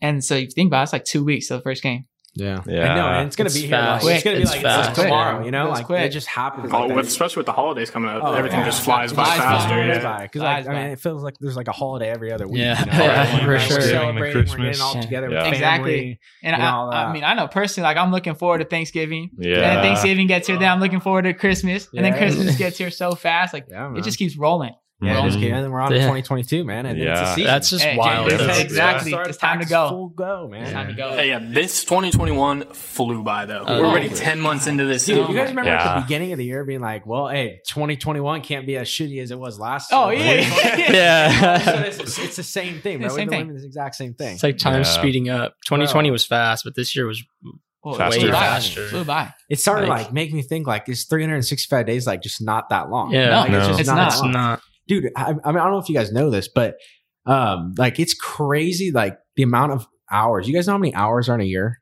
and 0.00 0.24
so 0.24 0.36
you 0.36 0.46
think 0.48 0.68
about 0.68 0.80
it, 0.80 0.82
it's 0.84 0.92
like 0.92 1.04
two 1.04 1.24
weeks 1.24 1.48
till 1.48 1.56
the 1.58 1.62
first 1.62 1.82
game. 1.82 2.04
Yeah. 2.36 2.62
Yeah. 2.66 2.92
I 2.92 2.96
know, 2.96 3.06
and 3.06 3.26
it's 3.28 3.36
gonna 3.36 3.46
It's 3.46 3.54
be 3.54 3.66
here. 3.68 3.76
Like, 3.78 4.02
it's 4.16 4.24
gonna 4.24 4.36
be 4.38 4.42
It's 4.42 4.50
like 4.50 4.62
fast. 4.62 4.90
it's 4.90 4.98
tomorrow. 4.98 5.44
You 5.44 5.52
know, 5.52 5.68
It's 5.68 5.78
like 5.78 5.86
quick. 5.86 6.00
it 6.02 6.08
just 6.08 6.26
happens. 6.26 6.72
Oh, 6.72 6.78
like 6.80 6.88
that. 6.88 6.96
with, 6.96 7.06
especially 7.06 7.38
with 7.38 7.46
the 7.46 7.52
holidays 7.52 7.90
coming 7.90 8.10
up, 8.10 8.22
Oh, 8.24 8.32
everything 8.32 8.58
yeah. 8.58 8.64
just 8.64 8.82
flies 8.82 9.12
by 9.12 9.22
Flies 9.24 9.38
faster. 9.38 9.68
flies 9.68 10.02
Yeah. 10.02 10.22
Because 10.22 10.40
Flies 10.42 10.66
like, 10.66 10.74
I 10.76 10.82
mean, 10.82 10.90
it 10.94 10.98
feels 10.98 11.22
like 11.22 11.34
there's 11.38 11.54
like 11.54 11.68
a 11.68 11.72
holiday 11.72 12.08
every 12.10 12.32
other 12.32 12.48
week. 12.48 12.58
Yeah. 12.58 12.80
you 12.80 12.86
know? 12.86 13.04
Yeah, 13.04 13.22
Like, 13.32 13.40
for 13.42 13.46
we're 13.46 13.58
sure. 13.60 13.80
Celebrating, 13.82 14.34
Thanksgiving, 14.34 14.64
we're 14.64 14.70
getting 14.72 14.82
all 14.82 15.00
together 15.00 15.30
Yeah. 15.30 15.44
with 15.44 15.52
Exactly. 15.52 15.92
family. 15.96 16.20
And 16.42 16.54
And 16.56 16.62
I, 16.64 17.04
I 17.08 17.12
mean, 17.12 17.22
I 17.22 17.34
know 17.34 17.46
personally, 17.46 17.86
like 17.86 17.98
I'm 17.98 18.10
looking 18.10 18.34
forward 18.34 18.58
to 18.58 18.64
Thanksgiving. 18.64 19.30
Yeah. 19.38 19.54
And 19.54 19.62
then 19.62 19.82
Thanksgiving 19.84 20.26
gets 20.26 20.48
here, 20.48 20.58
then 20.58 20.72
I'm 20.72 20.80
looking 20.80 20.98
forward 20.98 21.22
to 21.22 21.34
Christmas, 21.34 21.86
and 21.94 22.04
then 22.04 22.14
Christmas 22.18 22.58
gets 22.58 22.78
here 22.78 22.90
so 22.90 23.14
fast, 23.14 23.54
like 23.54 23.66
Yeah, 23.70 23.94
it 23.96 24.02
just 24.02 24.18
keeps 24.18 24.36
rolling. 24.36 24.72
Yeah, 25.02 25.20
just 25.26 25.38
kidding. 25.38 25.52
And 25.54 25.64
then 25.64 25.70
we're 25.70 25.80
on 25.80 25.90
to 25.90 25.96
Yeah. 25.96 26.02
2022, 26.02 26.64
man. 26.64 26.86
And 26.86 26.98
then 26.98 27.08
it's 27.08 27.20
a 27.20 27.22
Yeah. 27.24 27.34
season. 27.34 27.44
That's 27.50 27.70
just 27.70 27.84
Hey, 27.84 27.96
wild. 27.96 28.30
January 28.30 28.36
That's- 28.38 28.58
10th, 28.58 28.64
exactly. 28.64 29.10
Start 29.10 29.26
It's 29.28 29.36
time 29.38 29.60
to 29.60 29.66
go. 29.66 29.88
Full 29.90 30.08
go, 30.10 30.48
man. 30.50 30.62
It's 30.62 30.72
time 30.72 30.86
to 30.86 30.94
go. 30.94 31.12
Hey, 31.12 31.28
yeah, 31.28 31.40
this 31.42 31.84
2021 31.84 32.64
flew 32.72 33.22
by 33.22 33.44
though. 33.44 33.64
Oh, 33.66 33.80
We're 33.82 33.86
already 33.88 34.08
10 34.08 34.40
months 34.40 34.66
into 34.66 34.84
this. 34.84 35.04
Dude, 35.04 35.28
you 35.28 35.34
guys 35.34 35.48
remember 35.50 35.70
at 35.72 35.96
the 35.96 36.00
beginning 36.02 36.32
of 36.32 36.38
the 36.38 36.44
year 36.44 36.64
being 36.64 36.80
like, 36.80 37.04
well, 37.06 37.28
hey, 37.28 37.60
2021 37.68 38.40
can't 38.40 38.66
be 38.66 38.76
as 38.76 38.88
shitty 38.88 39.20
as 39.20 39.30
it 39.30 39.38
was 39.38 39.58
last 39.58 39.90
year? 39.92 40.00
Oh, 40.00 40.10
year. 40.10 40.22
yeah. 40.40 40.76
yeah. 40.92 41.58
So 41.58 41.72
it's, 41.80 42.18
it's 42.18 42.36
the 42.36 42.42
same 42.42 42.80
thing, 42.80 42.98
bro. 42.98 43.06
It's 43.06 43.14
the 43.14 43.20
same 43.20 43.28
thing. 43.28 43.40
living 43.40 43.54
this 43.56 43.64
exact 43.64 43.96
same 43.96 44.14
thing. 44.14 44.34
It's 44.34 44.42
like 44.42 44.56
time 44.58 44.76
Yeah. 44.76 44.82
speeding 44.84 45.28
up. 45.28 45.54
2020 45.66 46.10
was 46.12 46.24
fast, 46.24 46.64
but 46.64 46.74
this 46.76 46.96
year 46.96 47.06
was 47.06 47.22
Oh, 47.86 47.92
Faster. 47.92 48.18
flew 48.20 48.30
by. 48.32 48.40
Faster. 48.40 48.86
Flew 48.88 49.04
by. 49.04 49.34
It 49.50 49.60
started 49.60 49.90
Like- 49.90 50.04
like, 50.06 50.12
making 50.14 50.36
me 50.36 50.42
think 50.42 50.66
like 50.66 50.88
is 50.88 51.04
365 51.04 51.84
days 51.84 52.06
like 52.06 52.22
just 52.22 52.40
not 52.42 52.70
that 52.70 52.88
long? 52.88 53.10
Yeah. 53.12 53.28
No, 53.28 53.40
Like, 53.40 53.50
No. 53.50 53.58
just 53.66 53.80
it's 53.80 53.88
not, 53.90 53.96
not. 53.96 54.22
that 54.22 54.28
not. 54.30 54.60
Dude. 54.86 55.10
I, 55.16 55.22
I 55.22 55.32
mean, 55.32 55.38
I 55.44 55.52
don't 55.52 55.72
know 55.72 55.78
if 55.78 55.88
you 55.88 55.94
guys 55.94 56.12
know 56.12 56.30
this, 56.30 56.48
but 56.48 56.76
um, 57.26 57.74
like 57.78 57.98
it's 57.98 58.14
crazy, 58.14 58.90
like 58.92 59.18
the 59.36 59.42
amount 59.42 59.72
of 59.72 59.86
hours. 60.10 60.46
You 60.48 60.54
guys 60.54 60.66
know 60.66 60.74
how 60.74 60.78
many 60.78 60.94
hours 60.94 61.28
are 61.28 61.34
in 61.34 61.40
a 61.40 61.44
year? 61.44 61.80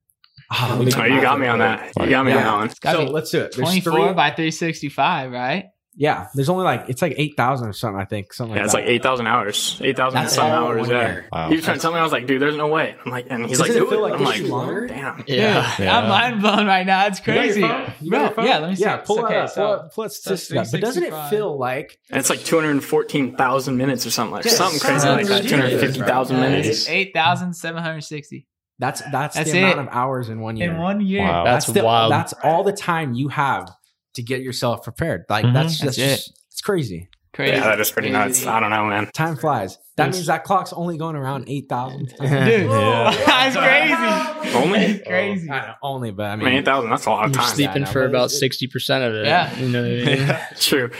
Oh, 0.52 0.76
let 0.78 0.84
me 0.84 0.90
do 0.90 1.00
Oh, 1.00 1.04
you 1.04 1.20
got 1.20 1.40
me 1.40 1.46
on 1.46 1.58
that. 1.60 1.92
You 1.98 2.10
got 2.10 2.26
me 2.26 2.32
on 2.32 2.42
that 2.42 2.54
one. 2.54 2.70
So 2.70 3.04
let's 3.10 3.30
do 3.30 3.38
it. 3.40 3.54
There's 3.54 3.68
24 3.68 3.92
three- 3.92 4.14
by 4.14 4.30
365, 4.30 5.32
right? 5.32 5.66
Yeah, 5.94 6.28
there's 6.34 6.48
only 6.48 6.64
like 6.64 6.88
it's 6.88 7.02
like 7.02 7.14
eight 7.18 7.36
thousand 7.36 7.68
or 7.68 7.74
something. 7.74 8.00
I 8.00 8.06
think 8.06 8.32
something. 8.32 8.56
Yeah, 8.56 8.62
like 8.62 8.64
it's 8.64 8.74
that. 8.74 8.80
like 8.80 8.88
8,000 8.88 9.26
hours. 9.26 9.78
8,000 9.82 10.16
and 10.18 10.24
That's 10.26 10.34
some 10.34 10.50
hours. 10.50 10.80
one 10.80 10.88
Yeah. 10.90 11.02
year. 11.12 11.26
Wow. 11.30 11.48
He 11.50 11.56
was 11.56 11.64
trying 11.66 11.76
to 11.76 11.82
tell 11.82 11.92
me, 11.92 11.98
I 11.98 12.02
was 12.02 12.12
like, 12.12 12.26
dude, 12.26 12.40
there's 12.40 12.56
no 12.56 12.66
way. 12.68 12.94
I'm 13.04 13.12
like, 13.12 13.26
and 13.28 13.44
he's 13.44 13.58
Doesn't 13.58 13.74
like, 13.74 13.76
it 13.76 13.84
do 13.84 13.90
feel 13.90 13.98
it. 14.06 14.10
like 14.10 14.12
I'm 14.14 14.24
this 14.24 14.40
like, 14.40 14.50
longer? 14.50 14.86
damn. 14.86 15.24
Yeah. 15.26 15.74
Dude, 15.76 15.84
Yeah. 15.86 15.98
I'm 15.98 16.08
mind 16.08 16.40
blown 16.40 16.66
right 16.66 16.86
now. 16.86 17.06
It's 17.08 17.18
You 17.20 17.26
got 17.26 17.36
crazy. 17.36 17.60
phone? 17.60 17.92
You 18.00 18.10
got 18.10 18.36
your 18.38 18.46
yeah, 18.46 18.58
let 18.58 18.70
me 18.70 18.76
see. 18.76 18.82
Yeah, 18.84 18.96
pull 18.96 19.18
It's 19.18 19.28
that 19.28 19.36
okay, 19.36 19.40
up. 19.40 19.50
so- 19.50 19.54
Pull 19.64 19.72
up. 19.72 19.94
Pull 19.94 20.04
up 20.04 20.10
statistics. 20.12 20.70
But 20.72 20.80
doesn't 20.80 21.02
it 21.04 21.14
feel 21.28 21.58
like 21.58 21.98
And 22.10 22.18
it's 22.20 22.30
like 22.30 22.42
214,000 22.42 23.76
minutes 23.76 24.06
or 24.06 24.10
something 24.10 24.32
like 24.32 24.44
Yeah, 24.46 24.52
something 24.52 24.80
crazy 24.80 25.06
like 25.08 25.26
that. 25.26 25.34
ridiculous, 25.42 25.50
250,000 25.70 26.40
minutes. 26.40 26.88
8,760 26.88 28.46
that's 28.78 29.02
that's, 29.12 29.36
That's 29.36 29.52
the 29.52 29.58
amount 29.58 29.78
of 29.80 29.88
hours 29.92 30.28
in 30.28 30.40
one 30.40 30.56
year? 30.56 30.72
in 30.72 30.78
one 30.78 31.00
year. 31.02 31.22
Wow. 31.22 31.44
That's 31.44 31.66
the, 31.66 31.84
wild. 31.84 32.10
That's 32.10 32.32
all 32.42 32.64
the 32.64 32.72
time 32.72 33.12
you 33.14 33.28
have 33.28 33.70
to 34.14 34.22
get 34.22 34.42
yourself 34.42 34.82
prepared. 34.84 35.24
Like 35.28 35.44
Mhm. 35.44 35.52
that's 35.54 35.80
That's 35.80 35.96
just 35.96 36.32
it's 36.50 36.60
crazy. 36.60 37.08
Crazy. 37.34 37.54
Yeah, 37.54 37.60
that 37.64 37.80
is 37.80 37.90
pretty 37.90 38.10
nuts. 38.10 38.46
I 38.46 38.60
don't 38.60 38.68
know, 38.68 38.84
man. 38.84 39.10
Time 39.14 39.36
flies. 39.36 39.78
That 39.96 40.06
Yes. 40.08 40.14
means 40.16 40.26
that 40.26 40.44
clock's 40.44 40.72
only 40.74 40.98
going 40.98 41.16
around 41.16 41.44
eight 41.48 41.66
thousand. 41.66 42.08
Dude, 42.20 42.20
Yeah. 42.20 43.10
that's 43.26 43.56
crazy. 43.56 44.56
Only? 44.56 44.98
crazy. 45.06 45.50
I 45.50 45.66
know, 45.68 45.74
only, 45.82 46.10
but 46.10 46.26
I 46.26 46.32
I 46.32 46.36
mean, 46.36 46.44
mean, 46.46 46.54
8,000, 46.58 46.90
that's 46.90 47.06
a 47.06 47.10
lot 47.10 47.24
of 47.24 47.32
You're 47.34 47.42
time. 47.42 47.54
sleeping 47.54 47.82
Yeah, 47.82 47.88
for 47.90 48.04
about 48.04 48.30
sixty 48.30 48.66
percent 48.66 49.02
of 49.04 49.14
it. 49.14 49.24
Yeah. 49.26 49.54
You 49.58 49.68
know 49.68 49.82
what 49.82 49.90
I 49.90 50.16
mean? 50.26 50.36
True. 50.58 50.90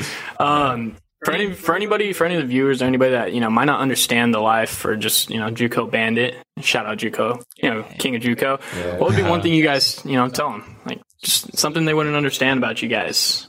Um, 0.40 0.96
for 1.24 1.32
any 1.32 1.52
for 1.52 1.74
anybody 1.76 2.12
for 2.12 2.24
any 2.24 2.34
of 2.36 2.40
the 2.42 2.48
viewers 2.48 2.82
or 2.82 2.86
anybody 2.86 3.12
that 3.12 3.32
you 3.32 3.40
know 3.40 3.50
might 3.50 3.66
not 3.66 3.80
understand 3.80 4.34
the 4.34 4.40
life 4.40 4.84
or 4.84 4.96
just 4.96 5.30
you 5.30 5.38
know 5.38 5.50
JUCO 5.50 5.90
Bandit, 5.90 6.34
shout 6.60 6.86
out 6.86 6.98
JUCO, 6.98 7.42
you 7.62 7.70
know 7.70 7.84
King 7.98 8.16
of 8.16 8.22
JUCO. 8.22 8.98
What 8.98 9.10
would 9.10 9.16
be 9.16 9.22
one 9.22 9.40
thing 9.42 9.52
you 9.52 9.62
guys 9.62 10.00
you 10.04 10.14
know 10.16 10.28
tell 10.28 10.50
them 10.50 10.76
like 10.86 11.00
just 11.22 11.56
something 11.56 11.84
they 11.84 11.94
wouldn't 11.94 12.16
understand 12.16 12.58
about 12.58 12.82
you 12.82 12.88
guys? 12.88 13.48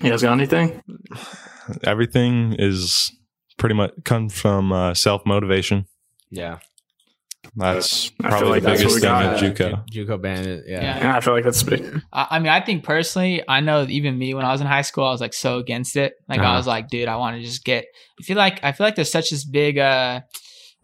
You 0.00 0.10
guys 0.10 0.22
got 0.22 0.32
anything? 0.32 0.82
Everything 1.84 2.54
is 2.58 3.10
pretty 3.58 3.74
much 3.74 3.92
comes 4.04 4.38
from 4.38 4.72
uh, 4.72 4.94
self 4.94 5.24
motivation. 5.26 5.86
yeah. 6.30 6.58
That's 7.56 8.10
I 8.24 8.30
probably 8.30 8.48
like 8.48 8.62
the 8.62 8.68
that's 8.70 8.80
biggest 8.80 9.04
what 9.04 9.20
thing 9.20 9.42
we 9.42 9.48
at 9.50 9.56
got. 9.58 9.86
JUCO. 9.94 10.06
JUCO 10.08 10.22
bandit. 10.22 10.64
Yeah. 10.66 10.80
Yeah. 10.82 10.98
Yeah, 10.98 11.16
I 11.16 11.20
feel 11.20 11.34
like 11.34 11.44
that's 11.44 11.62
big. 11.62 12.00
I, 12.10 12.26
I 12.30 12.38
mean, 12.38 12.48
I 12.48 12.62
think 12.62 12.84
personally, 12.84 13.42
I 13.46 13.60
know 13.60 13.84
even 13.86 14.16
me 14.18 14.32
when 14.32 14.46
I 14.46 14.50
was 14.52 14.62
in 14.62 14.66
high 14.66 14.80
school, 14.80 15.04
I 15.04 15.10
was 15.10 15.20
like 15.20 15.34
so 15.34 15.58
against 15.58 15.94
it. 15.96 16.14
Like 16.26 16.40
I 16.40 16.44
Uh-huh. 16.44 16.56
was 16.56 16.66
like, 16.66 16.88
dude, 16.88 17.06
I 17.06 17.16
want 17.16 17.36
to 17.36 17.42
just 17.42 17.62
get. 17.62 17.84
I 18.18 18.22
feel 18.24 18.38
like 18.38 18.64
I 18.64 18.72
feel 18.72 18.86
like 18.86 18.94
there's 18.96 19.12
such 19.12 19.28
this 19.28 19.44
big 19.44 19.76
uh 19.76 20.22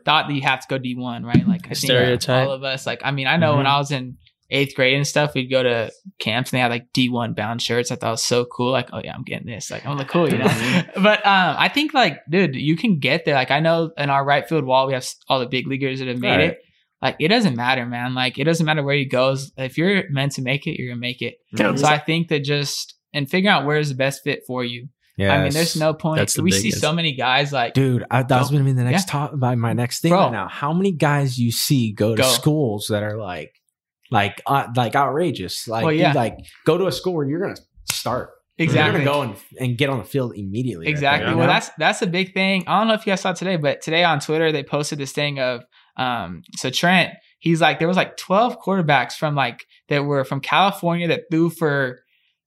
thought 0.04 0.28
that 0.28 0.34
you 0.34 0.42
have 0.42 0.60
to 0.60 0.66
go 0.68 0.76
D 0.76 0.94
one, 0.96 1.24
right? 1.24 1.46
Like 1.48 1.62
I 1.64 1.68
think 1.68 1.76
Stereotype. 1.76 2.46
all 2.46 2.52
of 2.52 2.62
us. 2.62 2.86
Like 2.86 3.00
I 3.04 3.10
mean, 3.10 3.26
I 3.26 3.38
know 3.38 3.56
when 3.56 3.66
I 3.66 3.78
was 3.78 3.90
in 3.90 4.18
eighth 4.50 4.74
grade 4.74 4.94
and 4.94 5.06
stuff, 5.06 5.34
we'd 5.34 5.50
go 5.50 5.62
to 5.62 5.90
camps 6.18 6.50
and 6.52 6.58
they 6.58 6.62
had 6.62 6.70
like 6.70 6.92
D 6.92 7.08
one 7.08 7.34
bound 7.34 7.62
shirts. 7.62 7.90
I 7.90 7.96
thought 7.96 8.08
it 8.08 8.10
was 8.12 8.24
so 8.24 8.44
cool. 8.44 8.70
Like, 8.72 8.88
oh 8.92 9.00
yeah, 9.02 9.14
I'm 9.14 9.22
getting 9.22 9.46
this. 9.46 9.70
Like 9.70 9.86
I'm 9.86 9.96
like 9.96 10.08
cool, 10.08 10.28
you 10.30 10.38
know. 10.38 10.46
but 10.96 11.24
um, 11.26 11.56
I 11.58 11.68
think 11.68 11.94
like, 11.94 12.18
dude, 12.28 12.54
you 12.56 12.76
can 12.76 12.98
get 12.98 13.24
there. 13.24 13.34
Like 13.34 13.50
I 13.50 13.60
know 13.60 13.90
in 13.96 14.10
our 14.10 14.24
right 14.24 14.48
field 14.48 14.64
wall, 14.64 14.86
we 14.86 14.92
have 14.94 15.06
all 15.28 15.40
the 15.40 15.46
big 15.46 15.66
leaguers 15.66 15.98
that 16.00 16.08
have 16.08 16.18
made 16.18 16.30
Right. 16.30 16.40
it. 16.50 16.58
Like 17.02 17.16
it 17.18 17.28
doesn't 17.28 17.56
matter, 17.56 17.86
man. 17.86 18.14
Like 18.14 18.38
it 18.38 18.44
doesn't 18.44 18.66
matter 18.66 18.82
where 18.82 18.94
you 18.94 19.08
go. 19.08 19.34
If 19.56 19.78
you're 19.78 20.04
meant 20.10 20.32
to 20.32 20.42
make 20.42 20.66
it, 20.66 20.78
you're 20.78 20.90
gonna 20.90 21.00
make 21.00 21.22
it. 21.22 21.36
Yeah, 21.56 21.74
So 21.74 21.86
I 21.86 21.98
think 21.98 22.28
that 22.28 22.40
just 22.44 22.94
and 23.14 23.28
figuring 23.28 23.48
out 23.54 23.64
where's 23.66 23.88
the 23.88 23.94
best 23.94 24.22
fit 24.22 24.42
for 24.46 24.64
you. 24.64 24.88
Yeah. 25.16 25.34
I 25.34 25.42
mean, 25.42 25.52
there's 25.52 25.76
no 25.76 25.92
point. 25.92 26.34
We 26.38 26.50
see 26.50 26.70
so 26.70 26.92
many 26.94 27.14
guys 27.14 27.52
like 27.52 27.74
Dude, 27.74 28.04
I, 28.10 28.22
that 28.22 28.38
was 28.38 28.48
going 28.50 28.64
to 28.64 28.70
be 28.70 28.72
the 28.74 28.84
next 28.84 29.06
top 29.08 29.38
by 29.38 29.54
my 29.54 29.74
next 29.74 30.00
thing 30.00 30.10
Bro. 30.12 30.18
right 30.20 30.32
now. 30.32 30.48
How 30.48 30.72
many 30.72 30.92
guys 30.92 31.38
you 31.38 31.52
see 31.52 31.92
go 31.92 32.14
to 32.16 32.22
Go. 32.22 32.28
schools 32.28 32.86
that 32.88 33.02
are 33.02 33.18
like, 33.18 33.52
like, 34.10 34.40
uh, 34.46 34.66
like 34.76 34.94
outrageous? 34.94 35.66
Like, 35.68 35.84
Well, 35.84 35.94
dude, 35.96 36.14
like 36.14 36.36
go 36.66 36.78
to 36.78 36.86
a 36.86 36.92
school 36.92 37.14
where 37.14 37.26
you're 37.28 37.40
going 37.40 37.54
to 37.56 37.94
start. 37.94 38.30
exactly. 38.58 39.02
You're 39.02 39.12
going 39.14 39.34
to 39.34 39.38
go 39.38 39.44
and, 39.58 39.68
and 39.70 39.78
get 39.78 39.88
on 39.90 39.98
the 39.98 40.04
field 40.04 40.32
immediately. 40.36 40.86
right 40.86 40.90
Exactly. 40.90 41.28
there, 41.28 41.36
Well, 41.36 41.46
that's 41.46 41.70
that's 41.78 42.02
a 42.02 42.06
big 42.06 42.34
thing. 42.34 42.64
I 42.66 42.78
don't 42.78 42.88
know 42.88 42.94
if 42.94 43.06
you 43.06 43.10
guys 43.12 43.20
saw 43.22 43.32
today, 43.32 43.56
but 43.56 43.80
today 43.82 44.04
on 44.04 44.20
Twitter 44.20 44.52
they 44.52 44.62
posted 44.62 44.98
this 44.98 45.12
thing 45.12 45.38
of 45.38 45.62
um 45.96 46.42
so 46.56 46.70
Trent, 46.70 47.12
he's 47.40 47.60
like 47.60 47.78
there 47.78 47.88
was 47.88 47.96
like 47.96 48.16
12 48.16 48.58
quarterbacks 48.60 49.14
from 49.14 49.34
like 49.34 49.64
that 49.88 50.04
were 50.04 50.24
from 50.24 50.40
California 50.40 51.08
that 51.08 51.22
threw 51.30 51.50
for 51.50 52.00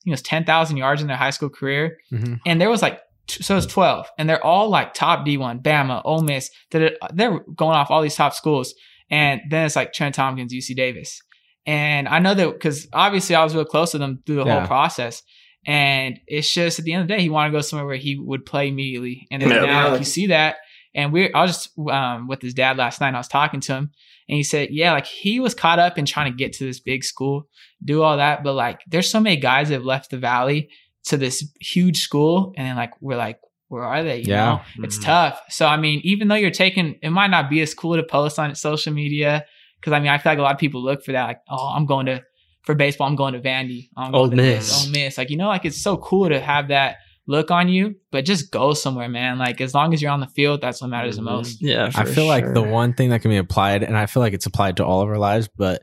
you 0.05 0.11
know 0.11 0.17
10,000 0.17 0.77
yards 0.77 1.01
in 1.01 1.07
their 1.07 1.17
high 1.17 1.29
school 1.29 1.49
career 1.49 1.97
Mhm. 2.11 2.39
and 2.45 2.59
there 2.61 2.69
was 2.69 2.81
like 2.81 2.99
so 3.29 3.55
it's 3.57 3.65
12 3.67 4.07
and 4.17 4.29
they're 4.29 4.43
all 4.45 4.69
like 4.69 4.93
top 4.93 5.25
D1, 5.25 5.61
Bama, 5.63 6.01
Ole 6.03 6.21
Miss, 6.23 6.49
that 6.71 6.97
they're 7.13 7.39
going 7.55 7.75
off 7.75 7.89
all 7.89 8.01
these 8.01 8.15
top 8.15 8.33
schools 8.33 8.73
and 9.09 9.39
then 9.49 9.65
it's 9.65 9.75
like 9.77 9.93
Trent 9.93 10.15
Tompkins, 10.15 10.53
UC 10.53 10.75
Davis. 10.75 11.21
And 11.65 12.07
I 12.07 12.19
know 12.19 12.33
that 12.33 12.51
because 12.53 12.87
obviously 12.93 13.35
I 13.35 13.43
was 13.43 13.55
real 13.55 13.65
close 13.65 13.91
to 13.91 13.97
them 13.97 14.21
through 14.25 14.35
the 14.35 14.45
Yeah. 14.45 14.59
whole 14.59 14.67
process. 14.67 15.21
And 15.65 16.19
it's 16.27 16.53
just 16.53 16.79
at 16.79 16.85
the 16.85 16.91
end 16.93 17.03
of 17.03 17.07
the 17.07 17.15
day, 17.15 17.21
he 17.21 17.29
wanted 17.29 17.51
to 17.51 17.57
go 17.57 17.61
somewhere 17.61 17.85
where 17.87 17.95
he 17.95 18.17
would 18.19 18.45
play 18.45 18.67
immediately. 18.67 19.27
And 19.31 19.41
then 19.41 19.49
Yeah. 19.49 19.65
now 19.65 19.89
like, 19.91 19.99
you 19.99 20.05
see 20.05 20.27
that. 20.27 20.57
And 20.93 21.13
we 21.13 21.33
I 21.33 21.41
was 21.41 21.51
just 21.51 21.79
um, 21.89 22.27
with 22.27 22.41
his 22.41 22.53
dad 22.53 22.77
last 22.77 22.99
night. 22.99 23.07
And 23.07 23.15
I 23.17 23.19
was 23.19 23.27
talking 23.29 23.61
to 23.61 23.73
him, 23.73 23.91
and 24.29 24.35
he 24.37 24.43
said, 24.43 24.69
"Yeah, 24.71 24.91
like 24.91 25.07
he 25.07 25.39
was 25.39 25.55
caught 25.55 25.79
up 25.79 25.97
in 25.97 26.05
trying 26.05 26.31
to 26.31 26.37
get 26.37 26.53
to 26.53 26.65
this 26.65 26.79
big 26.79 27.03
school, 27.03 27.47
do 27.83 28.03
all 28.03 28.17
that, 28.17 28.43
but 28.43 28.53
like 28.53 28.81
there's 28.87 29.09
so 29.09 29.19
many 29.19 29.37
guys 29.37 29.69
that 29.69 29.75
have 29.75 29.85
left 29.85 30.11
the 30.11 30.17
valley 30.19 30.69
to 31.05 31.17
this 31.17 31.43
huge 31.59 31.99
school, 32.01 32.53
and 32.57 32.67
then 32.67 32.75
like 32.75 32.91
we're 33.01 33.17
like, 33.17 33.39
where 33.69 33.83
are 33.83 34.03
they? 34.03 34.19
You 34.19 34.27
Yeah. 34.27 34.45
know, 34.45 34.61
it's 34.83 34.99
Mhm. 34.99 35.05
tough. 35.05 35.41
So 35.49 35.65
I 35.65 35.77
mean, 35.77 35.99
even 36.03 36.27
though 36.27 36.35
you're 36.35 36.51
taking, 36.51 36.99
it 37.01 37.09
might 37.09 37.31
not 37.31 37.49
be 37.49 37.61
as 37.61 37.73
cool 37.73 37.95
to 37.95 38.03
post 38.03 38.37
on 38.37 38.53
social 38.53 38.93
media 38.93 39.45
because 39.83 39.93
I 39.93 39.99
mean, 39.99 40.09
I 40.09 40.17
feel 40.17 40.31
like 40.31 40.39
a 40.39 40.43
lot 40.43 40.53
of 40.53 40.59
people 40.59 40.81
look 40.81 41.03
for 41.03 41.11
that. 41.11 41.25
Like, 41.27 41.39
oh, 41.49 41.73
I'm 41.75 41.85
going 41.85 42.05
to 42.05 42.23
for 42.63 42.75
baseball, 42.75 43.07
I'm 43.07 43.17
going 43.17 43.33
to 43.33 43.41
Vandy, 43.41 43.89
I'm 43.97 44.11
going 44.13 44.23
Ole 44.23 44.29
to 44.29 44.35
Miss. 44.37 44.85
Ole 44.85 44.91
Miss. 44.91 45.17
Like 45.17 45.29
you 45.29 45.35
know, 45.37 45.47
like 45.47 45.65
it's 45.65 45.81
so 45.81 45.97
cool 45.97 46.29
to 46.29 46.39
have 46.39 46.69
that 46.69 46.97
look 47.27 47.51
on 47.51 47.67
you, 47.69 47.95
but 48.11 48.23
just 48.25 48.51
go 48.51 48.73
somewhere, 48.73 49.09
man. 49.09 49.37
Like 49.37 49.59
as 49.61 49.73
long 49.73 49.93
as 49.93 50.01
you're 50.01 50.11
on 50.11 50.19
the 50.21 50.27
field, 50.27 50.61
that's 50.61 50.81
what 50.81 50.89
matters 50.89 51.15
the 51.17 51.21
Mhm. 51.21 51.25
most. 51.25 51.61
Yeah, 51.61 51.85
I 51.95 52.03
for 52.03 52.13
feel 52.13 52.25
like 52.25 52.53
the 52.53 52.63
one 52.63 52.93
thing 52.93 53.09
that 53.09 53.21
can 53.21 53.31
be 53.31 53.37
applied, 53.37 53.83
and 53.83 53.97
I 53.97 54.05
feel 54.05 54.21
like 54.21 54.33
it's 54.33 54.45
applied 54.45 54.77
to 54.77 54.85
all 54.85 55.01
of 55.01 55.09
our 55.09 55.17
lives, 55.17 55.49
but 55.57 55.81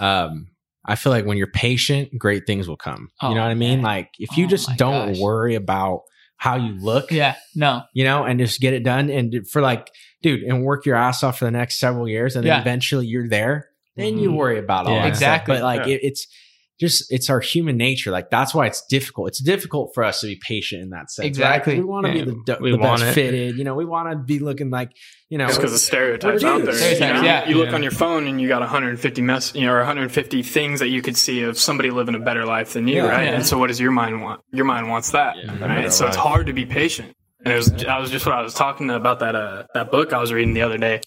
um, 0.00 0.48
I 0.84 0.96
feel 0.96 1.12
like 1.12 1.24
when 1.26 1.36
you're 1.36 1.46
patient, 1.50 2.10
great 2.18 2.46
things 2.46 2.68
will 2.68 2.76
come. 2.76 3.08
Oh, 3.20 3.28
you 3.28 3.34
know 3.34 3.42
what 3.42 3.50
I 3.50 3.54
mean? 3.54 3.78
man. 3.78 3.84
Like 3.84 4.10
if 4.18 4.36
you 4.36 4.46
Oh 4.46 4.48
just 4.48 4.68
don't 4.76 5.12
gosh. 5.12 5.18
worry 5.20 5.54
about 5.54 6.00
how 6.36 6.56
you 6.56 6.72
look, 6.80 7.10
Yeah, 7.12 7.36
no, 7.54 7.82
you 7.94 8.04
know, 8.04 8.24
and 8.24 8.38
just 8.40 8.60
get 8.60 8.72
it 8.74 8.82
done, 8.82 9.10
and 9.10 9.46
for 9.48 9.62
like, 9.62 9.90
dude, 10.22 10.42
and 10.42 10.64
work 10.64 10.86
your 10.86 10.96
ass 10.96 11.22
off 11.22 11.38
for 11.38 11.44
the 11.44 11.50
next 11.50 11.78
several 11.78 12.08
years, 12.08 12.36
and 12.36 12.44
then 12.44 12.52
Yeah. 12.56 12.60
eventually 12.60 13.06
you're 13.06 13.28
there. 13.28 13.68
Then 13.96 14.18
you 14.18 14.30
Mhm. 14.30 14.36
worry 14.36 14.58
about 14.58 14.86
all 14.86 14.94
Yeah. 14.94 15.02
that 15.02 15.08
Exactly. 15.08 15.56
Stuff. 15.56 15.62
But 15.62 15.76
like, 15.78 15.86
Yeah. 15.86 15.94
it, 15.96 16.00
it's 16.04 16.26
just 16.80 17.12
it's 17.12 17.28
our 17.30 17.38
human 17.40 17.76
nature. 17.76 18.10
Like 18.10 18.28
that's 18.30 18.54
why 18.54 18.66
it's 18.66 18.82
difficult. 18.88 19.28
It's 19.28 19.40
difficult 19.42 19.90
for 19.94 20.02
us 20.02 20.20
to 20.22 20.26
be 20.28 20.40
patient 20.44 20.82
in 20.82 20.90
that 20.90 21.10
sense. 21.10 21.18
right? 21.18 21.28
'Cause 21.28 21.36
Exactly. 21.38 21.74
We 21.78 21.84
want 21.84 22.06
to 22.06 22.12
Yeah. 22.16 22.24
be 22.24 22.30
the, 22.46 22.58
We 22.60 22.70
the 22.72 22.78
best 22.78 23.04
it. 23.04 23.12
fitted. 23.12 23.56
You 23.58 23.62
know, 23.64 23.74
we 23.74 23.84
want 23.84 24.10
to 24.10 24.16
be 24.16 24.38
looking 24.40 24.70
like 24.70 24.90
you 25.28 25.38
know. 25.38 25.46
Because 25.46 25.70
the 25.72 25.78
stereotypes 25.78 26.42
out 26.42 26.64
dudes. 26.64 26.80
there. 26.80 26.92
You, 26.94 27.00
know? 27.14 27.22
yeah. 27.22 27.48
you 27.48 27.56
look 27.56 27.68
Yeah. 27.68 27.74
on 27.74 27.82
your 27.82 27.92
phone 27.92 28.26
and 28.26 28.40
you 28.40 28.48
got 28.48 28.62
150 28.62 29.22
mess, 29.22 29.52
you 29.54 29.66
know, 29.66 29.72
or 29.72 29.78
150 29.80 30.42
things 30.42 30.80
that 30.80 30.88
you 30.88 31.02
could 31.02 31.16
see 31.16 31.42
of 31.42 31.58
somebody 31.58 31.90
living 31.90 32.14
a 32.14 32.18
better 32.18 32.44
life 32.44 32.72
than 32.72 32.88
you, 32.88 32.96
Yeah. 32.96 33.08
right? 33.08 33.24
Yeah. 33.26 33.34
And 33.36 33.46
so, 33.46 33.58
what 33.58 33.68
does 33.68 33.78
your 33.80 33.92
mind 33.92 34.22
want? 34.22 34.40
Your 34.52 34.64
mind 34.64 34.88
wants 34.88 35.10
that, 35.12 35.36
Yeah. 35.36 35.50
right? 35.52 35.60
Better 35.60 35.90
So 35.90 36.06
it's 36.06 36.16
hard 36.16 36.46
to 36.48 36.52
be 36.52 36.64
patient. 36.66 37.12
And 37.44 37.52
it 37.52 37.56
was, 37.56 37.84
I 37.84 37.98
was 37.98 38.10
just 38.10 38.24
what 38.26 38.34
I 38.34 38.42
was 38.42 38.54
talking 38.54 38.90
about 38.90 39.18
that 39.20 39.34
uh, 39.34 39.64
that 39.74 39.90
book 39.90 40.12
I 40.12 40.18
was 40.18 40.32
reading 40.32 40.54
the 40.54 40.62
other 40.62 40.78
day. 40.78 41.00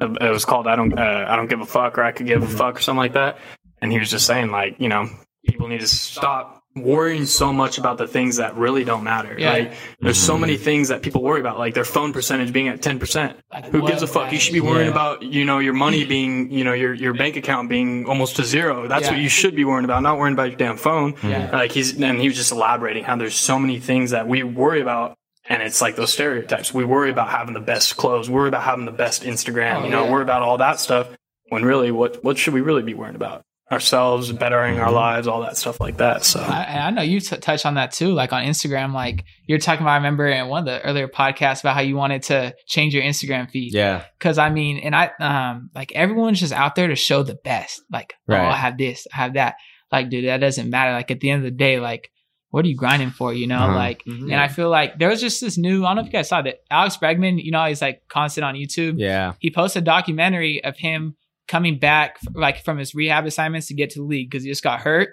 Uh, 0.00 0.12
It 0.20 0.30
was 0.30 0.44
called 0.44 0.66
I 0.66 0.76
don't 0.76 0.96
uh, 0.98 1.26
I 1.28 1.36
don't 1.36 1.48
give 1.48 1.60
a 1.60 1.66
fuck 1.66 1.98
or 1.98 2.02
I 2.04 2.12
could 2.12 2.26
give 2.26 2.42
a 2.42 2.46
fuck 2.48 2.78
or 2.78 2.80
something 2.80 2.98
like 2.98 3.14
that. 3.14 3.38
And 3.82 3.90
he 3.92 3.98
was 3.98 4.10
just 4.10 4.26
saying 4.26 4.50
like 4.50 4.80
you 4.80 4.88
know 4.88 5.08
people 5.46 5.66
need 5.68 5.80
to 5.80 5.88
stop 5.88 6.58
worrying 6.76 7.26
so 7.26 7.52
much 7.52 7.78
about 7.78 7.98
the 7.98 8.06
things 8.06 8.36
that 8.36 8.56
really 8.56 8.84
don't 8.84 9.02
matter. 9.02 9.34
Yeah. 9.36 9.52
Like 9.52 9.72
there's 10.00 10.20
so 10.20 10.38
many 10.38 10.56
things 10.56 10.88
that 10.88 11.02
people 11.02 11.20
worry 11.24 11.40
about, 11.40 11.58
like 11.58 11.74
their 11.74 11.84
phone 11.84 12.12
percentage 12.12 12.52
being 12.52 12.68
at 12.68 12.80
ten 12.80 13.00
percent. 13.00 13.36
Who 13.72 13.80
what 13.80 13.90
gives 13.90 14.02
a 14.02 14.06
fuck? 14.06 14.30
You 14.32 14.38
should 14.38 14.52
be 14.52 14.60
worrying 14.60 14.86
Yeah. 14.86 14.92
about, 14.92 15.22
you 15.22 15.44
know, 15.44 15.58
your 15.58 15.72
money 15.72 16.04
being, 16.04 16.52
you 16.52 16.62
know, 16.62 16.72
your, 16.72 16.94
your 16.94 17.12
bank 17.12 17.34
account 17.36 17.68
being 17.68 18.06
almost 18.06 18.36
to 18.36 18.44
zero. 18.44 18.86
That's 18.86 19.06
Yeah. 19.06 19.12
what 19.14 19.20
you 19.20 19.28
should 19.28 19.56
be 19.56 19.64
worrying 19.64 19.84
about, 19.84 20.04
not 20.04 20.16
worrying 20.18 20.34
about 20.34 20.50
your 20.50 20.58
damn 20.58 20.76
phone. 20.76 21.16
Yeah. 21.24 21.50
Like 21.50 21.72
he's, 21.72 22.00
and 22.00 22.20
he 22.20 22.28
was 22.28 22.36
just 22.36 22.52
elaborating 22.52 23.02
how 23.02 23.16
there's 23.16 23.34
so 23.34 23.58
many 23.58 23.80
things 23.80 24.12
that 24.12 24.28
we 24.28 24.44
worry 24.44 24.80
about 24.80 25.16
And 25.50 25.62
it's 25.62 25.82
like 25.82 25.96
those 25.96 26.12
stereotypes. 26.12 26.72
We 26.72 26.84
worry 26.86 27.10
about 27.10 27.28
having 27.28 27.52
the 27.54 27.60
best 27.60 27.96
clothes, 27.98 28.30
worry 28.30 28.48
about 28.48 28.62
having 28.62 28.86
the 28.86 28.92
best 28.92 29.24
Instagram, 29.24 29.80
Oh, 29.80 29.84
you 29.84 29.90
know, 29.90 30.04
yeah. 30.04 30.10
worry 30.12 30.22
about 30.22 30.40
all 30.42 30.56
that 30.58 30.78
stuff. 30.80 31.08
When 31.50 31.64
really, 31.64 31.90
what 31.90 32.22
what 32.24 32.38
should 32.38 32.54
we 32.54 32.60
really 32.62 32.82
be 32.84 32.94
worrying 32.94 33.16
about? 33.16 33.42
Ourselves, 33.72 34.32
bettering 34.32 34.74
Mm-hmm. 34.76 34.84
our 34.84 34.92
lives, 34.92 35.26
all 35.28 35.42
that 35.42 35.56
stuff 35.56 35.80
like 35.80 35.96
that. 35.98 36.24
So 36.24 36.40
I, 36.40 36.86
I 36.86 36.90
know 36.90 37.02
you 37.02 37.20
t- 37.20 37.36
touched 37.36 37.66
on 37.66 37.74
that 37.74 37.92
too, 37.92 38.12
like 38.12 38.32
on 38.32 38.44
Instagram. 38.44 38.92
Like 38.94 39.24
you're 39.46 39.58
talking 39.58 39.82
about, 39.82 39.92
I 39.92 39.96
remember 39.96 40.26
in 40.26 40.48
one 40.48 40.60
of 40.60 40.66
the 40.66 40.80
earlier 40.84 41.06
podcasts 41.08 41.60
about 41.60 41.74
how 41.74 41.80
you 41.82 41.94
wanted 41.96 42.22
to 42.24 42.54
change 42.66 42.94
your 42.94 43.02
Instagram 43.04 43.48
feed. 43.50 43.72
Yeah. 43.74 44.04
Cause 44.18 44.38
I 44.38 44.50
mean, 44.50 44.78
and 44.78 44.94
I, 44.94 45.10
um, 45.20 45.70
like 45.74 45.92
everyone's 45.92 46.40
just 46.40 46.52
out 46.52 46.74
there 46.74 46.88
to 46.88 46.96
show 46.96 47.22
the 47.22 47.36
best. 47.44 47.80
Like, 47.92 48.12
oh, 48.28 48.34
Right. 48.34 48.44
I 48.52 48.56
have 48.56 48.76
this, 48.78 49.06
I 49.12 49.16
have 49.18 49.34
that. 49.34 49.54
Like, 49.92 50.08
dude, 50.10 50.26
that 50.26 50.38
doesn't 50.38 50.68
matter. 50.70 50.92
Like 50.92 51.10
at 51.12 51.20
the 51.20 51.30
end 51.30 51.38
of 51.44 51.50
the 51.50 51.56
day, 51.56 51.78
like, 51.80 52.08
what 52.50 52.64
are 52.64 52.68
you 52.68 52.76
grinding 52.76 53.10
for? 53.10 53.32
You 53.32 53.46
know, 53.46 53.58
Uh-huh. 53.58 53.74
like, 53.76 54.02
Mhm. 54.04 54.24
and 54.32 54.34
I 54.34 54.48
feel 54.48 54.68
like 54.70 54.98
there 54.98 55.08
was 55.08 55.20
just 55.20 55.40
this 55.40 55.56
new, 55.56 55.84
I 55.84 55.88
don't 55.90 55.96
know 55.96 56.00
if 56.02 56.06
you 56.06 56.12
guys 56.12 56.28
saw 56.28 56.42
that 56.42 56.58
Alex 56.70 56.96
Bregman, 56.96 57.42
you 57.42 57.52
know, 57.52 57.64
he's 57.64 57.80
like 57.82 58.02
constant 58.08 58.44
on 58.44 58.54
YouTube. 58.54 58.94
Yeah. 58.98 59.34
He 59.38 59.50
posted 59.50 59.82
a 59.82 59.84
documentary 59.84 60.62
of 60.64 60.76
him 60.76 61.16
coming 61.48 61.78
back 61.78 62.16
f- 62.26 62.34
like 62.34 62.64
from 62.64 62.78
his 62.78 62.94
rehab 62.94 63.24
assignments 63.26 63.66
to 63.68 63.74
get 63.74 63.90
to 63.90 64.00
the 64.00 64.04
league 64.04 64.30
because 64.30 64.44
he 64.44 64.50
just 64.50 64.62
got 64.62 64.80
hurt. 64.80 65.10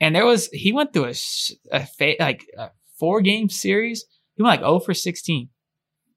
And 0.00 0.14
there 0.14 0.26
was 0.26 0.48
he 0.48 0.72
went 0.72 0.92
through 0.92 1.06
a, 1.06 1.14
a 1.72 1.86
fa- 1.86 2.16
like 2.20 2.44
a 2.58 2.70
four 2.98 3.20
game 3.22 3.48
series. 3.48 4.04
He 4.36 4.42
went 4.42 4.52
like 4.60 4.66
0 4.66 4.80
for 4.80 4.92
16. 4.94 5.48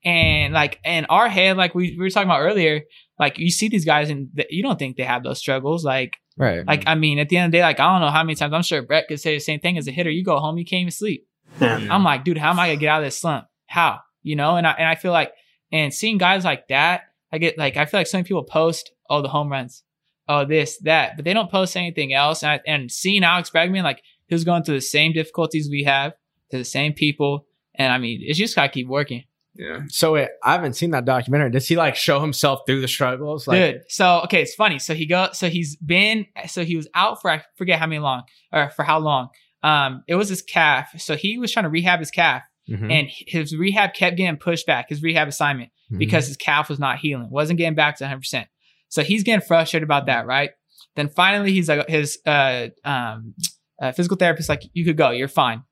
And 0.05 0.53
like 0.53 0.79
in 0.85 1.05
our 1.05 1.27
head, 1.29 1.57
like 1.57 1.75
we, 1.75 1.91
we 1.91 1.97
were 1.97 2.09
talking 2.09 2.29
about 2.29 2.41
earlier, 2.41 2.81
like 3.17 3.37
you 3.37 3.49
see 3.49 3.67
these 3.67 3.85
guys 3.85 4.09
and 4.09 4.29
th- 4.35 4.47
you 4.49 4.63
don't 4.63 4.79
think 4.79 4.95
they 4.97 5.03
have 5.03 5.23
those 5.23 5.39
struggles. 5.39 5.83
Like, 5.83 6.13
Right. 6.39 6.65
like 6.65 6.83
I 6.87 6.95
mean, 6.95 7.19
at 7.19 7.27
the 7.27 7.35
end 7.35 7.47
of 7.47 7.51
the 7.51 7.57
day, 7.57 7.61
like 7.61 7.81
I 7.81 7.91
don't 7.91 8.01
know 8.01 8.11
how 8.11 8.23
many 8.23 8.35
times 8.35 8.53
I'm 8.53 8.63
sure 8.63 8.81
Brett 8.81 9.09
could 9.09 9.19
say 9.19 9.35
the 9.35 9.39
same 9.39 9.59
thing 9.59 9.77
as 9.77 9.89
a 9.89 9.91
hitter. 9.91 10.09
You 10.09 10.23
go 10.23 10.39
home, 10.39 10.57
you 10.57 10.63
can't 10.63 10.81
even 10.81 10.91
sleep. 10.91 11.27
yeah. 11.59 11.87
I'm 11.91 12.03
like, 12.03 12.23
dude, 12.23 12.37
how 12.37 12.51
am 12.51 12.59
I 12.59 12.67
gonna 12.67 12.79
get 12.79 12.87
out 12.87 13.01
of 13.01 13.07
this 13.07 13.19
slump? 13.19 13.45
How? 13.67 13.99
You 14.23 14.37
know, 14.37 14.55
and 14.55 14.65
I 14.65 14.71
and 14.71 14.87
I 14.87 14.95
feel 14.95 15.11
like 15.11 15.33
and 15.71 15.93
seeing 15.93 16.17
guys 16.17 16.45
like 16.45 16.69
that, 16.69 17.01
I 17.31 17.39
get 17.39 17.57
like 17.57 17.75
I 17.75 17.85
feel 17.85 17.99
like 17.99 18.07
so 18.07 18.17
many 18.17 18.27
people 18.27 18.43
post, 18.43 18.91
oh, 19.09 19.21
the 19.21 19.27
home 19.27 19.51
runs, 19.51 19.83
oh, 20.29 20.45
this, 20.45 20.77
that, 20.79 21.17
but 21.17 21.25
they 21.25 21.33
don't 21.33 21.51
post 21.51 21.75
anything 21.75 22.13
else. 22.13 22.43
And, 22.43 22.51
I, 22.53 22.61
and 22.65 22.91
seeing 22.91 23.23
Alex 23.23 23.49
Bregman, 23.49 23.83
like 23.83 24.01
he 24.27 24.35
was 24.35 24.45
going 24.45 24.63
through 24.63 24.75
the 24.75 24.81
same 24.81 25.11
difficulties 25.11 25.69
we 25.69 25.83
have 25.83 26.13
to 26.51 26.57
the 26.57 26.63
same 26.63 26.93
people, 26.93 27.47
and 27.75 27.91
I 27.91 27.97
mean, 27.97 28.21
it's 28.23 28.39
just 28.39 28.55
gotta 28.55 28.69
keep 28.69 28.87
working, 28.87 29.25
Yeah. 29.59 29.81
so 29.89 30.13
wait, 30.13 30.29
I 30.43 30.53
haven't 30.53 30.73
seen 30.73 30.91
that 30.91 31.03
documentary. 31.03 31.51
Does 31.51 31.67
he 31.67 31.75
like 31.75 31.95
show 31.97 32.21
himself 32.21 32.61
through 32.65 32.79
the 32.81 32.87
struggles? 32.87 33.45
Like, 33.47 33.73
dude. 33.73 33.81
So 33.89 34.21
okay, 34.23 34.41
it's 34.41 34.55
funny. 34.55 34.79
So 34.79 34.93
he 34.95 35.05
go, 35.05 35.29
so 35.33 35.49
he's 35.49 35.75
been, 35.75 36.25
so 36.47 36.63
he 36.63 36.75
was 36.77 36.87
out 36.95 37.21
for 37.21 37.29
I 37.29 37.43
forget 37.57 37.77
how 37.77 37.85
many 37.87 37.99
long 37.99 38.23
or 38.53 38.69
for 38.69 38.83
how 38.83 38.99
long. 38.99 39.27
Um, 39.61 40.03
it 40.07 40.15
was 40.15 40.29
his 40.29 40.41
calf. 40.41 40.89
So 40.97 41.17
he 41.17 41.37
was 41.37 41.51
trying 41.51 41.65
to 41.65 41.69
rehab 41.69 41.99
his 41.99 42.09
calf. 42.11 42.43
Mhm. 42.69 42.91
and 42.91 43.07
his 43.09 43.57
rehab 43.57 43.95
kept 43.95 44.15
getting 44.15 44.37
pushed 44.37 44.67
back, 44.67 44.89
his 44.89 45.01
rehab 45.01 45.27
assignment, 45.27 45.71
Mhm. 45.91 45.97
because 45.97 46.27
his 46.27 46.37
calf 46.37 46.69
was 46.69 46.77
not 46.77 46.99
healing, 46.99 47.27
wasn't 47.31 47.57
getting 47.57 47.73
back 47.73 47.97
to 47.97 48.03
100%. 48.05 48.45
So 48.89 49.01
he's 49.03 49.23
getting 49.23 49.43
frustrated 49.43 49.83
about 49.87 50.05
that, 50.05 50.27
right? 50.27 50.51
Then 50.95 51.09
finally, 51.09 51.51
he's 51.51 51.67
like, 51.67 51.89
his 51.89 52.19
uh, 52.27 52.67
um, 52.85 53.33
uh, 53.81 53.91
physical 53.91 54.17
therapist, 54.17 54.49
like, 54.49 54.61
you 54.73 54.85
could 54.85 54.97
go, 54.97 55.09
you're 55.09 55.27
fine. 55.27 55.63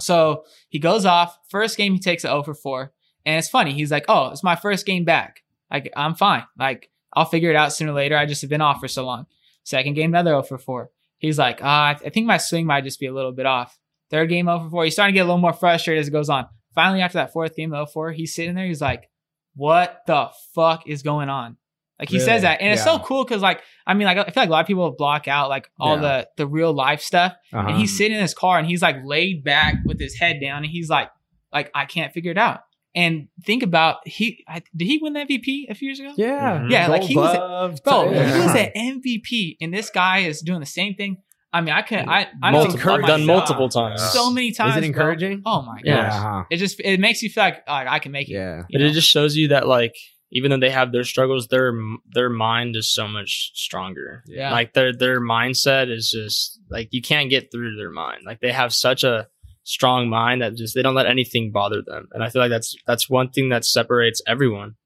So 0.00 0.44
he 0.70 0.78
goes 0.78 1.04
off. 1.04 1.36
First 1.50 1.76
game, 1.76 1.92
he 1.92 1.98
takes 1.98 2.24
an 2.24 2.30
0 2.30 2.42
for 2.44 2.54
4. 2.54 2.92
And 3.24 3.38
it's 3.38 3.48
funny. 3.48 3.72
He's 3.72 3.90
like, 3.90 4.04
oh, 4.08 4.28
it's 4.30 4.42
my 4.42 4.56
first 4.56 4.84
game 4.86 5.04
back. 5.04 5.42
Like, 5.70 5.92
I'm 5.96 6.14
fine. 6.14 6.44
Like, 6.58 6.90
I'll 7.12 7.24
figure 7.24 7.50
it 7.50 7.56
out 7.56 7.72
sooner 7.72 7.92
or 7.92 7.94
later. 7.94 8.16
I 8.16 8.26
just 8.26 8.40
have 8.42 8.50
been 8.50 8.60
off 8.60 8.80
for 8.80 8.88
so 8.88 9.04
long. 9.04 9.26
Second 9.64 9.94
game, 9.94 10.10
another 10.10 10.30
0 10.30 10.42
for 10.42 10.58
4. 10.58 10.90
He's 11.18 11.38
like, 11.38 11.60
ah, 11.62 11.88
I, 11.90 11.94
th- 11.94 12.06
I 12.06 12.10
think 12.12 12.26
my 12.26 12.38
swing 12.38 12.66
might 12.66 12.84
just 12.84 12.98
be 12.98 13.06
a 13.06 13.12
little 13.14 13.32
bit 13.32 13.46
off. 13.46 13.78
Third 14.10 14.28
game 14.28 14.46
0 14.46 14.58
for 14.64 14.70
4. 14.70 14.84
He's 14.84 14.94
starting 14.94 15.14
to 15.14 15.18
get 15.18 15.22
a 15.22 15.26
little 15.26 15.38
more 15.38 15.52
frustrated 15.52 16.00
as 16.00 16.08
it 16.08 16.12
goes 16.12 16.28
on. 16.28 16.46
Finally, 16.74 17.00
after 17.02 17.18
that 17.18 17.32
fourth 17.32 17.54
game 17.54 17.70
0 17.70 17.86
4, 17.86 18.10
he's 18.12 18.34
sitting 18.34 18.54
there. 18.54 18.66
He's 18.66 18.80
like, 18.80 19.08
what 19.54 20.02
the 20.06 20.30
fuck 20.54 20.86
is 20.88 21.02
going 21.02 21.28
on? 21.28 21.56
Like 21.98 22.08
he 22.08 22.16
Really? 22.16 22.26
says 22.26 22.42
that, 22.42 22.60
and 22.60 22.72
it's 22.72 22.82
so 22.82 22.98
cool 22.98 23.22
because, 23.22 23.42
like, 23.42 23.60
I 23.86 23.94
mean, 23.94 24.06
like 24.06 24.18
I 24.18 24.24
feel 24.24 24.32
like 24.42 24.48
a 24.48 24.52
lot 24.52 24.60
of 24.62 24.66
people 24.66 24.90
block 24.90 25.28
out 25.28 25.48
like 25.50 25.70
all 25.78 25.94
Yeah. 25.96 26.00
the 26.00 26.28
the 26.38 26.46
real 26.48 26.72
life 26.72 27.00
stuff, 27.00 27.34
Uh-huh. 27.52 27.68
and 27.68 27.76
he's 27.78 27.96
sitting 27.96 28.16
in 28.16 28.22
his 28.22 28.34
car 28.34 28.58
and 28.58 28.66
he's 28.66 28.82
like 28.82 28.96
laid 29.04 29.44
back 29.44 29.76
with 29.84 30.00
his 30.00 30.16
head 30.16 30.40
down, 30.40 30.64
and 30.64 30.66
he's 30.72 30.90
like, 30.90 31.10
like 31.52 31.70
I 31.74 31.84
can't 31.84 32.12
figure 32.12 32.32
it 32.32 32.38
out. 32.38 32.62
And 32.94 33.28
think 33.44 33.62
about 33.62 34.06
he 34.06 34.44
I, 34.46 34.62
did 34.76 34.86
he 34.86 34.98
win 35.00 35.14
the 35.14 35.20
MVP 35.20 35.70
a 35.70 35.74
few 35.74 35.88
years 35.88 36.00
ago? 36.00 36.12
yeah. 36.16 36.58
Mhm. 36.58 36.70
Yeah, 36.70 36.88
like 36.88 37.02
he 37.02 37.16
was, 37.16 37.34
a, 37.34 37.82
bro, 37.82 38.10
yeah. 38.12 38.34
he 38.34 38.40
was 38.40 38.54
an 38.54 38.70
MVP, 38.76 39.56
and 39.60 39.72
this 39.72 39.88
guy 39.88 40.18
is 40.18 40.42
doing 40.42 40.60
the 40.60 40.66
same 40.66 40.94
thing. 40.94 41.16
I 41.54 41.60
mean, 41.60 41.74
I 41.74 41.82
couldn't. 41.82 42.08
I 42.08 42.28
I 42.42 42.50
don't 42.50 42.64
Multiple, 42.64 42.78
think 42.78 43.02
I've 43.02 43.06
done 43.06 43.26
multiple 43.26 43.68
times. 43.68 44.02
so 44.12 44.30
many 44.30 44.52
times. 44.52 44.72
Is 44.72 44.76
it 44.76 44.80
bro. 44.80 44.86
encouraging? 45.02 45.42
Oh 45.44 45.62
my 45.62 45.76
gosh. 45.76 45.84
Yeah. 45.84 46.44
It 46.50 46.56
just 46.56 46.80
it 46.80 46.98
makes 47.00 47.22
you 47.22 47.30
feel 47.30 47.44
like, 47.44 47.68
like 47.68 47.88
I 47.88 47.98
can 47.98 48.12
make 48.12 48.28
it. 48.28 48.34
Yeah. 48.34 48.62
But 48.70 48.80
know? 48.80 48.86
it 48.86 48.92
just 48.92 49.08
shows 49.08 49.36
you 49.36 49.48
that 49.48 49.66
like 49.66 49.94
even 50.30 50.50
though 50.50 50.58
they 50.58 50.70
have 50.70 50.92
their 50.92 51.04
struggles, 51.04 51.48
their 51.48 51.74
their 52.10 52.30
mind 52.30 52.74
is 52.74 52.92
so 52.92 53.06
much 53.06 53.52
stronger. 53.54 54.22
Yeah. 54.26 54.50
Like 54.50 54.72
their 54.72 54.94
their 54.94 55.20
mindset 55.20 55.90
is 55.90 56.10
just 56.10 56.58
like 56.70 56.88
you 56.90 57.02
can't 57.02 57.28
get 57.28 57.50
through 57.52 57.76
their 57.76 57.90
mind. 57.90 58.22
Like 58.24 58.40
they 58.40 58.52
have 58.52 58.72
such 58.72 59.04
a 59.04 59.28
strong 59.64 60.08
mind 60.08 60.42
that 60.42 60.54
just 60.56 60.74
they 60.74 60.82
don't 60.82 60.94
let 60.94 61.06
anything 61.06 61.52
bother 61.52 61.82
them. 61.82 62.08
And 62.12 62.22
I 62.22 62.28
feel 62.30 62.42
like 62.42 62.50
that's 62.50 62.74
that's 62.86 63.08
one 63.08 63.30
thing 63.30 63.48
that 63.50 63.64
separates 63.64 64.20
everyone. 64.26 64.76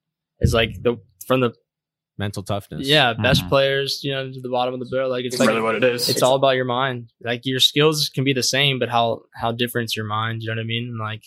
Is 0.40 0.52
like 0.52 0.82
the 0.82 0.98
from 1.26 1.40
the 1.40 1.54
Mental 2.18 2.42
toughness. 2.42 2.86
yeah 2.88 3.12
best 3.12 3.44
Mhm. 3.44 3.48
players 3.50 4.00
you 4.02 4.10
know 4.12 4.32
to 4.32 4.40
the 4.40 4.48
bottom 4.48 4.72
of 4.72 4.80
the 4.80 4.86
barrel. 4.86 5.10
Like 5.10 5.24
it's 5.26 5.34
It's 5.34 5.40
like 5.40 5.48
really 5.50 5.60
what 5.60 5.74
it 5.74 5.84
is. 5.84 6.08
it's 6.08 6.22
all 6.22 6.34
about 6.34 6.56
your 6.56 6.64
mind. 6.64 7.10
Like 7.22 7.42
your 7.44 7.60
skills 7.60 8.08
can 8.08 8.24
be 8.24 8.32
the 8.32 8.42
same, 8.42 8.78
but 8.78 8.88
how 8.88 9.22
how 9.34 9.52
different's 9.52 9.94
your 9.96 10.06
mind? 10.06 10.42
You 10.42 10.48
know 10.48 10.54
what 10.56 10.62
I 10.62 10.64
mean? 10.64 10.84
And, 10.88 10.98
Like 10.98 11.24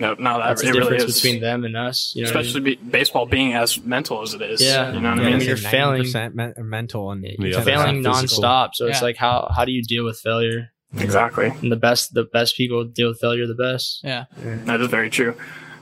no, 0.00 0.14
no, 0.14 0.38
that 0.38 0.48
that's 0.48 0.62
it 0.62 0.66
the 0.66 0.72
really 0.72 0.90
difference 0.98 1.16
is. 1.16 1.22
between 1.22 1.40
them 1.40 1.64
and 1.64 1.76
us. 1.76 2.12
You 2.16 2.24
know, 2.24 2.28
what 2.30 2.36
I 2.36 2.40
mean? 2.40 2.46
especially 2.46 2.60
be, 2.60 2.90
baseball 2.90 3.26
being 3.26 3.54
as 3.54 3.80
mental 3.84 4.20
as 4.22 4.34
it 4.34 4.42
is. 4.42 4.60
Yeah. 4.60 4.92
you 4.92 5.00
know 5.00 5.10
what 5.10 5.18
Yeah, 5.22 5.28
I 5.28 5.30
mean. 5.36 5.40
you're 5.46 5.56
failing- 5.56 6.02
90% 6.02 6.58
mental 6.58 7.10
and 7.12 7.22
Yeah, 7.24 7.30
you're 7.38 7.52
that's 7.52 7.64
failing 7.64 8.02
nonstop. 8.02 8.70
So 8.74 8.86
it's 8.86 9.02
like 9.02 9.16
how 9.16 9.48
how 9.54 9.64
do 9.64 9.70
you 9.72 9.82
deal 9.82 10.04
with 10.04 10.18
failure? 10.18 10.72
Exactly, 10.98 11.46
And 11.46 11.70
the 11.70 11.76
best 11.76 12.14
the 12.14 12.24
best 12.24 12.56
people 12.56 12.84
deal 12.84 13.08
with 13.08 13.20
failure 13.20 13.46
the 13.46 13.54
best. 13.54 14.00
yeah. 14.04 14.24
that 14.36 14.80
is 14.80 14.88
very 14.88 15.10
true. 15.10 15.34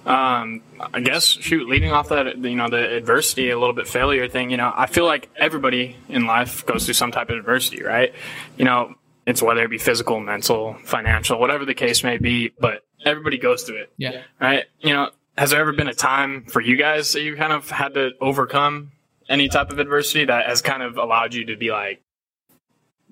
Um, 0.06 0.60
I 0.92 1.00
guess 1.00 1.24
shoot, 1.24 1.66
leading 1.68 1.90
off 1.90 2.10
that 2.10 2.36
you 2.36 2.56
know 2.56 2.68
the 2.68 2.96
adversity, 2.96 3.50
a 3.50 3.58
little 3.58 3.74
bit 3.74 3.88
failure 3.88 4.28
thing. 4.28 4.50
You 4.50 4.58
know, 4.58 4.70
I 4.74 4.86
feel 4.86 5.06
like 5.06 5.30
everybody 5.36 5.96
in 6.08 6.26
life 6.26 6.66
goes 6.66 6.84
through 6.84 6.94
some 6.94 7.10
type 7.10 7.30
of 7.30 7.38
adversity, 7.38 7.82
right? 7.82 8.12
You 8.58 8.66
know, 8.66 8.94
it's 9.26 9.40
whether 9.40 9.62
it 9.62 9.70
be 9.70 9.78
physical, 9.78 10.20
mental, 10.20 10.76
financial, 10.84 11.40
whatever 11.40 11.64
the 11.64 11.74
case 11.74 12.04
may 12.04 12.18
be, 12.18 12.52
but 12.58 12.82
everybody 13.04 13.38
goes 13.38 13.62
through 13.62 13.82
it. 13.82 13.92
Yeah. 13.96 14.22
right? 14.40 14.64
You 14.80 14.92
know, 14.92 15.10
has 15.38 15.50
there 15.50 15.60
ever 15.60 15.72
been 15.72 15.88
a 15.88 15.94
time 15.94 16.44
for 16.44 16.60
you 16.60 16.76
guys 16.76 17.12
that 17.14 17.22
you 17.22 17.36
kind 17.36 17.52
of 17.52 17.70
had 17.70 17.94
to 17.94 18.10
overcome 18.20 18.92
any 19.28 19.48
type 19.48 19.70
of 19.70 19.78
adversity 19.78 20.26
that 20.26 20.46
has 20.46 20.60
kind 20.60 20.82
of 20.82 20.98
allowed 20.98 21.32
you 21.32 21.46
to 21.46 21.56
be 21.56 21.70
like, 21.70 22.02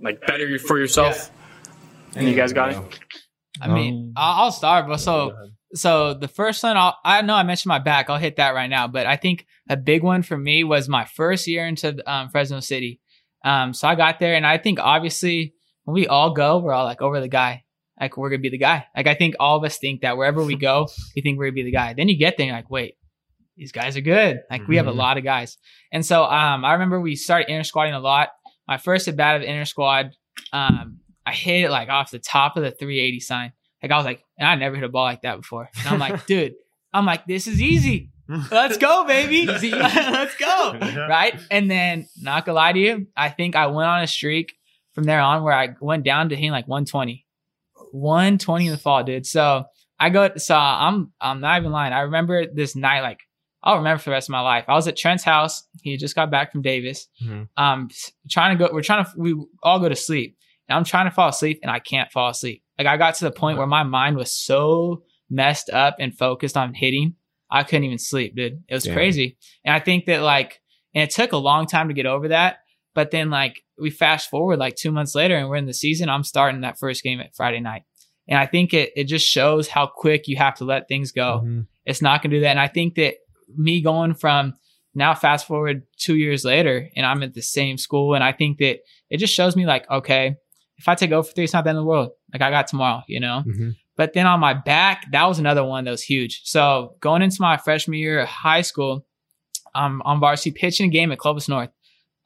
like 0.00 0.20
better 0.26 0.58
for 0.58 0.78
yourself? 0.78 1.30
And 2.16 2.28
you 2.28 2.34
guys 2.34 2.52
got 2.52 2.70
it? 2.72 3.00
I 3.60 3.68
mean, 3.68 4.12
I'll, 4.16 4.44
I'll 4.44 4.52
start, 4.52 4.86
but 4.88 4.98
so 4.98 5.32
so 5.74 6.14
the 6.14 6.28
first 6.28 6.62
one, 6.62 6.76
I'll, 6.76 6.96
I 7.04 7.22
know 7.22 7.34
I 7.34 7.42
mentioned 7.42 7.70
my 7.70 7.78
back. 7.78 8.10
I'll 8.10 8.18
hit 8.18 8.36
that 8.36 8.54
right 8.54 8.68
now, 8.68 8.88
but 8.88 9.06
I 9.06 9.16
think 9.16 9.46
a 9.68 9.76
big 9.76 10.02
one 10.02 10.22
for 10.22 10.36
me 10.36 10.64
was 10.64 10.88
my 10.88 11.04
first 11.04 11.46
year 11.46 11.66
into 11.66 11.96
um, 12.10 12.28
Fresno 12.28 12.60
City. 12.60 13.00
Um, 13.44 13.72
so 13.74 13.88
I 13.88 13.94
got 13.94 14.18
there, 14.18 14.34
and 14.34 14.46
I 14.46 14.58
think 14.58 14.78
obviously 14.80 15.54
when 15.84 15.94
we 15.94 16.06
all 16.06 16.32
go, 16.34 16.58
we're 16.58 16.72
all 16.72 16.84
like, 16.84 17.00
"Oh, 17.02 17.08
we're 17.08 17.20
the 17.20 17.28
guy." 17.28 17.64
Like 18.00 18.16
we're 18.16 18.30
gonna 18.30 18.40
be 18.40 18.48
the 18.50 18.58
guy. 18.58 18.86
Like 18.96 19.06
I 19.06 19.14
think 19.14 19.34
all 19.38 19.56
of 19.58 19.64
us 19.64 19.78
think 19.78 20.00
that 20.02 20.16
wherever 20.16 20.42
we 20.42 20.56
go, 20.56 20.88
we 21.14 21.22
think 21.22 21.38
we're 21.38 21.46
gonna 21.46 21.54
be 21.54 21.62
the 21.64 21.72
guy. 21.72 21.92
Then 21.94 22.08
you 22.08 22.18
get 22.18 22.36
there, 22.36 22.44
and 22.44 22.48
you're 22.48 22.56
like, 22.58 22.70
wait, 22.70 22.96
these 23.56 23.70
guys 23.72 23.96
are 23.96 24.00
good. 24.00 24.40
Like 24.50 24.66
we 24.66 24.76
have 24.76 24.86
a 24.88 24.92
Mhm. 24.92 24.96
lot 24.96 25.18
of 25.18 25.24
guys. 25.24 25.58
And 25.92 26.04
so 26.04 26.24
um, 26.24 26.64
I 26.64 26.72
remember 26.72 27.00
we 27.00 27.16
started 27.16 27.50
inter 27.50 27.62
squatting 27.64 27.94
a 27.94 28.00
lot. 28.00 28.30
My 28.66 28.78
first 28.78 29.08
at 29.08 29.16
bat 29.16 29.36
of 29.36 29.42
inter 29.42 29.64
squad, 29.66 30.12
um, 30.52 30.98
I 31.24 31.32
hit 31.32 31.64
it 31.64 31.70
like 31.70 31.88
off 31.88 32.10
the 32.10 32.18
top 32.18 32.56
of 32.56 32.62
the 32.62 32.70
380 32.70 33.20
sign. 33.20 33.52
Like 33.82 33.92
I 33.92 33.96
was 33.96 34.04
like, 34.06 34.22
and 34.38 34.48
I 34.48 34.54
never 34.54 34.76
hit 34.76 34.84
a 34.84 34.88
ball 34.88 35.04
like 35.04 35.22
that 35.22 35.36
before. 35.36 35.68
And 35.78 35.88
I'm 35.88 35.98
like, 35.98 36.26
dude, 36.26 36.54
I'm 36.92 37.06
like, 37.06 37.26
this 37.26 37.46
is 37.46 37.60
easy. 37.60 38.10
Let's 38.50 38.78
go, 38.78 39.04
baby. 39.06 39.46
Let's 39.46 40.36
go. 40.36 40.78
Right. 41.08 41.38
And 41.50 41.70
then, 41.70 42.08
not 42.20 42.46
gonna 42.46 42.56
lie 42.56 42.72
to 42.72 42.78
you, 42.78 43.06
I 43.16 43.28
think 43.28 43.56
I 43.56 43.66
went 43.66 43.88
on 43.88 44.02
a 44.02 44.06
streak 44.06 44.54
from 44.92 45.04
there 45.04 45.20
on 45.20 45.42
where 45.42 45.54
I 45.54 45.74
went 45.80 46.04
down 46.04 46.28
to 46.30 46.36
hitting 46.36 46.50
like 46.52 46.68
120. 46.68 47.26
120 47.92 48.66
in 48.66 48.72
the 48.72 48.78
fall, 48.78 49.04
dude. 49.04 49.26
So 49.26 49.64
I 49.98 50.10
go, 50.10 50.30
so 50.36 50.56
I'm, 50.56 51.12
I'm 51.20 51.40
not 51.40 51.60
even 51.60 51.72
lying. 51.72 51.92
I 51.92 52.00
remember 52.00 52.46
this 52.46 52.74
night, 52.74 53.00
like, 53.02 53.20
I'll 53.62 53.78
remember 53.78 53.98
for 53.98 54.10
the 54.10 54.14
rest 54.14 54.28
of 54.28 54.32
my 54.32 54.40
life. 54.40 54.64
I 54.66 54.74
was 54.74 54.88
at 54.88 54.96
Trent's 54.96 55.22
house. 55.22 55.62
He 55.82 55.96
just 55.96 56.16
got 56.16 56.30
back 56.30 56.50
from 56.50 56.62
Davis. 56.62 57.06
Mhm. 57.24 57.48
Um, 57.56 57.90
trying 58.28 58.58
to 58.58 58.64
go, 58.66 58.72
we're 58.72 58.82
trying 58.82 59.04
to, 59.04 59.10
we 59.16 59.36
all 59.62 59.78
go 59.78 59.88
to 59.88 59.94
sleep. 59.96 60.36
And 60.68 60.76
I'm 60.76 60.84
trying 60.84 61.06
to 61.06 61.10
fall 61.10 61.28
asleep 61.28 61.60
and 61.62 61.70
I 61.70 61.78
can't 61.78 62.10
fall 62.10 62.30
asleep. 62.30 62.62
Like 62.78 62.86
I 62.86 62.96
got 62.96 63.14
to 63.16 63.24
the 63.24 63.30
point 63.30 63.58
where 63.58 63.66
my 63.66 63.82
mind 63.82 64.16
was 64.16 64.36
so 64.36 65.02
messed 65.28 65.70
up 65.70 65.96
and 65.98 66.16
focused 66.16 66.56
on 66.56 66.74
hitting, 66.74 67.14
I 67.50 67.64
couldn't 67.64 67.84
even 67.84 67.98
sleep, 67.98 68.34
dude. 68.34 68.62
It 68.68 68.74
was 68.74 68.84
Damn. 68.84 68.94
crazy. 68.94 69.36
And 69.64 69.74
I 69.74 69.78
think 69.80 70.06
that 70.06 70.22
like, 70.22 70.60
and 70.94 71.02
it 71.02 71.10
took 71.10 71.32
a 71.32 71.36
long 71.36 71.66
time 71.66 71.88
to 71.88 71.94
get 71.94 72.06
over 72.06 72.28
that. 72.28 72.58
But 72.94 73.10
then 73.10 73.30
like 73.30 73.62
we 73.78 73.90
fast 73.90 74.30
forward 74.30 74.58
like 74.58 74.76
two 74.76 74.90
months 74.92 75.14
later 75.14 75.36
and 75.36 75.48
we're 75.48 75.56
in 75.56 75.66
the 75.66 75.74
season. 75.74 76.08
I'm 76.08 76.24
starting 76.24 76.60
that 76.62 76.78
first 76.78 77.02
game 77.02 77.20
at 77.20 77.34
Friday 77.34 77.60
night. 77.60 77.82
And 78.28 78.38
I 78.38 78.46
think 78.46 78.72
it, 78.72 78.92
it 78.94 79.04
just 79.04 79.26
shows 79.26 79.68
how 79.68 79.86
quick 79.86 80.28
you 80.28 80.36
have 80.36 80.54
to 80.56 80.64
let 80.64 80.88
things 80.88 81.12
go. 81.12 81.42
Mhm. 81.44 81.66
It's 81.84 82.02
not 82.02 82.22
going 82.22 82.30
to 82.30 82.36
do 82.36 82.40
that. 82.42 82.50
And 82.50 82.60
I 82.60 82.68
think 82.68 82.94
that 82.94 83.14
me 83.56 83.82
going 83.82 84.14
from 84.14 84.54
now 84.94 85.14
fast 85.14 85.46
forward 85.46 85.82
two 85.98 86.16
years 86.16 86.44
later 86.44 86.88
and 86.94 87.04
I'm 87.04 87.22
at 87.22 87.34
the 87.34 87.42
same 87.42 87.78
school. 87.78 88.14
And 88.14 88.22
I 88.22 88.32
think 88.32 88.58
that 88.58 88.80
it 89.10 89.16
just 89.16 89.34
shows 89.34 89.56
me 89.56 89.66
like, 89.66 89.90
okay, 89.90 90.36
if 90.82 90.88
I 90.88 90.94
take 90.96 91.12
over 91.12 91.26
for 91.26 91.32
three, 91.32 91.44
it's 91.44 91.52
not 91.52 91.62
the 91.64 91.70
end 91.70 91.78
of 91.78 91.84
the 91.84 91.88
world. 91.88 92.10
Like 92.32 92.42
I 92.42 92.50
got 92.50 92.66
tomorrow, 92.66 93.02
you 93.06 93.20
know? 93.20 93.44
Mhm. 93.46 93.76
But 93.96 94.14
then 94.14 94.26
on 94.26 94.40
my 94.40 94.52
back, 94.54 95.06
that 95.12 95.24
was 95.26 95.38
another 95.38 95.64
one 95.64 95.84
that 95.84 95.90
was 95.92 96.02
huge. 96.02 96.40
So 96.44 96.96
going 97.00 97.22
into 97.22 97.36
my 97.40 97.56
freshman 97.56 97.98
year 97.98 98.20
of 98.20 98.28
high 98.28 98.62
school, 98.62 99.06
I'm 99.74 100.02
on 100.02 100.18
varsity 100.18 100.50
pitching 100.50 100.86
a 100.88 100.92
game 100.92 101.12
at 101.12 101.18
Clovis 101.18 101.48
North. 101.48 101.70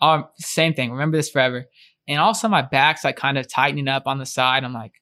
Um, 0.00 0.26
same 0.38 0.74
thing. 0.74 0.90
Remember 0.92 1.16
this 1.16 1.28
forever. 1.30 1.66
And 2.08 2.18
also 2.18 2.48
my 2.48 2.62
back's 2.62 3.04
like 3.04 3.16
kind 3.16 3.36
of 3.36 3.48
tightening 3.48 3.88
up 3.88 4.04
on 4.06 4.18
the 4.18 4.26
side. 4.26 4.64
I'm 4.64 4.72
like, 4.72 4.92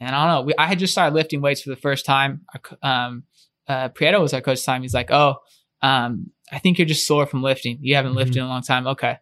and 0.00 0.14
I 0.14 0.24
don't 0.26 0.34
know. 0.34 0.46
We, 0.46 0.54
I 0.58 0.66
had 0.66 0.78
just 0.78 0.92
started 0.92 1.14
lifting 1.14 1.40
weights 1.40 1.62
for 1.62 1.70
the 1.70 1.76
first 1.76 2.06
time. 2.06 2.42
Um, 2.82 3.24
uh, 3.68 3.88
Prieto 3.90 4.20
was 4.20 4.32
our 4.34 4.40
coach 4.40 4.58
at 4.58 4.64
the 4.64 4.66
time. 4.66 4.82
He's 4.82 4.94
like, 4.94 5.10
oh, 5.10 5.36
um, 5.82 6.30
I 6.52 6.58
think 6.58 6.78
you're 6.78 6.86
just 6.86 7.06
sore 7.06 7.26
from 7.26 7.42
lifting. 7.42 7.78
You 7.80 7.96
haven't 7.96 8.14
lifted 8.14 8.36
in 8.38 8.44
a 8.44 8.48
long 8.48 8.62
time. 8.62 8.86
Okay. 8.86 9.18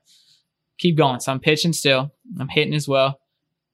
Keep 0.79 0.97
going. 0.97 1.21
So 1.21 1.33
I'm 1.33 1.41
pitching 1.41 1.73
still. 1.73 2.13
I'm 2.39 2.49
hitting 2.49 2.75
as 2.75 2.87
well. 2.89 3.19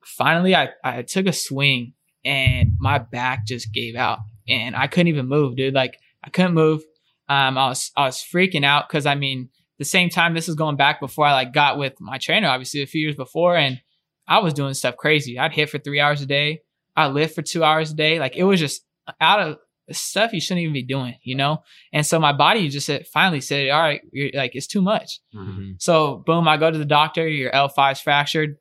Finally, 0.04 0.54
I, 0.54 0.70
I 0.84 1.02
took 1.02 1.26
a 1.26 1.32
swing 1.32 1.94
and 2.24 2.72
my 2.78 2.98
back 2.98 3.46
just 3.46 3.72
gave 3.72 3.94
out 3.96 4.18
and 4.48 4.74
I 4.76 4.86
couldn't 4.86 5.08
even 5.08 5.26
move, 5.26 5.56
dude. 5.56 5.74
Like 5.74 5.98
I 6.24 6.30
couldn't 6.30 6.54
move. 6.54 6.82
Um, 7.28 7.58
I 7.58 7.68
was, 7.68 7.90
I 7.96 8.06
was 8.06 8.24
freaking 8.34 8.64
out 8.64 8.88
because 8.88 9.06
I 9.06 9.14
mean, 9.14 9.50
the 9.78 9.84
same 9.84 10.08
time 10.08 10.34
this 10.34 10.48
is 10.48 10.54
going 10.54 10.76
back 10.76 10.98
before 11.00 11.26
I 11.26 11.32
like 11.32 11.52
got 11.52 11.78
with 11.78 12.00
my 12.00 12.18
trainer, 12.18 12.48
obviously 12.48 12.82
a 12.82 12.86
few 12.86 13.00
years 13.00 13.16
before. 13.16 13.56
And 13.56 13.80
I 14.26 14.38
was 14.38 14.54
doing 14.54 14.74
stuff 14.74 14.96
crazy. 14.96 15.38
I'd 15.38 15.52
hit 15.52 15.70
for 15.70 15.78
three 15.78 16.00
hours 16.00 16.20
a 16.22 16.26
day. 16.26 16.62
I 16.96 17.06
lift 17.08 17.34
for 17.34 17.42
two 17.42 17.62
hours 17.62 17.92
a 17.92 17.94
day. 17.94 18.18
Like 18.18 18.36
it 18.36 18.44
was 18.44 18.58
just 18.60 18.82
out 19.20 19.40
of 19.40 19.58
stuff 19.90 20.32
you 20.32 20.40
shouldn't 20.40 20.62
even 20.62 20.74
be 20.74 20.82
doing, 20.82 21.14
you 21.22 21.34
know? 21.34 21.62
And 21.92 22.04
so 22.04 22.18
my 22.18 22.32
body 22.32 22.68
just 22.68 22.86
said, 22.86 23.06
finally 23.06 23.40
said, 23.40 23.70
all 23.70 23.80
right, 23.80 24.02
you're 24.12 24.30
like, 24.34 24.54
it's 24.54 24.66
too 24.66 24.82
much. 24.82 25.20
Mhm. 25.34 25.80
So 25.80 26.22
boom, 26.26 26.46
I 26.48 26.56
go 26.56 26.70
to 26.70 26.76
the 26.76 26.84
doctor. 26.84 27.26
Your 27.26 27.52
L5's 27.52 28.00
fractured. 28.00 28.56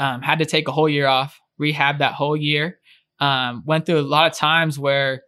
Um, 0.00 0.22
had 0.22 0.38
to 0.38 0.46
take 0.46 0.66
a 0.66 0.72
whole 0.72 0.88
year 0.88 1.06
off, 1.06 1.38
rehab 1.58 1.98
that 1.98 2.14
whole 2.14 2.36
year. 2.36 2.78
Um, 3.20 3.62
went 3.66 3.84
through 3.84 4.00
a 4.00 4.02
lot 4.02 4.30
of 4.30 4.36
times 4.36 4.78
where 4.78 5.22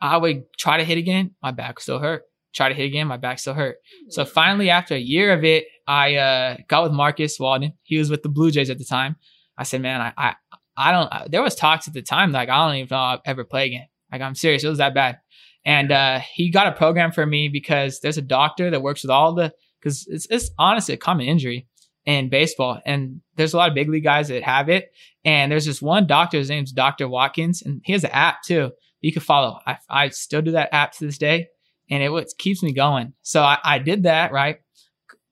I 0.00 0.16
would 0.16 0.44
try 0.56 0.78
to 0.78 0.84
hit 0.84 0.98
again, 0.98 1.34
my 1.42 1.50
back 1.50 1.80
still 1.80 1.98
hurt. 1.98 2.22
Try 2.54 2.68
to 2.68 2.74
hit 2.74 2.84
again, 2.84 3.08
my 3.08 3.16
back 3.16 3.40
still 3.40 3.54
hurt. 3.54 3.76
So 4.08 4.24
finally, 4.24 4.70
after 4.70 4.94
a 4.94 5.00
year 5.00 5.32
of 5.32 5.44
it, 5.44 5.66
I 5.86 6.14
uh, 6.14 6.56
got 6.68 6.84
with 6.84 6.92
Marcus 6.92 7.38
Walden. 7.38 7.72
He 7.82 7.98
was 7.98 8.08
with 8.08 8.22
the 8.22 8.28
Blue 8.28 8.50
Jays 8.50 8.70
at 8.70 8.78
the 8.78 8.84
time. 8.84 9.16
I 9.56 9.64
said, 9.64 9.82
man, 9.82 10.00
I, 10.00 10.12
I, 10.16 10.34
I 10.76 10.92
don't. 10.92 11.30
There 11.30 11.42
was 11.42 11.56
talks 11.56 11.88
at 11.88 11.94
the 11.94 12.02
time 12.02 12.30
like 12.30 12.48
I 12.48 12.66
don't 12.66 12.76
even 12.76 12.88
know 12.90 13.02
I'll 13.02 13.22
ever 13.24 13.44
play 13.44 13.66
again. 13.66 13.88
Like 14.12 14.22
I'm 14.22 14.36
serious, 14.36 14.62
it 14.62 14.68
was 14.68 14.78
that 14.78 14.94
bad. 14.94 15.18
And 15.64 15.90
uh, 15.90 16.20
he 16.20 16.50
got 16.50 16.68
a 16.68 16.72
program 16.72 17.10
for 17.12 17.26
me 17.26 17.48
because 17.48 18.00
there's 18.00 18.16
a 18.16 18.22
doctor 18.22 18.70
that 18.70 18.80
works 18.80 19.02
with 19.02 19.10
all 19.10 19.34
the 19.34 19.52
because 19.80 20.06
it's 20.08 20.26
it's 20.30 20.50
honestly 20.58 20.94
a 20.94 20.98
common 20.98 21.26
injury 21.26 21.66
in 22.08 22.28
baseball, 22.28 22.80
and 22.86 23.20
there's 23.36 23.54
a 23.54 23.56
lot 23.56 23.68
of 23.68 23.74
big 23.74 23.88
league 23.88 24.04
guys 24.04 24.28
that 24.28 24.42
have 24.42 24.68
it. 24.68 24.90
And 25.24 25.52
there's 25.52 25.66
this 25.66 25.82
one 25.82 26.06
doctor, 26.06 26.38
his 26.38 26.48
name's 26.48 26.72
Doctor 26.72 27.06
Watkins, 27.06 27.62
and 27.62 27.82
he 27.84 27.92
has 27.92 28.02
an 28.02 28.10
app 28.10 28.42
too 28.42 28.72
you 29.00 29.12
can 29.12 29.22
follow. 29.22 29.58
I, 29.66 29.78
I 29.88 30.08
still 30.08 30.42
do 30.42 30.52
that 30.52 30.74
app 30.74 30.92
to 30.92 31.06
this 31.06 31.18
day, 31.18 31.48
and 31.90 32.02
it 32.02 32.10
what 32.10 32.28
keeps 32.38 32.62
me 32.62 32.72
going. 32.72 33.14
So 33.22 33.42
I, 33.42 33.58
I 33.62 33.78
did 33.78 34.04
that 34.04 34.32
right. 34.32 34.60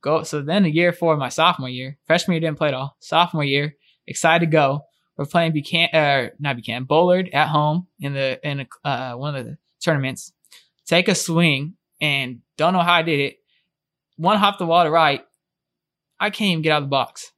Go 0.02 0.22
so 0.22 0.42
then 0.42 0.64
a 0.64 0.68
year 0.68 0.92
for 0.92 1.16
my 1.16 1.28
sophomore 1.28 1.68
year, 1.68 1.98
freshman 2.06 2.34
year 2.34 2.40
didn't 2.40 2.58
play 2.58 2.68
at 2.68 2.74
all. 2.74 2.96
Sophomore 3.00 3.44
year, 3.44 3.74
excited 4.06 4.46
to 4.46 4.50
go. 4.50 4.82
We're 5.16 5.24
playing 5.24 5.52
Buchanan, 5.52 5.94
uh, 5.94 6.28
not 6.38 6.56
Buchanan, 6.56 6.84
Bullard 6.84 7.30
at 7.32 7.48
home 7.48 7.88
in 8.00 8.12
the 8.12 8.38
in 8.46 8.60
a, 8.60 8.88
uh, 8.88 9.14
one 9.14 9.34
of 9.34 9.46
the 9.46 9.56
tournaments. 9.82 10.32
Take 10.84 11.08
a 11.08 11.14
swing 11.14 11.74
and 12.00 12.40
don't 12.56 12.72
know 12.72 12.80
how 12.80 12.92
I 12.92 13.02
did 13.02 13.18
it. 13.18 13.36
One 14.16 14.38
hop 14.38 14.58
the 14.58 14.66
wall 14.66 14.84
to 14.84 14.90
right. 14.90 15.22
I 16.20 16.30
can't 16.30 16.50
even 16.50 16.62
get 16.62 16.72
out 16.72 16.78
of 16.82 16.84
the 16.84 16.90
box. 16.90 17.32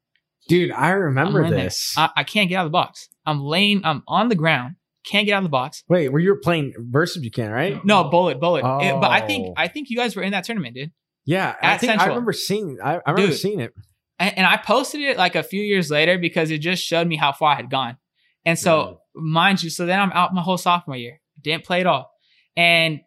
Dude, 0.48 0.70
I 0.70 0.90
remember 0.90 1.48
this. 1.50 1.94
I, 1.96 2.10
I 2.16 2.24
can't 2.24 2.48
get 2.48 2.56
out 2.56 2.66
of 2.66 2.72
the 2.72 2.76
box. 2.76 3.08
I'm 3.26 3.40
laying. 3.40 3.84
I'm 3.84 4.02
on 4.08 4.28
the 4.28 4.34
ground. 4.34 4.76
Can't 5.04 5.26
get 5.26 5.32
out 5.34 5.38
of 5.38 5.44
the 5.44 5.48
box. 5.50 5.84
Wait, 5.88 6.08
where 6.10 6.20
you 6.20 6.30
were 6.30 6.40
playing 6.40 6.72
versus 6.78 7.20
Buchanan, 7.22 7.52
right? 7.52 7.84
No, 7.84 8.04
Bullard, 8.04 8.40
Bullard. 8.40 8.64
It- 8.82 9.00
but 9.00 9.10
I 9.10 9.20
think 9.26 9.48
Oh. 9.48 9.54
I 9.56 9.68
think 9.68 9.90
you 9.90 9.96
guys 9.96 10.16
were 10.16 10.22
in 10.22 10.32
that 10.32 10.44
tournament, 10.44 10.74
dude. 10.74 10.90
Yeah, 11.24 11.54
I 11.62 11.76
think 11.76 12.00
I 12.00 12.06
remember 12.06 12.32
seeing. 12.32 12.78
I, 12.82 13.00
I 13.04 13.10
remember 13.10 13.32
Dude. 13.32 13.38
seeing 13.38 13.60
it. 13.60 13.74
And, 14.18 14.38
and 14.38 14.46
I 14.46 14.56
posted 14.56 15.02
it 15.02 15.18
like 15.18 15.34
a 15.36 15.42
few 15.42 15.62
years 15.62 15.90
later 15.90 16.16
because 16.18 16.50
it 16.50 16.58
just 16.58 16.82
showed 16.82 17.06
me 17.06 17.16
how 17.16 17.32
far 17.32 17.52
I 17.52 17.56
had 17.56 17.68
gone. 17.70 17.98
And 18.46 18.58
so, 18.58 19.00
mind 19.14 19.62
you, 19.62 19.68
so 19.68 19.84
then 19.84 20.00
I'm 20.00 20.10
out 20.12 20.32
my 20.32 20.40
whole 20.40 20.56
sophomore 20.56 20.96
year. 20.96 21.20
Didn't 21.40 21.64
play 21.64 21.80
at 21.80 21.86
all. 21.86 22.10
And 22.56 23.00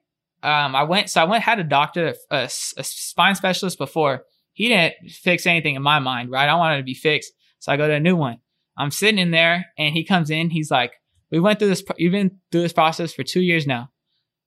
um, 0.43 0.75
I 0.75 0.83
went. 0.83 1.09
So 1.09 1.19
I 1.19 1.23
went 1.23 1.43
had 1.43 1.59
a 1.59 1.63
doctor, 1.63 2.13
a 2.29 2.47
spine 2.49 3.33
specialist 3.33 3.79
before. 3.79 4.23
He 4.61 4.69
didn't 4.69 5.09
fix 5.09 5.47
anything 5.47 5.73
in 5.73 5.81
my 5.81 5.97
mind, 5.97 6.29
right? 6.29 6.47
I 6.47 6.53
wanted 6.53 6.77
to 6.77 6.83
be 6.83 6.93
fixed, 6.93 7.33
so 7.57 7.71
I 7.71 7.77
go 7.77 7.87
to 7.87 7.95
a 7.95 7.99
new 7.99 8.15
one. 8.15 8.37
I'm 8.77 8.91
sitting 8.91 9.17
in 9.17 9.31
there, 9.31 9.65
and 9.75 9.95
he 9.95 10.03
comes 10.03 10.29
in. 10.29 10.51
He's 10.51 10.69
like, 10.69 10.93
"We 11.31 11.39
went 11.39 11.57
through 11.57 11.69
this. 11.69 11.83
You've 11.97 12.11
been 12.11 12.37
through 12.51 12.61
this 12.61 12.71
process 12.71 13.11
for 13.11 13.23
two 13.23 13.41
years 13.41 13.65
now. 13.65 13.89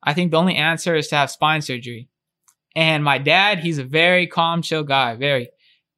I 0.04 0.14
think 0.14 0.30
the 0.30 0.36
only 0.36 0.54
answer 0.54 0.94
is 0.94 1.08
to 1.08 1.16
have 1.16 1.32
spine 1.32 1.62
surgery." 1.62 2.10
And 2.76 3.02
my 3.02 3.18
dad, 3.18 3.58
he's 3.58 3.78
a 3.78 3.82
very 3.82 4.28
calm, 4.28 4.62
chill 4.62 4.84
guy, 4.84 5.16
very. 5.16 5.48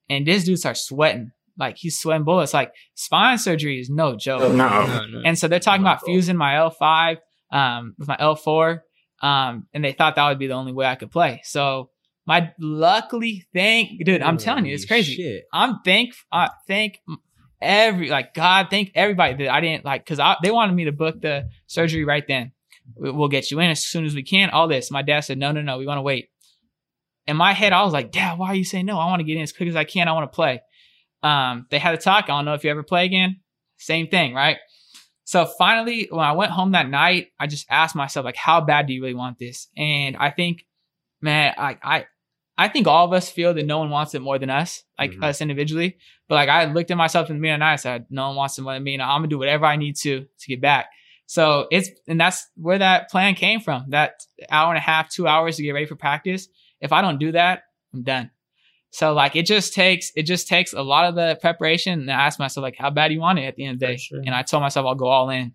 And 0.08 0.26
this 0.26 0.44
dude 0.44 0.60
starts 0.60 0.80
sweating, 0.80 1.32
like 1.58 1.76
he's 1.76 1.98
sweating 1.98 2.24
bullets. 2.24 2.54
Like 2.54 2.72
spine 2.94 3.36
surgery 3.36 3.78
is 3.78 3.90
no 3.90 4.16
joke. 4.16 4.50
No. 4.54 4.86
No, 4.86 5.06
no. 5.08 5.22
And 5.26 5.38
so 5.38 5.46
they're 5.46 5.60
talking 5.60 5.82
about 5.82 6.06
fusing 6.06 6.38
my 6.38 6.54
L5 6.54 7.18
um, 7.52 7.94
with 7.98 8.08
my 8.08 8.16
L4. 8.16 8.80
Um, 9.20 9.66
and 9.74 9.84
they 9.84 9.92
thought 9.92 10.14
that 10.14 10.26
would 10.26 10.38
be 10.38 10.46
the 10.46 10.54
only 10.54 10.72
way 10.72 10.86
I 10.86 10.94
could 10.94 11.10
play. 11.10 11.42
So 11.44 11.90
my 12.26 12.52
luckily 12.58 13.46
thank 13.54 14.04
dude, 14.04 14.22
I'm 14.22 14.36
telling 14.38 14.66
you, 14.66 14.74
it's 14.74 14.84
crazy. 14.84 15.14
shit. 15.14 15.44
I'm 15.52 15.80
thank 15.84 16.14
uh, 16.32 16.48
thank 16.66 17.00
every 17.60 18.08
like 18.08 18.34
God, 18.34 18.66
thank 18.70 18.90
everybody 18.94 19.44
that 19.44 19.52
I 19.52 19.60
didn't 19.60 19.84
like 19.84 20.04
because 20.04 20.20
they 20.42 20.50
wanted 20.50 20.74
me 20.74 20.84
to 20.86 20.92
book 20.92 21.20
the 21.20 21.48
surgery 21.66 22.04
right 22.04 22.24
then. 22.26 22.52
We- 22.96 23.10
We'll 23.10 23.28
get 23.28 23.50
you 23.50 23.60
in 23.60 23.70
as 23.70 23.84
soon 23.84 24.04
as 24.04 24.14
we 24.14 24.22
can. 24.22 24.50
All 24.50 24.68
this. 24.68 24.90
My 24.90 25.02
dad 25.02 25.20
said, 25.20 25.38
no, 25.38 25.52
no, 25.52 25.60
no, 25.62 25.78
we 25.78 25.86
want 25.86 25.98
to 25.98 26.02
wait. 26.02 26.28
In 27.26 27.36
my 27.36 27.52
head, 27.52 27.72
I 27.72 27.82
was 27.82 27.92
like, 27.92 28.12
Dad, 28.12 28.38
why 28.38 28.48
are 28.48 28.54
you 28.54 28.64
saying 28.64 28.86
no? 28.86 28.98
I 29.00 29.06
want 29.06 29.18
to 29.18 29.24
get 29.24 29.36
in 29.36 29.42
as 29.42 29.52
quick 29.52 29.68
as 29.68 29.74
I 29.74 29.82
can. 29.82 30.06
I 30.06 30.12
want 30.12 30.30
to 30.30 30.34
play. 30.36 30.60
Um, 31.24 31.66
they 31.70 31.80
had 31.80 31.94
a 31.94 31.98
talk. 31.98 32.24
I 32.26 32.28
don't 32.28 32.44
know 32.44 32.54
if 32.54 32.62
you 32.62 32.70
ever 32.70 32.84
play 32.84 33.04
again. 33.04 33.40
Same 33.78 34.06
thing, 34.06 34.32
right? 34.32 34.58
So 35.24 35.44
finally, 35.44 36.06
when 36.08 36.24
I 36.24 36.32
went 36.32 36.52
home 36.52 36.70
that 36.72 36.88
night, 36.88 37.28
I 37.40 37.48
just 37.48 37.66
asked 37.68 37.96
myself, 37.96 38.22
like, 38.24 38.36
how 38.36 38.60
bad 38.60 38.86
do 38.86 38.92
you 38.92 39.02
really 39.02 39.14
want 39.14 39.40
this? 39.40 39.66
And 39.76 40.16
I 40.16 40.30
think, 40.30 40.64
man, 41.20 41.52
I, 41.58 41.78
I, 41.82 42.04
I 42.58 42.68
think 42.68 42.86
all 42.86 43.04
of 43.04 43.12
us 43.12 43.28
feel 43.30 43.52
that 43.54 43.66
no 43.66 43.78
one 43.78 43.90
wants 43.90 44.14
it 44.14 44.22
more 44.22 44.38
than 44.38 44.48
us, 44.50 44.82
like 44.98 45.12
Mhm. 45.12 45.22
us 45.24 45.40
individually. 45.42 45.98
But 46.28 46.36
like, 46.36 46.48
I 46.48 46.64
looked 46.64 46.90
at 46.90 46.96
myself 46.96 47.28
in 47.28 47.36
the 47.36 47.40
mirror 47.40 47.54
and 47.54 47.62
I 47.64 47.76
said, 47.76 48.06
no 48.10 48.28
one 48.28 48.36
wants 48.36 48.56
it 48.58 48.62
more 48.62 48.72
than 48.74 48.82
me. 48.82 48.94
And 48.94 49.02
I'm 49.02 49.18
gonna 49.20 49.28
do 49.28 49.38
whatever 49.38 49.66
I 49.66 49.76
need 49.76 49.96
to 49.96 50.20
to 50.40 50.46
get 50.48 50.60
back. 50.60 50.86
So 51.26 51.66
it's, 51.70 51.90
and 52.08 52.20
that's 52.20 52.48
where 52.56 52.78
that 52.78 53.10
plan 53.10 53.34
came 53.34 53.60
from. 53.60 53.86
That 53.88 54.14
hour 54.48 54.70
and 54.70 54.78
a 54.78 54.80
half, 54.80 55.10
two 55.10 55.26
hours 55.26 55.56
to 55.56 55.62
get 55.62 55.72
ready 55.72 55.86
for 55.86 55.96
practice. 55.96 56.48
If 56.80 56.92
I 56.92 57.02
don't 57.02 57.18
do 57.18 57.32
that, 57.32 57.64
I'm 57.92 58.02
done. 58.04 58.30
So 58.90 59.12
like, 59.12 59.36
it 59.36 59.44
just 59.44 59.74
takes, 59.74 60.12
it 60.16 60.22
just 60.22 60.48
takes 60.48 60.72
a 60.72 60.82
lot 60.82 61.04
of 61.06 61.14
the 61.16 61.36
preparation. 61.40 62.00
And 62.00 62.10
I 62.10 62.26
asked 62.26 62.38
myself, 62.38 62.62
like, 62.62 62.76
how 62.78 62.90
bad 62.90 63.08
do 63.08 63.14
you 63.14 63.20
want 63.20 63.38
it 63.38 63.44
at 63.44 63.56
the 63.56 63.64
end 63.66 63.74
of 63.74 63.80
the 63.80 63.86
day? 63.86 63.96
sure. 63.96 64.22
And 64.24 64.34
I 64.34 64.42
told 64.42 64.62
myself 64.62 64.86
I'll 64.86 64.94
go 64.94 65.08
all 65.08 65.28
in. 65.30 65.54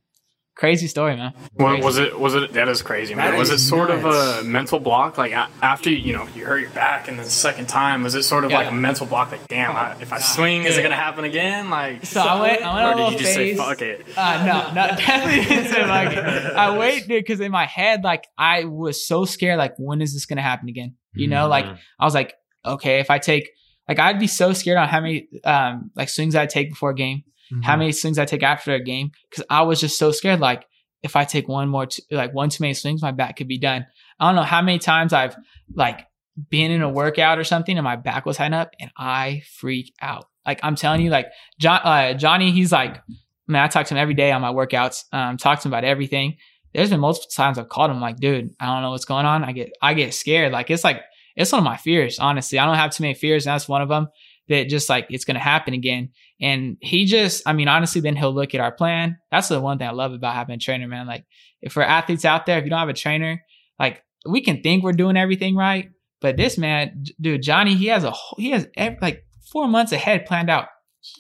Crazy 0.54 0.88
story, 0.88 1.16
man. 1.16 1.34
What, 1.54 1.70
Crazy. 1.70 1.84
was 1.84 1.98
it? 1.98 2.20
Was 2.20 2.36
it? 2.36 2.54
That 2.54 2.68
is 2.68 2.82
crazy, 2.82 3.16
man. 3.16 3.32
That 3.32 3.38
was 3.40 3.50
it 3.50 3.58
sort 3.60 3.90
of 3.90 4.04
a 4.06 4.44
mental 4.44 4.80
block? 4.80 5.18
Like 5.18 5.32
after 5.32 5.90
you 5.90 6.14
know 6.14 6.28
you 6.36 6.46
hurt 6.46 6.60
your 6.60 6.70
back, 6.72 7.08
and 7.08 7.18
the 7.18 7.24
second 7.24 7.68
time, 7.68 8.04
was 8.04 8.16
it 8.16 8.24
sort 8.24 8.44
of 8.44 8.52
Yeah. 8.52 8.58
like 8.58 8.68
a 8.70 8.74
mental 8.74 9.08
block? 9.08 9.32
Like, 9.32 9.48
damn, 9.48 9.72
I, 9.76 9.96
if 10.02 10.12
I 10.12 10.20
swing, 10.20 10.66
is 10.66 10.78
it 10.78 10.84
gonna 10.84 10.96
happen 10.96 11.24
again? 11.24 11.70
Like, 11.70 12.06
So 12.06 12.20
I 12.22 12.40
went, 12.42 12.62
I 12.64 12.74
went 12.76 13.00
or 13.00 13.04
on 13.04 13.08
a 13.08 13.10
did 13.12 13.20
you 13.20 13.26
just 13.26 13.38
phase. 13.38 13.58
say 13.58 13.64
fuck 13.64 13.82
it? 13.82 14.06
Uh, 14.16 14.46
no, 14.46 14.74
no, 14.74 14.88
definitely 14.98 15.46
didn't 15.46 15.72
say 15.72 15.82
fuck 15.84 16.14
it. 16.14 16.54
I 16.56 16.78
waited 16.78 17.08
because 17.08 17.40
in 17.40 17.52
my 17.52 17.66
head, 17.66 18.04
like, 18.04 18.28
I 18.38 18.66
was 18.66 19.08
so 19.08 19.24
scared, 19.26 19.58
like, 19.58 19.74
when 19.78 20.02
is 20.02 20.14
this 20.14 20.26
gonna 20.26 20.42
happen 20.42 20.68
again? 20.70 20.96
You 21.14 21.28
know, 21.28 21.48
like, 21.48 21.66
I 21.66 22.06
was 22.06 22.14
like, 22.14 22.34
okay, 22.66 23.00
if 23.00 23.10
I 23.10 23.20
take, 23.20 23.50
like, 23.88 24.00
I'd 24.00 24.20
be 24.20 24.28
so 24.28 24.52
scared 24.54 24.78
on 24.78 24.88
how 24.90 25.00
many, 25.02 25.28
um, 25.46 25.92
like, 25.96 26.10
swings 26.10 26.36
I'd 26.36 26.50
take 26.50 26.70
before 26.70 26.92
a 26.92 26.96
game, 26.96 27.24
how 27.62 27.76
many 27.76 27.92
swings 27.92 28.18
I 28.18 28.26
take 28.26 28.44
after 28.44 28.74
a 28.74 28.84
game, 28.84 29.12
because 29.30 29.46
I 29.50 29.64
was 29.64 29.80
just 29.80 29.98
so 29.98 30.12
scared, 30.12 30.40
like, 30.40 30.66
if 31.04 31.16
I 31.16 31.26
take 31.26 31.48
one 31.48 31.70
more, 31.70 31.88
t- 31.88 32.04
like, 32.12 32.34
one 32.34 32.50
too 32.50 32.64
many 32.64 32.74
swings, 32.74 33.02
my 33.02 33.12
back 33.12 33.38
could 33.38 33.48
be 33.48 33.58
done. 33.60 33.86
I 34.20 34.28
don't 34.28 34.36
know 34.36 34.44
how 34.44 34.62
many 34.62 34.80
times 34.80 35.14
I've, 35.14 35.36
like, 35.74 36.06
been 36.50 36.72
in 36.72 36.82
a 36.82 36.90
workout 36.90 37.40
or 37.40 37.44
something 37.44 37.78
and 37.78 37.84
my 37.84 37.96
back 37.96 38.26
was 38.26 38.38
tightened 38.38 38.56
up 38.56 38.72
and 38.80 38.92
I 38.98 39.42
freak 39.60 39.94
out. 40.02 40.26
Like, 40.46 40.60
I'm 40.64 40.76
telling 40.76 41.02
you, 41.02 41.10
like, 41.10 41.28
John, 41.60 41.82
uh, 41.84 42.14
Johnny, 42.14 42.52
he's 42.52 42.72
like, 42.72 43.02
man, 43.48 43.64
I 43.64 43.68
talk 43.68 43.88
to 43.88 43.94
him 43.94 43.98
every 44.00 44.14
day 44.14 44.32
on 44.32 44.42
my 44.42 44.54
workouts. 44.54 45.04
Um, 45.12 45.38
talk 45.38 45.60
to 45.60 45.68
him 45.68 45.74
about 45.74 45.84
everything. 45.84 46.38
There's 46.74 46.90
been 46.90 47.00
multiple 47.00 47.30
times 47.36 47.58
I've 47.58 47.70
called 47.70 47.92
him 47.92 48.00
like, 48.00 48.18
dude, 48.18 48.52
I 48.60 48.68
don't 48.68 48.82
know 48.82 48.92
what's 48.92 49.06
going 49.06 49.26
on. 49.26 49.44
I 49.44 49.52
get, 49.52 49.72
I 49.82 49.94
get 49.94 50.14
scared. 50.14 50.54
Like 50.54 50.70
it's 50.70 50.84
like, 50.84 51.02
it's 51.36 51.52
one 51.52 51.60
of 51.60 51.66
my 51.66 51.78
fears, 51.78 52.20
honestly. 52.20 52.60
I 52.60 52.66
don't 52.66 52.76
have 52.76 52.92
too 52.92 53.04
many 53.04 53.14
fears, 53.14 53.46
and 53.46 53.54
that's 53.54 53.68
one 53.68 53.82
of 53.82 53.90
them. 53.90 54.08
That 54.52 54.70
just 54.70 54.90
like 54.90 55.08
it's 55.10 55.26
going 55.26 55.36
to 55.36 55.42
happen 55.42 55.74
again. 55.74 56.10
And 56.40 56.78
he 56.82 57.06
just, 57.06 57.44
I 57.46 57.54
mean, 57.54 57.68
honestly, 57.68 58.02
then 58.02 58.16
he'll 58.16 58.34
look 58.34 58.54
at 58.54 58.62
our 58.62 58.72
plan. 58.72 59.18
That's 59.32 59.48
the 59.48 59.60
one 59.60 59.78
thing 59.78 59.88
I 59.88 59.92
love 59.92 60.14
about 60.14 60.36
having 60.36 60.56
a 60.56 60.60
trainer, 60.60 60.88
man. 60.88 61.08
Like, 61.08 61.26
if 61.62 61.74
for 61.74 61.84
athletes 61.84 62.26
out 62.26 62.46
there, 62.46 62.58
if 62.58 62.64
you 62.64 62.70
don't 62.70 62.80
have 62.80 62.90
a 62.90 62.94
trainer, 62.94 63.42
like 63.80 64.04
we 64.26 64.42
can 64.42 64.62
think 64.62 64.84
we're 64.84 64.94
doing 64.94 65.18
everything 65.18 65.56
right, 65.56 65.90
but 66.22 66.38
this 66.38 66.58
man, 66.58 67.06
dude, 67.20 67.42
Johnny, 67.42 67.76
he 67.76 67.88
has 67.88 68.04
a 68.04 68.14
he 68.38 68.52
has 68.52 68.68
every, 68.78 68.98
like 69.02 69.26
four 69.52 69.68
months 69.68 69.92
ahead 69.92 70.26
planned 70.26 70.50
out. 70.50 70.68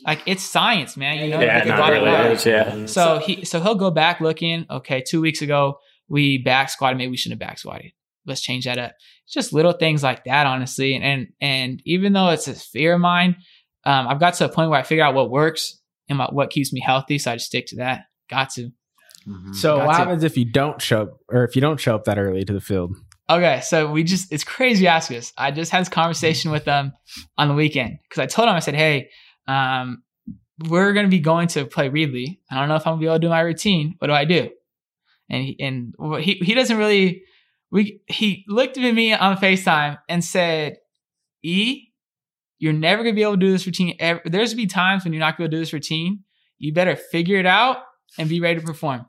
Like 0.05 0.21
it's 0.25 0.43
science, 0.43 0.95
man. 0.95 1.17
You 1.19 1.31
know, 1.31 1.41
Yeah, 1.41 1.55
like 1.55 1.65
a 1.65 1.69
no, 1.69 1.77
body 1.77 1.97
it 1.97 2.01
really 2.01 2.33
is, 2.33 2.45
yeah. 2.45 2.85
So 2.85 3.19
he 3.19 3.45
so 3.45 3.59
he'll 3.59 3.75
go 3.75 3.89
back 3.91 4.21
looking. 4.21 4.65
Okay, 4.69 5.03
two 5.07 5.21
weeks 5.21 5.41
ago 5.41 5.79
we 6.07 6.37
back 6.37 6.69
squatted. 6.69 6.97
Maybe 6.97 7.09
we 7.09 7.17
shouldn't 7.17 7.41
have 7.41 7.47
back 7.47 7.57
squatted. 7.57 7.91
Let's 8.25 8.41
change 8.41 8.65
that 8.65 8.77
up. 8.77 8.93
It's 9.25 9.33
just 9.33 9.53
little 9.53 9.73
things 9.73 10.03
like 10.03 10.25
that, 10.25 10.45
honestly. 10.45 10.95
And 10.95 11.03
and, 11.03 11.27
and 11.41 11.81
even 11.85 12.13
though 12.13 12.29
it's 12.29 12.47
a 12.47 12.53
fear 12.53 12.93
of 12.93 13.01
mine, 13.01 13.37
um, 13.85 14.07
I've 14.07 14.19
got 14.19 14.35
to 14.35 14.45
a 14.45 14.49
point 14.49 14.69
where 14.69 14.79
I 14.79 14.83
figure 14.83 15.03
out 15.03 15.15
what 15.15 15.31
works 15.31 15.79
and 16.09 16.19
what, 16.19 16.33
what 16.33 16.49
keeps 16.49 16.71
me 16.71 16.81
healthy. 16.81 17.17
So 17.17 17.31
I 17.31 17.35
just 17.35 17.47
stick 17.47 17.67
to 17.67 17.77
that. 17.77 18.05
Got 18.29 18.51
to. 18.51 18.71
So 19.53 19.77
Got 19.77 19.87
what 19.87 19.93
to. 19.93 19.97
happens 19.99 20.23
if 20.23 20.37
you 20.37 20.45
don't 20.45 20.81
show 20.81 21.03
up, 21.03 21.19
or 21.29 21.43
if 21.43 21.55
you 21.55 21.61
don't 21.61 21.79
show 21.79 21.95
up 21.95 22.05
that 22.05 22.17
early 22.17 22.43
to 22.43 22.53
the 22.53 22.61
field? 22.61 22.95
Okay, 23.29 23.61
so 23.61 23.89
we 23.89 24.03
just 24.03 24.31
it's 24.31 24.43
crazy 24.43 24.83
you 24.83 24.89
ask 24.89 25.11
us. 25.11 25.31
I 25.37 25.51
just 25.51 25.71
had 25.71 25.81
this 25.81 25.89
conversation 25.89 26.51
with 26.51 26.65
them 26.65 26.93
on 27.37 27.47
the 27.47 27.53
weekend 27.53 27.99
because 28.03 28.21
I 28.21 28.25
told 28.25 28.47
them 28.47 28.55
I 28.55 28.59
said, 28.59 28.75
Hey, 28.75 29.09
um, 29.47 30.03
we're 30.67 30.93
gonna 30.93 31.07
be 31.07 31.19
going 31.19 31.47
to 31.49 31.65
play 31.65 31.89
Reedley. 31.89 32.39
I 32.49 32.59
don't 32.59 32.67
know 32.67 32.75
if 32.75 32.85
I'm 32.85 32.93
gonna 32.93 32.99
be 32.99 33.05
able 33.05 33.15
to 33.15 33.19
do 33.19 33.29
my 33.29 33.41
routine. 33.41 33.95
What 33.99 34.07
do 34.07 34.13
I 34.13 34.25
do? 34.25 34.49
And 35.29 35.43
he 35.43 35.55
and 35.59 35.95
he 36.19 36.33
he 36.43 36.53
doesn't 36.53 36.77
really 36.77 37.23
we 37.71 38.01
he 38.07 38.45
looked 38.47 38.77
at 38.77 38.93
me 38.93 39.13
on 39.13 39.37
FaceTime 39.37 39.97
and 40.09 40.23
said, 40.23 40.77
E, 41.41 41.87
you're 42.59 42.73
never 42.73 43.03
gonna 43.03 43.15
be 43.15 43.23
able 43.23 43.33
to 43.33 43.39
do 43.39 43.51
this 43.51 43.65
routine. 43.65 43.95
Ever. 43.99 44.21
There's 44.25 44.53
gonna 44.53 44.63
be 44.63 44.67
times 44.67 45.03
when 45.03 45.13
you're 45.13 45.19
not 45.21 45.37
gonna 45.37 45.49
do 45.49 45.59
this 45.59 45.73
routine. 45.73 46.23
You 46.59 46.73
better 46.73 46.95
figure 46.95 47.37
it 47.37 47.45
out 47.45 47.77
and 48.19 48.29
be 48.29 48.39
ready 48.41 48.59
to 48.59 48.65
perform. 48.65 49.05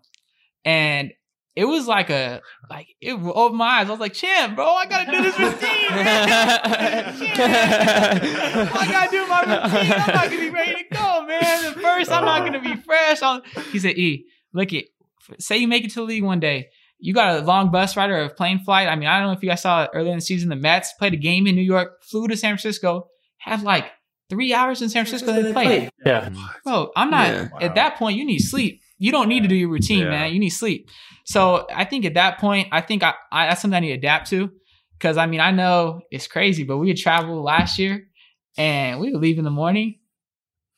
And 0.65 1.13
it 1.55 1.65
was 1.67 1.87
like 1.87 2.09
a 2.09 2.41
like 2.71 2.87
it 3.01 3.13
opened 3.13 3.59
my 3.59 3.67
eyes. 3.67 3.89
I 3.89 3.91
was 3.91 4.01
like, 4.01 4.15
"Champ, 4.15 4.55
bro, 4.57 4.67
I 4.67 4.87
gotta 4.87 5.11
do 5.11 5.23
this 5.23 5.39
routine. 5.39 5.59
I 8.71 8.89
gotta 8.91 9.11
do 9.11 9.27
my 9.27 9.41
routine. 9.41 9.93
I'm 9.93 10.15
not 10.15 10.31
gonna 10.31 10.41
be 10.41 10.51
ready 10.51 10.75
to 10.77 10.85
go, 10.95 11.27
man. 11.27 11.65
At 11.65 11.75
first, 11.75 12.11
I'm 12.11 12.25
not 12.25 12.45
gonna 12.47 12.61
be 12.61 12.73
uh. 12.73 12.83
fresh." 12.87 13.21
I'll, 13.23 13.43
he 13.71 13.79
said, 13.81 13.99
"E, 13.99 14.25
look 14.55 14.73
it. 14.73 14.87
Say 15.39 15.59
you 15.59 15.69
make 15.69 15.85
it 15.85 15.91
to 15.91 15.97
the 15.97 16.05
league 16.05 16.25
one 16.25 16.41
day. 16.41 16.69
You 17.05 17.13
got 17.13 17.41
a 17.43 17.45
long 17.45 17.71
bus 17.73 17.97
ride 17.97 18.11
or 18.11 18.23
a 18.23 18.31
plane 18.31 18.61
flight. 18.65 18.87
I 18.89 18.95
mean, 18.95 19.09
I 19.09 19.19
don't 19.19 19.27
know 19.27 19.33
if 19.33 19.43
you 19.43 19.49
guys 19.49 19.61
saw 19.63 19.83
it 19.85 19.91
earlier 19.93 20.13
in 20.13 20.19
the 20.19 20.23
season. 20.25 20.49
The 20.51 20.57
Mets 20.57 20.93
played 20.99 21.13
a 21.15 21.17
game 21.17 21.47
in 21.49 21.57
New 21.57 21.63
York, 21.63 22.03
flew 22.05 22.29
to 22.29 22.37
San 22.37 22.51
Francisco, 22.51 23.09
had 23.39 23.63
like 23.65 23.87
three 24.31 24.55
hours 24.55 24.81
in 24.83 24.89
San 24.89 25.05
Francisco. 25.05 25.33
They 25.43 25.53
played. 25.53 25.91
Yeah. 26.07 26.31
Bro, 26.65 26.93
I'm 26.97 27.11
not 27.11 27.27
Yeah. 27.29 27.49
at 27.61 27.75
that 27.75 27.97
point. 27.97 28.17
You 28.17 28.25
need 28.25 28.39
sleep. 28.39 28.81
You 28.99 29.11
don't 29.11 29.29
need 29.29 29.43
to 29.43 29.49
do 29.49 29.57
your 29.57 29.69
routine, 29.69 30.05
Yeah. 30.05 30.11
man. 30.11 30.33
You 30.33 30.39
need 30.39 30.51
sleep. 30.51 30.89
So 31.25 31.67
I 31.75 31.85
think 31.85 32.05
at 32.05 32.15
that 32.15 32.39
point, 32.39 32.69
I 32.71 32.81
think 32.81 33.03
I, 33.03 33.15
I 33.33 33.47
that's 33.49 33.61
something 33.63 33.77
I 33.77 33.81
need 33.81 33.89
to 33.89 33.95
adapt 33.95 34.31
to. 34.31 34.51
Cause 35.01 35.17
I 35.17 35.27
mean, 35.27 35.41
I 35.41 35.51
know 35.51 36.03
it's 36.13 36.29
crazy, 36.29 36.63
but 36.63 36.79
we 36.79 36.87
had 36.87 36.97
traveled 36.97 37.43
last 37.43 37.81
year 37.81 38.07
and 38.57 39.01
we 39.01 39.11
would 39.13 39.21
leave 39.21 39.39
in 39.39 39.45
the 39.45 39.51
morning. 39.51 39.97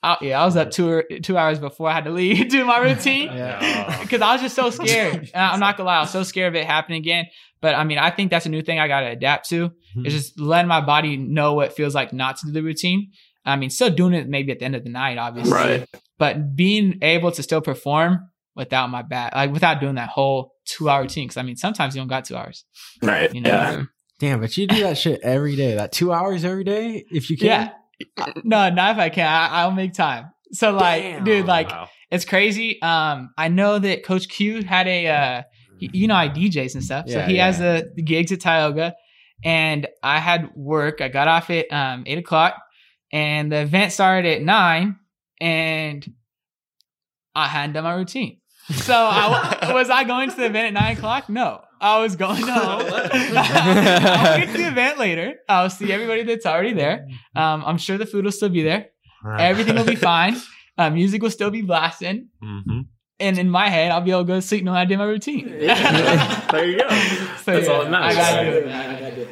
I, 0.05 0.17
yeah, 0.21 0.41
I 0.43 0.45
was 0.45 0.57
up 0.57 0.71
two 0.71 1.03
two 1.23 1.37
hours 1.39 1.59
before 1.59 1.89
I 1.89 1.95
had 1.95 2.05
to 2.05 2.11
leave 2.11 2.49
do 2.51 2.65
my 2.65 2.79
routine 2.79 3.29
Yeah. 3.33 3.99
because 4.03 4.21
I 4.29 4.33
was 4.35 4.43
just 4.43 4.55
so 4.55 4.71
scared. 4.71 5.31
And 5.35 5.45
I'm 5.53 5.61
not 5.61 5.77
gonna 5.77 5.87
lie, 5.87 5.97
I 5.97 6.01
was 6.01 6.11
so 6.11 6.23
scared 6.23 6.55
of 6.55 6.61
it 6.61 6.67
happening 6.67 6.99
again. 6.99 7.27
But 7.61 7.75
I 7.75 7.85
mean, 7.85 7.99
I 7.99 8.11
think 8.11 8.31
that's 8.31 8.45
a 8.47 8.51
new 8.51 8.63
thing 8.63 8.79
I 8.79 8.89
got 8.89 9.01
to 9.01 9.07
adapt 9.07 9.49
to. 9.49 9.71
Hmm. 9.95 10.07
Is 10.07 10.13
just 10.13 10.39
letting 10.41 10.69
my 10.69 10.81
body 10.83 11.17
know 11.17 11.55
what 11.55 11.69
it 11.69 11.73
feels 11.73 11.95
like 11.95 12.13
not 12.13 12.37
to 12.39 12.47
do 12.47 12.53
the 12.53 12.63
routine. 12.63 13.11
I 13.47 13.57
mean, 13.57 13.71
still 13.71 13.91
doing 13.91 14.15
it 14.15 14.29
maybe 14.29 14.53
at 14.53 14.59
the 14.59 14.65
end 14.67 14.77
of 14.77 14.85
the 14.85 14.91
night, 14.91 15.19
obviously 15.19 15.53
Right. 15.53 15.87
but 16.19 16.55
being 16.57 16.99
able 17.03 17.31
to 17.33 17.43
still 17.43 17.61
perform 17.61 18.29
without 18.57 18.89
my 18.91 19.03
back, 19.03 19.35
like 19.35 19.53
without 19.53 19.81
doing 19.81 19.97
that 19.97 20.09
whole 20.11 20.53
two 20.67 20.89
hour 20.89 21.03
routine. 21.03 21.29
Cause 21.29 21.37
I 21.37 21.43
mean, 21.43 21.57
sometimes 21.57 21.95
you 21.95 22.01
don't 22.01 22.09
got 22.09 22.25
two 22.25 22.37
hours, 22.37 22.65
Right. 23.03 23.35
you 23.35 23.41
know? 23.41 23.51
Yeah. 23.51 23.83
Damn, 24.21 24.41
but 24.41 24.57
you 24.57 24.67
do 24.67 24.81
that 24.81 24.97
shit 24.97 25.21
every 25.23 25.57
day. 25.57 25.75
That 25.75 25.91
two 25.93 26.13
hours 26.13 26.45
every 26.45 26.65
day, 26.65 27.05
if 27.11 27.29
you 27.31 27.37
can. 27.37 27.47
Yeah. 27.47 27.71
No, 28.45 28.71
not 28.71 28.93
if 28.97 28.99
I 28.99 29.09
can. 29.09 29.27
I, 29.27 29.49
I'll 29.63 29.71
make 29.73 29.93
time. 29.95 30.31
So 30.53 30.73
like, 30.73 31.03
Damn. 31.03 31.25
dude, 31.25 31.47
like 31.47 31.69
Wow. 31.71 31.89
it's 32.11 32.25
crazy. 32.25 32.81
Um, 32.83 33.31
I 33.37 33.49
know 33.49 33.79
that 33.79 34.05
Coach 34.05 34.29
Q 34.29 34.63
had 34.63 34.87
a, 34.87 35.07
uh, 35.09 35.43
y- 35.81 35.89
you 35.93 36.07
know, 36.07 36.15
I 36.15 36.29
DJs 36.29 36.75
and 36.75 36.85
stuff. 36.85 37.07
So 37.09 37.19
Yeah, 37.19 37.27
he 37.27 37.37
has 37.39 37.59
yeah. 37.59 37.81
the, 37.81 37.93
the 37.97 38.03
gigs 38.03 38.31
at 38.33 38.41
Tioga, 38.41 38.95
and 39.45 39.87
I 40.03 40.21
had 40.21 40.51
work. 40.55 41.01
I 41.01 41.09
got 41.09 41.29
off 41.29 41.51
at 41.51 41.73
um 41.73 42.05
eight 42.07 42.19
o'clock, 42.19 42.55
and 43.13 43.51
the 43.51 43.63
event 43.63 43.93
started 43.93 44.29
at 44.37 44.43
nine, 44.43 44.97
and 45.41 46.07
I 47.35 47.49
hadn't 47.49 47.75
done 47.75 47.85
my 47.85 47.95
routine. 47.95 48.41
So 48.71 48.95
I 48.95 49.57
w- 49.61 49.75
was 49.79 49.91
I 49.91 50.05
going 50.05 50.31
to 50.31 50.37
the 50.37 50.47
event 50.47 50.69
at 50.77 50.81
nine 50.81 50.97
o'clock? 50.97 51.29
No, 51.29 51.63
I 51.85 52.01
was 52.01 52.17
going 52.17 52.41
no. 52.47 52.55
I'll 52.55 54.39
get 54.39 54.47
to 54.53 54.59
the 54.59 54.69
event 54.69 54.99
later. 54.99 55.35
I'll 55.49 55.69
see 55.69 55.93
everybody 55.93 56.23
that's 56.23 56.47
already 56.47 56.73
there. 56.73 57.07
Um, 57.37 57.63
I'm 57.67 57.79
sure 57.79 57.99
the 57.99 58.07
food 58.07 58.25
will 58.25 58.33
still 58.33 58.49
be 58.49 58.63
there. 58.63 58.87
Everything 59.39 59.75
will 59.77 59.85
be 59.85 59.95
fine. 60.13 60.37
Uh, 60.79 60.91
music 60.91 61.23
will 61.23 61.31
still 61.31 61.51
be 61.51 61.63
blasting. 61.63 62.29
hmm 62.43 62.81
And 63.21 63.39
in 63.39 63.49
my 63.51 63.69
head, 63.69 63.91
I'll 63.93 64.01
be 64.01 64.11
able 64.11 64.23
to 64.23 64.27
go 64.27 64.35
to 64.37 64.43
sleep 64.43 64.65
knowing 64.65 64.79
I 64.79 64.87
did 64.87 64.99
my 64.99 65.05
routine. 65.05 65.47
there 65.59 66.67
you 66.67 66.79
go. 66.79 66.89
So, 67.45 67.53
That's 67.53 67.67
yeah, 67.67 67.73
all 67.73 67.83
that 67.85 67.91
matters. 67.91 68.19
I 68.19 68.21
gotta 68.35 68.51
do 68.51 68.57
it. 68.57 68.67
man. 68.67 68.91
I 68.97 69.01
gotta 69.01 69.15
do 69.17 69.23
it. 69.23 69.29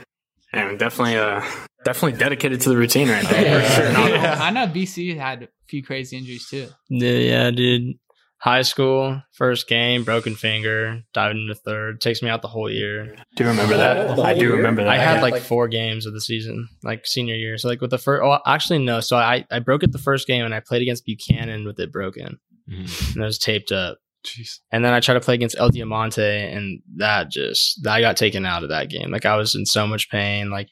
And 0.54 0.78
definitely, 0.78 1.16
uh, 1.16 1.42
definitely 1.84 2.18
dedicated 2.18 2.60
to 2.62 2.68
the 2.68 2.76
routine 2.76 3.08
right 3.08 3.26
there. 3.28 3.62
For 3.62 3.74
sure. 3.74 3.92
No, 3.92 4.06
no. 4.08 4.30
I 4.46 4.50
know 4.50 4.66
BC 4.66 5.16
had 5.16 5.44
a 5.44 5.48
few 5.68 5.82
crazy 5.82 6.16
injuries 6.18 6.46
too. 6.48 6.68
Yeah, 6.90 7.10
yeah, 7.12 7.50
dude. 7.50 7.94
High 8.42 8.62
school, 8.62 9.22
first 9.34 9.68
game, 9.68 10.02
broken 10.02 10.34
finger, 10.34 11.02
dived 11.14 11.38
into 11.38 11.54
third. 11.54 12.00
Takes 12.00 12.22
me 12.22 12.28
out 12.28 12.42
the 12.42 12.48
whole 12.48 12.68
year. 12.68 13.14
Do 13.36 13.44
you 13.44 13.50
remember 13.50 13.76
that? 13.76 14.18
I 14.18 14.34
do 14.34 14.52
remember 14.56 14.82
that. 14.82 14.90
I 14.90 14.98
had 14.98 15.22
like 15.22 15.40
four 15.40 15.68
games 15.68 16.06
of 16.06 16.12
the 16.12 16.20
season, 16.20 16.68
like 16.82 17.06
senior 17.06 17.36
year. 17.36 17.56
So 17.56 17.68
like 17.68 17.80
with 17.80 17.90
the 17.90 17.98
first, 17.98 18.22
oh, 18.24 18.38
actually 18.44 18.80
no. 18.80 18.98
So 18.98 19.16
I 19.16 19.44
I 19.50 19.60
broke 19.60 19.84
it 19.84 19.92
the 19.92 19.98
first 19.98 20.26
game 20.26 20.44
and 20.44 20.52
I 20.54 20.58
played 20.58 20.82
against 20.82 21.06
Buchanan 21.06 21.64
with 21.64 21.78
it 21.78 21.92
broken, 21.92 22.40
Mhm. 22.68 23.14
and 23.14 23.22
it 23.22 23.26
was 23.26 23.38
taped 23.38 23.70
up. 23.70 23.98
Jeez. 24.26 24.58
And 24.72 24.84
then 24.84 24.92
I 24.92 24.98
tried 24.98 25.14
to 25.14 25.20
play 25.20 25.34
against 25.34 25.56
El 25.58 25.70
Diamante, 25.70 26.52
and 26.52 26.80
that 26.96 27.30
just 27.30 27.86
I 27.86 28.00
got 28.00 28.16
taken 28.16 28.44
out 28.44 28.64
of 28.64 28.70
that 28.70 28.88
game. 28.90 29.12
Like 29.12 29.24
I 29.24 29.36
was 29.36 29.54
in 29.54 29.66
so 29.66 29.86
much 29.86 30.10
pain. 30.10 30.50
Like, 30.50 30.68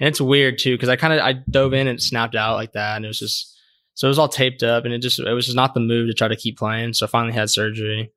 and 0.00 0.08
it's 0.08 0.20
weird 0.20 0.58
too 0.58 0.74
because 0.74 0.88
I 0.88 0.96
kind 0.96 1.12
of 1.12 1.20
I 1.20 1.34
dove 1.48 1.72
in 1.72 1.86
and 1.86 2.02
snapped 2.02 2.34
out 2.34 2.56
like 2.56 2.72
that, 2.72 2.96
and 2.96 3.04
it 3.04 3.08
was 3.08 3.20
just 3.20 3.51
so 3.94 4.06
it 4.06 4.10
was 4.10 4.18
all 4.18 4.28
taped 4.28 4.62
up, 4.62 4.84
and 4.84 4.92
it 4.94 4.98
just 5.02 5.18
it 5.20 5.32
was 5.32 5.44
just 5.46 5.56
not 5.56 5.74
the 5.74 5.80
move 5.80 6.08
to 6.08 6.14
try 6.14 6.28
to 6.28 6.36
keep 6.36 6.58
playing. 6.58 6.92
So 6.94 7.06
I 7.06 7.08
finally 7.08 7.34
had 7.34 7.50
surgery. 7.50 8.12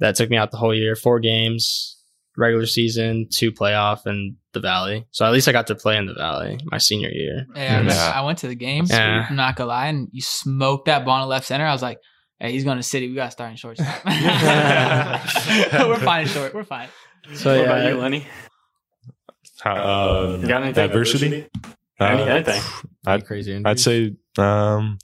That 0.00 0.16
took 0.16 0.28
me 0.30 0.36
out 0.36 0.50
the 0.50 0.56
whole 0.56 0.74
year. 0.74 0.96
Four 0.96 1.20
games, 1.20 1.96
regular 2.36 2.66
season, 2.66 3.28
two 3.30 3.52
playoff, 3.52 4.06
and 4.06 4.36
the 4.52 4.60
Valley. 4.60 5.06
So 5.12 5.24
at 5.24 5.32
least 5.32 5.46
I 5.48 5.52
got 5.52 5.68
to 5.68 5.74
play 5.74 5.96
in 5.96 6.06
the 6.06 6.14
Valley 6.14 6.58
my 6.66 6.78
senior 6.78 7.08
year. 7.10 7.46
Yeah, 7.54 7.80
I, 7.80 7.82
Yeah. 7.82 8.12
I 8.16 8.20
went 8.22 8.38
to 8.38 8.48
the 8.48 8.54
game. 8.56 8.86
Yeah. 8.88 9.26
I'm 9.30 9.36
not 9.36 9.56
gonna 9.56 9.68
lie, 9.68 9.86
and 9.86 10.08
you 10.12 10.20
smoked 10.20 10.86
that 10.86 11.04
ball 11.04 11.22
in 11.22 11.28
left 11.28 11.46
center. 11.46 11.64
I 11.64 11.72
was 11.72 11.82
like, 11.82 11.98
"Hey, 12.40 12.52
he's 12.52 12.64
going 12.64 12.76
to 12.76 12.82
City. 12.82 13.08
We 13.08 13.14
got 13.14 13.26
to 13.26 13.30
start 13.30 13.50
in 13.50 13.56
shortstop. 13.56 13.86
We're 14.04 15.96
fine 16.00 16.26
short. 16.26 16.54
We're 16.54 16.64
fine." 16.64 16.88
So 17.34 17.50
What 17.56 17.60
yeah, 17.66 17.72
about 17.72 17.88
you, 17.88 17.98
Lenny? 18.00 18.26
Uh, 19.64 20.38
You 20.40 20.46
got 20.48 20.62
anything? 20.62 20.88
diversity? 20.88 21.44
Uh, 21.64 21.68
Any- 22.00 22.22
anything? 22.22 22.62
I'd, 23.06 23.26
crazy. 23.26 23.60
I'd 23.64 23.78
say 23.80 24.14
um, 24.38 24.98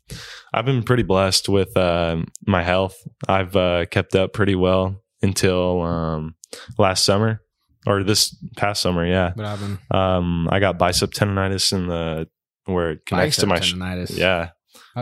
I've 0.52 0.64
been 0.64 0.82
pretty 0.82 1.02
blessed 1.02 1.48
with 1.48 1.76
uh, 1.76 2.16
my 2.46 2.62
health. 2.62 2.96
I've 3.28 3.54
uh, 3.56 3.86
kept 3.86 4.14
up 4.14 4.32
pretty 4.32 4.54
well 4.54 5.02
until 5.22 5.82
um, 5.82 6.34
last 6.78 7.04
summer 7.04 7.42
or 7.86 8.02
this 8.02 8.34
past 8.56 8.82
summer. 8.82 9.06
Yeah, 9.06 9.32
What 9.34 9.46
happened? 9.46 9.78
um, 9.90 10.48
I 10.50 10.58
got 10.60 10.78
bicep 10.78 11.10
tendonitis 11.12 11.72
in 11.72 11.86
the 11.86 12.28
where 12.64 12.92
it 12.92 13.06
connects 13.06 13.36
to 13.38 13.46
my 13.46 13.60
sh- 13.60 13.74
yeah, 14.10 14.50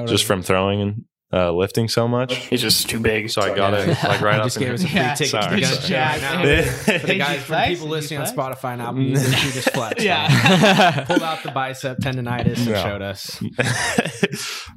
just 0.06 0.24
from 0.24 0.42
throwing 0.42 0.80
and 0.80 1.04
uh, 1.32 1.52
lifting 1.52 1.88
so 1.88 2.08
much. 2.08 2.34
He's 2.36 2.62
just 2.62 2.88
too 2.88 3.00
big. 3.00 3.28
So 3.30 3.42
I 3.42 3.54
got 3.54 3.72
Yeah. 3.74 3.90
it 3.92 4.08
like 4.08 4.20
right 4.22 4.34
He 4.36 4.40
up 4.40 4.44
just 4.46 4.56
in 4.56 4.62
gave 4.62 4.72
us 4.74 4.84
a 4.84 4.86
free 4.88 4.96
Yeah. 4.96 5.14
ticket 5.14 5.30
Sorry, 5.30 5.60
to 5.60 5.66
sorry. 5.66 5.88
the 5.88 5.94
right 5.94 6.20
now. 6.22 6.42
Yeah. 6.44 6.62
For 6.62 6.92
the 6.92 6.98
Did 6.98 7.08
you 7.08 7.18
guys, 7.18 7.34
for 7.34 7.38
the 7.40 7.44
flex? 7.46 7.68
people 7.68 7.86
Did 7.86 7.88
you 7.88 7.90
listening 7.90 8.20
on 8.20 8.26
flex? 8.26 8.60
Spotify 8.60 8.72
and 8.72 8.82
Apple 8.82 8.94
Music, 8.94 9.34
he 9.34 9.50
just 9.52 9.70
flexed. 9.72 10.04
Yeah. 10.04 11.04
Pulled 11.04 11.22
out 11.22 11.42
the 11.42 11.50
bicep 11.50 11.98
tendonitis 11.98 12.56
and 12.58 12.68
No. 12.68 12.82
showed 12.82 13.02
us. 13.02 13.40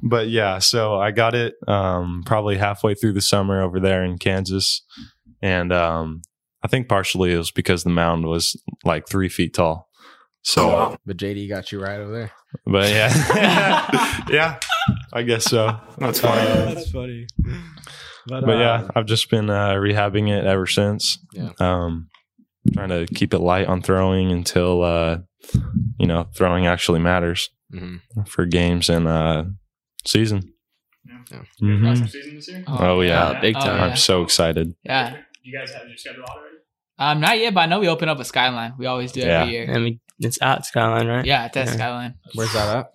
but 0.02 0.28
yeah, 0.28 0.58
so 0.58 0.96
I 0.96 1.10
got 1.10 1.34
it 1.34 1.54
um, 1.66 2.22
probably 2.26 2.56
halfway 2.58 2.94
through 2.94 3.12
the 3.14 3.20
summer 3.20 3.62
over 3.62 3.80
there 3.80 4.04
in 4.04 4.18
Kansas, 4.18 4.82
and 5.40 5.72
um, 5.72 6.22
I 6.62 6.68
think 6.68 6.88
partially 6.88 7.32
it 7.32 7.38
was 7.38 7.50
because 7.50 7.82
the 7.84 7.90
mound 7.90 8.26
was 8.26 8.60
like 8.84 9.08
three 9.08 9.28
feet 9.28 9.54
tall. 9.54 9.88
So. 10.44 10.96
But 11.06 11.16
JD 11.18 11.48
got 11.48 11.70
you 11.72 11.80
right 11.80 12.00
over 12.00 12.12
there. 12.12 12.32
but 12.66 12.90
yeah, 12.90 14.24
yeah, 14.28 14.58
I 15.12 15.22
guess 15.22 15.44
so. 15.44 15.78
That's 15.98 16.20
funny. 16.20 16.74
That's 16.74 16.90
funny. 16.90 17.26
But 18.26 18.46
yeah, 18.58 18.88
I've 18.94 19.06
just 19.06 19.28
been 19.30 19.50
uh, 19.50 19.72
rehabbing 19.74 20.30
it 20.30 20.44
ever 20.44 20.66
since. 20.66 21.18
Yeah. 21.34 21.50
Um, 21.58 22.08
trying 22.72 22.88
to 22.90 23.06
keep 23.06 23.34
it 23.34 23.40
light 23.40 23.66
on 23.66 23.82
throwing 23.82 24.30
until 24.30 24.82
uh, 24.82 25.18
you 25.98 26.06
know 26.06 26.28
throwing 26.36 26.66
actually 26.66 27.00
matters. 27.00 27.48
Mhm. 27.74 28.00
for 28.28 28.44
games 28.44 28.90
and 28.90 29.08
uh, 29.08 29.44
season. 30.06 30.52
Yeah. 31.06 31.42
Mhm. 31.62 31.86
Watch 31.88 32.00
the 32.00 32.08
season 32.08 32.34
this 32.36 32.48
year? 32.48 32.64
Oh, 32.68 33.00
yeah. 33.00 33.40
big 33.40 33.56
Oh, 33.56 33.60
time. 33.60 33.76
yeah. 33.78 33.84
I'm 33.86 33.96
so 33.96 34.22
excited. 34.22 34.74
Yeah. 34.84 35.16
You 35.42 35.58
guys 35.58 35.72
have 35.72 35.88
your 35.88 35.96
schedule 35.96 36.22
out 36.24 36.36
already? 36.36 36.56
Um, 36.98 37.20
not 37.20 37.38
yet, 37.38 37.54
but 37.54 37.60
I 37.60 37.66
know 37.66 37.80
we 37.80 37.88
open 37.88 38.10
up 38.10 38.20
a 38.20 38.26
Skyline. 38.26 38.74
We 38.78 38.84
always 38.84 39.10
do 39.12 39.20
Yeah. 39.20 39.40
every 39.40 39.54
year. 39.54 39.74
I 39.74 39.78
mean, 39.78 40.00
it's 40.18 40.36
at 40.42 40.66
Skyline, 40.66 41.06
right? 41.06 41.24
Yeah, 41.24 41.46
it's 41.46 41.56
at 41.56 41.66
Yeah. 41.68 41.72
Skyline. 41.72 42.14
Where's 42.34 42.52
that 42.52 42.76
at? 42.76 42.86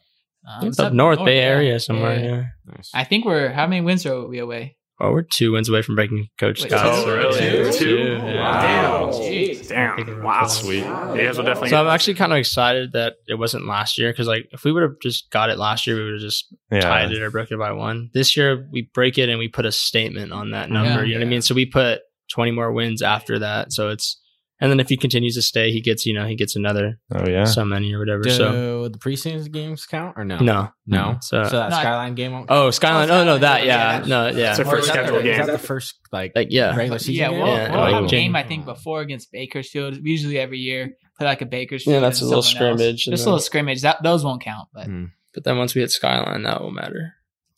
Um, 0.47 0.67
It's 0.67 0.79
up 0.79 0.93
north, 0.93 1.23
Bay 1.25 1.37
yeah. 1.37 1.43
Area 1.43 1.79
somewhere. 1.79 2.17
Yeah. 2.19 2.25
Yeah. 2.25 2.43
Nice. 2.75 2.91
I 2.93 3.03
think 3.03 3.25
we're 3.25 3.51
how 3.51 3.67
many 3.67 3.81
wins 3.81 4.05
are 4.05 4.27
we 4.27 4.39
away? 4.39 4.77
Oh, 4.99 5.11
we're 5.11 5.21
two 5.21 5.51
wins 5.51 5.69
away 5.69 5.83
from 5.83 5.93
breaking 5.93 6.27
Coach 6.39 6.61
Wait, 6.63 6.71
Scott's. 6.71 7.03
Oh, 7.05 7.15
really? 7.15 7.65
Yeah, 7.65 7.71
Two? 7.71 7.97
yeah. 7.97 8.33
Wow. 8.41 9.11
Jeez. 9.11 9.67
Damn. 9.67 10.23
Wow. 10.23 10.47
Sweet. 10.47 10.77
You 10.77 10.83
guys 10.83 11.37
will 11.37 11.43
definitely 11.45 11.69
So 11.69 11.79
I'm 11.79 11.87
actually 11.87 12.15
kind 12.15 12.31
of 12.31 12.39
excited 12.39 12.93
that 12.93 13.13
it 13.27 13.35
wasn't 13.35 13.67
last 13.67 13.99
year 13.99 14.11
because, 14.11 14.25
like, 14.25 14.47
if 14.51 14.63
we 14.63 14.71
would 14.71 14.81
have 14.81 14.99
just 14.99 15.29
got 15.29 15.51
it 15.51 15.59
last 15.59 15.85
year, 15.85 15.97
we 15.97 16.03
would 16.05 16.13
have 16.13 16.21
just 16.21 16.47
Yeah. 16.71 16.79
tied 16.79 17.11
it 17.11 17.21
or 17.21 17.29
broke 17.29 17.51
it 17.51 17.59
by 17.59 17.73
one. 17.73 18.09
This 18.15 18.35
year, 18.35 18.67
we 18.71 18.89
break 18.95 19.19
it 19.19 19.29
and 19.29 19.37
we 19.37 19.47
put 19.49 19.67
a 19.67 19.71
statement 19.71 20.31
on 20.31 20.49
that 20.51 20.71
number. 20.71 21.01
Yeah. 21.01 21.03
you 21.03 21.13
know 21.13 21.19
what 21.19 21.27
I 21.27 21.29
mean? 21.29 21.41
So 21.43 21.53
we 21.53 21.67
put 21.67 21.99
20 22.31 22.49
more 22.51 22.71
wins 22.71 23.03
after 23.03 23.37
that. 23.37 23.71
So 23.73 23.89
it's 23.89 24.19
and 24.59 24.71
then 24.71 24.79
if 24.79 24.89
he 24.89 24.97
continues 24.97 25.35
to 25.35 25.41
stay, 25.41 25.71
he 25.71 25.81
gets 25.81 26.05
you 26.05 26.13
know 26.13 26.25
he 26.25 26.35
gets 26.35 26.55
another 26.55 26.99
Oh 27.13 27.27
yeah. 27.27 27.43
so 27.45 27.63
many 27.65 27.93
or 27.93 27.99
whatever. 27.99 28.23
Do 28.23 28.29
so 28.31 28.87
the 28.89 28.97
preseason 28.97 29.51
games 29.51 29.85
count 29.85 30.15
or 30.17 30.25
no? 30.25 30.37
no, 30.39 30.69
No. 30.85 31.17
So, 31.21 31.43
So 31.43 31.57
that 31.57 31.69
No, 31.69 31.75
Skyline 31.79 32.15
game 32.15 32.31
won't 32.31 32.47
oh 32.49 32.71
Skyline. 32.71 33.09
Oh 33.11 33.23
no, 33.23 33.37
that 33.37 33.65
yeah, 33.65 33.99
Yeah. 33.99 34.05
no 34.05 34.27
yeah. 34.29 34.51
It's 34.51 34.59
a 34.59 34.63
Or 34.63 34.65
first 34.65 34.81
is 34.81 34.87
that 34.87 34.93
scheduled 35.05 35.23
game. 35.23 35.39
Is 35.39 35.45
that 35.47 35.51
the 35.51 35.67
first 35.67 35.95
like, 36.11 36.31
Like 36.35 36.47
yeah, 36.51 36.75
regular 36.75 36.99
season 36.99 37.13
Yeah, 37.15 37.29
game? 37.29 37.39
we'll, 37.39 37.47
Yeah. 37.47 37.71
we'll 37.75 37.85
have 37.93 38.03
a 38.03 38.05
Oh. 38.05 38.09
game 38.09 38.35
I 38.35 38.43
think 38.43 38.65
before 38.65 39.01
against 39.01 39.31
Bakersfield. 39.31 39.97
Usually 40.03 40.39
every 40.39 40.59
year, 40.59 40.93
play 41.17 41.27
like 41.27 41.41
a 41.41 41.45
Bakersfield. 41.45 41.93
Yeah, 41.95 41.99
that's 41.99 42.21
a 42.21 42.25
little 42.25 42.41
scrimmage 42.41 43.05
Just 43.05 43.23
a 43.23 43.29
little 43.29 43.39
scrimmage. 43.39 43.81
That 43.81 44.01
those 44.03 44.23
won't 44.23 44.41
count, 44.41 44.69
but 44.73 44.87
Mm. 44.87 45.11
but 45.33 45.43
then 45.43 45.57
once 45.57 45.75
we 45.75 45.81
hit 45.81 45.91
Skyline, 45.91 46.43
that 46.43 46.61
will 46.61 46.71
matter. 46.71 47.13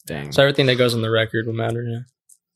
Dang. 0.05 0.31
So 0.31 0.41
everything 0.41 0.65
that 0.65 0.75
goes 0.75 0.95
on 0.95 1.01
the 1.01 1.09
record 1.11 1.45
will 1.45 1.53
matter. 1.53 1.83
Yeah. 1.83 1.99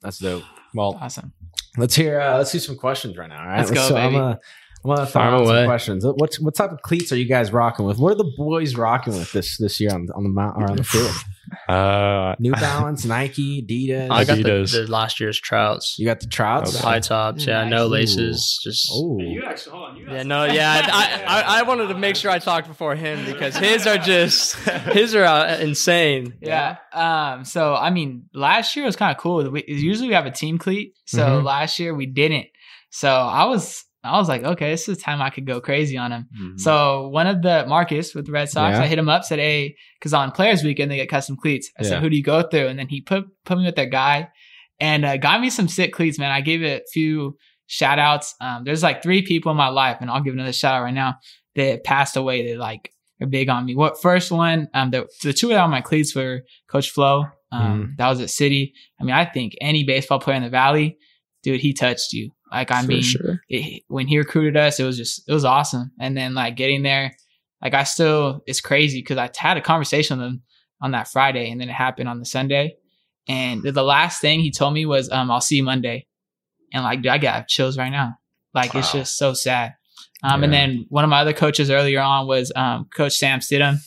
That's 0.01 0.17
dope. 0.19 0.43
Well, 0.73 0.97
awesome. 0.99 1.33
Let's 1.77 1.95
hear 1.95 2.19
uh, 2.19 2.37
let's 2.37 2.51
do 2.51 2.59
some 2.59 2.75
questions 2.75 3.17
right 3.17 3.29
now. 3.29 3.41
All 3.41 3.47
right. 3.47 3.57
Let's 3.57 3.71
go, 3.71 3.87
so 3.87 3.97
I'm 3.97 4.13
baby. 4.13 4.39
I'm 4.85 4.89
gonna 4.95 5.05
Fire 5.05 5.29
throw 5.29 5.45
some 5.45 5.65
questions. 5.65 6.05
What 6.05 6.35
what 6.35 6.55
type 6.55 6.71
of 6.71 6.81
cleats 6.81 7.11
are 7.11 7.15
you 7.15 7.25
guys 7.25 7.53
rocking 7.53 7.85
with? 7.85 7.97
What 7.97 8.11
are 8.11 8.15
the 8.15 8.31
boys 8.35 8.75
rocking 8.75 9.13
with 9.13 9.31
this 9.31 9.57
this 9.57 9.79
year 9.79 9.93
on 9.93 10.09
on 10.13 10.23
the 10.23 10.29
mount 10.29 10.57
or 10.57 10.69
on 10.69 10.77
the 10.77 10.83
field? 10.83 11.15
Uh, 11.67 12.35
New 12.39 12.51
Balance, 12.67 13.05
Nike, 13.05 13.61
Adidas. 13.61 14.09
I 14.11 14.23
got 14.25 14.37
the, 14.37 14.43
Adidas. 14.43 14.71
the 14.71 14.91
last 14.91 15.19
year's 15.19 15.39
trouts. 15.39 15.95
you 15.99 16.05
got 16.05 16.19
the 16.19 16.27
Trouts. 16.27 16.73
The 16.73 16.79
high 16.79 16.99
tops, 16.99 17.45
yeah, 17.45 17.61
Nice. 17.63 17.71
no 17.71 17.87
laces, 17.87 18.59
just. 18.63 18.89
Oh, 18.91 19.17
You 19.19 19.43
actually 19.45 19.71
hold 19.77 19.89
on. 19.91 19.97
You 19.97 20.05
Yeah, 20.11 20.23
no, 20.23 20.43
yeah. 20.59 20.87
I, 20.91 21.23
I, 21.25 21.59
I 21.59 21.61
wanted 21.63 21.87
to 21.87 21.97
make 21.97 22.15
sure 22.15 22.31
I 22.31 22.39
talked 22.39 22.67
before 22.67 22.95
him 22.95 23.25
because 23.25 23.55
his 23.55 23.85
are 23.87 23.97
just 23.97 24.55
his 24.93 25.15
are 25.15 25.23
uh, 25.23 25.57
insane. 25.57 26.33
Yeah. 26.41 26.77
Um. 26.91 27.45
So 27.45 27.75
I 27.75 27.89
mean, 27.89 28.29
last 28.33 28.75
year 28.75 28.85
was 28.85 28.95
kind 28.95 29.15
of 29.15 29.21
cool. 29.21 29.49
We, 29.49 29.63
usually 29.67 30.07
we 30.09 30.13
have 30.13 30.25
a 30.25 30.31
team 30.31 30.57
cleat. 30.57 30.93
So 31.05 31.19
Mhm. 31.25 31.43
last 31.43 31.79
year 31.79 31.93
we 31.93 32.05
didn't. 32.05 32.47
So 32.89 33.09
I 33.09 33.45
was 33.45 33.83
I 34.03 34.17
was 34.17 34.27
like, 34.27 34.43
okay, 34.43 34.69
this 34.71 34.89
is 34.89 34.97
the 34.97 35.01
time 35.03 35.21
I 35.21 35.29
could 35.29 35.47
go 35.47 35.61
crazy 35.61 35.97
on 35.97 36.11
him. 36.11 36.27
So 36.57 37.07
one 37.07 37.25
of 37.27 37.41
the 37.41 37.65
Marcus 37.67 38.13
with 38.13 38.25
the 38.25 38.31
Red 38.33 38.49
Sox, 38.49 38.73
Yeah. 38.77 38.83
I 38.83 38.87
hit 38.87 38.99
him 38.99 39.07
up, 39.09 39.23
said, 39.23 39.39
"Hey, 39.39 39.75
because 39.99 40.13
on 40.13 40.31
Players 40.31 40.63
Weekend 40.63 40.91
they 40.91 40.97
get 40.97 41.09
custom 41.09 41.37
cleats." 41.37 41.69
I 41.79 41.83
Yeah. 41.83 41.89
said, 41.89 42.01
"Who 42.01 42.09
do 42.09 42.17
you 42.17 42.23
go 42.23 42.43
through?" 42.43 42.67
And 42.67 42.77
then 42.77 42.87
he 42.89 43.01
put 43.01 43.25
put 43.45 43.57
me 43.57 43.65
with 43.65 43.75
that 43.75 43.91
guy, 43.91 44.29
and 44.79 45.05
uh, 45.05 45.17
got 45.17 45.39
me 45.41 45.49
some 45.49 45.67
sick 45.67 45.93
cleats. 45.93 46.19
Man, 46.19 46.31
I 46.31 46.41
gave 46.41 46.61
it 46.63 46.83
a 46.83 46.91
few 46.91 47.37
shout 47.67 47.97
outs. 47.99 48.35
Um, 48.41 48.63
there's 48.65 48.83
like 48.83 49.01
three 49.01 49.21
people 49.21 49.51
in 49.51 49.57
my 49.57 49.69
life, 49.69 49.97
and 50.01 50.09
I'll 50.11 50.21
give 50.21 50.33
another 50.33 50.53
shout 50.53 50.75
out 50.75 50.83
right 50.83 50.93
now 50.93 51.15
that 51.55 51.83
passed 51.83 52.17
away. 52.17 52.51
That 52.51 52.59
like 52.59 52.91
are 53.21 53.27
big 53.27 53.47
on 53.47 53.65
me. 53.65 53.73
What 53.75 54.01
first 54.01 54.31
one? 54.31 54.67
Um, 54.73 54.91
the 54.91 55.07
the 55.23 55.31
two 55.33 55.47
that 55.49 55.59
on 55.59 55.69
my 55.69 55.81
cleats 55.81 56.13
were 56.15 56.41
Coach 56.67 56.89
Flo. 56.89 57.25
Um, 57.53 57.93
that 57.99 58.09
was 58.09 58.19
at 58.19 58.31
City. 58.31 58.73
I 58.99 59.03
mean, 59.03 59.13
I 59.13 59.25
think 59.25 59.53
any 59.61 59.83
baseball 59.83 60.19
player 60.19 60.35
in 60.37 60.43
the 60.43 60.49
Valley, 60.49 60.97
dude, 61.43 61.61
he 61.61 61.71
touched 61.71 62.11
you. 62.11 62.31
Like 62.53 62.71
I 62.71 62.81
For 62.81 62.87
mean, 62.87 63.01
sure. 63.01 63.41
it, 63.49 63.83
when 63.87 64.07
he 64.07 64.17
recruited 64.17 64.55
us, 64.55 64.79
it 64.79 64.83
was 64.83 64.97
just 64.97 65.23
it 65.27 65.33
was 65.33 65.43
awesome. 65.45 65.91
And 65.99 66.15
then 66.15 66.33
like 66.35 66.55
getting 66.55 66.83
there, 66.83 67.13
like 67.61 67.73
I 67.73 67.83
still 67.83 68.43
it's 68.45 68.61
crazy 68.61 68.99
because 69.01 69.17
I 69.17 69.29
had 69.35 69.57
a 69.57 69.61
conversation 69.61 70.19
with 70.19 70.27
him 70.27 70.43
on 70.81 70.91
that 70.91 71.07
Friday, 71.07 71.49
and 71.49 71.59
then 71.59 71.69
it 71.69 71.73
happened 71.73 72.09
on 72.09 72.19
the 72.19 72.25
Sunday. 72.25 72.75
And 73.27 73.63
the- 73.63 73.83
last 73.83 74.21
thing 74.21 74.41
he 74.41 74.51
told 74.51 74.73
me 74.73 74.85
was, 74.85 75.09
um, 75.09 75.31
"I'll 75.31 75.41
see 75.41 75.55
you 75.57 75.63
Monday," 75.63 76.05
and 76.73 76.83
like 76.83 77.01
dude, 77.01 77.11
I 77.11 77.17
got 77.17 77.47
chills 77.47 77.77
right 77.77 77.89
now. 77.91 78.15
Like 78.53 78.75
it's 78.75 78.91
just 78.91 79.17
so 79.17 79.33
sad. 79.33 79.73
Um, 80.21 80.43
And 80.43 80.53
then 80.53 80.85
one 80.89 81.03
of 81.03 81.09
my 81.09 81.19
other 81.21 81.33
coaches 81.33 81.69
earlier 81.71 81.99
on 82.01 82.27
was 82.27 82.51
um, 82.55 82.85
Coach 82.95 83.13
Sam 83.13 83.39
Stidham. 83.39 83.77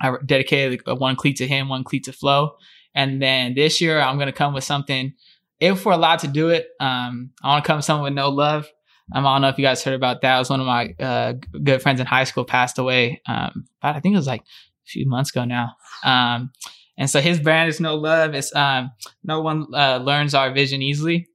I 0.00 0.12
dedicated 0.26 0.80
one 0.86 1.14
cleat 1.16 1.36
to 1.36 1.46
him, 1.46 1.68
one 1.68 1.84
cleat 1.84 2.04
to 2.04 2.12
Flo. 2.12 2.56
And 2.94 3.22
then 3.22 3.54
this 3.54 3.80
year, 3.80 4.00
I'm 4.00 4.18
gonna 4.18 4.32
come 4.32 4.52
with 4.52 4.64
something. 4.64 5.12
If 5.60 5.84
we're 5.84 5.92
allowed 5.92 6.20
to 6.20 6.28
do 6.28 6.48
it, 6.48 6.66
um, 6.80 7.30
I 7.42 7.48
want 7.48 7.64
to 7.64 7.66
come 7.66 7.82
something 7.82 8.04
with 8.04 8.14
no 8.14 8.30
love. 8.30 8.66
Um, 9.12 9.26
I 9.26 9.34
don't 9.34 9.42
know 9.42 9.48
if 9.48 9.58
you 9.58 9.64
guys 9.64 9.82
heard 9.82 9.94
about 9.94 10.22
that. 10.22 10.36
It 10.36 10.38
was 10.38 10.50
one 10.50 10.60
of 10.60 10.66
my 10.66 10.94
uh, 10.98 11.34
good 11.62 11.82
friends 11.82 12.00
in 12.00 12.06
high 12.06 12.24
school 12.24 12.44
passed 12.44 12.78
away. 12.78 13.20
Um, 13.26 13.66
about, 13.80 13.96
I 13.96 14.00
think 14.00 14.14
it 14.14 14.18
was 14.18 14.26
like 14.26 14.40
a 14.40 14.86
few 14.86 15.08
months 15.08 15.30
ago 15.30 15.44
now. 15.44 15.72
Um, 16.04 16.52
and 16.96 17.10
so 17.10 17.20
his 17.20 17.40
brand 17.40 17.68
is 17.68 17.80
no 17.80 17.96
love. 17.96 18.34
It's 18.34 18.54
um, 18.54 18.90
no 19.24 19.40
one 19.40 19.66
uh, 19.74 19.98
learns 19.98 20.34
our 20.34 20.52
vision 20.52 20.82
easily. 20.82 21.26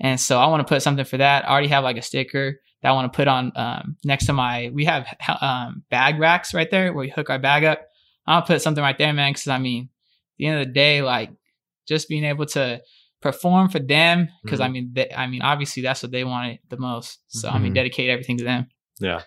And 0.00 0.18
so 0.18 0.38
I 0.38 0.46
want 0.46 0.66
to 0.66 0.72
put 0.72 0.82
something 0.82 1.04
for 1.04 1.16
that. 1.18 1.44
I 1.44 1.52
already 1.52 1.68
have 1.68 1.84
like 1.84 1.96
a 1.96 2.02
sticker 2.02 2.60
that 2.82 2.88
I 2.88 2.92
want 2.92 3.12
to 3.12 3.16
put 3.16 3.28
on 3.28 3.52
um, 3.56 3.96
next 4.04 4.26
to 4.26 4.32
my. 4.32 4.70
We 4.72 4.84
have 4.84 5.06
um, 5.40 5.82
bag 5.90 6.18
racks 6.18 6.54
right 6.54 6.70
there 6.70 6.92
where 6.92 7.04
we 7.04 7.10
hook 7.10 7.30
our 7.30 7.38
bag 7.38 7.64
up. 7.64 7.82
I'll 8.26 8.42
put 8.42 8.62
something 8.62 8.82
right 8.82 8.96
there, 8.96 9.12
man. 9.12 9.32
Because 9.32 9.48
I 9.48 9.58
mean, 9.58 9.84
at 9.84 9.88
the 10.38 10.46
end 10.46 10.60
of 10.60 10.66
the 10.66 10.72
day, 10.72 11.02
like 11.02 11.30
just 11.86 12.08
being 12.08 12.24
able 12.24 12.46
to 12.46 12.80
perform 13.20 13.68
for 13.68 13.78
them. 13.80 14.28
Because 14.44 14.60
I 14.60 14.68
mean, 14.68 14.90
they, 14.92 15.10
I 15.14 15.26
mean, 15.26 15.42
obviously 15.42 15.82
that's 15.82 16.02
what 16.02 16.12
they 16.12 16.24
wanted 16.24 16.58
the 16.68 16.76
most. 16.78 17.18
So 17.28 17.48
I 17.48 17.58
mean, 17.58 17.72
Mhm. 17.72 17.76
dedicate 17.76 18.10
everything 18.10 18.38
to 18.38 18.44
them. 18.44 18.68
yeah. 19.00 19.22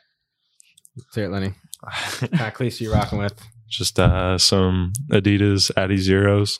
say 1.11 1.23
it, 1.23 1.29
Lenny. 1.29 1.53
What 2.19 2.31
kind 2.31 2.47
of 2.47 2.53
cleats 2.53 2.79
are 2.79 2.83
you 2.83 2.93
rocking 2.93 3.17
with? 3.19 3.33
Just 3.69 3.99
uh, 3.99 4.37
some 4.37 4.91
Adidas 5.09 5.71
Adizeros. 5.75 6.59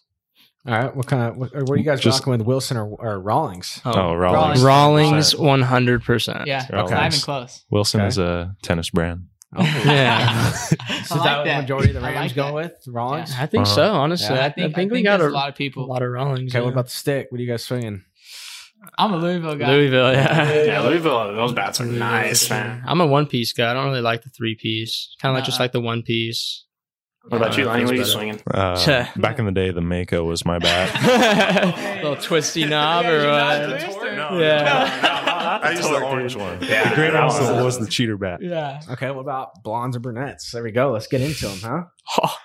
All 0.65 0.73
right, 0.73 0.95
what 0.95 1.07
kind 1.07 1.23
of 1.23 1.37
what, 1.37 1.53
what 1.53 1.69
are 1.71 1.77
you 1.77 1.83
guys 1.83 1.99
Just- 2.01 2.19
rocking 2.21 2.31
with, 2.39 2.41
Wilson 2.47 2.77
or, 2.77 2.85
or 2.87 3.19
Rawlings? 3.19 3.81
Oh, 3.83 4.13
Rawlings. 4.13 4.63
Rawlings, 4.63 5.35
one 5.35 5.61
hundred 5.61 6.03
percent. 6.03 6.47
Yeah, 6.47 6.65
Okay. 6.71 6.81
it's 6.81 6.91
not 6.91 7.05
even 7.07 7.19
close. 7.19 7.65
Wilson 7.69 8.01
Okay. 8.01 8.07
is 8.07 8.17
a 8.17 8.55
tennis 8.63 8.89
brand. 8.89 9.25
Oh, 9.55 9.61
Yeah. 9.85 10.49
Is 10.53 11.11
I 11.11 11.23
that 11.23 11.37
what 11.37 11.43
the 11.43 11.49
that. 11.49 11.61
majority 11.61 11.89
of 11.89 11.95
the 11.95 12.01
I 12.07 12.11
Rams 12.13 12.31
like 12.31 12.35
go 12.35 12.53
with? 12.53 12.73
Rawlings? 12.87 13.33
I 13.37 13.45
think 13.47 13.65
Uh-huh. 13.65 13.75
so. 13.75 13.93
Honestly, 13.93 14.35
Yeah. 14.35 14.43
I, 14.43 14.45
I 14.45 14.49
think, 14.51 14.75
think 14.75 14.91
we 14.91 15.01
got 15.01 15.19
a, 15.21 15.27
a 15.27 15.29
lot 15.29 15.49
of 15.49 15.55
people. 15.55 15.83
a 15.85 15.87
lot 15.87 16.01
of 16.01 16.09
Rawlings. 16.11 16.51
Okay, 16.51 16.59
yeah. 16.59 16.65
what 16.65 16.73
about 16.73 16.85
the 16.85 16.91
stick? 16.91 17.27
What 17.29 17.39
are 17.39 17.43
you 17.43 17.49
guys 17.49 17.63
swinging? 17.65 18.03
I'm 18.97 19.13
a 19.13 19.17
Louisville 19.17 19.55
guy. 19.55 19.69
Louisville? 19.71 20.11
Yeah. 20.11 20.63
Yeah, 20.63 20.81
Louisville. 20.81 21.35
Those 21.35 21.53
bats 21.53 21.79
are 21.81 21.85
nice, 21.85 22.49
man. 22.49 22.81
I'm 22.87 22.99
a 22.99 23.05
one 23.05 23.27
piece 23.27 23.53
guy. 23.53 23.69
I 23.69 23.73
don't 23.75 23.85
really 23.85 24.01
like 24.01 24.23
the 24.23 24.29
three 24.29 24.55
piece. 24.55 25.15
Kind 25.21 25.31
of 25.31 25.35
like 25.35 25.43
just 25.45 25.59
Nuh-uh. 25.59 25.65
like 25.65 25.71
the 25.71 25.81
one 25.81 26.01
piece. 26.01 26.65
What 27.27 27.37
about 27.37 27.55
you, 27.55 27.69
Uh, 27.69 27.73
Lenny? 27.73 27.85
What 27.85 27.93
are 27.93 27.97
you 27.97 28.05
swinging? 28.05 28.41
Uh, 28.49 29.05
back 29.17 29.37
in 29.37 29.45
the 29.45 29.51
day, 29.51 29.69
the 29.69 29.81
Mako 29.81 30.23
was 30.23 30.43
my 30.43 30.57
bat. 30.57 31.97
little 32.01 32.15
twisty 32.15 32.65
knob 32.65 33.05
or 33.05 33.27
what? 33.29 34.39
Yeah. 34.39 35.30
I 35.63 35.71
used 35.71 35.83
the 35.83 36.01
orange 36.03 36.35
one. 36.35 36.61
Yeah, 36.63 36.89
the 36.89 36.95
green 36.95 37.13
that 37.13 37.25
one 37.25 37.39
was 37.39 37.47
the, 37.47 37.63
was 37.63 37.79
the 37.79 37.87
cheater 37.87 38.17
bat. 38.17 38.41
Yeah. 38.41 38.81
Okay, 38.91 39.11
what 39.11 39.21
about 39.21 39.63
blondes 39.63 39.95
or 39.97 39.99
brunettes? 39.99 40.51
There 40.51 40.63
we 40.63 40.71
go. 40.71 40.91
Let's 40.91 41.07
get 41.07 41.21
into 41.21 41.47
them, 41.47 41.87
huh? 42.17 42.27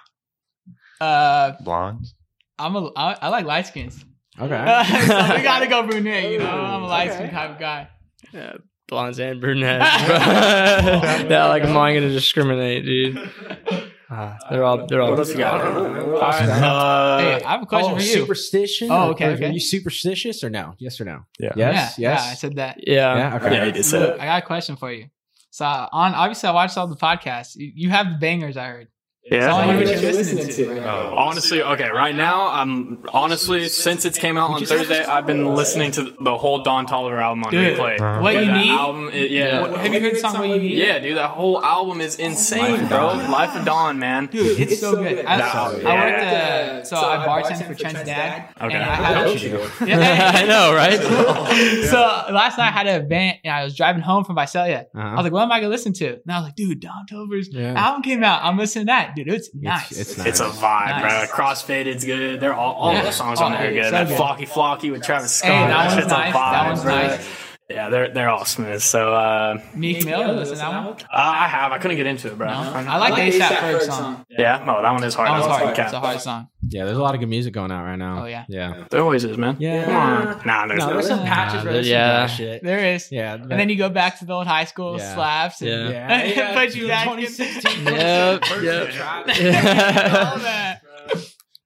Uh, 0.99 1.53
Blondes. 1.61 2.15
I'm 2.59 2.75
a. 2.75 2.91
I, 2.97 3.19
I 3.21 3.29
like 3.29 3.45
light 3.45 3.67
skins. 3.67 4.03
Okay. 4.41 4.83
so 5.07 5.35
we 5.35 5.43
gotta 5.43 5.67
go 5.67 5.83
brunette. 5.87 6.33
You 6.33 6.39
know, 6.39 6.47
I'm 6.49 6.83
a 6.85 6.87
light 6.87 7.13
skin 7.13 7.31
type 7.31 7.51
of 7.51 7.59
guy. 7.59 7.89
Yeah, 8.33 8.55
blondes 8.89 9.21
and 9.21 9.39
brunettes. 9.39 9.85
yeah, 10.09 11.47
like 11.49 11.65
am 11.65 11.77
I 11.77 11.93
gonna 11.93 12.09
discriminate, 12.09 12.87
dude? 12.87 13.31
Uh, 14.09 14.37
they're 14.51 14.63
all 14.63 14.87
they're 14.87 15.03
all. 15.03 15.11
What 15.11 15.19
else 15.19 15.31
you 15.31 15.39
got? 15.39 15.61
Uh, 15.61 17.19
hey, 17.19 17.43
I 17.43 17.53
have 17.53 17.63
a 17.63 17.67
question 17.67 17.93
oh, 17.93 17.97
for 17.97 18.03
you. 18.03 18.13
Superstition? 18.13 18.89
Oh, 18.91 19.11
okay, 19.11 19.27
Are, 19.27 19.31
okay. 19.33 19.47
Are 19.47 19.53
you 19.53 19.61
superstitious 19.61 20.45
or 20.45 20.51
no? 20.51 20.75
Yes 20.79 21.01
or 21.01 21.05
no? 21.05 21.25
Yeah. 21.41 21.53
Yes. 21.57 21.99
yeah, 21.99 22.11
yes. 22.11 22.25
yeah, 22.25 22.31
I 22.31 22.35
said 22.35 22.57
that. 22.57 22.87
Yeah. 22.87 23.17
yeah. 23.17 23.37
Okay. 23.37 23.55
Yeah, 23.55 23.65
he 23.65 23.73
did 23.73 23.85
say 23.85 23.99
Look. 23.99 24.21
I 24.21 24.27
got 24.27 24.43
a 24.43 24.47
question 24.47 24.77
for 24.77 24.93
you. 24.93 25.09
So 25.51 25.65
on 25.65 26.15
obviously 26.15 26.49
I 26.49 26.53
watched 26.53 26.79
all 26.79 26.87
the 26.87 26.97
podcasts. 26.97 27.57
You, 27.57 27.73
you 27.75 27.91
have 27.91 28.11
the 28.11 28.19
bangers. 28.19 28.57
I 28.57 28.67
heard. 28.67 28.89
Yeah. 29.31 29.51
So 29.51 29.57
I 29.57 29.65
Oh, 29.65 29.69
hear 29.71 29.77
what 29.79 29.87
yeah. 29.89 30.01
you're 30.03 30.13
listening 30.13 30.49
to. 30.49 30.89
Honestly, 30.89 31.61
okay, 31.63 31.91
right 31.91 32.15
now, 32.15 32.47
I'm 32.49 33.03
honestly 33.13 33.69
since 33.69 34.05
it 34.05 34.15
came 34.15 34.39
out 34.39 34.51
on 34.51 34.65
Thursday, 34.65 35.05
I've 35.05 35.27
been 35.27 35.55
listening 35.55 35.91
to 35.93 36.15
the 36.21 36.37
whole 36.39 36.63
Don 36.63 36.87
Toliver 36.87 37.21
album 37.21 37.43
on 37.45 37.51
Dude, 37.51 37.77
replay. 37.77 38.23
What 38.23 38.35
you 38.35 38.53
need? 38.53 38.71
album, 38.71 39.11
it- 39.13 39.33
yeah. 39.33 39.61
What- 39.63 39.77
have 39.79 39.93
you 39.93 40.01
heard 40.01 40.15
the 40.15 40.21
song 40.21 40.39
"What 40.39 40.49
You 40.49 40.59
Need"? 40.61 40.79
Yeah, 40.79 40.99
dude, 41.01 41.17
that 41.17 41.31
whole 41.31 41.65
album 41.65 42.01
is 42.01 42.15
insane, 42.17 42.87
bro. 42.87 43.15
Life 43.15 43.57
of 43.57 43.65
Don, 43.65 43.99
man. 43.99 44.27
Dude, 44.27 44.61
it's 44.61 44.79
so 44.81 44.95
good. 44.95 45.25
I, 45.25 45.37
That- 45.39 45.55
I 45.55 45.69
worked. 45.73 45.83
yeah. 45.83 46.79
Uh, 46.83 46.85
so 46.85 46.97
I 46.97 47.27
bartended 47.27 47.67
for 47.67 47.75
Trent's 47.75 48.05
dad. 48.05 48.49
Okay. 48.61 48.75
And 48.75 48.85
I 48.85 48.95
had 48.95 49.27
a, 49.27 49.31
yeah, 49.87 50.33
I 50.35 50.47
know, 50.47 50.73
right? 50.75 51.01
so 51.91 51.99
last 52.33 52.59
night 52.59 52.69
I 52.69 52.71
had 52.71 52.87
an 52.87 53.05
event 53.05 53.39
and 53.45 53.53
I 53.53 53.65
was 53.65 53.75
driving 53.77 54.03
home 54.03 54.25
from 54.25 54.37
Visalia. 54.37 54.87
I 54.95 54.99
Uh-huh. 55.01 55.17
was 55.17 55.25
like, 55.25 55.33
what 55.33 55.43
am 55.43 55.51
I 55.53 55.59
gonna 55.59 55.71
listen 55.71 55.93
to? 55.95 56.07
And 56.07 56.31
I 56.31 56.39
was 56.39 56.45
like, 56.45 56.55
dude, 56.57 56.81
Don 56.81 57.07
Tover's 57.11 57.49
Yeah. 57.53 57.73
album 57.75 58.03
came 58.03 58.23
out. 58.23 58.41
I'm 58.45 58.57
listening 58.57 58.87
to 58.87 58.91
that. 58.93 59.16
Dude. 59.17 59.29
It's 59.29 59.51
nice. 59.55 59.91
it's 59.93 60.19
It's 60.19 60.41
a 60.41 60.45
vibe, 60.49 61.01
Nice. 61.03 61.29
bro. 61.29 61.37
Crossfaded's 61.37 62.05
good. 62.05 62.41
They're 62.41 62.55
all 62.55 62.75
all 62.75 62.93
Yeah. 62.93 63.03
the 63.03 63.11
songs 63.11 63.41
on 63.41 63.53
Oh, 63.53 63.57
there 63.59 63.67
are 63.67 63.71
dude, 63.71 63.83
good. 63.83 63.85
so 63.87 63.91
that 63.91 64.09
good. 64.09 64.19
Flocky 64.19 64.49
Flocky 64.49 64.91
with 64.93 65.03
Travis 65.03 65.33
Scott. 65.33 65.51
Hey, 65.51 65.67
that 65.67 65.77
one's 65.87 65.95
shit's 65.95 66.07
a 66.07 66.17
nice. 66.17 66.33
That 66.35 66.67
one's 66.69 66.83
bro. 66.83 66.95
nice. 66.95 67.29
Yeah, 67.69 67.89
they're 67.91 68.15
they're 68.15 68.29
all 68.29 68.45
smooth. 68.45 68.81
So 68.81 69.13
uh, 69.13 69.61
Meek 69.75 70.05
Mill. 70.05 70.35
Listen 70.35 70.55
to 70.55 70.61
that 70.61 70.85
one. 70.85 70.87
uh, 70.95 70.97
I 71.13 71.49
have. 71.49 71.73
I 71.73 71.79
couldn't 71.79 71.97
get 71.97 72.07
into 72.07 72.29
it, 72.29 72.39
bro. 72.39 72.47
No? 72.47 72.53
I 72.55 72.97
like 72.99 73.15
the 73.17 73.37
ASAP 73.39 73.49
Ferg 73.57 73.81
song. 73.83 74.25
Yeah, 74.31 74.63
no, 74.65 74.81
that 74.83 74.93
one 74.93 75.03
is 75.03 75.15
hard. 75.15 75.29
That 75.29 75.33
one's 75.33 75.45
That 75.47 75.51
one's 75.51 75.63
hard. 75.65 75.77
cap. 75.77 75.87
It's 75.87 75.95
a 75.95 75.99
hard 76.01 76.21
song. 76.21 76.49
Yeah, 76.69 76.85
there's 76.85 76.97
a 76.97 77.03
lot 77.03 77.15
of 77.15 77.21
good 77.21 77.29
music 77.29 77.53
going 77.53 77.73
out 77.73 77.85
right 77.85 77.97
now. 77.97 78.23
Oh, 78.23 78.27
yeah. 78.27 78.45
yeah, 78.49 78.85
There 78.91 79.01
always 79.01 79.23
is, 79.25 79.37
man. 79.37 79.57
yeah. 79.61 79.85
Come 79.85 79.95
on. 79.97 80.47
Nah, 80.47 80.67
there's 80.67 80.79
No, 80.81 80.87
no. 80.89 80.93
there's 80.95 81.07
some 81.09 81.25
patches 81.25 81.59
Nah, 81.59 81.65
where 81.65 81.73
there's 81.75 81.89
yeah. 81.89 82.27
shit. 82.27 82.63
There 82.63 82.95
is. 82.95 83.11
Yeah, 83.13 83.35
And 83.35 83.51
then 83.51 83.69
you 83.69 83.77
go 83.77 83.89
back 83.89 84.19
to 84.21 84.25
the 84.25 84.33
old 84.33 84.47
high 84.49 84.65
school 84.65 84.97
Yeah. 84.99 85.15
slaps. 85.15 85.61
And, 85.63 85.93
Yeah. 85.93 86.25
yeah, 86.25 86.55
put 86.67 86.75
you 86.75 86.89
back 86.89 87.07
in. 87.07 87.17
2016. 87.27 87.85
Yep, 87.85 88.45
yep. 88.63 88.89
All 90.33 90.39
that. 90.39 90.83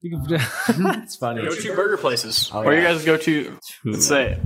You 0.02 0.10
can, 0.18 0.26
it's 1.02 1.16
funny. 1.20 1.42
Go 1.42 1.54
to 1.54 1.74
burger 1.76 1.96
places. 1.96 2.50
Oh, 2.52 2.62
Where 2.62 2.74
you 2.76 2.82
guys 2.82 3.04
go 3.04 3.16
to? 3.16 3.58
Let's 3.84 4.06
say, 4.06 4.32
it. 4.32 4.38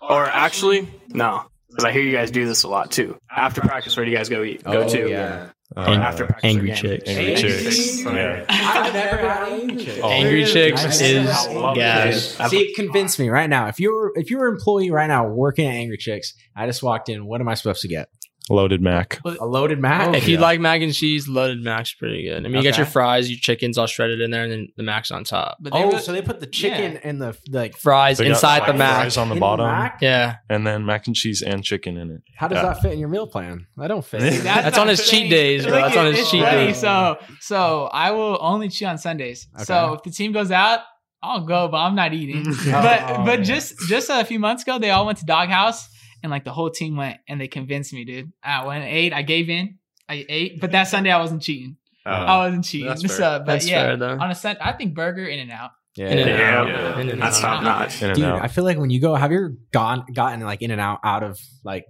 or 0.00 0.24
actually, 0.24 0.88
no, 1.08 1.44
because 1.70 1.84
I 1.84 1.92
hear 1.92 2.02
you 2.02 2.12
guys 2.12 2.30
do 2.30 2.46
this 2.46 2.62
a 2.62 2.68
lot 2.68 2.90
too. 2.90 3.18
After 3.34 3.60
practice, 3.60 3.96
where 3.96 4.04
do 4.06 4.10
you 4.10 4.16
guys 4.16 4.28
go 4.28 4.42
eat? 4.42 4.64
Go 4.64 4.82
Oh, 4.84 4.88
to 4.88 5.08
yeah. 5.10 5.48
Or 5.74 5.84
Uh, 5.84 5.94
after 5.96 6.26
practice. 6.26 6.44
Angry 6.44 6.70
or 6.70 6.74
game? 6.74 6.82
Chicks. 6.82 7.08
Angry 7.08 7.34
Chicks. 7.36 8.04
Yeah. 8.04 8.12
Yeah. 8.12 8.44
I've 8.48 8.92
never 8.92 9.16
had 9.16 9.48
angry 9.48 9.84
chicks. 9.84 10.00
Oh, 10.02 10.10
Angry 10.10 10.44
Chicks 10.44 10.84
I've 10.84 10.90
is 10.90 11.00
never- 11.00 11.30
I 11.30 11.52
love 11.62 11.74
gas. 11.76 12.40
it. 12.40 12.48
See, 12.50 12.74
convince 12.74 13.18
me 13.18 13.30
right 13.30 13.48
now. 13.48 13.68
If 13.68 13.80
you're 13.80 14.12
if 14.14 14.30
you're 14.30 14.48
an 14.48 14.54
employee 14.54 14.90
right 14.90 15.06
now 15.06 15.26
working 15.28 15.66
at 15.66 15.74
Angry 15.74 15.96
Chicks, 15.96 16.34
I 16.54 16.66
just 16.66 16.82
walked 16.82 17.08
in. 17.08 17.24
What 17.24 17.40
am 17.40 17.48
I 17.48 17.54
supposed 17.54 17.80
to 17.82 17.88
get? 17.88 18.08
Loaded 18.50 18.82
Mac. 18.82 19.20
A 19.24 19.46
loaded 19.46 19.78
mac. 19.78 20.14
If 20.16 20.26
you 20.26 20.34
Yeah. 20.34 20.40
like 20.40 20.58
mac 20.60 20.82
and 20.82 20.92
cheese, 20.92 21.28
loaded 21.28 21.62
mac's 21.62 21.92
pretty 21.94 22.24
good. 22.24 22.38
I 22.44 22.48
mean, 22.48 22.56
you 22.56 22.62
get 22.62 22.76
your 22.76 22.86
fries, 22.86 23.30
your 23.30 23.38
chickens 23.38 23.78
all 23.78 23.86
shredded 23.86 24.20
in 24.20 24.30
there, 24.32 24.42
and 24.42 24.50
then 24.52 24.68
the 24.76 24.82
mac's 24.82 25.10
on 25.12 25.22
top. 25.24 25.58
But 25.60 25.72
they 25.72 25.78
oh, 25.82 25.92
were- 25.92 25.98
so 26.00 26.10
they 26.12 26.22
put 26.22 26.40
the 26.40 26.46
chicken 26.46 26.96
and 27.04 27.22
the 27.22 27.36
like 27.50 27.76
Fries 27.76 28.18
They 28.18 28.24
got, 28.24 28.30
inside 28.30 28.58
like, 28.58 28.66
the 28.66 28.74
mac. 28.74 28.96
Fries 29.02 29.16
on 29.16 29.28
the 29.28 29.34
in 29.34 29.40
bottom, 29.40 29.66
mac? 29.66 29.98
Yeah, 30.02 30.36
and 30.50 30.66
then 30.66 30.84
mac 30.84 31.06
and 31.06 31.14
cheese 31.14 31.40
and 31.40 31.62
chicken 31.62 31.96
in 31.96 32.10
it. 32.10 32.22
How 32.36 32.48
does 32.48 32.56
Yeah. 32.56 32.62
that 32.64 32.82
fit 32.82 32.92
in 32.92 32.98
your 32.98 33.08
meal 33.08 33.28
plan? 33.28 33.66
I 33.78 33.86
don't 33.86 34.04
fit. 34.04 34.20
That's 34.42 34.76
on 34.76 34.86
not 34.88 34.90
his 34.98 35.08
cheat 35.08 35.30
days, 35.30 35.64
bro. 35.64 35.72
That's 35.76 35.96
on 35.96 36.12
his 36.12 36.28
cheat 36.30 36.42
funny. 36.42 36.66
days. 36.66 36.78
So, 36.80 37.18
so 37.40 37.88
I 37.92 38.10
will 38.10 38.38
only 38.40 38.68
cheat 38.68 38.88
on 38.88 38.98
Sundays. 38.98 39.46
So 39.58 39.76
Okay. 39.76 39.94
if 39.94 40.02
the 40.02 40.10
team 40.10 40.32
goes 40.32 40.50
out, 40.50 40.80
I'll 41.22 41.46
go, 41.46 41.68
but 41.68 41.76
I'm 41.78 41.94
not 41.94 42.12
eating. 42.12 42.42
but 42.66 43.02
Oh, 43.04 43.16
but 43.24 43.26
man. 43.38 43.44
just 43.44 43.74
just 43.88 44.10
a 44.10 44.24
few 44.24 44.40
months 44.40 44.64
ago, 44.64 44.80
they 44.80 44.90
all 44.90 45.06
went 45.06 45.18
to 45.18 45.24
Doghouse, 45.24 45.88
and 46.22 46.30
like 46.30 46.44
the 46.44 46.52
whole 46.52 46.70
team 46.70 46.96
went, 46.96 47.18
and 47.28 47.40
they 47.40 47.48
convinced 47.48 47.92
me, 47.92 48.04
dude. 48.04 48.32
I 48.42 48.66
went 48.66 48.84
and 48.84 48.92
ate. 48.92 49.12
I 49.12 49.22
gave 49.22 49.48
in. 49.50 49.78
I 50.08 50.24
ate, 50.28 50.60
but 50.60 50.72
that 50.72 50.84
Sunday 50.84 51.10
I 51.10 51.18
wasn't 51.18 51.42
cheating. 51.42 51.76
Uh-huh. 52.04 52.24
I 52.24 52.38
wasn't 52.46 52.64
cheating. 52.64 52.88
that's 52.88 53.02
fair. 53.02 53.10
So, 53.10 53.38
but 53.38 53.46
That's 53.46 53.68
yeah, 53.68 53.82
fair, 53.82 53.96
though. 53.96 54.18
on 54.18 54.30
a 54.30 54.34
Sunday, 54.34 54.60
I 54.62 54.72
think 54.72 54.94
burger 54.94 55.24
in 55.24 55.38
and 55.38 55.52
out. 55.52 55.70
Yeah. 55.94 56.08
In 56.08 56.18
and 56.18 56.42
out. 56.42 56.68
Yeah. 56.68 56.98
In 57.00 57.08
and 57.10 57.22
that's 57.22 57.38
out. 57.38 57.62
top 57.62 57.62
notch. 57.62 58.00
Dude. 58.00 58.18
I 58.24 58.48
feel 58.48 58.64
like 58.64 58.78
when 58.78 58.90
you 58.90 59.00
go, 59.00 59.14
have 59.14 59.30
you 59.30 59.38
ever 59.38 59.54
gone 59.72 60.04
gotten 60.12 60.40
like 60.40 60.62
in 60.62 60.70
and 60.70 60.80
out 60.80 61.00
out 61.04 61.22
of 61.22 61.38
like 61.64 61.86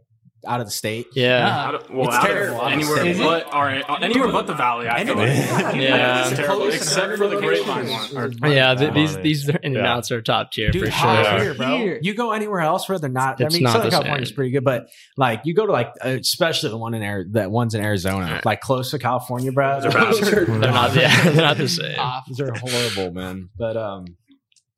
out 0.46 0.60
of 0.60 0.66
the 0.66 0.72
state? 0.72 1.06
Yeah. 1.14 1.46
Out 1.66 1.74
of- 1.76 1.90
well, 1.90 2.08
It's 2.08 2.16
out 2.16 2.24
of 2.24 2.36
terrible. 2.36 2.62
Anywhere 2.66 3.06
Is 3.06 3.18
but, 3.18 3.54
or, 3.54 3.68
uh, 3.70 3.98
anywhere 4.00 4.32
but 4.32 4.46
the 4.46 4.54
valley, 4.54 4.88
I 4.88 5.04
feel 5.04 5.16
like. 5.16 5.28
Yeah. 5.76 6.28
It's 6.28 6.36
terrible, 6.36 6.68
except 6.68 7.16
for 7.16 7.28
the 7.28 7.36
grapevine 7.40 7.88
one. 7.88 8.16
Or- 8.16 8.48
Yeah, 8.48 8.74
th- 8.74 8.88
Come 8.88 8.94
these 8.94 9.16
on, 9.16 9.22
these 9.22 9.48
in 9.48 9.56
and 9.62 9.76
outs 9.78 10.10
are 10.10 10.20
top 10.22 10.52
tier 10.52 10.70
Dude, 10.70 10.84
for 10.86 10.90
sure. 10.90 11.10
Yeah. 11.12 11.42
here, 11.42 11.54
bro. 11.54 11.98
You 12.00 12.14
go 12.14 12.32
anywhere 12.32 12.60
else 12.60 12.88
where 12.88 12.98
they're 12.98 13.08
not. 13.10 13.40
It's 13.40 13.54
I 13.54 13.56
mean, 13.56 13.64
not 13.64 13.72
Southern 13.72 13.90
the 13.90 13.96
California's 13.96 14.28
same. 14.30 14.36
pretty 14.36 14.50
good, 14.50 14.64
but 14.64 14.88
like 15.16 15.42
you 15.44 15.54
go 15.54 15.66
to 15.66 15.72
like, 15.72 15.92
uh, 16.04 16.08
especially 16.20 16.70
the 16.70 16.78
one 16.78 16.94
in 16.94 17.02
Air, 17.02 17.24
that 17.32 17.50
one's 17.50 17.74
in 17.74 17.82
Arizona, 17.84 18.40
like 18.44 18.60
close 18.60 18.90
to 18.90 18.98
California, 18.98 19.52
bro. 19.52 19.80
Those 19.80 19.94
are 19.94 19.98
bad. 19.98 20.14
Those 20.14 20.32
are- 20.32 20.44
They're 20.44 20.58
not, 20.72 20.94
yeah, 20.94 21.22
they're 21.30 21.34
not 21.34 21.56
the 21.56 21.68
same. 21.68 21.98
Off. 21.98 22.24
Those 22.28 22.40
are 22.40 22.52
horrible, 22.54 23.14
man. 23.14 23.48
But 23.56 23.76
um, 23.76 24.04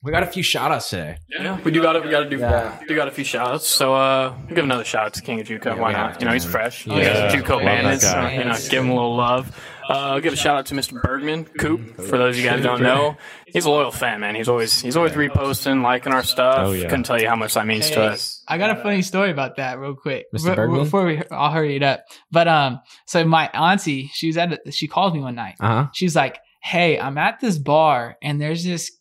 we 0.05 0.11
got 0.13 0.23
a 0.23 0.27
few 0.27 0.43
shout 0.43 0.71
outs 0.71 0.91
today. 0.91 1.17
Yeah, 1.29 1.59
we 1.63 1.71
do 1.73 1.81
got 1.83 1.93
to 1.95 2.01
we 2.01 2.11
got 2.11 2.21
to 2.25 2.31
do 2.31 2.39
Yeah. 2.39 2.79
do 2.87 2.95
got 2.95 3.09
a 3.09 3.11
few 3.11 3.25
shout 3.25 3.49
outs. 3.49 3.67
So 3.67 3.95
uh, 3.95 4.35
we'll 4.47 4.55
give 4.55 4.65
another 4.65 4.85
shout 4.85 5.07
out 5.07 5.15
to 5.15 5.23
King 5.23 5.41
of 5.41 5.47
JUCO. 5.49 5.65
Yeah, 5.65 5.75
Why 5.75 5.93
not? 5.93 6.21
You 6.21 6.27
know, 6.27 6.33
he's 6.33 6.45
fresh. 6.45 6.87
Yeah. 6.87 6.97
Yeah. 6.99 7.33
JUCO 7.35 7.49
Love 7.49 7.63
that 7.63 7.65
bandits. 7.65 8.11
So, 8.11 8.27
you 8.29 8.45
know, 8.45 8.55
give 8.71 8.85
him 8.85 8.91
a 8.91 8.95
little 8.95 9.17
love. 9.17 9.57
Uh, 9.89 9.93
I'll 9.93 10.21
give 10.21 10.33
a 10.33 10.37
shout 10.37 10.57
out 10.57 10.67
to 10.67 10.75
Mr. 10.75 11.01
Bergman 11.03 11.45
Coop. 11.45 11.97
For 11.97 12.17
those 12.17 12.37
of 12.39 12.43
you 12.43 12.49
guys 12.49 12.57
who 12.59 12.63
don't 12.65 12.83
know, 12.83 13.17
he's 13.47 13.67
a 13.67 13.71
loyal 13.71 13.91
fan, 13.91 14.21
man. 14.21 14.35
He's 14.35 14.49
always 14.49 14.81
he's 14.81 14.97
always 14.97 15.13
reposting, 15.13 15.83
liking 15.83 16.13
our 16.13 16.23
stuff. 16.23 16.69
Oh, 16.69 16.73
yeah. 16.73 16.85
Couldn't 16.89 17.05
tell 17.05 17.21
you 17.21 17.29
how 17.29 17.37
much 17.37 17.53
that 17.55 17.67
means 17.67 17.91
to 17.91 18.03
us. 18.03 18.43
I 18.49 18.57
got 18.57 18.79
a 18.79 18.83
funny 18.83 19.03
story 19.03 19.31
about 19.31 19.57
that 19.57 19.79
real 19.79 19.95
quick. 19.95 20.27
Mr. 20.35 20.51
Be- 20.51 20.55
Bergman? 20.57 20.85
Before 20.85 21.05
we, 21.05 21.23
I'll 21.31 21.51
hurry 21.51 21.77
it 21.77 21.83
up. 21.83 22.05
But 22.31 22.49
um, 22.49 22.81
so 23.07 23.25
my 23.27 23.49
auntie, 23.49 24.11
she 24.15 24.29
was 24.29 24.39
at, 24.39 24.53
a, 24.67 24.73
she 24.73 24.89
called 24.89 25.15
me 25.15 25.21
one 25.21 25.35
night. 25.35 25.57
Uh 25.61 25.67
huh. 25.67 25.87
She's 25.93 26.17
like, 26.17 26.39
"Hey, 26.63 26.99
I'm 26.99 27.19
at 27.19 27.41
this 27.41 27.59
bar 27.59 28.17
and 28.23 28.41
there's 28.41 28.65
this 28.65 28.91
ca- 28.91 28.95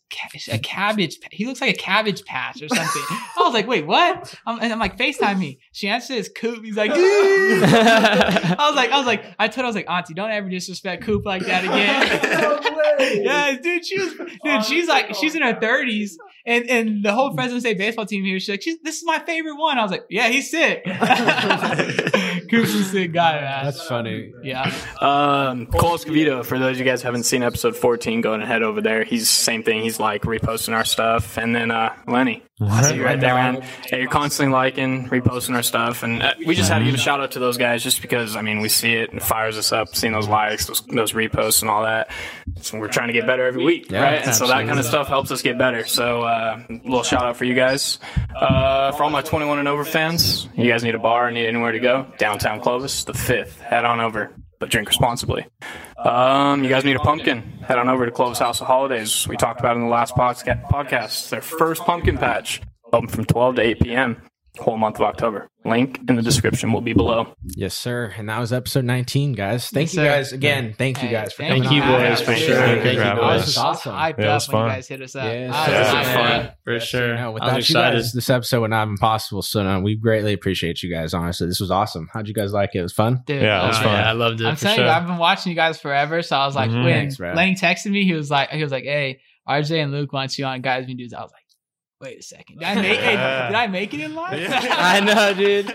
a 0.50 0.58
cabbage. 0.58 1.20
pa- 1.20 1.28
He 1.32 1.46
looks 1.46 1.60
like 1.60 1.74
a 1.74 1.78
cabbage 1.78 2.24
patch 2.24 2.62
or 2.62 2.68
something." 2.68 3.02
I 3.10 3.40
was 3.40 3.54
like, 3.54 3.66
"Wait, 3.66 3.86
what?" 3.86 4.34
I'm, 4.46 4.60
and 4.60 4.72
I'm 4.72 4.78
like, 4.78 4.96
"Facetime 4.98 5.38
me." 5.38 5.58
She 5.72 5.88
answers 5.88 6.16
his 6.16 6.28
Coop. 6.28 6.64
He's 6.64 6.76
like, 6.76 6.90
I 6.94 8.56
was 8.58 8.76
like, 8.76 8.90
I 8.90 8.96
was 8.98 9.06
like, 9.06 9.24
I 9.38 9.48
told 9.48 9.56
her, 9.58 9.64
I 9.64 9.66
was 9.66 9.76
like, 9.76 9.90
Auntie, 9.90 10.14
don't 10.14 10.30
ever 10.30 10.48
disrespect 10.48 11.04
Coop 11.04 11.24
like 11.26 11.44
that 11.46 11.64
again. 11.64 12.60
yeah, 13.24 13.56
dude, 13.60 13.84
she 13.84 13.98
was, 13.98 14.14
dude, 14.44 14.64
she's 14.64 14.88
like, 14.88 15.14
she's 15.16 15.34
in 15.34 15.42
her 15.42 15.58
thirties, 15.58 16.16
and 16.46 16.68
and 16.70 17.04
the 17.04 17.12
whole 17.12 17.34
Fresno 17.34 17.58
State 17.58 17.78
baseball 17.78 18.06
team 18.06 18.24
here, 18.24 18.38
she's 18.38 18.48
like, 18.50 18.62
she's, 18.62 18.78
this 18.82 18.98
is 18.98 19.04
my 19.04 19.18
favorite 19.20 19.56
one. 19.56 19.78
I 19.78 19.82
was 19.82 19.90
like, 19.90 20.04
yeah, 20.08 20.28
he's 20.28 20.50
sick. 20.50 20.84
Coop's 20.84 22.74
a 22.74 22.84
sick 22.84 23.12
guy, 23.12 23.40
man. 23.40 23.64
That's 23.64 23.82
funny. 23.86 24.32
yeah. 24.42 24.72
Um, 25.00 25.66
Cole 25.66 25.96
Escovedo, 25.96 26.44
for 26.44 26.58
those 26.58 26.72
of 26.76 26.78
you 26.78 26.84
guys 26.84 27.02
who 27.02 27.06
haven't 27.06 27.24
seen 27.24 27.42
episode 27.42 27.74
14, 27.76 28.20
go 28.20 28.34
and 28.34 28.42
head 28.44 28.62
over 28.62 28.80
there. 28.80 29.02
He's 29.04 29.28
same 29.28 29.62
thing. 29.62 29.82
He's 29.82 29.98
like 30.04 30.22
reposting 30.22 30.74
our 30.74 30.84
stuff. 30.84 31.36
And 31.38 31.56
then 31.56 31.70
uh, 31.70 31.94
Lenny, 32.06 32.42
I 32.60 32.82
see 32.82 32.96
you 32.96 33.04
right 33.04 33.18
there, 33.18 33.34
man. 33.34 33.64
Yeah, 33.90 33.98
you're 33.98 34.10
constantly 34.10 34.52
liking, 34.52 35.08
reposting 35.08 35.54
our 35.56 35.62
stuff. 35.62 36.02
And 36.02 36.22
uh, 36.22 36.34
we 36.46 36.54
just 36.54 36.70
had 36.70 36.78
to 36.78 36.84
give 36.84 36.94
a 36.94 36.98
shout 36.98 37.20
out 37.20 37.32
to 37.32 37.38
those 37.40 37.56
guys 37.56 37.82
just 37.82 38.00
because, 38.02 38.36
I 38.36 38.42
mean, 38.42 38.60
we 38.60 38.68
see 38.68 38.92
it 38.94 39.10
and 39.10 39.18
it 39.20 39.24
fires 39.24 39.58
us 39.58 39.72
up, 39.72 39.96
seeing 39.96 40.12
those 40.12 40.28
likes, 40.28 40.66
those, 40.66 40.82
those 40.82 41.12
reposts, 41.12 41.62
and 41.62 41.70
all 41.70 41.82
that. 41.82 42.10
So 42.60 42.78
we're 42.78 42.88
trying 42.88 43.08
to 43.08 43.12
get 43.12 43.26
better 43.26 43.44
every 43.46 43.64
week, 43.64 43.90
Yeah, 43.90 44.02
right? 44.02 44.24
And 44.24 44.34
so 44.34 44.46
that 44.46 44.66
kind 44.66 44.78
of 44.78 44.84
stuff 44.84 45.08
helps 45.08 45.30
us 45.32 45.42
get 45.42 45.58
better. 45.58 45.84
So 45.86 46.22
uh, 46.22 46.62
a 46.68 46.72
little 46.84 47.02
shout 47.02 47.22
out 47.24 47.36
for 47.36 47.44
you 47.44 47.54
guys. 47.54 47.98
Uh, 48.36 48.92
for 48.92 49.04
all 49.04 49.10
my 49.10 49.22
21 49.22 49.58
and 49.58 49.66
over 49.66 49.84
fans, 49.84 50.48
you 50.54 50.70
guys 50.70 50.84
need 50.84 50.94
a 50.94 50.98
bar, 50.98 51.30
need 51.30 51.46
anywhere 51.46 51.72
to 51.72 51.80
go, 51.80 52.06
downtown 52.18 52.60
Clovis, 52.60 53.04
the 53.04 53.14
fifth. 53.14 53.60
Head 53.60 53.84
on 53.84 54.00
over, 54.00 54.32
but 54.58 54.70
drink 54.70 54.88
responsibly. 54.88 55.46
Um, 55.96 56.62
you 56.62 56.70
guys 56.70 56.84
need 56.84 56.96
a 56.96 57.00
pumpkin. 57.00 57.42
Head 57.66 57.78
on 57.78 57.88
over 57.88 58.04
to 58.06 58.12
Clovis 58.12 58.38
House 58.38 58.60
of 58.60 58.66
Holidays. 58.66 59.26
We 59.28 59.36
talked 59.36 59.60
about 59.60 59.76
in 59.76 59.82
the 59.82 59.88
last 59.88 60.14
podca- 60.14 60.64
podcast. 60.68 61.30
Their 61.30 61.40
first 61.40 61.82
pumpkin 61.82 62.18
patch, 62.18 62.60
open 62.92 63.08
from 63.08 63.24
12 63.24 63.56
to 63.56 63.62
8 63.62 63.80
p.m. 63.80 64.22
Whole 64.58 64.76
month 64.78 64.96
of 64.96 65.02
October. 65.02 65.48
Link 65.64 65.98
in 66.08 66.14
the 66.14 66.22
description 66.22 66.72
will 66.72 66.80
be 66.80 66.92
below. 66.92 67.34
Yes, 67.56 67.74
sir. 67.74 68.12
And 68.16 68.28
that 68.28 68.38
was 68.38 68.52
episode 68.52 68.84
19, 68.84 69.32
guys. 69.32 69.68
Thank 69.68 69.86
Yes, 69.88 69.94
you 69.94 69.98
sir. 70.00 70.04
guys 70.04 70.32
again. 70.32 70.74
Thank 70.78 71.02
you 71.02 71.08
guys 71.08 71.32
for 71.32 71.42
thank 71.42 71.64
coming 71.64 71.76
you, 71.78 71.82
on. 71.82 72.00
boys, 72.00 72.20
for 72.20 72.30
Yeah, 72.32 72.36
sure. 72.36 72.54
Thank 72.56 72.82
Thank 72.82 72.84
you. 72.84 72.90
you, 72.90 72.96
This 73.10 73.14
boys. 73.18 73.46
was 73.46 73.58
awesome. 73.58 73.94
Hyped 73.96 74.18
Yeah, 74.18 74.24
it 74.24 74.28
up 74.28 74.34
was 74.34 74.48
when 74.50 74.62
you 74.62 74.68
guys 74.68 74.86
hit 74.88 75.02
us 75.02 75.16
up. 75.16 75.24
Yes, 75.24 75.52
I 75.54 75.58
was 75.58 75.68
Yeah. 75.68 76.00
excited. 76.00 76.44
Yeah, 76.44 76.50
for 76.62 76.72
Yes, 76.74 76.82
sure. 76.84 77.14
No, 77.16 77.24
I 77.24 77.28
without 77.30 77.56
was 77.56 77.68
you 77.68 77.72
excited. 77.72 77.96
guys, 77.96 78.12
this 78.12 78.30
episode 78.30 78.60
would 78.60 78.70
not 78.70 78.78
have 78.80 78.88
been 78.90 78.96
possible. 78.98 79.42
So 79.42 79.62
no, 79.64 79.80
we 79.80 79.96
greatly 79.96 80.32
appreciate 80.34 80.82
you 80.84 80.94
guys. 80.94 81.14
Honestly, 81.14 81.48
this 81.48 81.58
was 81.58 81.72
awesome. 81.72 82.08
How'd 82.12 82.28
you 82.28 82.34
guys 82.34 82.52
like 82.52 82.70
it? 82.74 82.78
It 82.78 82.82
was 82.82 82.92
fun. 82.92 83.22
Dude, 83.26 83.42
Yeah, 83.42 83.64
it 83.64 83.66
was 83.66 83.78
fun. 83.78 83.86
yeah, 83.86 84.08
I 84.08 84.12
loved 84.12 84.40
it. 84.40 84.46
I'm 84.46 84.54
telling 84.54 84.76
sure. 84.76 84.84
you, 84.84 84.90
I've 84.90 85.06
been 85.06 85.18
watching 85.18 85.50
you 85.50 85.56
guys 85.56 85.80
forever. 85.80 86.22
So 86.22 86.36
I 86.36 86.46
was 86.46 86.54
like, 86.54 86.70
Mhm. 86.70 86.84
when 86.84 86.92
Thanks, 86.94 87.16
bro. 87.16 87.32
Lenny 87.32 87.56
texted 87.56 87.90
me, 87.90 88.04
he 88.04 88.12
was 88.12 88.30
like, 88.30 88.50
he 88.50 88.62
was 88.62 88.70
like, 88.70 88.84
"Hey, 88.84 89.18
RJ 89.48 89.80
and 89.82 89.90
Luke 89.90 90.12
wants 90.12 90.38
you 90.38 90.44
on 90.44 90.60
Guys 90.60 90.86
Being 90.86 90.96
Dudes." 90.98 91.12
I 91.12 91.22
was 91.22 91.32
like, 91.32 91.42
"Wait 92.04 92.18
a 92.20 92.22
second, 92.22 92.58
did 92.58 92.68
I 92.68 92.74
make? 92.76 92.98
hey, 93.00 93.12
did 93.48 93.54
I 93.56 93.66
make 93.66 93.94
it 93.94 94.00
in 94.00 94.14
life?" 94.14 94.48
I 94.52 95.00
know, 95.00 95.34
dude. 95.34 95.72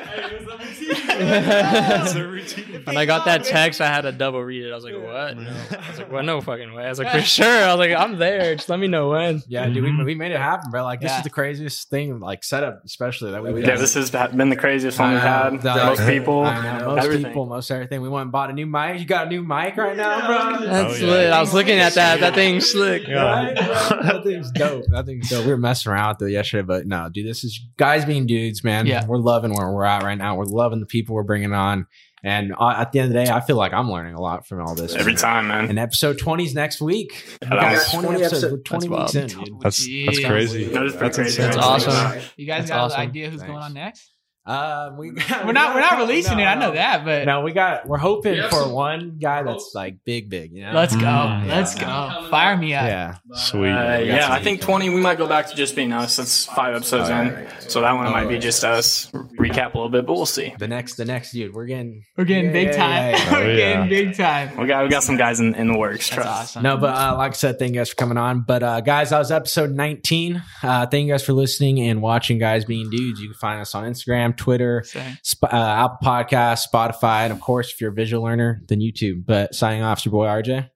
when 2.85 2.97
I 2.97 3.05
got 3.05 3.25
that 3.25 3.43
text, 3.43 3.81
I 3.81 3.87
had 3.87 4.01
to 4.01 4.11
double 4.11 4.41
read 4.43 4.65
it. 4.65 4.71
I 4.71 4.75
was 4.75 4.83
like, 4.83 4.95
"What?" 4.95 5.37
No. 5.37 5.49
I 5.71 5.89
was 5.89 5.97
like, 5.99 6.11
"Well, 6.11 6.23
no 6.23 6.41
fucking 6.41 6.73
way." 6.73 6.85
I 6.85 6.89
was 6.89 6.99
like, 6.99 7.11
"For 7.11 7.21
sure." 7.21 7.45
I 7.63 7.73
was 7.73 7.79
like, 7.79 7.97
"I'm 7.97 8.17
there. 8.17 8.55
Just 8.55 8.69
let 8.69 8.79
me 8.79 8.87
know 8.87 9.09
when." 9.09 9.41
Yeah, 9.47 9.67
dude, 9.67 9.83
we, 9.83 10.03
we 10.03 10.15
made 10.15 10.31
it 10.31 10.37
happen, 10.39 10.71
bro. 10.71 10.83
Like 10.83 11.01
this 11.01 11.11
Yeah. 11.11 11.17
is 11.17 11.23
the 11.23 11.29
craziest 11.29 11.89
thing, 11.89 12.19
like 12.19 12.43
setup, 12.43 12.83
especially 12.85 13.31
that 13.31 13.43
we. 13.43 13.65
Yeah, 13.65 13.75
this 13.75 13.93
has 13.95 14.11
been 14.11 14.49
the 14.49 14.55
craziest 14.55 14.99
one 14.99 15.13
we've 15.13 15.21
had. 15.21 15.47
I 15.47 15.49
know. 15.75 15.85
Most 15.85 16.05
people, 16.07 16.43
know, 16.43 16.95
most 16.95 17.05
everything. 17.05 17.25
people, 17.25 17.45
most 17.45 17.71
everything. 17.71 18.01
We 18.01 18.09
went 18.09 18.23
and 18.23 18.31
bought 18.31 18.49
a 18.49 18.53
new 18.53 18.65
mic. 18.65 18.99
You 18.99 19.05
got 19.05 19.27
a 19.27 19.29
new 19.29 19.41
mic 19.43 19.77
right 19.77 19.95
now, 19.97 20.25
bro. 20.27 20.65
That's 20.65 21.01
Oh, 21.01 21.05
yeah. 21.05 21.11
lit. 21.11 21.31
I 21.33 21.39
was 21.39 21.53
looking 21.53 21.79
at 21.79 21.93
that. 21.95 22.19
That 22.21 22.33
thing's 22.35 22.69
slick. 22.69 23.07
Right, 23.07 23.55
that 23.55 24.21
thing's 24.23 24.51
dope. 24.51 24.85
That 24.89 25.05
thing's 25.05 25.29
dope. 25.29 25.45
We 25.45 25.51
were 25.51 25.57
messing 25.57 25.91
around 25.91 26.09
with 26.19 26.29
it 26.29 26.33
yesterday, 26.33 26.65
but 26.65 26.85
no, 26.87 27.09
dude, 27.11 27.25
this 27.27 27.43
is 27.43 27.59
guys 27.77 28.05
being 28.05 28.25
dudes, 28.27 28.63
man. 28.63 28.85
Yeah. 28.85 29.05
we're 29.05 29.17
loving 29.17 29.53
where 29.53 29.71
we're 29.71 29.85
at 29.85 30.03
right 30.03 30.17
now. 30.17 30.35
We're 30.35 30.45
loving 30.45 30.79
the 30.79 30.85
people 30.85 31.15
we're 31.15 31.23
bringing 31.23 31.53
on, 31.53 31.87
and 32.23 32.53
uh, 32.59 32.75
at 32.77 32.91
the 32.91 32.99
end 32.99 33.07
of 33.07 33.13
the 33.13 33.25
day, 33.25 33.31
I 33.31 33.39
feel 33.41 33.55
like 33.55 33.73
I'm 33.73 33.89
learning 33.91 34.13
a 34.15 34.21
lot 34.21 34.45
from 34.47 34.61
all 34.61 34.75
this. 34.75 34.93
Every 34.95 35.15
time, 35.15 35.47
man. 35.47 35.69
And 35.69 35.79
episode 35.79 36.17
20 36.19 36.43
is 36.45 36.53
next 36.53 36.81
week. 36.81 37.25
We 37.41 37.47
that 37.47 37.59
got 37.59 37.71
was- 37.73 37.91
20 37.91 38.07
20 38.07 38.23
episodes. 38.23 38.43
episodes. 38.43 38.51
We're 38.71 38.79
20 38.79 38.87
That's 38.87 39.13
weeks 39.13 39.13
wild. 39.15 39.15
in, 39.15 39.45
dude. 39.53 39.61
That's 39.61 39.87
that's 40.05 40.25
crazy. 40.25 40.63
That 40.65 40.83
is 40.85 40.91
pretty 40.93 41.05
That's 41.05 41.17
crazy. 41.17 41.41
That's 41.41 41.57
awesome. 41.57 42.21
You 42.37 42.45
guys 42.45 42.59
That's 42.61 42.69
got 42.71 42.79
awesome. 42.85 43.01
an 43.01 43.07
idea 43.09 43.29
who's 43.29 43.39
Thanks. 43.41 43.51
going 43.51 43.63
on 43.63 43.73
next? 43.73 44.11
Uh, 44.49 44.95
we 44.97 45.11
got, 45.11 45.45
We're 45.45 45.51
not 45.51 45.75
we're 45.75 45.81
not 45.81 45.99
releasing 45.99 46.37
no, 46.37 46.43
it. 46.43 46.47
I 46.47 46.55
know 46.55 46.69
no. 46.69 46.73
that, 46.75 47.05
but 47.05 47.25
No, 47.25 47.41
we 47.41 47.51
got. 47.51 47.87
We're 47.87 47.97
hoping 47.99 48.33
We 48.33 48.39
have 48.39 48.49
for 48.49 48.67
one 48.67 49.19
guy 49.21 49.43
that's 49.43 49.73
like 49.75 50.03
big, 50.05 50.27
big. 50.29 50.51
You 50.53 50.63
know. 50.63 50.71
let's 50.73 50.95
go. 50.95 51.01
Mm, 51.05 51.47
let's 51.47 51.75
go. 51.75 52.27
Fire 52.31 52.57
me 52.57 52.73
up. 52.73 52.85
yeah. 52.87 53.15
Sweet. 53.35 53.69
Uh, 53.69 53.99
yeah, 53.99 54.31
I 54.33 54.41
think 54.41 54.61
20, 54.61 54.89
we 54.89 54.99
might 55.01 55.19
go 55.19 55.27
back 55.27 55.47
to 55.49 55.55
just 55.55 55.75
being 55.75 55.93
us. 55.93 56.17
That's 56.17 56.45
five 56.45 56.73
episodes 56.75 57.09
in. 57.09 57.47
So 57.69 57.81
that 57.81 57.93
one 57.93 58.11
might 58.11 58.27
be 58.27 58.39
just 58.39 58.63
us. 58.63 59.11
Recap 59.11 59.75
a 59.75 59.77
little 59.77 59.89
bit, 59.89 60.07
but 60.07 60.15
we'll 60.15 60.25
see. 60.25 60.53
The 60.57 60.67
next, 60.67 60.95
the 60.95 61.05
next 61.05 61.31
dude. 61.31 61.53
We're 61.53 61.67
getting. 61.67 62.03
We're 62.17 62.23
getting 62.25 62.45
Yeah, 62.45 62.51
big 62.51 62.75
time. 62.75 63.11
yeah, 63.11 63.17
yeah. 63.17 63.33
We're 63.33 63.51
Oh, 63.51 63.55
getting 63.55 63.89
big 63.89 64.17
time. 64.17 64.57
We 64.57 64.65
got 64.65 64.83
we 64.83 64.89
got 64.89 65.03
some 65.03 65.17
guys 65.17 65.39
in, 65.39 65.53
in 65.53 65.67
the 65.71 65.77
works. 65.77 66.09
That's 66.09 66.23
Trust. 66.23 66.27
awesome. 66.57 66.63
No, 66.63 66.77
but 66.77 66.95
uh, 66.95 67.15
like 67.17 67.31
I 67.33 67.35
said, 67.35 67.59
thank 67.59 67.73
you 67.75 67.79
guys 67.81 67.89
for 67.89 67.95
coming 67.95 68.17
on. 68.17 68.41
But 68.41 68.63
uh, 68.63 68.81
guys, 68.81 69.11
that 69.11 69.19
was 69.19 69.31
episode 69.31 69.69
19. 69.71 70.41
Uh, 70.63 70.87
thank 70.87 71.05
you 71.05 71.13
guys 71.13 71.23
for 71.23 71.33
listening 71.33 71.79
and 71.81 72.01
watching. 72.01 72.39
Guys, 72.39 72.65
being 72.65 72.89
dudes, 72.89 73.19
you 73.21 73.27
can 73.29 73.37
find 73.37 73.61
us 73.61 73.75
on 73.75 73.83
Instagram, 73.83 74.35
Twitter, 74.39 74.83
Same. 74.85 75.17
Sp- 75.21 75.51
uh, 75.51 75.55
Apple 75.85 75.97
Podcast, 76.03 76.67
Spotify, 76.73 77.23
and 77.25 77.33
of 77.33 77.39
course, 77.41 77.71
if 77.71 77.79
you're 77.81 77.91
a 77.91 77.93
visual 77.93 78.23
learner, 78.23 78.61
then 78.67 78.79
YouTube. 78.79 79.25
But 79.25 79.53
signing 79.53 79.83
off, 79.83 79.99
it's 79.99 80.05
your 80.05 80.11
boy 80.13 80.25
RJ. 80.25 80.69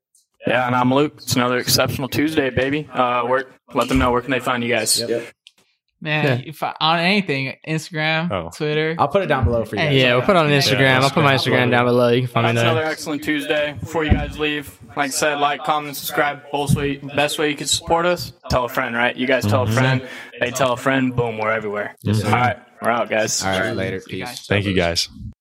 Yeah, 0.46 0.68
and 0.68 0.76
I'm 0.76 0.94
Luke. 0.94 1.14
It's 1.18 1.36
another 1.36 1.58
exceptional 1.58 2.10
Tuesday, 2.10 2.50
baby. 2.50 2.90
Uh, 2.92 3.24
where 3.24 3.46
let 3.74 3.88
them 3.88 3.98
know 3.98 4.12
where 4.12 4.22
can 4.22 4.32
they 4.32 4.40
find 4.42 4.62
you 4.64 4.70
guys. 4.70 5.02
Man, 6.02 6.44
if 6.46 6.62
I, 6.62 6.76
on 6.82 7.00
anything, 7.00 7.56
Instagram, 7.66 8.30
Oh. 8.30 8.50
Twitter. 8.54 8.94
I'll 9.00 9.08
put 9.08 9.22
it 9.24 9.28
down 9.28 9.46
below 9.46 9.64
for 9.64 9.78
you. 9.78 9.82
guys. 9.84 9.96
Yeah, 9.96 10.16
we'll 10.16 10.24
put 10.26 10.32
it 10.36 10.40
on 10.40 10.48
Instagram. 10.50 10.80
Yeah, 10.82 11.00
I'll 11.02 11.10
put 11.10 11.24
my 11.24 11.36
Instagram 11.36 11.72
down 11.72 11.86
below. 11.86 12.10
You 12.10 12.24
can 12.24 12.28
find 12.30 12.48
me 12.48 12.54
That's 12.56 12.64
another 12.70 12.84
excellent 12.84 13.24
Tuesday. 13.24 13.78
Before 13.80 14.04
you 14.04 14.12
guys 14.12 14.38
leave, 14.38 14.78
like 14.98 14.98
I 14.98 15.08
said, 15.08 15.36
like, 15.40 15.64
comment, 15.64 15.96
subscribe. 15.96 16.42
Both 16.52 16.76
way, 16.76 16.98
best 16.98 17.40
way 17.40 17.52
you 17.52 17.56
can 17.56 17.68
support 17.68 18.06
us. 18.06 18.34
Tell 18.50 18.66
a 18.66 18.70
friend, 18.70 18.94
right? 18.98 19.16
You 19.16 19.28
guys 19.28 19.46
tell 19.46 19.64
a 19.64 19.72
friend. 19.72 20.06
They 20.42 20.52
tell 20.52 20.74
a 20.74 20.78
friend. 20.78 21.16
Boom, 21.16 21.38
we're 21.38 21.52
everywhere. 21.54 21.96
All 22.06 22.14
right, 22.32 22.58
we're 22.84 22.92
out, 22.92 23.10
guys. 23.10 23.44
All 23.44 23.52
right, 23.52 23.76
later. 23.76 24.00
See 24.02 24.18
you 24.18 24.26
Peace. 24.26 24.46
Thank 24.48 24.66
you 24.66 24.74
guys. 24.74 25.10